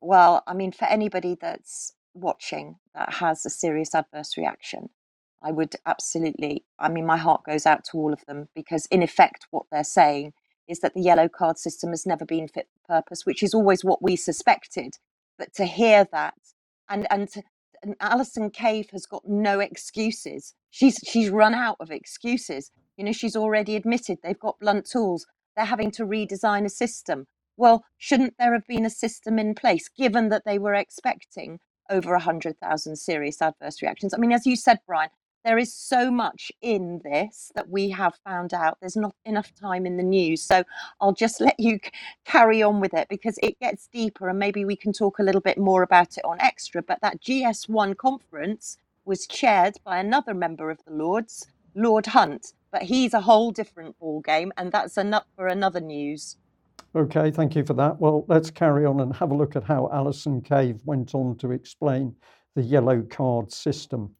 Well, 0.00 0.42
I 0.46 0.54
mean, 0.54 0.72
for 0.72 0.86
anybody 0.86 1.36
that's 1.40 1.94
watching 2.14 2.76
that 2.94 3.14
has 3.14 3.44
a 3.46 3.50
serious 3.50 3.94
adverse 3.94 4.36
reaction, 4.36 4.90
I 5.42 5.50
would 5.50 5.74
absolutely, 5.86 6.64
I 6.78 6.88
mean, 6.88 7.06
my 7.06 7.16
heart 7.16 7.44
goes 7.44 7.66
out 7.66 7.84
to 7.86 7.98
all 7.98 8.12
of 8.12 8.24
them 8.26 8.48
because, 8.54 8.86
in 8.86 9.02
effect, 9.02 9.46
what 9.50 9.66
they're 9.70 9.84
saying 9.84 10.32
is 10.68 10.80
that 10.80 10.94
the 10.94 11.02
yellow 11.02 11.28
card 11.28 11.58
system 11.58 11.90
has 11.90 12.06
never 12.06 12.24
been 12.24 12.48
fit 12.48 12.68
for 12.72 12.94
purpose, 12.94 13.26
which 13.26 13.42
is 13.42 13.54
always 13.54 13.84
what 13.84 14.02
we 14.02 14.16
suspected. 14.16 14.98
But 15.38 15.52
to 15.54 15.66
hear 15.66 16.06
that, 16.12 16.34
and 16.88 17.06
and, 17.10 17.28
to, 17.30 17.42
and 17.82 17.96
Alison 18.00 18.50
Cave 18.50 18.90
has 18.92 19.06
got 19.06 19.26
no 19.26 19.58
excuses. 19.60 20.54
She's 20.70 20.98
she's 21.04 21.30
run 21.30 21.54
out 21.54 21.76
of 21.80 21.90
excuses. 21.90 22.70
You 22.96 23.04
know, 23.04 23.12
she's 23.12 23.36
already 23.36 23.74
admitted 23.74 24.18
they've 24.22 24.38
got 24.38 24.60
blunt 24.60 24.88
tools. 24.88 25.26
They're 25.56 25.64
having 25.66 25.90
to 25.92 26.04
redesign 26.06 26.64
a 26.64 26.70
system. 26.70 27.26
Well, 27.56 27.84
shouldn't 27.98 28.34
there 28.38 28.52
have 28.54 28.66
been 28.66 28.86
a 28.86 28.90
system 28.90 29.38
in 29.38 29.54
place, 29.54 29.88
given 29.88 30.28
that 30.30 30.44
they 30.46 30.58
were 30.58 30.74
expecting 30.74 31.58
over 31.92 32.12
100,000 32.12 32.96
serious 32.96 33.42
adverse 33.42 33.82
reactions? 33.82 34.14
I 34.14 34.18
mean, 34.18 34.32
as 34.32 34.46
you 34.46 34.56
said, 34.56 34.80
Brian, 34.88 35.10
there 35.44 35.58
is 35.58 35.74
so 35.74 36.10
much 36.10 36.52
in 36.62 37.00
this 37.04 37.52
that 37.56 37.70
we 37.70 37.90
have 37.90 38.14
found 38.24 38.54
out. 38.54 38.78
There's 38.80 38.96
not 38.96 39.14
enough 39.26 39.54
time 39.54 39.86
in 39.86 39.98
the 39.98 40.04
news. 40.04 40.42
So 40.42 40.64
I'll 41.00 41.14
just 41.14 41.40
let 41.42 41.60
you 41.60 41.80
carry 42.26 42.62
on 42.62 42.80
with 42.80 42.94
it 42.94 43.08
because 43.10 43.38
it 43.42 43.60
gets 43.60 43.88
deeper 43.92 44.28
and 44.30 44.38
maybe 44.40 44.64
we 44.64 44.76
can 44.76 44.92
talk 44.94 45.20
a 45.20 45.24
little 45.24 45.42
bit 45.42 45.58
more 45.58 45.82
about 45.84 46.18
it 46.18 46.24
on 46.26 46.40
Extra. 46.40 46.82
But 46.82 47.00
that 47.02 47.22
GS1 47.22 47.96
conference 47.98 48.78
was 49.06 49.26
chaired 49.26 49.76
by 49.84 49.98
another 49.98 50.34
member 50.34 50.70
of 50.70 50.80
the 50.86 50.92
Lords, 50.94 51.46
Lord 51.74 52.06
Hunt. 52.06 52.54
But 52.72 52.84
he's 52.84 53.14
a 53.14 53.22
whole 53.22 53.52
different 53.52 53.98
ball 54.00 54.20
game, 54.22 54.52
and 54.58 54.72
that's 54.72 54.98
enough 54.98 55.26
for 55.36 55.48
another 55.48 55.80
news. 55.80 56.38
Okay, 56.94 57.30
thank 57.30 57.56
you 57.56 57.64
for 57.64 57.72
that. 57.74 57.98
Well, 57.98 58.26
let's 58.28 58.50
carry 58.50 58.84
on 58.84 59.00
and 59.00 59.16
have 59.16 59.30
a 59.30 59.34
look 59.34 59.56
at 59.56 59.64
how 59.64 59.88
Alison 59.92 60.42
Cave 60.42 60.78
went 60.84 61.14
on 61.14 61.38
to 61.38 61.50
explain 61.50 62.14
the 62.54 62.62
yellow 62.62 63.02
card 63.02 63.50
system. 63.50 64.14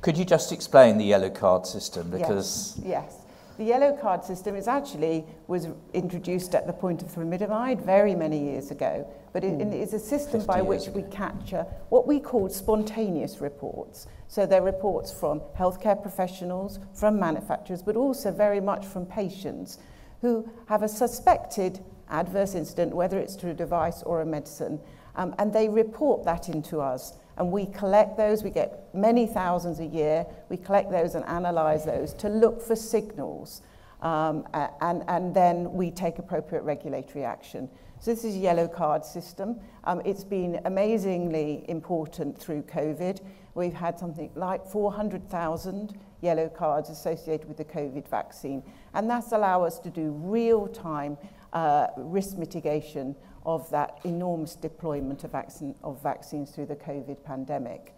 Could 0.00 0.16
you 0.16 0.24
just 0.24 0.50
explain 0.50 0.96
the 0.96 1.04
yellow 1.04 1.28
card 1.28 1.66
system? 1.66 2.10
Because 2.10 2.78
yes, 2.78 2.86
yes. 2.86 3.14
The 3.58 3.64
yellow 3.64 3.94
card 3.94 4.24
system 4.24 4.54
is 4.54 4.68
actually 4.68 5.26
was 5.48 5.66
introduced 5.92 6.54
at 6.54 6.66
the 6.66 6.72
point 6.72 7.02
of 7.02 7.08
thalidomide 7.08 7.84
very 7.84 8.14
many 8.14 8.38
years 8.38 8.70
ago, 8.70 9.06
but 9.34 9.44
it, 9.44 9.54
hmm. 9.54 9.60
it 9.60 9.74
is 9.74 9.92
a 9.92 9.98
system 9.98 10.46
by 10.46 10.62
which 10.62 10.86
ago. 10.86 11.00
we 11.00 11.02
capture 11.10 11.66
what 11.90 12.06
we 12.06 12.20
call 12.20 12.48
spontaneous 12.48 13.40
reports. 13.40 14.06
So 14.28 14.46
they're 14.46 14.62
reports 14.62 15.12
from 15.12 15.40
healthcare 15.58 16.00
professionals, 16.00 16.78
from 16.94 17.18
manufacturers, 17.18 17.82
but 17.82 17.96
also 17.96 18.30
very 18.30 18.60
much 18.60 18.86
from 18.86 19.04
patients 19.04 19.78
who 20.20 20.48
have 20.66 20.82
a 20.82 20.88
suspected 20.88 21.80
adverse 22.10 22.54
incident, 22.54 22.94
whether 22.94 23.18
it's 23.18 23.36
to 23.36 23.50
a 23.50 23.54
device 23.54 24.02
or 24.02 24.20
a 24.20 24.26
medicine, 24.26 24.80
um, 25.16 25.34
and 25.38 25.52
they 25.52 25.68
report 25.68 26.24
that 26.24 26.48
into 26.48 26.80
us 26.80 27.14
and 27.38 27.52
we 27.52 27.66
collect 27.66 28.16
those. 28.16 28.42
We 28.42 28.50
get 28.50 28.92
many 28.92 29.26
thousands 29.26 29.78
a 29.78 29.86
year. 29.86 30.26
We 30.48 30.56
collect 30.56 30.90
those 30.90 31.14
and 31.14 31.24
analyze 31.26 31.84
those 31.84 32.12
to 32.14 32.28
look 32.28 32.60
for 32.60 32.74
signals. 32.74 33.62
Um, 34.02 34.46
and, 34.80 35.04
and 35.08 35.34
then 35.34 35.72
we 35.72 35.90
take 35.90 36.18
appropriate 36.18 36.62
regulatory 36.62 37.24
action. 37.24 37.68
So 38.00 38.12
this 38.12 38.24
is 38.24 38.36
a 38.36 38.38
yellow 38.38 38.68
card 38.68 39.04
system. 39.04 39.58
Um, 39.84 40.02
it's 40.04 40.24
been 40.24 40.60
amazingly 40.64 41.64
important 41.68 42.38
through 42.38 42.62
COVID. 42.62 43.20
We've 43.54 43.74
had 43.74 43.98
something 43.98 44.30
like 44.34 44.66
400,000 44.66 45.98
yellow 46.20 46.48
cards 46.48 46.90
associated 46.90 47.46
with 47.48 47.56
the 47.56 47.64
COVID 47.64 48.08
vaccine. 48.08 48.62
And 48.94 49.08
that's 49.08 49.32
allow 49.32 49.64
us 49.64 49.78
to 49.80 49.90
do 49.90 50.10
real-time 50.10 51.16
uh, 51.52 51.88
risk 51.96 52.36
mitigation 52.36 53.14
of 53.46 53.68
that 53.70 53.98
enormous 54.04 54.54
deployment 54.54 55.24
of, 55.24 55.32
vaccine, 55.32 55.74
of 55.82 56.02
vaccines 56.02 56.50
through 56.50 56.66
the 56.66 56.76
COVID 56.76 57.22
pandemic. 57.24 57.94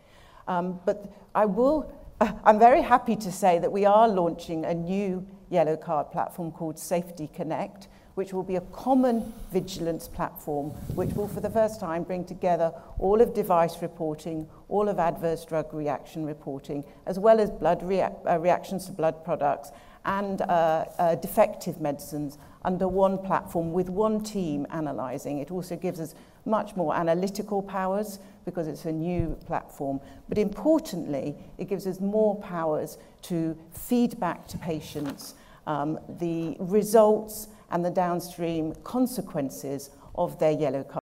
Um, 0.46 0.80
but 0.84 1.12
I 1.34 1.46
will, 1.46 1.92
I'm 2.44 2.58
very 2.58 2.82
happy 2.82 3.16
to 3.16 3.32
say 3.32 3.58
that 3.58 3.72
we 3.72 3.84
are 3.84 4.08
launching 4.08 4.64
a 4.64 4.74
new 4.74 5.26
yellow 5.48 5.76
card 5.76 6.10
platform 6.12 6.52
called 6.52 6.78
Safety 6.78 7.28
Connect, 7.34 7.88
which 8.20 8.34
will 8.34 8.42
be 8.42 8.56
a 8.56 8.60
common 8.72 9.32
vigilance 9.50 10.06
platform, 10.06 10.68
which 10.94 11.08
will 11.14 11.26
for 11.26 11.40
the 11.40 11.48
first 11.48 11.80
time 11.80 12.02
bring 12.02 12.22
together 12.22 12.70
all 12.98 13.22
of 13.22 13.32
device 13.32 13.80
reporting, 13.80 14.46
all 14.68 14.90
of 14.90 14.98
adverse 14.98 15.42
drug 15.46 15.72
reaction 15.72 16.26
reporting, 16.26 16.84
as 17.06 17.18
well 17.18 17.40
as 17.40 17.50
blood 17.50 17.82
rea- 17.82 18.10
uh, 18.28 18.38
reactions 18.38 18.84
to 18.84 18.92
blood 18.92 19.24
products 19.24 19.70
and 20.04 20.42
uh, 20.42 20.84
uh, 20.98 21.14
defective 21.14 21.80
medicines 21.80 22.36
under 22.62 22.86
one 22.86 23.16
platform 23.16 23.72
with 23.72 23.88
one 23.88 24.22
team 24.22 24.66
analysing. 24.68 25.38
It 25.38 25.50
also 25.50 25.74
gives 25.74 25.98
us 25.98 26.14
much 26.44 26.76
more 26.76 26.94
analytical 26.94 27.62
powers 27.62 28.18
because 28.44 28.68
it's 28.68 28.84
a 28.84 28.92
new 28.92 29.34
platform. 29.46 29.98
But 30.28 30.36
importantly, 30.36 31.36
it 31.56 31.70
gives 31.70 31.86
us 31.86 32.00
more 32.00 32.36
powers 32.36 32.98
to 33.22 33.56
feed 33.72 34.20
back 34.20 34.46
to 34.48 34.58
patients 34.58 35.32
um, 35.66 35.98
the 36.18 36.56
results 36.58 37.48
and 37.70 37.84
the 37.84 37.90
downstream 37.90 38.74
consequences 38.84 39.90
of 40.14 40.38
their 40.38 40.52
yellow 40.52 40.84
card. 40.84 41.00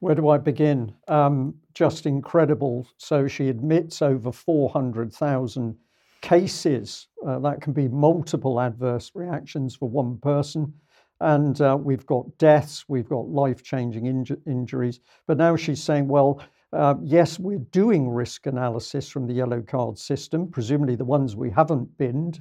Where 0.00 0.14
do 0.14 0.28
I 0.28 0.38
begin? 0.38 0.94
Um, 1.08 1.54
just 1.74 2.06
incredible. 2.06 2.88
So 2.96 3.28
she 3.28 3.48
admits 3.48 4.00
over 4.00 4.32
400,000 4.32 5.76
cases. 6.22 7.08
Uh, 7.26 7.38
that 7.40 7.60
can 7.60 7.72
be 7.72 7.88
multiple 7.88 8.60
adverse 8.60 9.12
reactions 9.14 9.76
for 9.76 9.88
one 9.88 10.18
person. 10.18 10.72
And 11.20 11.60
uh, 11.60 11.76
we've 11.78 12.06
got 12.06 12.38
deaths, 12.38 12.86
we've 12.88 13.08
got 13.08 13.28
life 13.28 13.62
changing 13.62 14.04
inju- 14.04 14.40
injuries. 14.46 15.00
But 15.26 15.36
now 15.36 15.54
she's 15.54 15.82
saying, 15.82 16.08
well, 16.08 16.42
uh, 16.72 16.94
yes, 17.02 17.38
we're 17.38 17.58
doing 17.58 18.08
risk 18.08 18.46
analysis 18.46 19.08
from 19.08 19.26
the 19.26 19.34
yellow 19.34 19.60
card 19.60 19.98
system, 19.98 20.48
presumably 20.48 20.96
the 20.96 21.04
ones 21.04 21.36
we 21.36 21.50
haven't 21.50 21.98
binned, 21.98 22.40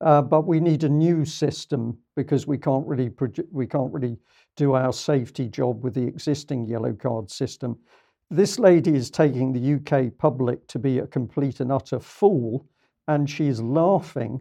uh, 0.00 0.22
but 0.22 0.46
we 0.46 0.60
need 0.60 0.84
a 0.84 0.88
new 0.88 1.24
system 1.24 1.96
because 2.14 2.46
we 2.46 2.58
can't 2.58 2.86
really 2.86 3.10
we 3.50 3.66
can't 3.66 3.92
really 3.92 4.16
do 4.56 4.74
our 4.74 4.92
safety 4.92 5.48
job 5.48 5.82
with 5.82 5.94
the 5.94 6.06
existing 6.06 6.66
yellow 6.66 6.92
card 6.92 7.30
system. 7.30 7.76
This 8.30 8.58
lady 8.58 8.94
is 8.94 9.10
taking 9.10 9.52
the 9.52 9.74
UK 9.74 10.12
public 10.18 10.66
to 10.68 10.78
be 10.78 10.98
a 10.98 11.06
complete 11.06 11.60
and 11.60 11.72
utter 11.72 11.98
fool 11.98 12.66
and 13.08 13.28
she's 13.28 13.60
laughing 13.60 14.40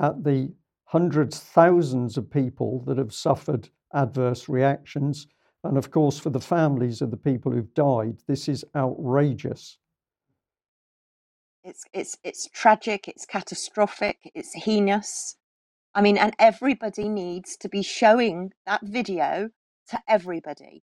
at 0.00 0.22
the 0.22 0.52
hundreds, 0.84 1.40
thousands 1.40 2.16
of 2.16 2.30
people 2.30 2.80
that 2.86 2.96
have 2.96 3.12
suffered 3.12 3.68
adverse 3.92 4.48
reactions. 4.48 5.26
And 5.64 5.76
of 5.76 5.90
course, 5.90 6.18
for 6.18 6.30
the 6.30 6.40
families 6.40 7.02
of 7.02 7.10
the 7.10 7.16
people 7.16 7.50
who've 7.50 7.74
died, 7.74 8.18
this 8.28 8.48
is 8.48 8.64
outrageous. 8.76 9.78
It's, 11.66 11.84
it's, 11.92 12.16
it's 12.22 12.48
tragic, 12.52 13.08
it's 13.08 13.26
catastrophic, 13.26 14.30
it's 14.36 14.54
heinous. 14.54 15.34
I 15.96 16.00
mean, 16.00 16.16
and 16.16 16.32
everybody 16.38 17.08
needs 17.08 17.56
to 17.56 17.68
be 17.68 17.82
showing 17.82 18.52
that 18.66 18.82
video 18.84 19.50
to 19.88 20.00
everybody. 20.08 20.84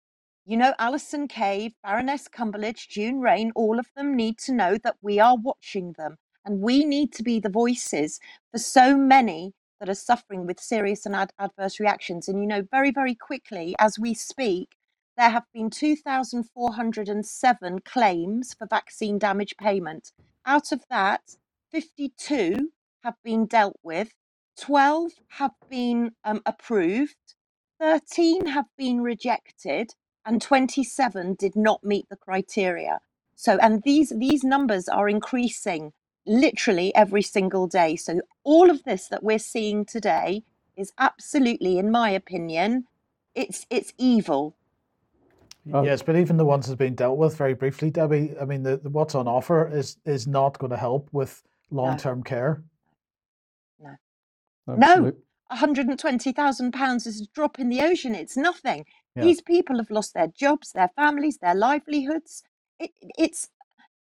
You 0.45 0.59
know, 0.59 0.75
Alison 0.79 1.29
Cave, 1.29 1.73
Baroness 1.83 2.29
Cumberlege, 2.29 2.91
June 2.91 3.21
Raine, 3.21 3.53
all 3.57 3.79
of 3.79 3.87
them 3.97 4.15
need 4.15 4.37
to 4.41 4.53
know 4.53 4.77
that 4.85 4.97
we 5.01 5.19
are 5.19 5.39
watching 5.43 5.95
them 5.97 6.17
and 6.45 6.61
we 6.61 6.85
need 6.85 7.11
to 7.15 7.23
be 7.23 7.41
the 7.41 7.49
voices 7.49 8.21
for 8.53 8.59
so 8.59 8.99
many 8.99 9.55
that 9.81 9.89
are 9.89 9.95
suffering 9.95 10.45
with 10.47 10.61
serious 10.61 11.07
and 11.07 11.17
ad- 11.17 11.33
adverse 11.39 11.81
reactions. 11.81 12.29
And 12.29 12.43
you 12.43 12.47
know, 12.47 12.65
very, 12.71 12.91
very 12.91 13.15
quickly 13.15 13.75
as 13.79 13.99
we 13.99 14.13
speak, 14.13 14.77
there 15.17 15.31
have 15.31 15.45
been 15.55 15.71
2,407 15.71 17.79
claims 17.81 18.53
for 18.53 18.67
vaccine 18.67 19.19
damage 19.19 19.55
payment. 19.59 20.13
Out 20.47 20.71
of 20.71 20.85
that, 20.91 21.37
52 21.73 22.71
have 23.03 23.17
been 23.25 23.47
dealt 23.47 23.79
with, 23.83 24.15
12 24.61 25.13
have 25.31 25.53
been 25.69 26.13
um, 26.25 26.41
approved, 26.47 27.35
13 27.81 28.47
have 28.47 28.67
been 28.79 29.01
rejected, 29.03 29.95
and 30.25 30.41
27 30.41 31.35
did 31.35 31.57
not 31.57 31.83
meet 31.83 32.09
the 32.09 32.17
criteria. 32.17 33.01
So, 33.35 33.59
and 33.61 33.83
these 33.83 34.13
these 34.17 34.45
numbers 34.45 34.89
are 34.89 35.09
increasing 35.09 35.93
literally 36.27 36.95
every 36.95 37.23
single 37.23 37.67
day. 37.67 37.97
So, 37.97 38.21
all 38.45 38.71
of 38.71 38.85
this 38.85 39.09
that 39.09 39.25
we're 39.25 39.41
seeing 39.41 39.85
today 39.85 40.45
is 40.77 40.93
absolutely, 40.99 41.79
in 41.79 41.91
my 41.91 42.11
opinion, 42.11 42.87
it's 43.35 43.67
it's 43.69 43.93
evil. 43.99 44.57
Oh. 45.73 45.83
Yes, 45.83 46.03
but 46.03 46.17
even 46.17 46.37
the 46.37 46.45
ones 46.45 46.67
that's 46.67 46.79
been 46.79 46.95
dealt 46.95 47.19
with 47.19 47.37
very 47.37 47.55
briefly, 47.55 47.91
Debbie. 47.91 48.35
I 48.41 48.45
mean, 48.45 48.63
the, 48.63 48.77
the 48.77 48.89
what's 48.89 49.15
on 49.15 49.27
offer 49.27 49.69
is 49.69 49.97
is 50.05 50.27
not 50.27 50.59
going 50.59 50.71
to 50.71 50.77
help 50.77 51.09
with 51.13 51.43
long 51.71 51.97
term 51.97 52.19
no. 52.19 52.23
care. 52.23 52.63
No, 53.81 53.97
Absolutely. 54.69 55.11
no, 55.11 55.17
one 55.49 55.59
hundred 55.59 55.89
and 55.89 55.99
twenty 55.99 56.33
thousand 56.33 56.73
pounds 56.73 57.07
is 57.07 57.21
a 57.21 57.27
drop 57.35 57.59
in 57.59 57.69
the 57.69 57.81
ocean. 57.81 58.15
It's 58.15 58.37
nothing. 58.37 58.85
Yeah. 59.15 59.25
These 59.25 59.41
people 59.41 59.79
have 59.79 59.91
lost 59.91 60.15
their 60.15 60.29
jobs, 60.29 60.73
their 60.73 60.91
families, 60.95 61.39
their 61.39 61.55
livelihoods. 61.55 62.43
It, 62.79 62.91
it's 63.19 63.49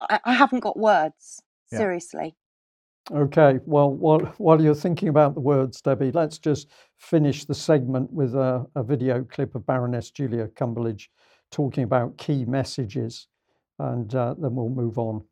I, 0.01 0.19
I 0.25 0.33
haven't 0.33 0.61
got 0.61 0.77
words. 0.77 1.41
Yeah. 1.71 1.79
Seriously. 1.79 2.35
Okay, 3.11 3.59
well, 3.65 3.91
while, 3.91 4.19
while 4.37 4.61
you're 4.61 4.75
thinking 4.75 5.07
about 5.07 5.33
the 5.33 5.39
words, 5.39 5.81
Debbie, 5.81 6.11
let's 6.11 6.37
just 6.37 6.69
finish 6.97 7.45
the 7.45 7.55
segment 7.55 8.11
with 8.13 8.35
a, 8.35 8.67
a 8.75 8.83
video 8.83 9.23
clip 9.23 9.55
of 9.55 9.65
Baroness 9.65 10.11
Julia 10.11 10.47
Cumberlege 10.49 11.07
talking 11.51 11.83
about 11.83 12.17
key 12.17 12.45
messages, 12.45 13.27
and 13.77 14.13
uh, 14.13 14.35
then 14.37 14.55
we'll 14.55 14.69
move 14.69 14.97
on. 14.97 15.23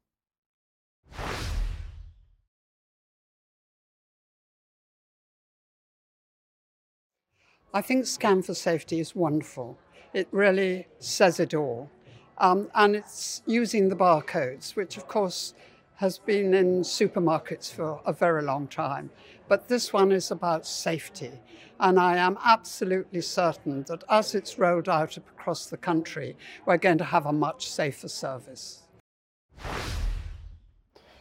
I 7.74 7.82
think 7.82 8.06
Scan 8.06 8.42
for 8.42 8.54
Safety 8.54 9.00
is 9.00 9.16
wonderful. 9.16 9.78
It 10.14 10.28
really 10.32 10.88
says 11.00 11.40
it 11.40 11.54
all. 11.54 11.92
Um, 12.40 12.70
and 12.74 12.96
it's 12.96 13.42
using 13.46 13.90
the 13.90 13.96
barcodes, 13.96 14.76
which 14.76 14.98
of 14.98 15.08
course 15.08 15.54
has 15.98 16.20
been 16.20 16.54
in 16.54 16.82
supermarkets 16.82 17.74
for 17.74 18.00
a 18.06 18.14
very 18.14 18.44
long 18.44 18.68
time. 18.68 19.10
But 19.48 19.68
this 19.68 19.92
one 19.92 20.12
is 20.12 20.30
about 20.32 20.66
safety. 20.66 21.32
And 21.80 22.00
I 22.00 22.18
am 22.18 22.38
absolutely 22.44 23.22
certain 23.22 23.84
that 23.84 24.04
as 24.10 24.36
it's 24.36 24.60
rolled 24.60 24.90
out 24.90 25.18
across 25.18 25.68
the 25.68 25.78
country, 25.78 26.36
we're 26.66 26.78
going 26.78 27.00
to 27.00 27.04
have 27.04 27.26
a 27.26 27.34
much 27.34 27.70
safer 27.70 28.08
service. 28.08 28.84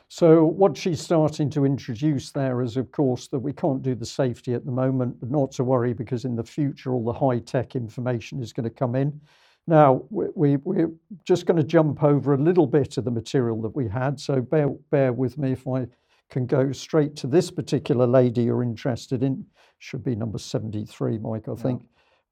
So, 0.09 0.45
what 0.45 0.77
she's 0.77 1.01
starting 1.01 1.51
to 1.51 1.64
introduce 1.64 2.31
there 2.31 2.62
is, 2.62 2.77
of 2.77 2.93
course, 2.93 3.29
that 3.29 3.39
we 3.39 3.53
can't 3.53 3.83
do 3.83 3.95
the 3.95 4.07
safety 4.07 4.55
at 4.55 4.64
the 4.64 4.72
moment, 4.72 5.18
but 5.20 5.31
not 5.31 5.53
to 5.53 5.64
worry 5.64 5.95
because 5.95 6.24
in 6.24 6.37
the 6.37 6.45
future, 6.45 6.93
all 6.93 7.05
the 7.05 7.12
high 7.12 7.39
tech 7.41 7.77
information 7.77 8.41
is 8.41 8.53
going 8.53 8.64
to 8.64 8.70
come 8.70 8.95
in. 8.95 9.20
Now, 9.67 10.05
we, 10.11 10.57
we, 10.64 10.83
are 10.83 10.91
just 11.25 11.47
going 11.47 11.57
to 11.57 11.64
jump 11.64 12.03
over 12.03 12.35
a 12.35 12.39
little 12.39 12.67
bit 12.67 12.99
of 12.99 13.05
the 13.05 13.11
material 13.11 13.61
that 13.62 13.75
we 13.75 13.89
had. 13.89 14.21
So, 14.21 14.41
bear, 14.41 14.69
bear 14.91 15.12
with 15.12 15.39
me 15.39 15.53
if 15.53 15.67
I 15.67 15.87
can 16.31 16.47
go 16.47 16.73
straight 16.73 17.17
to 17.17 17.27
this 17.27 17.51
particular 17.51 18.07
lady 18.07 18.45
you're 18.45 18.62
interested 18.62 19.23
in. 19.23 19.45
Should 19.79 20.05
be 20.05 20.14
number 20.14 20.39
73, 20.39 21.19
Mike, 21.19 21.49
I 21.49 21.55
think. 21.55 21.83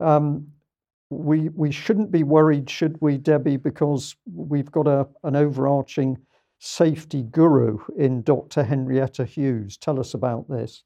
Yeah. 0.00 0.16
Um, 0.16 0.46
we, 1.10 1.48
we 1.50 1.70
shouldn't 1.70 2.10
be 2.10 2.22
worried, 2.22 2.70
should 2.70 2.96
we, 3.00 3.18
Debbie, 3.18 3.56
because 3.56 4.16
we've 4.32 4.70
got 4.70 4.86
a, 4.86 5.06
an 5.22 5.36
overarching 5.36 6.16
safety 6.58 7.22
guru 7.22 7.78
in 7.96 8.22
Dr. 8.22 8.62
Henrietta 8.62 9.24
Hughes. 9.24 9.76
Tell 9.76 10.00
us 10.00 10.14
about 10.14 10.48
this. 10.48 10.82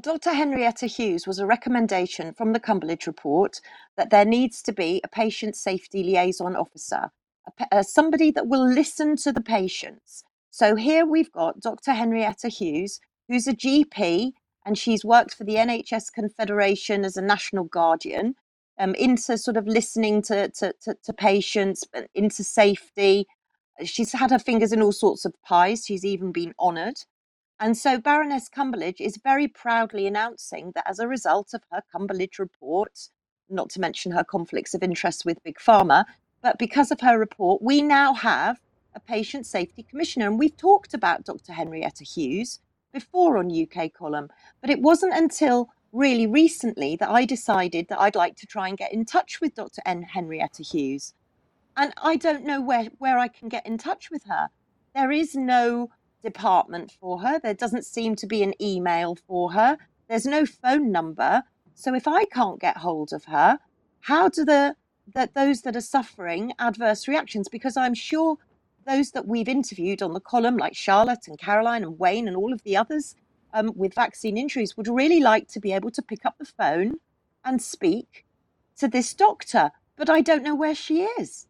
Dr. 0.00 0.32
Henrietta 0.32 0.86
Hughes 0.86 1.26
was 1.26 1.38
a 1.38 1.46
recommendation 1.46 2.32
from 2.32 2.52
the 2.52 2.60
Cumberlege 2.60 3.06
report 3.06 3.60
that 3.96 4.08
there 4.08 4.24
needs 4.24 4.62
to 4.62 4.72
be 4.72 5.02
a 5.04 5.08
patient 5.08 5.54
safety 5.54 6.02
liaison 6.02 6.56
officer, 6.56 7.10
a, 7.60 7.76
uh, 7.76 7.82
somebody 7.82 8.30
that 8.30 8.46
will 8.46 8.66
listen 8.66 9.16
to 9.16 9.32
the 9.32 9.42
patients. 9.42 10.24
So 10.50 10.76
here 10.76 11.04
we've 11.04 11.30
got 11.30 11.60
Dr. 11.60 11.92
Henrietta 11.92 12.48
Hughes, 12.48 13.00
who's 13.28 13.46
a 13.46 13.52
GP, 13.52 14.32
and 14.64 14.78
she's 14.78 15.04
worked 15.04 15.34
for 15.34 15.44
the 15.44 15.56
NHS 15.56 16.12
Confederation 16.12 17.04
as 17.04 17.18
a 17.18 17.22
national 17.22 17.64
guardian. 17.64 18.36
Um, 18.78 18.94
into 18.94 19.36
sort 19.36 19.58
of 19.58 19.66
listening 19.66 20.22
to, 20.22 20.48
to, 20.48 20.72
to, 20.84 20.96
to 21.04 21.12
patients, 21.12 21.84
into 22.14 22.42
safety, 22.42 23.26
she's 23.84 24.12
had 24.12 24.30
her 24.30 24.38
fingers 24.38 24.72
in 24.72 24.80
all 24.80 24.92
sorts 24.92 25.26
of 25.26 25.34
pies. 25.42 25.84
She's 25.86 26.04
even 26.04 26.32
been 26.32 26.54
honoured. 26.58 26.96
And 27.62 27.78
so 27.78 27.96
Baroness 27.96 28.48
Cumberlege 28.48 29.00
is 29.00 29.20
very 29.22 29.46
proudly 29.46 30.08
announcing 30.08 30.72
that 30.74 30.84
as 30.90 30.98
a 30.98 31.06
result 31.06 31.54
of 31.54 31.62
her 31.70 31.80
Cumberlege 31.94 32.40
report, 32.40 33.08
not 33.48 33.70
to 33.70 33.80
mention 33.80 34.10
her 34.10 34.24
conflicts 34.24 34.74
of 34.74 34.82
interest 34.82 35.24
with 35.24 35.44
Big 35.44 35.58
Pharma, 35.58 36.04
but 36.40 36.58
because 36.58 36.90
of 36.90 37.00
her 37.02 37.16
report, 37.16 37.62
we 37.62 37.80
now 37.80 38.14
have 38.14 38.60
a 38.96 39.00
patient 39.00 39.46
safety 39.46 39.84
commissioner. 39.84 40.26
And 40.26 40.40
we've 40.40 40.56
talked 40.56 40.92
about 40.92 41.24
Dr. 41.24 41.52
Henrietta 41.52 42.02
Hughes 42.02 42.58
before 42.92 43.38
on 43.38 43.48
UK 43.48 43.92
column, 43.92 44.28
but 44.60 44.68
it 44.68 44.82
wasn't 44.82 45.14
until 45.14 45.68
really 45.92 46.26
recently 46.26 46.96
that 46.96 47.10
I 47.10 47.24
decided 47.24 47.86
that 47.90 48.00
I'd 48.00 48.16
like 48.16 48.34
to 48.38 48.46
try 48.46 48.66
and 48.66 48.76
get 48.76 48.92
in 48.92 49.04
touch 49.04 49.40
with 49.40 49.54
Dr. 49.54 49.82
N. 49.86 50.02
Henrietta 50.02 50.64
Hughes 50.64 51.14
and 51.76 51.94
I 52.02 52.16
don't 52.16 52.44
know 52.44 52.60
where, 52.60 52.88
where 52.98 53.18
I 53.18 53.28
can 53.28 53.48
get 53.48 53.64
in 53.66 53.78
touch 53.78 54.10
with 54.10 54.24
her. 54.24 54.48
There 54.94 55.12
is 55.12 55.36
no 55.36 55.90
department 56.22 56.92
for 57.00 57.20
her. 57.20 57.38
There 57.38 57.54
doesn't 57.54 57.84
seem 57.84 58.16
to 58.16 58.26
be 58.26 58.42
an 58.42 58.54
email 58.60 59.16
for 59.26 59.52
her. 59.52 59.78
There's 60.08 60.26
no 60.26 60.46
phone 60.46 60.92
number. 60.92 61.42
So 61.74 61.94
if 61.94 62.06
I 62.06 62.24
can't 62.26 62.60
get 62.60 62.76
hold 62.76 63.12
of 63.12 63.24
her, 63.24 63.58
how 64.00 64.28
do 64.28 64.44
the 64.44 64.76
that 65.14 65.34
those 65.34 65.62
that 65.62 65.76
are 65.76 65.80
suffering 65.80 66.52
adverse 66.58 67.08
reactions? 67.08 67.48
Because 67.48 67.76
I'm 67.76 67.94
sure 67.94 68.36
those 68.86 69.10
that 69.12 69.26
we've 69.26 69.48
interviewed 69.48 70.02
on 70.02 70.12
the 70.12 70.20
column, 70.20 70.56
like 70.56 70.74
Charlotte 70.74 71.26
and 71.28 71.38
Caroline 71.38 71.82
and 71.82 71.98
Wayne 71.98 72.28
and 72.28 72.36
all 72.36 72.52
of 72.52 72.62
the 72.62 72.76
others 72.76 73.14
um, 73.54 73.72
with 73.76 73.94
vaccine 73.94 74.36
injuries, 74.36 74.76
would 74.76 74.88
really 74.88 75.20
like 75.20 75.48
to 75.48 75.60
be 75.60 75.72
able 75.72 75.90
to 75.90 76.02
pick 76.02 76.24
up 76.24 76.36
the 76.38 76.44
phone 76.44 76.94
and 77.44 77.60
speak 77.62 78.24
to 78.78 78.88
this 78.88 79.14
doctor. 79.14 79.70
But 79.96 80.10
I 80.10 80.20
don't 80.20 80.42
know 80.42 80.54
where 80.54 80.74
she 80.74 81.02
is. 81.02 81.46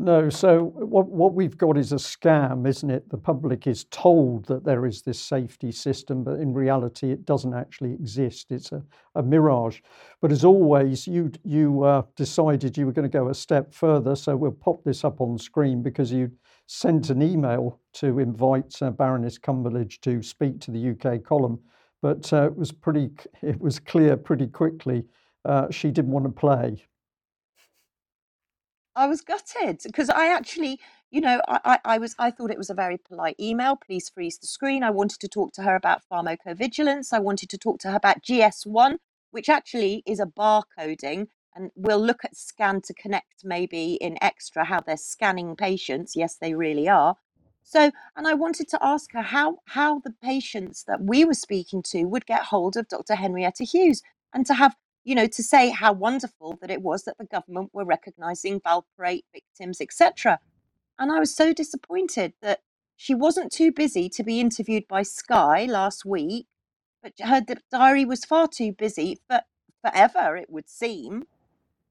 No, 0.00 0.28
so 0.30 0.62
what, 0.62 1.08
what 1.08 1.34
we've 1.34 1.56
got 1.58 1.76
is 1.76 1.90
a 1.90 1.96
scam, 1.96 2.68
isn't 2.68 2.88
it? 2.88 3.08
The 3.10 3.18
public 3.18 3.66
is 3.66 3.84
told 3.90 4.44
that 4.46 4.64
there 4.64 4.86
is 4.86 5.02
this 5.02 5.18
safety 5.18 5.72
system, 5.72 6.22
but 6.22 6.38
in 6.38 6.54
reality, 6.54 7.10
it 7.10 7.24
doesn't 7.24 7.52
actually 7.52 7.94
exist. 7.94 8.52
It's 8.52 8.70
a, 8.70 8.84
a 9.16 9.22
mirage. 9.24 9.80
But 10.20 10.30
as 10.30 10.44
always, 10.44 11.08
you, 11.08 11.32
you 11.42 11.82
uh, 11.82 12.02
decided 12.14 12.78
you 12.78 12.86
were 12.86 12.92
going 12.92 13.10
to 13.10 13.18
go 13.18 13.28
a 13.28 13.34
step 13.34 13.74
further. 13.74 14.14
So 14.14 14.36
we'll 14.36 14.52
pop 14.52 14.84
this 14.84 15.04
up 15.04 15.20
on 15.20 15.36
screen 15.36 15.82
because 15.82 16.12
you 16.12 16.30
sent 16.66 17.10
an 17.10 17.20
email 17.20 17.80
to 17.94 18.20
invite 18.20 18.80
uh, 18.80 18.90
Baroness 18.92 19.36
Cumberlege 19.36 20.00
to 20.02 20.22
speak 20.22 20.60
to 20.60 20.70
the 20.70 20.90
UK 20.90 21.24
column. 21.24 21.58
But 22.02 22.32
uh, 22.32 22.46
it 22.46 22.56
was 22.56 22.70
pretty, 22.70 23.10
it 23.42 23.60
was 23.60 23.80
clear 23.80 24.16
pretty 24.16 24.46
quickly 24.46 25.06
uh, 25.44 25.70
she 25.70 25.90
didn't 25.90 26.12
want 26.12 26.26
to 26.26 26.30
play. 26.30 26.84
I 28.98 29.06
was 29.08 29.22
gutted 29.22 29.80
because 29.84 30.10
I 30.10 30.28
actually, 30.34 30.80
you 31.12 31.22
know, 31.22 31.40
I, 31.48 31.60
I, 31.64 31.78
I 31.84 31.98
was 31.98 32.16
I 32.18 32.32
thought 32.32 32.50
it 32.50 32.58
was 32.58 32.70
a 32.70 32.74
very 32.74 32.98
polite 32.98 33.36
email. 33.40 33.76
Please 33.76 34.10
freeze 34.10 34.38
the 34.38 34.48
screen. 34.48 34.84
I 34.84 34.90
wanted 34.90 35.20
to 35.20 35.28
talk 35.28 35.52
to 35.54 35.62
her 35.62 35.76
about 35.76 36.02
pharmacovigilance. 36.12 37.12
I 37.14 37.20
wanted 37.20 37.50
to 37.50 37.58
talk 37.58 37.80
to 37.80 37.90
her 37.92 37.96
about 37.96 38.22
GS1, 38.24 38.98
which 39.32 39.48
actually 39.48 40.02
is 40.06 40.20
a 40.20 40.26
barcoding. 40.26 41.28
And 41.56 41.70
we'll 41.76 42.04
look 42.04 42.24
at 42.24 42.36
scan 42.36 42.82
to 42.82 42.94
connect 42.94 43.44
maybe 43.44 43.94
in 43.94 44.18
extra 44.22 44.64
how 44.64 44.80
they're 44.80 44.98
scanning 44.98 45.56
patients. 45.56 46.16
Yes, 46.16 46.36
they 46.36 46.54
really 46.54 46.88
are. 46.88 47.16
So, 47.64 47.92
and 48.16 48.26
I 48.28 48.34
wanted 48.34 48.68
to 48.70 48.78
ask 48.82 49.12
her 49.12 49.22
how 49.22 49.58
how 49.66 50.00
the 50.00 50.14
patients 50.22 50.84
that 50.88 51.02
we 51.02 51.24
were 51.24 51.34
speaking 51.34 51.82
to 51.84 52.04
would 52.06 52.26
get 52.26 52.44
hold 52.44 52.76
of 52.76 52.88
Dr. 52.88 53.14
Henrietta 53.16 53.64
Hughes 53.64 54.02
and 54.34 54.46
to 54.46 54.54
have 54.54 54.76
you 55.04 55.14
know, 55.14 55.26
to 55.26 55.42
say 55.42 55.70
how 55.70 55.92
wonderful 55.92 56.58
that 56.60 56.70
it 56.70 56.82
was 56.82 57.04
that 57.04 57.18
the 57.18 57.24
government 57.24 57.70
were 57.72 57.84
recognizing 57.84 58.60
valproate 58.60 59.24
victims, 59.32 59.80
etc. 59.80 60.38
And 60.98 61.12
I 61.12 61.18
was 61.18 61.34
so 61.34 61.52
disappointed 61.52 62.34
that 62.42 62.60
she 62.96 63.14
wasn't 63.14 63.52
too 63.52 63.70
busy 63.72 64.08
to 64.10 64.24
be 64.24 64.40
interviewed 64.40 64.88
by 64.88 65.02
Sky 65.02 65.64
last 65.64 66.04
week, 66.04 66.46
but 67.02 67.12
her 67.20 67.40
diary 67.70 68.04
was 68.04 68.24
far 68.24 68.48
too 68.48 68.72
busy 68.72 69.18
for 69.28 69.40
forever, 69.82 70.36
it 70.36 70.50
would 70.50 70.68
seem, 70.68 71.24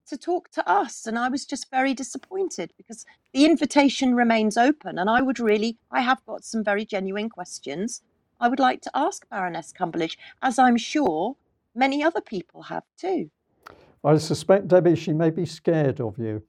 to 0.07 0.17
talk 0.17 0.49
to 0.51 0.69
us. 0.69 1.07
And 1.07 1.17
I 1.17 1.29
was 1.29 1.45
just 1.45 1.71
very 1.71 1.93
disappointed 1.93 2.73
because 2.77 3.05
the 3.33 3.45
invitation 3.45 4.15
remains 4.15 4.57
open. 4.57 4.99
And 4.99 5.09
I 5.09 5.21
would 5.21 5.39
really, 5.39 5.77
I 5.91 6.01
have 6.01 6.25
got 6.25 6.43
some 6.43 6.63
very 6.63 6.85
genuine 6.85 7.29
questions 7.29 8.01
I 8.39 8.47
would 8.47 8.59
like 8.59 8.81
to 8.81 8.91
ask 8.93 9.27
Baroness 9.29 9.73
Cumberlege, 9.73 10.17
as 10.41 10.59
I'm 10.59 10.77
sure 10.77 11.35
many 11.77 12.03
other 12.03 12.21
people 12.21 12.63
have 12.63 12.83
too. 12.99 13.29
I 14.03 14.17
suspect, 14.17 14.67
Debbie, 14.67 14.95
she 14.95 15.13
may 15.13 15.29
be 15.29 15.45
scared 15.45 16.01
of 16.01 16.17
you. 16.17 16.43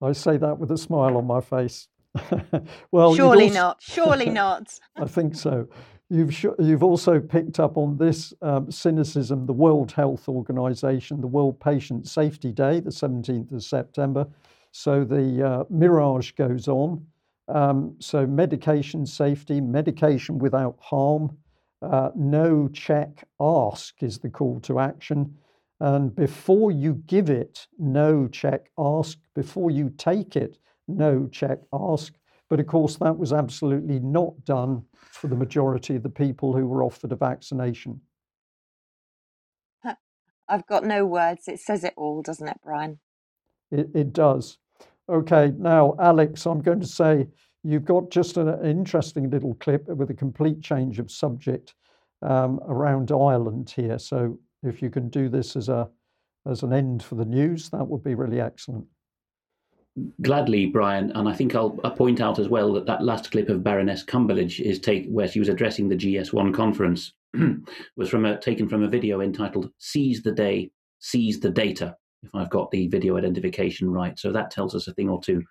I 0.00 0.12
say 0.12 0.36
that 0.36 0.58
with 0.58 0.70
a 0.70 0.78
smile 0.78 1.16
on 1.16 1.26
my 1.26 1.40
face. 1.40 1.88
well, 2.92 3.14
surely 3.14 3.44
also... 3.44 3.54
not. 3.54 3.82
Surely 3.82 4.30
not. 4.42 4.68
I 4.96 5.06
think 5.06 5.34
so. 5.34 5.68
You've 6.10 6.32
sh- 6.32 6.56
you've 6.58 6.82
also 6.82 7.20
picked 7.20 7.60
up 7.60 7.76
on 7.76 7.98
this 7.98 8.32
um, 8.40 8.70
cynicism. 8.70 9.46
The 9.46 9.52
World 9.52 9.92
Health 9.92 10.28
Organization, 10.28 11.20
the 11.20 11.26
World 11.26 11.60
Patient 11.60 12.08
Safety 12.08 12.52
Day, 12.52 12.80
the 12.80 12.90
17th 12.90 13.52
of 13.52 13.62
September. 13.62 14.26
So 14.72 15.04
the 15.04 15.46
uh, 15.46 15.64
mirage 15.68 16.32
goes 16.32 16.68
on. 16.68 17.06
Um, 17.48 17.96
so 17.98 18.26
medication 18.26 19.04
safety, 19.06 19.60
medication 19.60 20.38
without 20.38 20.76
harm, 20.80 21.36
uh, 21.82 22.10
no 22.14 22.68
check, 22.68 23.24
ask 23.40 24.02
is 24.02 24.18
the 24.18 24.30
call 24.30 24.60
to 24.60 24.78
action. 24.78 25.36
And 25.80 26.14
before 26.14 26.72
you 26.72 27.02
give 27.06 27.30
it, 27.30 27.66
no 27.78 28.26
check, 28.26 28.70
ask. 28.78 29.18
Before 29.34 29.70
you 29.70 29.90
take 29.96 30.34
it, 30.34 30.58
no 30.88 31.28
check, 31.28 31.58
ask. 31.72 32.14
But 32.50 32.60
of 32.60 32.66
course, 32.66 32.96
that 32.96 33.16
was 33.16 33.32
absolutely 33.32 34.00
not 34.00 34.44
done 34.44 34.84
for 34.94 35.28
the 35.28 35.36
majority 35.36 35.96
of 35.96 36.02
the 36.02 36.08
people 36.08 36.56
who 36.56 36.66
were 36.66 36.82
offered 36.82 37.12
a 37.12 37.16
vaccination. 37.16 38.00
I've 40.48 40.66
got 40.66 40.84
no 40.84 41.04
words. 41.04 41.46
It 41.46 41.60
says 41.60 41.84
it 41.84 41.94
all, 41.96 42.22
doesn't 42.22 42.48
it, 42.48 42.58
Brian? 42.64 42.98
It, 43.70 43.90
it 43.94 44.12
does. 44.12 44.58
Okay, 45.08 45.52
now, 45.58 45.94
Alex, 46.00 46.46
I'm 46.46 46.62
going 46.62 46.80
to 46.80 46.86
say 46.86 47.26
you've 47.68 47.84
got 47.84 48.10
just 48.10 48.38
an, 48.38 48.48
interesting 48.64 49.28
little 49.30 49.54
clip 49.56 49.86
with 49.88 50.08
a 50.10 50.14
complete 50.14 50.62
change 50.62 50.98
of 50.98 51.10
subject 51.10 51.74
um, 52.22 52.58
around 52.66 53.12
Ireland 53.12 53.72
here. 53.76 53.98
So 53.98 54.38
if 54.62 54.80
you 54.80 54.88
can 54.88 55.10
do 55.10 55.28
this 55.28 55.54
as 55.54 55.68
a 55.68 55.88
as 56.46 56.62
an 56.62 56.72
end 56.72 57.02
for 57.02 57.14
the 57.14 57.26
news, 57.26 57.68
that 57.70 57.86
would 57.86 58.02
be 58.02 58.14
really 58.14 58.40
excellent. 58.40 58.86
Gladly, 60.22 60.66
Brian, 60.66 61.10
and 61.14 61.28
I 61.28 61.34
think 61.34 61.54
I'll, 61.54 61.78
I'll, 61.84 61.90
point 61.90 62.20
out 62.20 62.38
as 62.38 62.48
well 62.48 62.72
that 62.72 62.86
that 62.86 63.02
last 63.02 63.30
clip 63.32 63.50
of 63.50 63.64
Baroness 63.64 64.04
Cumberlege 64.04 64.60
is 64.60 64.78
take 64.78 65.06
where 65.08 65.28
she 65.28 65.40
was 65.40 65.48
addressing 65.48 65.88
the 65.88 65.96
GS1 65.96 66.54
conference 66.54 67.12
was 67.96 68.08
from 68.08 68.24
a, 68.24 68.38
taken 68.38 68.68
from 68.68 68.82
a 68.82 68.88
video 68.88 69.20
entitled 69.20 69.70
"Seize 69.76 70.22
the 70.22 70.32
Day, 70.32 70.70
Seize 71.00 71.40
the 71.40 71.50
Data." 71.50 71.96
If 72.22 72.34
I've 72.34 72.50
got 72.50 72.70
the 72.70 72.88
video 72.88 73.16
identification 73.16 73.90
right, 73.90 74.18
so 74.18 74.32
that 74.32 74.50
tells 74.50 74.74
us 74.74 74.88
a 74.88 74.94
thing 74.94 75.08
or 75.08 75.20
two. 75.20 75.42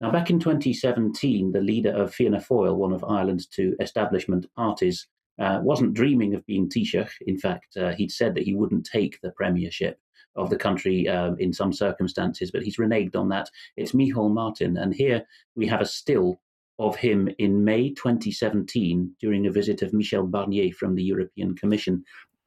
Now, 0.00 0.10
back 0.10 0.30
in 0.30 0.40
2017, 0.40 1.52
the 1.52 1.60
leader 1.60 1.90
of 1.90 2.14
Fianna 2.14 2.38
Fáil, 2.38 2.76
one 2.76 2.92
of 2.92 3.04
Ireland's 3.04 3.46
two 3.46 3.76
establishment 3.80 4.46
parties, 4.56 5.06
uh, 5.38 5.60
wasn't 5.62 5.94
dreaming 5.94 6.34
of 6.34 6.46
being 6.46 6.68
Taoiseach. 6.68 7.10
In 7.26 7.38
fact, 7.38 7.76
uh, 7.76 7.92
he'd 7.92 8.12
said 8.12 8.34
that 8.34 8.44
he 8.44 8.54
wouldn't 8.54 8.88
take 8.90 9.20
the 9.20 9.32
premiership 9.32 9.98
of 10.36 10.50
the 10.50 10.56
country 10.56 11.08
um, 11.08 11.36
in 11.38 11.52
some 11.52 11.72
circumstances, 11.72 12.50
but 12.50 12.62
he's 12.62 12.78
reneged 12.78 13.16
on 13.16 13.28
that. 13.28 13.50
It's 13.76 13.92
Micheál 13.92 14.32
Martin. 14.32 14.76
And 14.76 14.94
here 14.94 15.24
we 15.56 15.66
have 15.66 15.80
a 15.80 15.86
still 15.86 16.40
of 16.78 16.96
him 16.96 17.28
in 17.38 17.64
May 17.64 17.90
2017 17.90 19.14
during 19.20 19.46
a 19.46 19.52
visit 19.52 19.82
of 19.82 19.92
Michel 19.92 20.26
Barnier 20.26 20.72
from 20.72 20.94
the 20.94 21.04
European 21.04 21.54
Commission. 21.54 22.04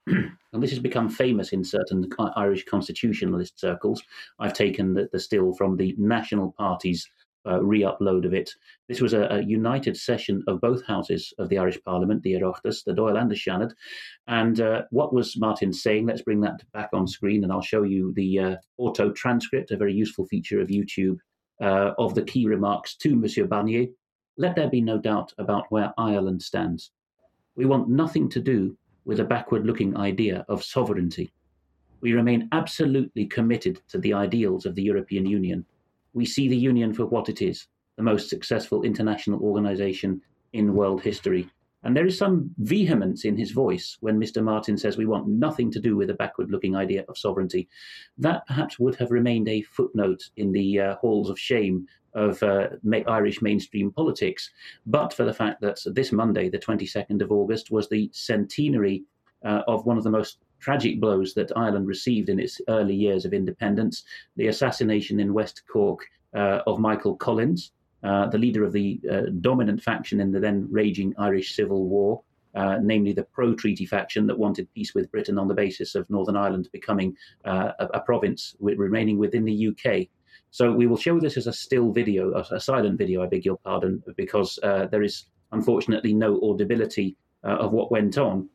and 0.54 0.64
this 0.64 0.70
has 0.70 0.80
become 0.80 1.10
famous 1.10 1.52
in 1.52 1.64
certain 1.64 2.08
Irish 2.36 2.66
constitutionalist 2.66 3.60
circles. 3.60 4.02
I've 4.40 4.54
taken 4.54 4.94
the, 4.94 5.10
the 5.12 5.20
still 5.20 5.54
from 5.54 5.76
the 5.76 5.96
National 5.98 6.54
Party's 6.58 7.10
uh, 7.46 7.62
re-upload 7.62 8.26
of 8.26 8.34
it. 8.34 8.52
This 8.88 9.02
was 9.02 9.14
a, 9.14 9.24
a, 9.28 9.42
united 9.42 9.96
session 9.96 10.44
of 10.48 10.60
both 10.60 10.86
houses 10.86 11.34
of 11.40 11.48
the 11.50 11.58
Irish 11.58 11.80
Parliament, 11.86 12.24
the 12.24 12.34
Oireachtas, 12.34 12.84
the 12.84 12.94
Dáil 12.94 13.20
and 13.20 13.32
the 13.32 13.36
Seanad. 13.36 13.72
And 14.28 14.60
uh, 14.60 14.84
what 14.92 15.14
was 15.14 15.38
Martin 15.38 15.72
saying? 15.72 16.08
Let's 16.08 16.24
bring 16.24 16.42
that 16.42 16.62
back 16.74 16.90
on 16.94 17.08
screen, 17.08 17.44
and 17.44 17.54
I'll 17.54 17.62
show 17.62 17.84
you 17.84 18.14
the 18.16 18.40
uh, 18.40 18.56
auto 18.78 19.12
transcript, 19.12 19.72
a 19.72 19.78
very 19.78 19.94
useful 19.94 20.26
feature 20.26 20.60
of 20.60 20.68
YouTube, 20.68 21.18
uh, 21.62 21.92
of 21.98 22.16
the 22.16 22.24
key 22.24 22.48
remarks 22.48 22.96
to 22.98 23.16
Monsieur 23.16 23.46
Barnier. 23.46 23.88
Let 24.38 24.56
there 24.56 24.70
be 24.70 24.82
no 24.82 24.98
doubt 24.98 25.34
about 25.38 25.66
where 25.70 25.94
Ireland 25.98 26.42
stands. 26.42 26.92
We 27.56 27.66
want 27.66 27.88
nothing 27.88 28.30
to 28.30 28.42
do 28.42 28.78
with 29.08 29.20
a 29.20 29.26
backward-looking 29.26 29.98
idea 29.98 30.46
of 30.48 30.64
sovereignty. 30.64 31.32
We 32.02 32.14
remain 32.14 32.48
absolutely 32.52 33.26
committed 33.26 33.82
to 33.88 33.98
the 33.98 34.14
ideals 34.14 34.68
of 34.68 34.76
the 34.76 34.84
European 34.84 35.26
Union 35.26 35.66
we 36.18 36.26
see 36.26 36.48
the 36.48 36.58
Union 36.58 36.94
for 36.94 37.06
what 37.06 37.30
it 37.30 37.44
is 37.44 37.68
the 37.96 38.04
most 38.04 38.28
successful 38.30 38.84
international 38.84 39.40
organization 39.40 40.20
in 40.54 40.74
world 40.74 41.02
history. 41.02 41.48
And 41.84 41.96
there 41.96 42.06
is 42.06 42.18
some 42.18 42.52
vehemence 42.58 43.24
in 43.24 43.38
his 43.38 43.52
voice 43.52 43.98
when 44.02 44.20
Mr. 44.20 44.44
Martin 44.44 44.78
says 44.78 44.98
we 44.98 45.06
want 45.06 45.28
nothing 45.28 45.72
to 45.72 45.80
do 45.80 45.96
with 45.96 46.10
a 46.10 46.16
backward 46.16 46.52
looking 46.52 46.76
idea 46.76 47.06
of 47.08 47.18
sovereignty. 47.18 47.70
That 48.18 48.46
perhaps 48.48 48.80
would 48.80 48.96
have 48.96 49.12
remained 49.12 49.48
a 49.48 49.62
footnote 49.62 50.30
in 50.38 50.52
the 50.52 50.80
uh, 50.80 50.96
halls 50.96 51.30
of 51.30 51.40
shame 51.40 51.88
of 52.14 52.42
uh, 52.42 52.70
Irish 53.08 53.42
mainstream 53.44 53.92
politics, 53.92 54.50
but 54.88 55.14
for 55.14 55.24
the 55.24 55.34
fact 55.34 55.62
that 55.62 55.80
this 55.86 56.12
Monday, 56.12 56.50
the 56.50 56.58
22nd 56.58 57.22
of 57.22 57.32
August, 57.32 57.70
was 57.70 57.88
the 57.88 58.10
centenary 58.12 59.04
uh, 59.46 59.62
of 59.68 59.86
one 59.86 59.98
of 59.98 60.04
the 60.04 60.10
most 60.10 60.40
tragic 60.60 61.00
blows 61.00 61.36
that 61.36 61.56
Ireland 61.56 61.88
received 61.88 62.30
in 62.30 62.40
its 62.40 62.60
early 62.68 62.96
years 62.96 63.24
of 63.26 63.34
independence 63.34 64.04
the 64.36 64.48
assassination 64.48 65.20
in 65.20 65.34
West 65.34 65.62
Cork 65.72 66.08
uh, 66.36 66.62
of 66.66 66.80
Michael 66.80 67.16
Collins, 67.16 67.72
uh, 68.04 68.28
the 68.28 68.38
leader 68.38 68.64
of 68.64 68.74
the 68.74 69.00
uh, 69.12 69.22
dominant 69.42 69.82
faction 69.82 70.20
in 70.20 70.32
the 70.32 70.40
then 70.40 70.68
raging 70.70 71.14
Irish 71.18 71.56
Civil 71.56 71.86
War. 71.88 72.22
Uh, 72.56 72.80
namely, 72.82 73.14
the 73.14 73.24
pro 73.24 73.54
treaty 73.54 73.86
faction 73.86 74.26
that 74.26 74.38
wanted 74.38 74.72
peace 74.74 74.96
with 74.96 75.12
Britain 75.12 75.38
on 75.38 75.48
the 75.48 75.54
basis 75.54 75.94
of 75.94 76.10
Northern 76.10 76.36
Ireland 76.36 76.70
becoming 76.72 77.16
uh, 77.46 77.72
a, 77.80 77.86
a, 77.96 78.00
province 78.00 78.56
remaining 78.60 79.20
within 79.20 79.46
the 79.46 79.68
UK. 79.68 80.08
So, 80.50 80.72
we 80.72 80.88
will 80.88 80.98
show 80.98 81.20
this 81.20 81.38
as 81.38 81.46
a 81.46 81.54
still 81.54 81.92
video, 81.92 82.34
a 82.34 82.60
silent 82.60 82.98
video, 82.98 83.22
I 83.22 83.28
beg 83.28 83.46
your 83.46 83.58
pardon, 83.58 84.02
because 84.16 84.58
uh, 84.64 84.88
there 84.88 85.04
is 85.04 85.26
unfortunately 85.52 86.14
no 86.14 86.40
audibility 86.42 87.16
of 87.44 87.74
what 87.74 87.92
went 87.92 88.18
on. 88.18 88.50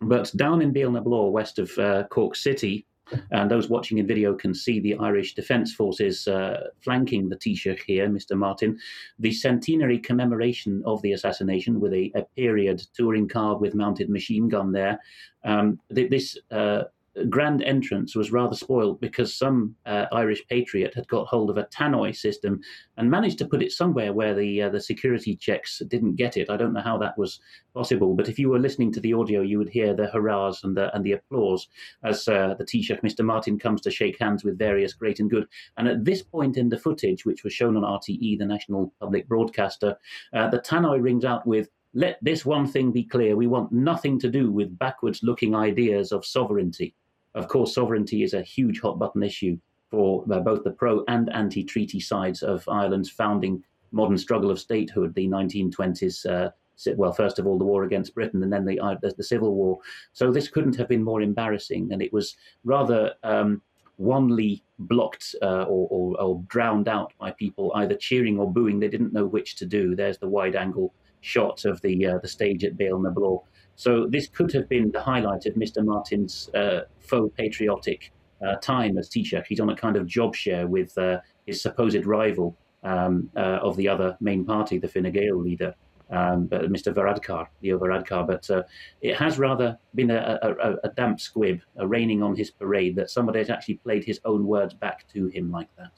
But 0.00 0.32
down 0.36 0.60
in 0.60 0.74
Béal 0.74 0.92
na 0.92 1.00
Bláth, 1.00 1.30
west 1.30 1.58
of 1.60 2.08
Cork 2.10 2.34
City, 2.34 2.84
and 3.30 3.50
those 3.50 3.68
watching 3.68 3.98
in 3.98 4.06
video 4.06 4.34
can 4.34 4.54
see 4.54 4.80
the 4.80 4.96
Irish 4.96 5.34
Defence 5.34 5.74
Forces 5.74 6.26
uh, 6.26 6.68
flanking 6.80 7.28
the 7.28 7.36
Taoiseach 7.36 7.82
here, 7.86 8.08
Mr. 8.08 8.36
Martin. 8.36 8.78
The 9.18 9.32
centenary 9.32 9.98
commemoration 9.98 10.82
of 10.84 11.02
the 11.02 11.12
assassination 11.12 11.80
with 11.80 11.92
a, 11.92 12.10
a 12.14 12.22
period 12.36 12.82
touring 12.94 13.28
car 13.28 13.58
with 13.58 13.74
mounted 13.74 14.10
machine 14.10 14.48
gun 14.48 14.72
there. 14.72 14.98
Um, 15.44 15.78
this 15.90 16.36
uh, 16.50 16.84
grand 17.24 17.62
entrance 17.62 18.14
was 18.14 18.30
rather 18.30 18.54
spoiled 18.54 19.00
because 19.00 19.34
some 19.34 19.74
uh, 19.86 20.06
Irish 20.12 20.46
patriot 20.48 20.94
had 20.94 21.08
got 21.08 21.26
hold 21.26 21.50
of 21.50 21.56
a 21.56 21.64
tannoy 21.64 22.14
system 22.14 22.60
and 22.96 23.10
managed 23.10 23.38
to 23.38 23.46
put 23.46 23.62
it 23.62 23.72
somewhere 23.72 24.12
where 24.12 24.34
the 24.34 24.62
uh, 24.62 24.68
the 24.68 24.80
security 24.80 25.34
checks 25.34 25.80
didn't 25.88 26.16
get 26.16 26.36
it. 26.36 26.50
I 26.50 26.56
don't 26.56 26.72
know 26.72 26.80
how 26.80 26.98
that 26.98 27.16
was 27.16 27.40
possible, 27.74 28.14
but 28.14 28.28
if 28.28 28.38
you 28.38 28.50
were 28.50 28.58
listening 28.58 28.92
to 28.92 29.00
the 29.00 29.14
audio, 29.14 29.40
you 29.40 29.58
would 29.58 29.68
hear 29.68 29.94
the 29.94 30.08
hurrahs 30.08 30.62
and 30.64 30.76
the 30.76 30.94
and 30.94 31.04
the 31.04 31.12
applause 31.12 31.68
as 32.04 32.28
uh, 32.28 32.54
the 32.58 32.64
Taoiseach, 32.64 33.02
Mr. 33.02 33.24
Martin, 33.24 33.58
comes 33.58 33.80
to 33.82 33.90
shake 33.90 34.18
hands 34.20 34.44
with 34.44 34.58
various 34.58 34.92
great 34.92 35.20
and 35.20 35.30
good. 35.30 35.46
And 35.76 35.88
at 35.88 36.04
this 36.04 36.22
point 36.22 36.56
in 36.56 36.68
the 36.68 36.78
footage, 36.78 37.24
which 37.24 37.44
was 37.44 37.52
shown 37.52 37.76
on 37.76 37.82
RTE, 37.82 38.38
the 38.38 38.46
national 38.46 38.92
public 39.00 39.28
broadcaster, 39.28 39.96
uh, 40.34 40.48
the 40.48 40.60
tannoy 40.60 41.02
rings 41.02 41.24
out 41.24 41.46
with 41.46 41.68
let 41.94 42.18
this 42.20 42.44
one 42.44 42.66
thing 42.66 42.92
be 42.92 43.02
clear 43.02 43.36
we 43.36 43.46
want 43.46 43.72
nothing 43.72 44.18
to 44.20 44.28
do 44.28 44.52
with 44.52 44.78
backwards 44.78 45.22
looking 45.22 45.54
ideas 45.54 46.12
of 46.12 46.26
sovereignty. 46.26 46.94
Of 47.36 47.48
course, 47.48 47.74
sovereignty 47.74 48.22
is 48.22 48.34
a 48.34 48.42
huge 48.42 48.80
hot 48.80 48.98
button 48.98 49.22
issue 49.22 49.58
for 49.90 50.24
uh, 50.32 50.40
both 50.40 50.64
the 50.64 50.70
pro 50.70 51.04
and 51.06 51.32
anti 51.32 51.62
treaty 51.62 52.00
sides 52.00 52.42
of 52.42 52.66
Ireland's 52.68 53.10
founding 53.10 53.62
modern 53.92 54.18
struggle 54.18 54.50
of 54.50 54.58
statehood, 54.58 55.14
the 55.14 55.28
1920s. 55.28 56.26
Uh, 56.26 56.50
well, 56.96 57.12
first 57.12 57.38
of 57.38 57.46
all, 57.46 57.58
the 57.58 57.64
war 57.64 57.84
against 57.84 58.14
Britain, 58.14 58.42
and 58.42 58.52
then 58.52 58.64
the, 58.64 58.80
uh, 58.80 58.96
the, 59.00 59.22
Civil 59.22 59.54
War. 59.54 59.78
So 60.12 60.30
this 60.30 60.48
couldn't 60.48 60.76
have 60.76 60.88
been 60.88 61.02
more 61.02 61.22
embarrassing, 61.22 61.92
and 61.92 62.02
it 62.02 62.12
was 62.12 62.36
rather 62.64 63.14
um, 63.22 63.62
wanly 63.98 64.62
blocked 64.78 65.34
uh, 65.42 65.64
or, 65.64 65.88
or, 65.90 66.20
or, 66.20 66.42
drowned 66.48 66.88
out 66.88 67.12
by 67.18 67.30
people 67.32 67.72
either 67.76 67.94
cheering 67.94 68.38
or 68.38 68.50
booing. 68.50 68.78
They 68.78 68.88
didn't 68.88 69.14
know 69.14 69.26
which 69.26 69.56
to 69.56 69.66
do. 69.66 69.94
There's 69.94 70.18
the 70.18 70.28
wide 70.28 70.56
angle 70.56 70.92
shot 71.22 71.64
of 71.64 71.80
the 71.80 72.06
uh, 72.06 72.18
the 72.18 72.28
stage 72.28 72.64
at 72.64 72.76
Béal 72.76 73.02
na 73.02 73.10
Bláth. 73.10 73.44
So 73.76 74.06
this 74.06 74.26
could 74.26 74.52
have 74.54 74.68
been 74.68 74.90
the 74.90 75.02
highlight 75.02 75.44
of 75.46 75.54
Mr. 75.54 75.84
Martin's 75.84 76.48
uh, 76.54 76.80
faux 76.98 77.32
patriotic 77.36 78.10
uh, 78.44 78.56
time 78.56 78.96
as 78.98 79.08
Taoiseach. 79.10 79.46
He's 79.46 79.60
on 79.60 79.68
a 79.68 79.76
kind 79.76 79.96
of 79.96 80.06
job 80.06 80.34
share 80.34 80.66
with 80.66 80.96
uh, 80.96 81.18
his 81.46 81.60
supposed 81.62 82.06
rival 82.06 82.56
um, 82.82 83.30
uh, 83.36 83.58
of 83.62 83.76
the 83.76 83.88
other 83.88 84.16
main 84.20 84.44
party, 84.44 84.78
the 84.78 84.88
Fine 84.88 85.12
Gael 85.12 85.38
leader, 85.38 85.74
um, 86.10 86.48
Mr. 86.48 86.94
Varadkar, 86.94 87.48
Leo 87.62 87.78
Varadkar. 87.78 88.26
But 88.26 88.50
uh, 88.50 88.62
it 89.02 89.16
has 89.16 89.38
rather 89.38 89.78
been 89.94 90.10
a, 90.10 90.38
a, 90.42 90.74
a 90.84 90.88
damp 90.90 91.20
squib, 91.20 91.60
a 91.76 91.86
raining 91.86 92.22
on 92.22 92.34
his 92.34 92.50
parade, 92.50 92.96
that 92.96 93.10
somebody 93.10 93.40
has 93.40 93.50
actually 93.50 93.76
played 93.76 94.04
his 94.04 94.20
own 94.24 94.46
words 94.46 94.72
back 94.72 95.06
to 95.12 95.26
him 95.26 95.50
like 95.50 95.68
that. 95.76 95.92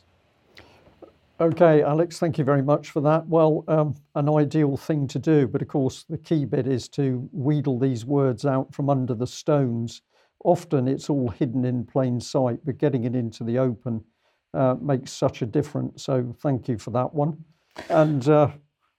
Okay, 1.40 1.82
Alex, 1.82 2.19
thank 2.19 2.36
you 2.36 2.44
very 2.44 2.62
much 2.62 2.90
for 2.90 3.01
that. 3.02 3.28
Well, 3.28 3.65
um, 3.69 3.94
an 4.16 4.28
ideal 4.28 4.77
thing 4.77 5.06
to 5.09 5.20
do, 5.20 5.47
but 5.47 5.62
of 5.62 5.69
course, 5.69 6.05
the 6.09 6.19
key 6.19 6.44
bit 6.44 6.66
is 6.66 6.89
to 6.90 7.28
wheedle 7.32 7.78
these 7.78 8.05
words 8.05 8.44
out 8.44 8.74
from 8.74 8.90
under 8.90 9.15
the 9.15 9.27
stones. 9.27 10.02
Often 10.44 10.89
it's 10.89 11.09
all 11.09 11.28
hidden 11.28 11.65
in 11.65 11.85
plain 11.85 12.20
sight, 12.20 12.59
but 12.65 12.78
getting 12.78 13.05
it 13.05 13.15
into 13.15 13.44
the 13.44 13.56
open 13.56 14.02
uh, 14.52 14.74
makes 14.81 15.12
such 15.12 15.40
a 15.40 15.47
difference. 15.47 16.02
So, 16.02 16.35
thank 16.43 16.66
you 16.66 16.77
for 16.77 16.90
that 16.90 17.15
one. 17.15 17.44
And 17.89 18.28
uh, 18.28 18.51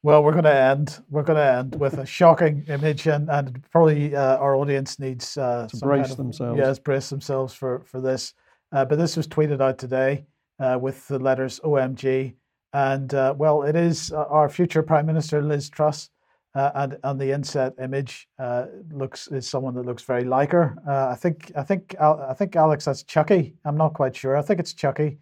well, 0.02 0.24
we're 0.24 0.32
going 0.32 0.46
to 0.46 0.56
end. 0.56 1.04
We're 1.10 1.24
going 1.24 1.40
to 1.40 1.58
end 1.58 1.76
with 1.76 1.96
a 1.96 2.06
shocking 2.06 2.64
image, 2.70 3.06
and, 3.06 3.30
and 3.30 3.62
probably 3.70 4.16
uh, 4.16 4.38
our 4.38 4.56
audience 4.56 4.98
needs 4.98 5.38
uh, 5.38 5.68
to 5.70 5.78
brace 5.78 6.04
kind 6.04 6.12
of, 6.12 6.18
themselves. 6.18 6.58
Yes, 6.58 6.80
brace 6.80 7.10
themselves 7.10 7.54
for 7.54 7.84
for 7.86 8.00
this. 8.00 8.34
Uh, 8.72 8.86
but 8.86 8.98
this 8.98 9.18
was 9.18 9.28
tweeted 9.28 9.60
out 9.60 9.78
today 9.78 10.26
with 10.60 11.08
the 11.08 11.20
letters 11.20 11.60
OMG. 11.64 12.34
And 12.74 13.14
uh, 13.14 13.34
well, 13.38 13.64
it 13.64 13.76
is 13.76 14.12
uh, 14.12 14.26
our 14.30 14.50
future 14.50 14.84
Prime 14.84 15.06
Minister 15.06 15.42
Liz 15.42 15.70
Truss. 15.70 16.10
Uh, 16.56 16.72
and 16.74 16.98
on 17.04 17.16
the 17.20 17.32
inset 17.32 17.74
image 17.82 18.28
uh, 18.40 18.66
looks 18.92 19.28
is 19.28 19.48
someone 19.48 19.76
that 19.76 19.86
looks 19.86 20.02
very 20.02 20.24
like 20.24 20.52
her. 20.52 20.76
Uh, 20.88 21.10
I 21.10 21.16
think 21.16 21.52
I 21.56 21.62
think 21.62 21.96
I 22.00 22.34
think 22.34 22.56
Alex 22.56 22.86
that's 22.86 23.04
Chucky. 23.04 23.54
I'm 23.66 23.78
not 23.78 23.94
quite 23.94 24.16
sure. 24.16 24.36
I 24.36 24.42
think 24.42 24.60
it's 24.60 24.74
Chucky 24.74 25.20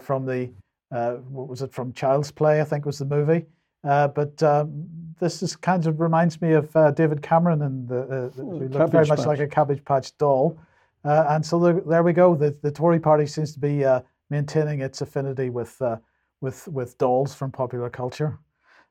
from 0.00 0.26
the 0.26 0.50
what 0.90 1.48
was 1.48 1.62
it 1.62 1.72
from 1.72 1.92
Child's 1.92 2.30
Play? 2.30 2.60
I 2.60 2.64
think 2.64 2.86
was 2.86 2.98
the 2.98 3.04
movie. 3.04 3.46
but 3.82 4.40
um, 4.44 4.86
this 5.18 5.42
is 5.42 5.56
kind 5.56 5.84
of 5.86 6.00
reminds 6.00 6.40
me 6.40 6.52
of 6.52 6.72
David 6.94 7.20
Cameron 7.20 7.62
and 7.62 7.88
the, 7.88 8.30
the 8.36 8.42
who 8.42 8.68
looked 8.68 8.92
very 8.92 9.06
much 9.06 9.18
patch. 9.18 9.26
like 9.26 9.40
a 9.40 9.48
Cabbage 9.48 9.84
Patch 9.84 10.16
doll. 10.18 10.56
and 11.02 11.44
so 11.44 11.58
the, 11.58 11.82
there 11.84 12.04
we 12.04 12.12
go. 12.12 12.36
The 12.36 12.56
the 12.62 12.70
Tory 12.70 13.00
party 13.00 13.26
seems 13.26 13.52
to 13.54 13.58
be 13.58 13.84
maintaining 14.30 14.80
its 14.80 15.00
affinity 15.00 15.50
with 15.50 15.80
uh, 15.82 15.96
with 16.40 16.66
with 16.68 16.96
dolls 16.98 17.34
from 17.34 17.50
popular 17.50 17.90
culture. 17.90 18.38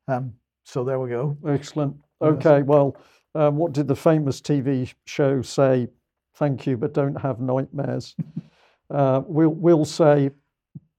Um, 0.08 0.34
so 0.64 0.84
there 0.84 1.00
we 1.00 1.10
go. 1.10 1.38
Excellent. 1.48 1.96
Okay, 2.22 2.62
well, 2.62 2.98
um, 3.36 3.56
what 3.56 3.74
did 3.74 3.88
the 3.88 3.96
famous 3.96 4.42
TV 4.42 4.94
show 5.06 5.42
say? 5.42 5.88
Thank 6.36 6.68
you, 6.68 6.78
but 6.78 6.94
don't 6.94 7.20
have 7.20 7.40
nightmares. 7.40 8.16
uh, 8.94 9.22
we'll, 9.26 9.50
we'll 9.50 9.86
say, 9.86 10.30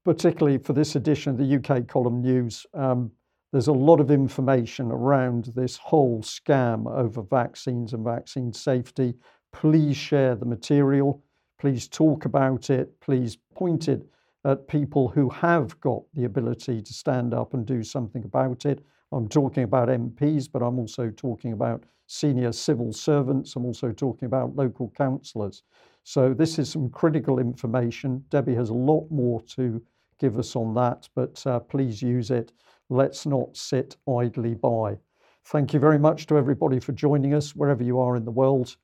particularly 0.03 0.57
for 0.57 0.73
this 0.73 0.95
edition 0.95 1.31
of 1.31 1.37
the 1.37 1.55
UK 1.55 1.87
Column 1.87 2.21
News, 2.21 2.65
um, 2.73 3.11
there's 3.51 3.67
a 3.67 3.73
lot 3.73 3.99
of 3.99 4.11
information 4.11 4.91
around 4.91 5.51
this 5.55 5.77
whole 5.77 6.21
scam 6.21 6.89
over 6.91 7.21
vaccines 7.21 7.93
and 7.93 8.03
vaccine 8.03 8.51
safety. 8.51 9.13
Please 9.51 9.97
share 9.97 10.35
the 10.35 10.45
material. 10.45 11.21
Please 11.59 11.87
talk 11.87 12.25
about 12.25 12.69
it. 12.69 12.99
Please 13.01 13.37
point 13.53 13.87
it 13.87 14.01
at 14.45 14.67
people 14.67 15.07
who 15.07 15.29
have 15.29 15.79
got 15.81 16.01
the 16.13 16.25
ability 16.25 16.81
to 16.81 16.93
stand 16.93 17.33
up 17.33 17.53
and 17.53 17.65
do 17.65 17.83
something 17.83 18.23
about 18.23 18.65
it. 18.65 18.83
I'm 19.11 19.27
talking 19.27 19.63
about 19.63 19.89
MPs, 19.89 20.47
but 20.51 20.61
I'm 20.61 20.79
also 20.79 21.11
talking 21.11 21.53
about 21.53 21.83
senior 22.07 22.51
civil 22.51 22.91
servants. 22.91 23.55
I'm 23.55 23.65
also 23.65 23.91
talking 23.91 24.25
about 24.25 24.55
local 24.55 24.91
councillors. 24.97 25.63
So 26.03 26.33
this 26.33 26.57
is 26.57 26.69
some 26.69 26.89
critical 26.89 27.39
information. 27.39 28.23
Debbie 28.29 28.55
has 28.55 28.69
a 28.69 28.73
lot 28.73 29.09
more 29.11 29.41
to 29.55 29.81
give 30.19 30.37
us 30.39 30.55
on 30.55 30.73
that, 30.75 31.07
but 31.15 31.45
uh, 31.45 31.59
please 31.59 32.01
use 32.01 32.31
it. 32.31 32.51
Let's 32.89 33.25
not 33.25 33.55
sit 33.55 33.97
idly 34.09 34.55
by. 34.55 34.97
Thank 35.45 35.73
you 35.73 35.79
very 35.79 35.97
much 35.99 36.27
to 36.27 36.37
everybody 36.37 36.79
for 36.79 36.91
joining 36.91 37.33
us 37.33 37.55
wherever 37.55 37.83
you 37.83 37.99
are 37.99 38.15
in 38.15 38.25
the 38.25 38.31
world. 38.31 38.75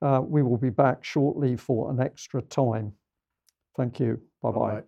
Uh, 0.00 0.20
we 0.24 0.42
will 0.42 0.58
be 0.58 0.70
back 0.70 1.04
shortly 1.04 1.56
for 1.56 1.90
an 1.90 2.00
extra 2.00 2.42
time. 2.42 2.92
Thank 3.76 4.00
you. 4.00 4.20
Bye 4.42 4.50
bye. 4.50 4.82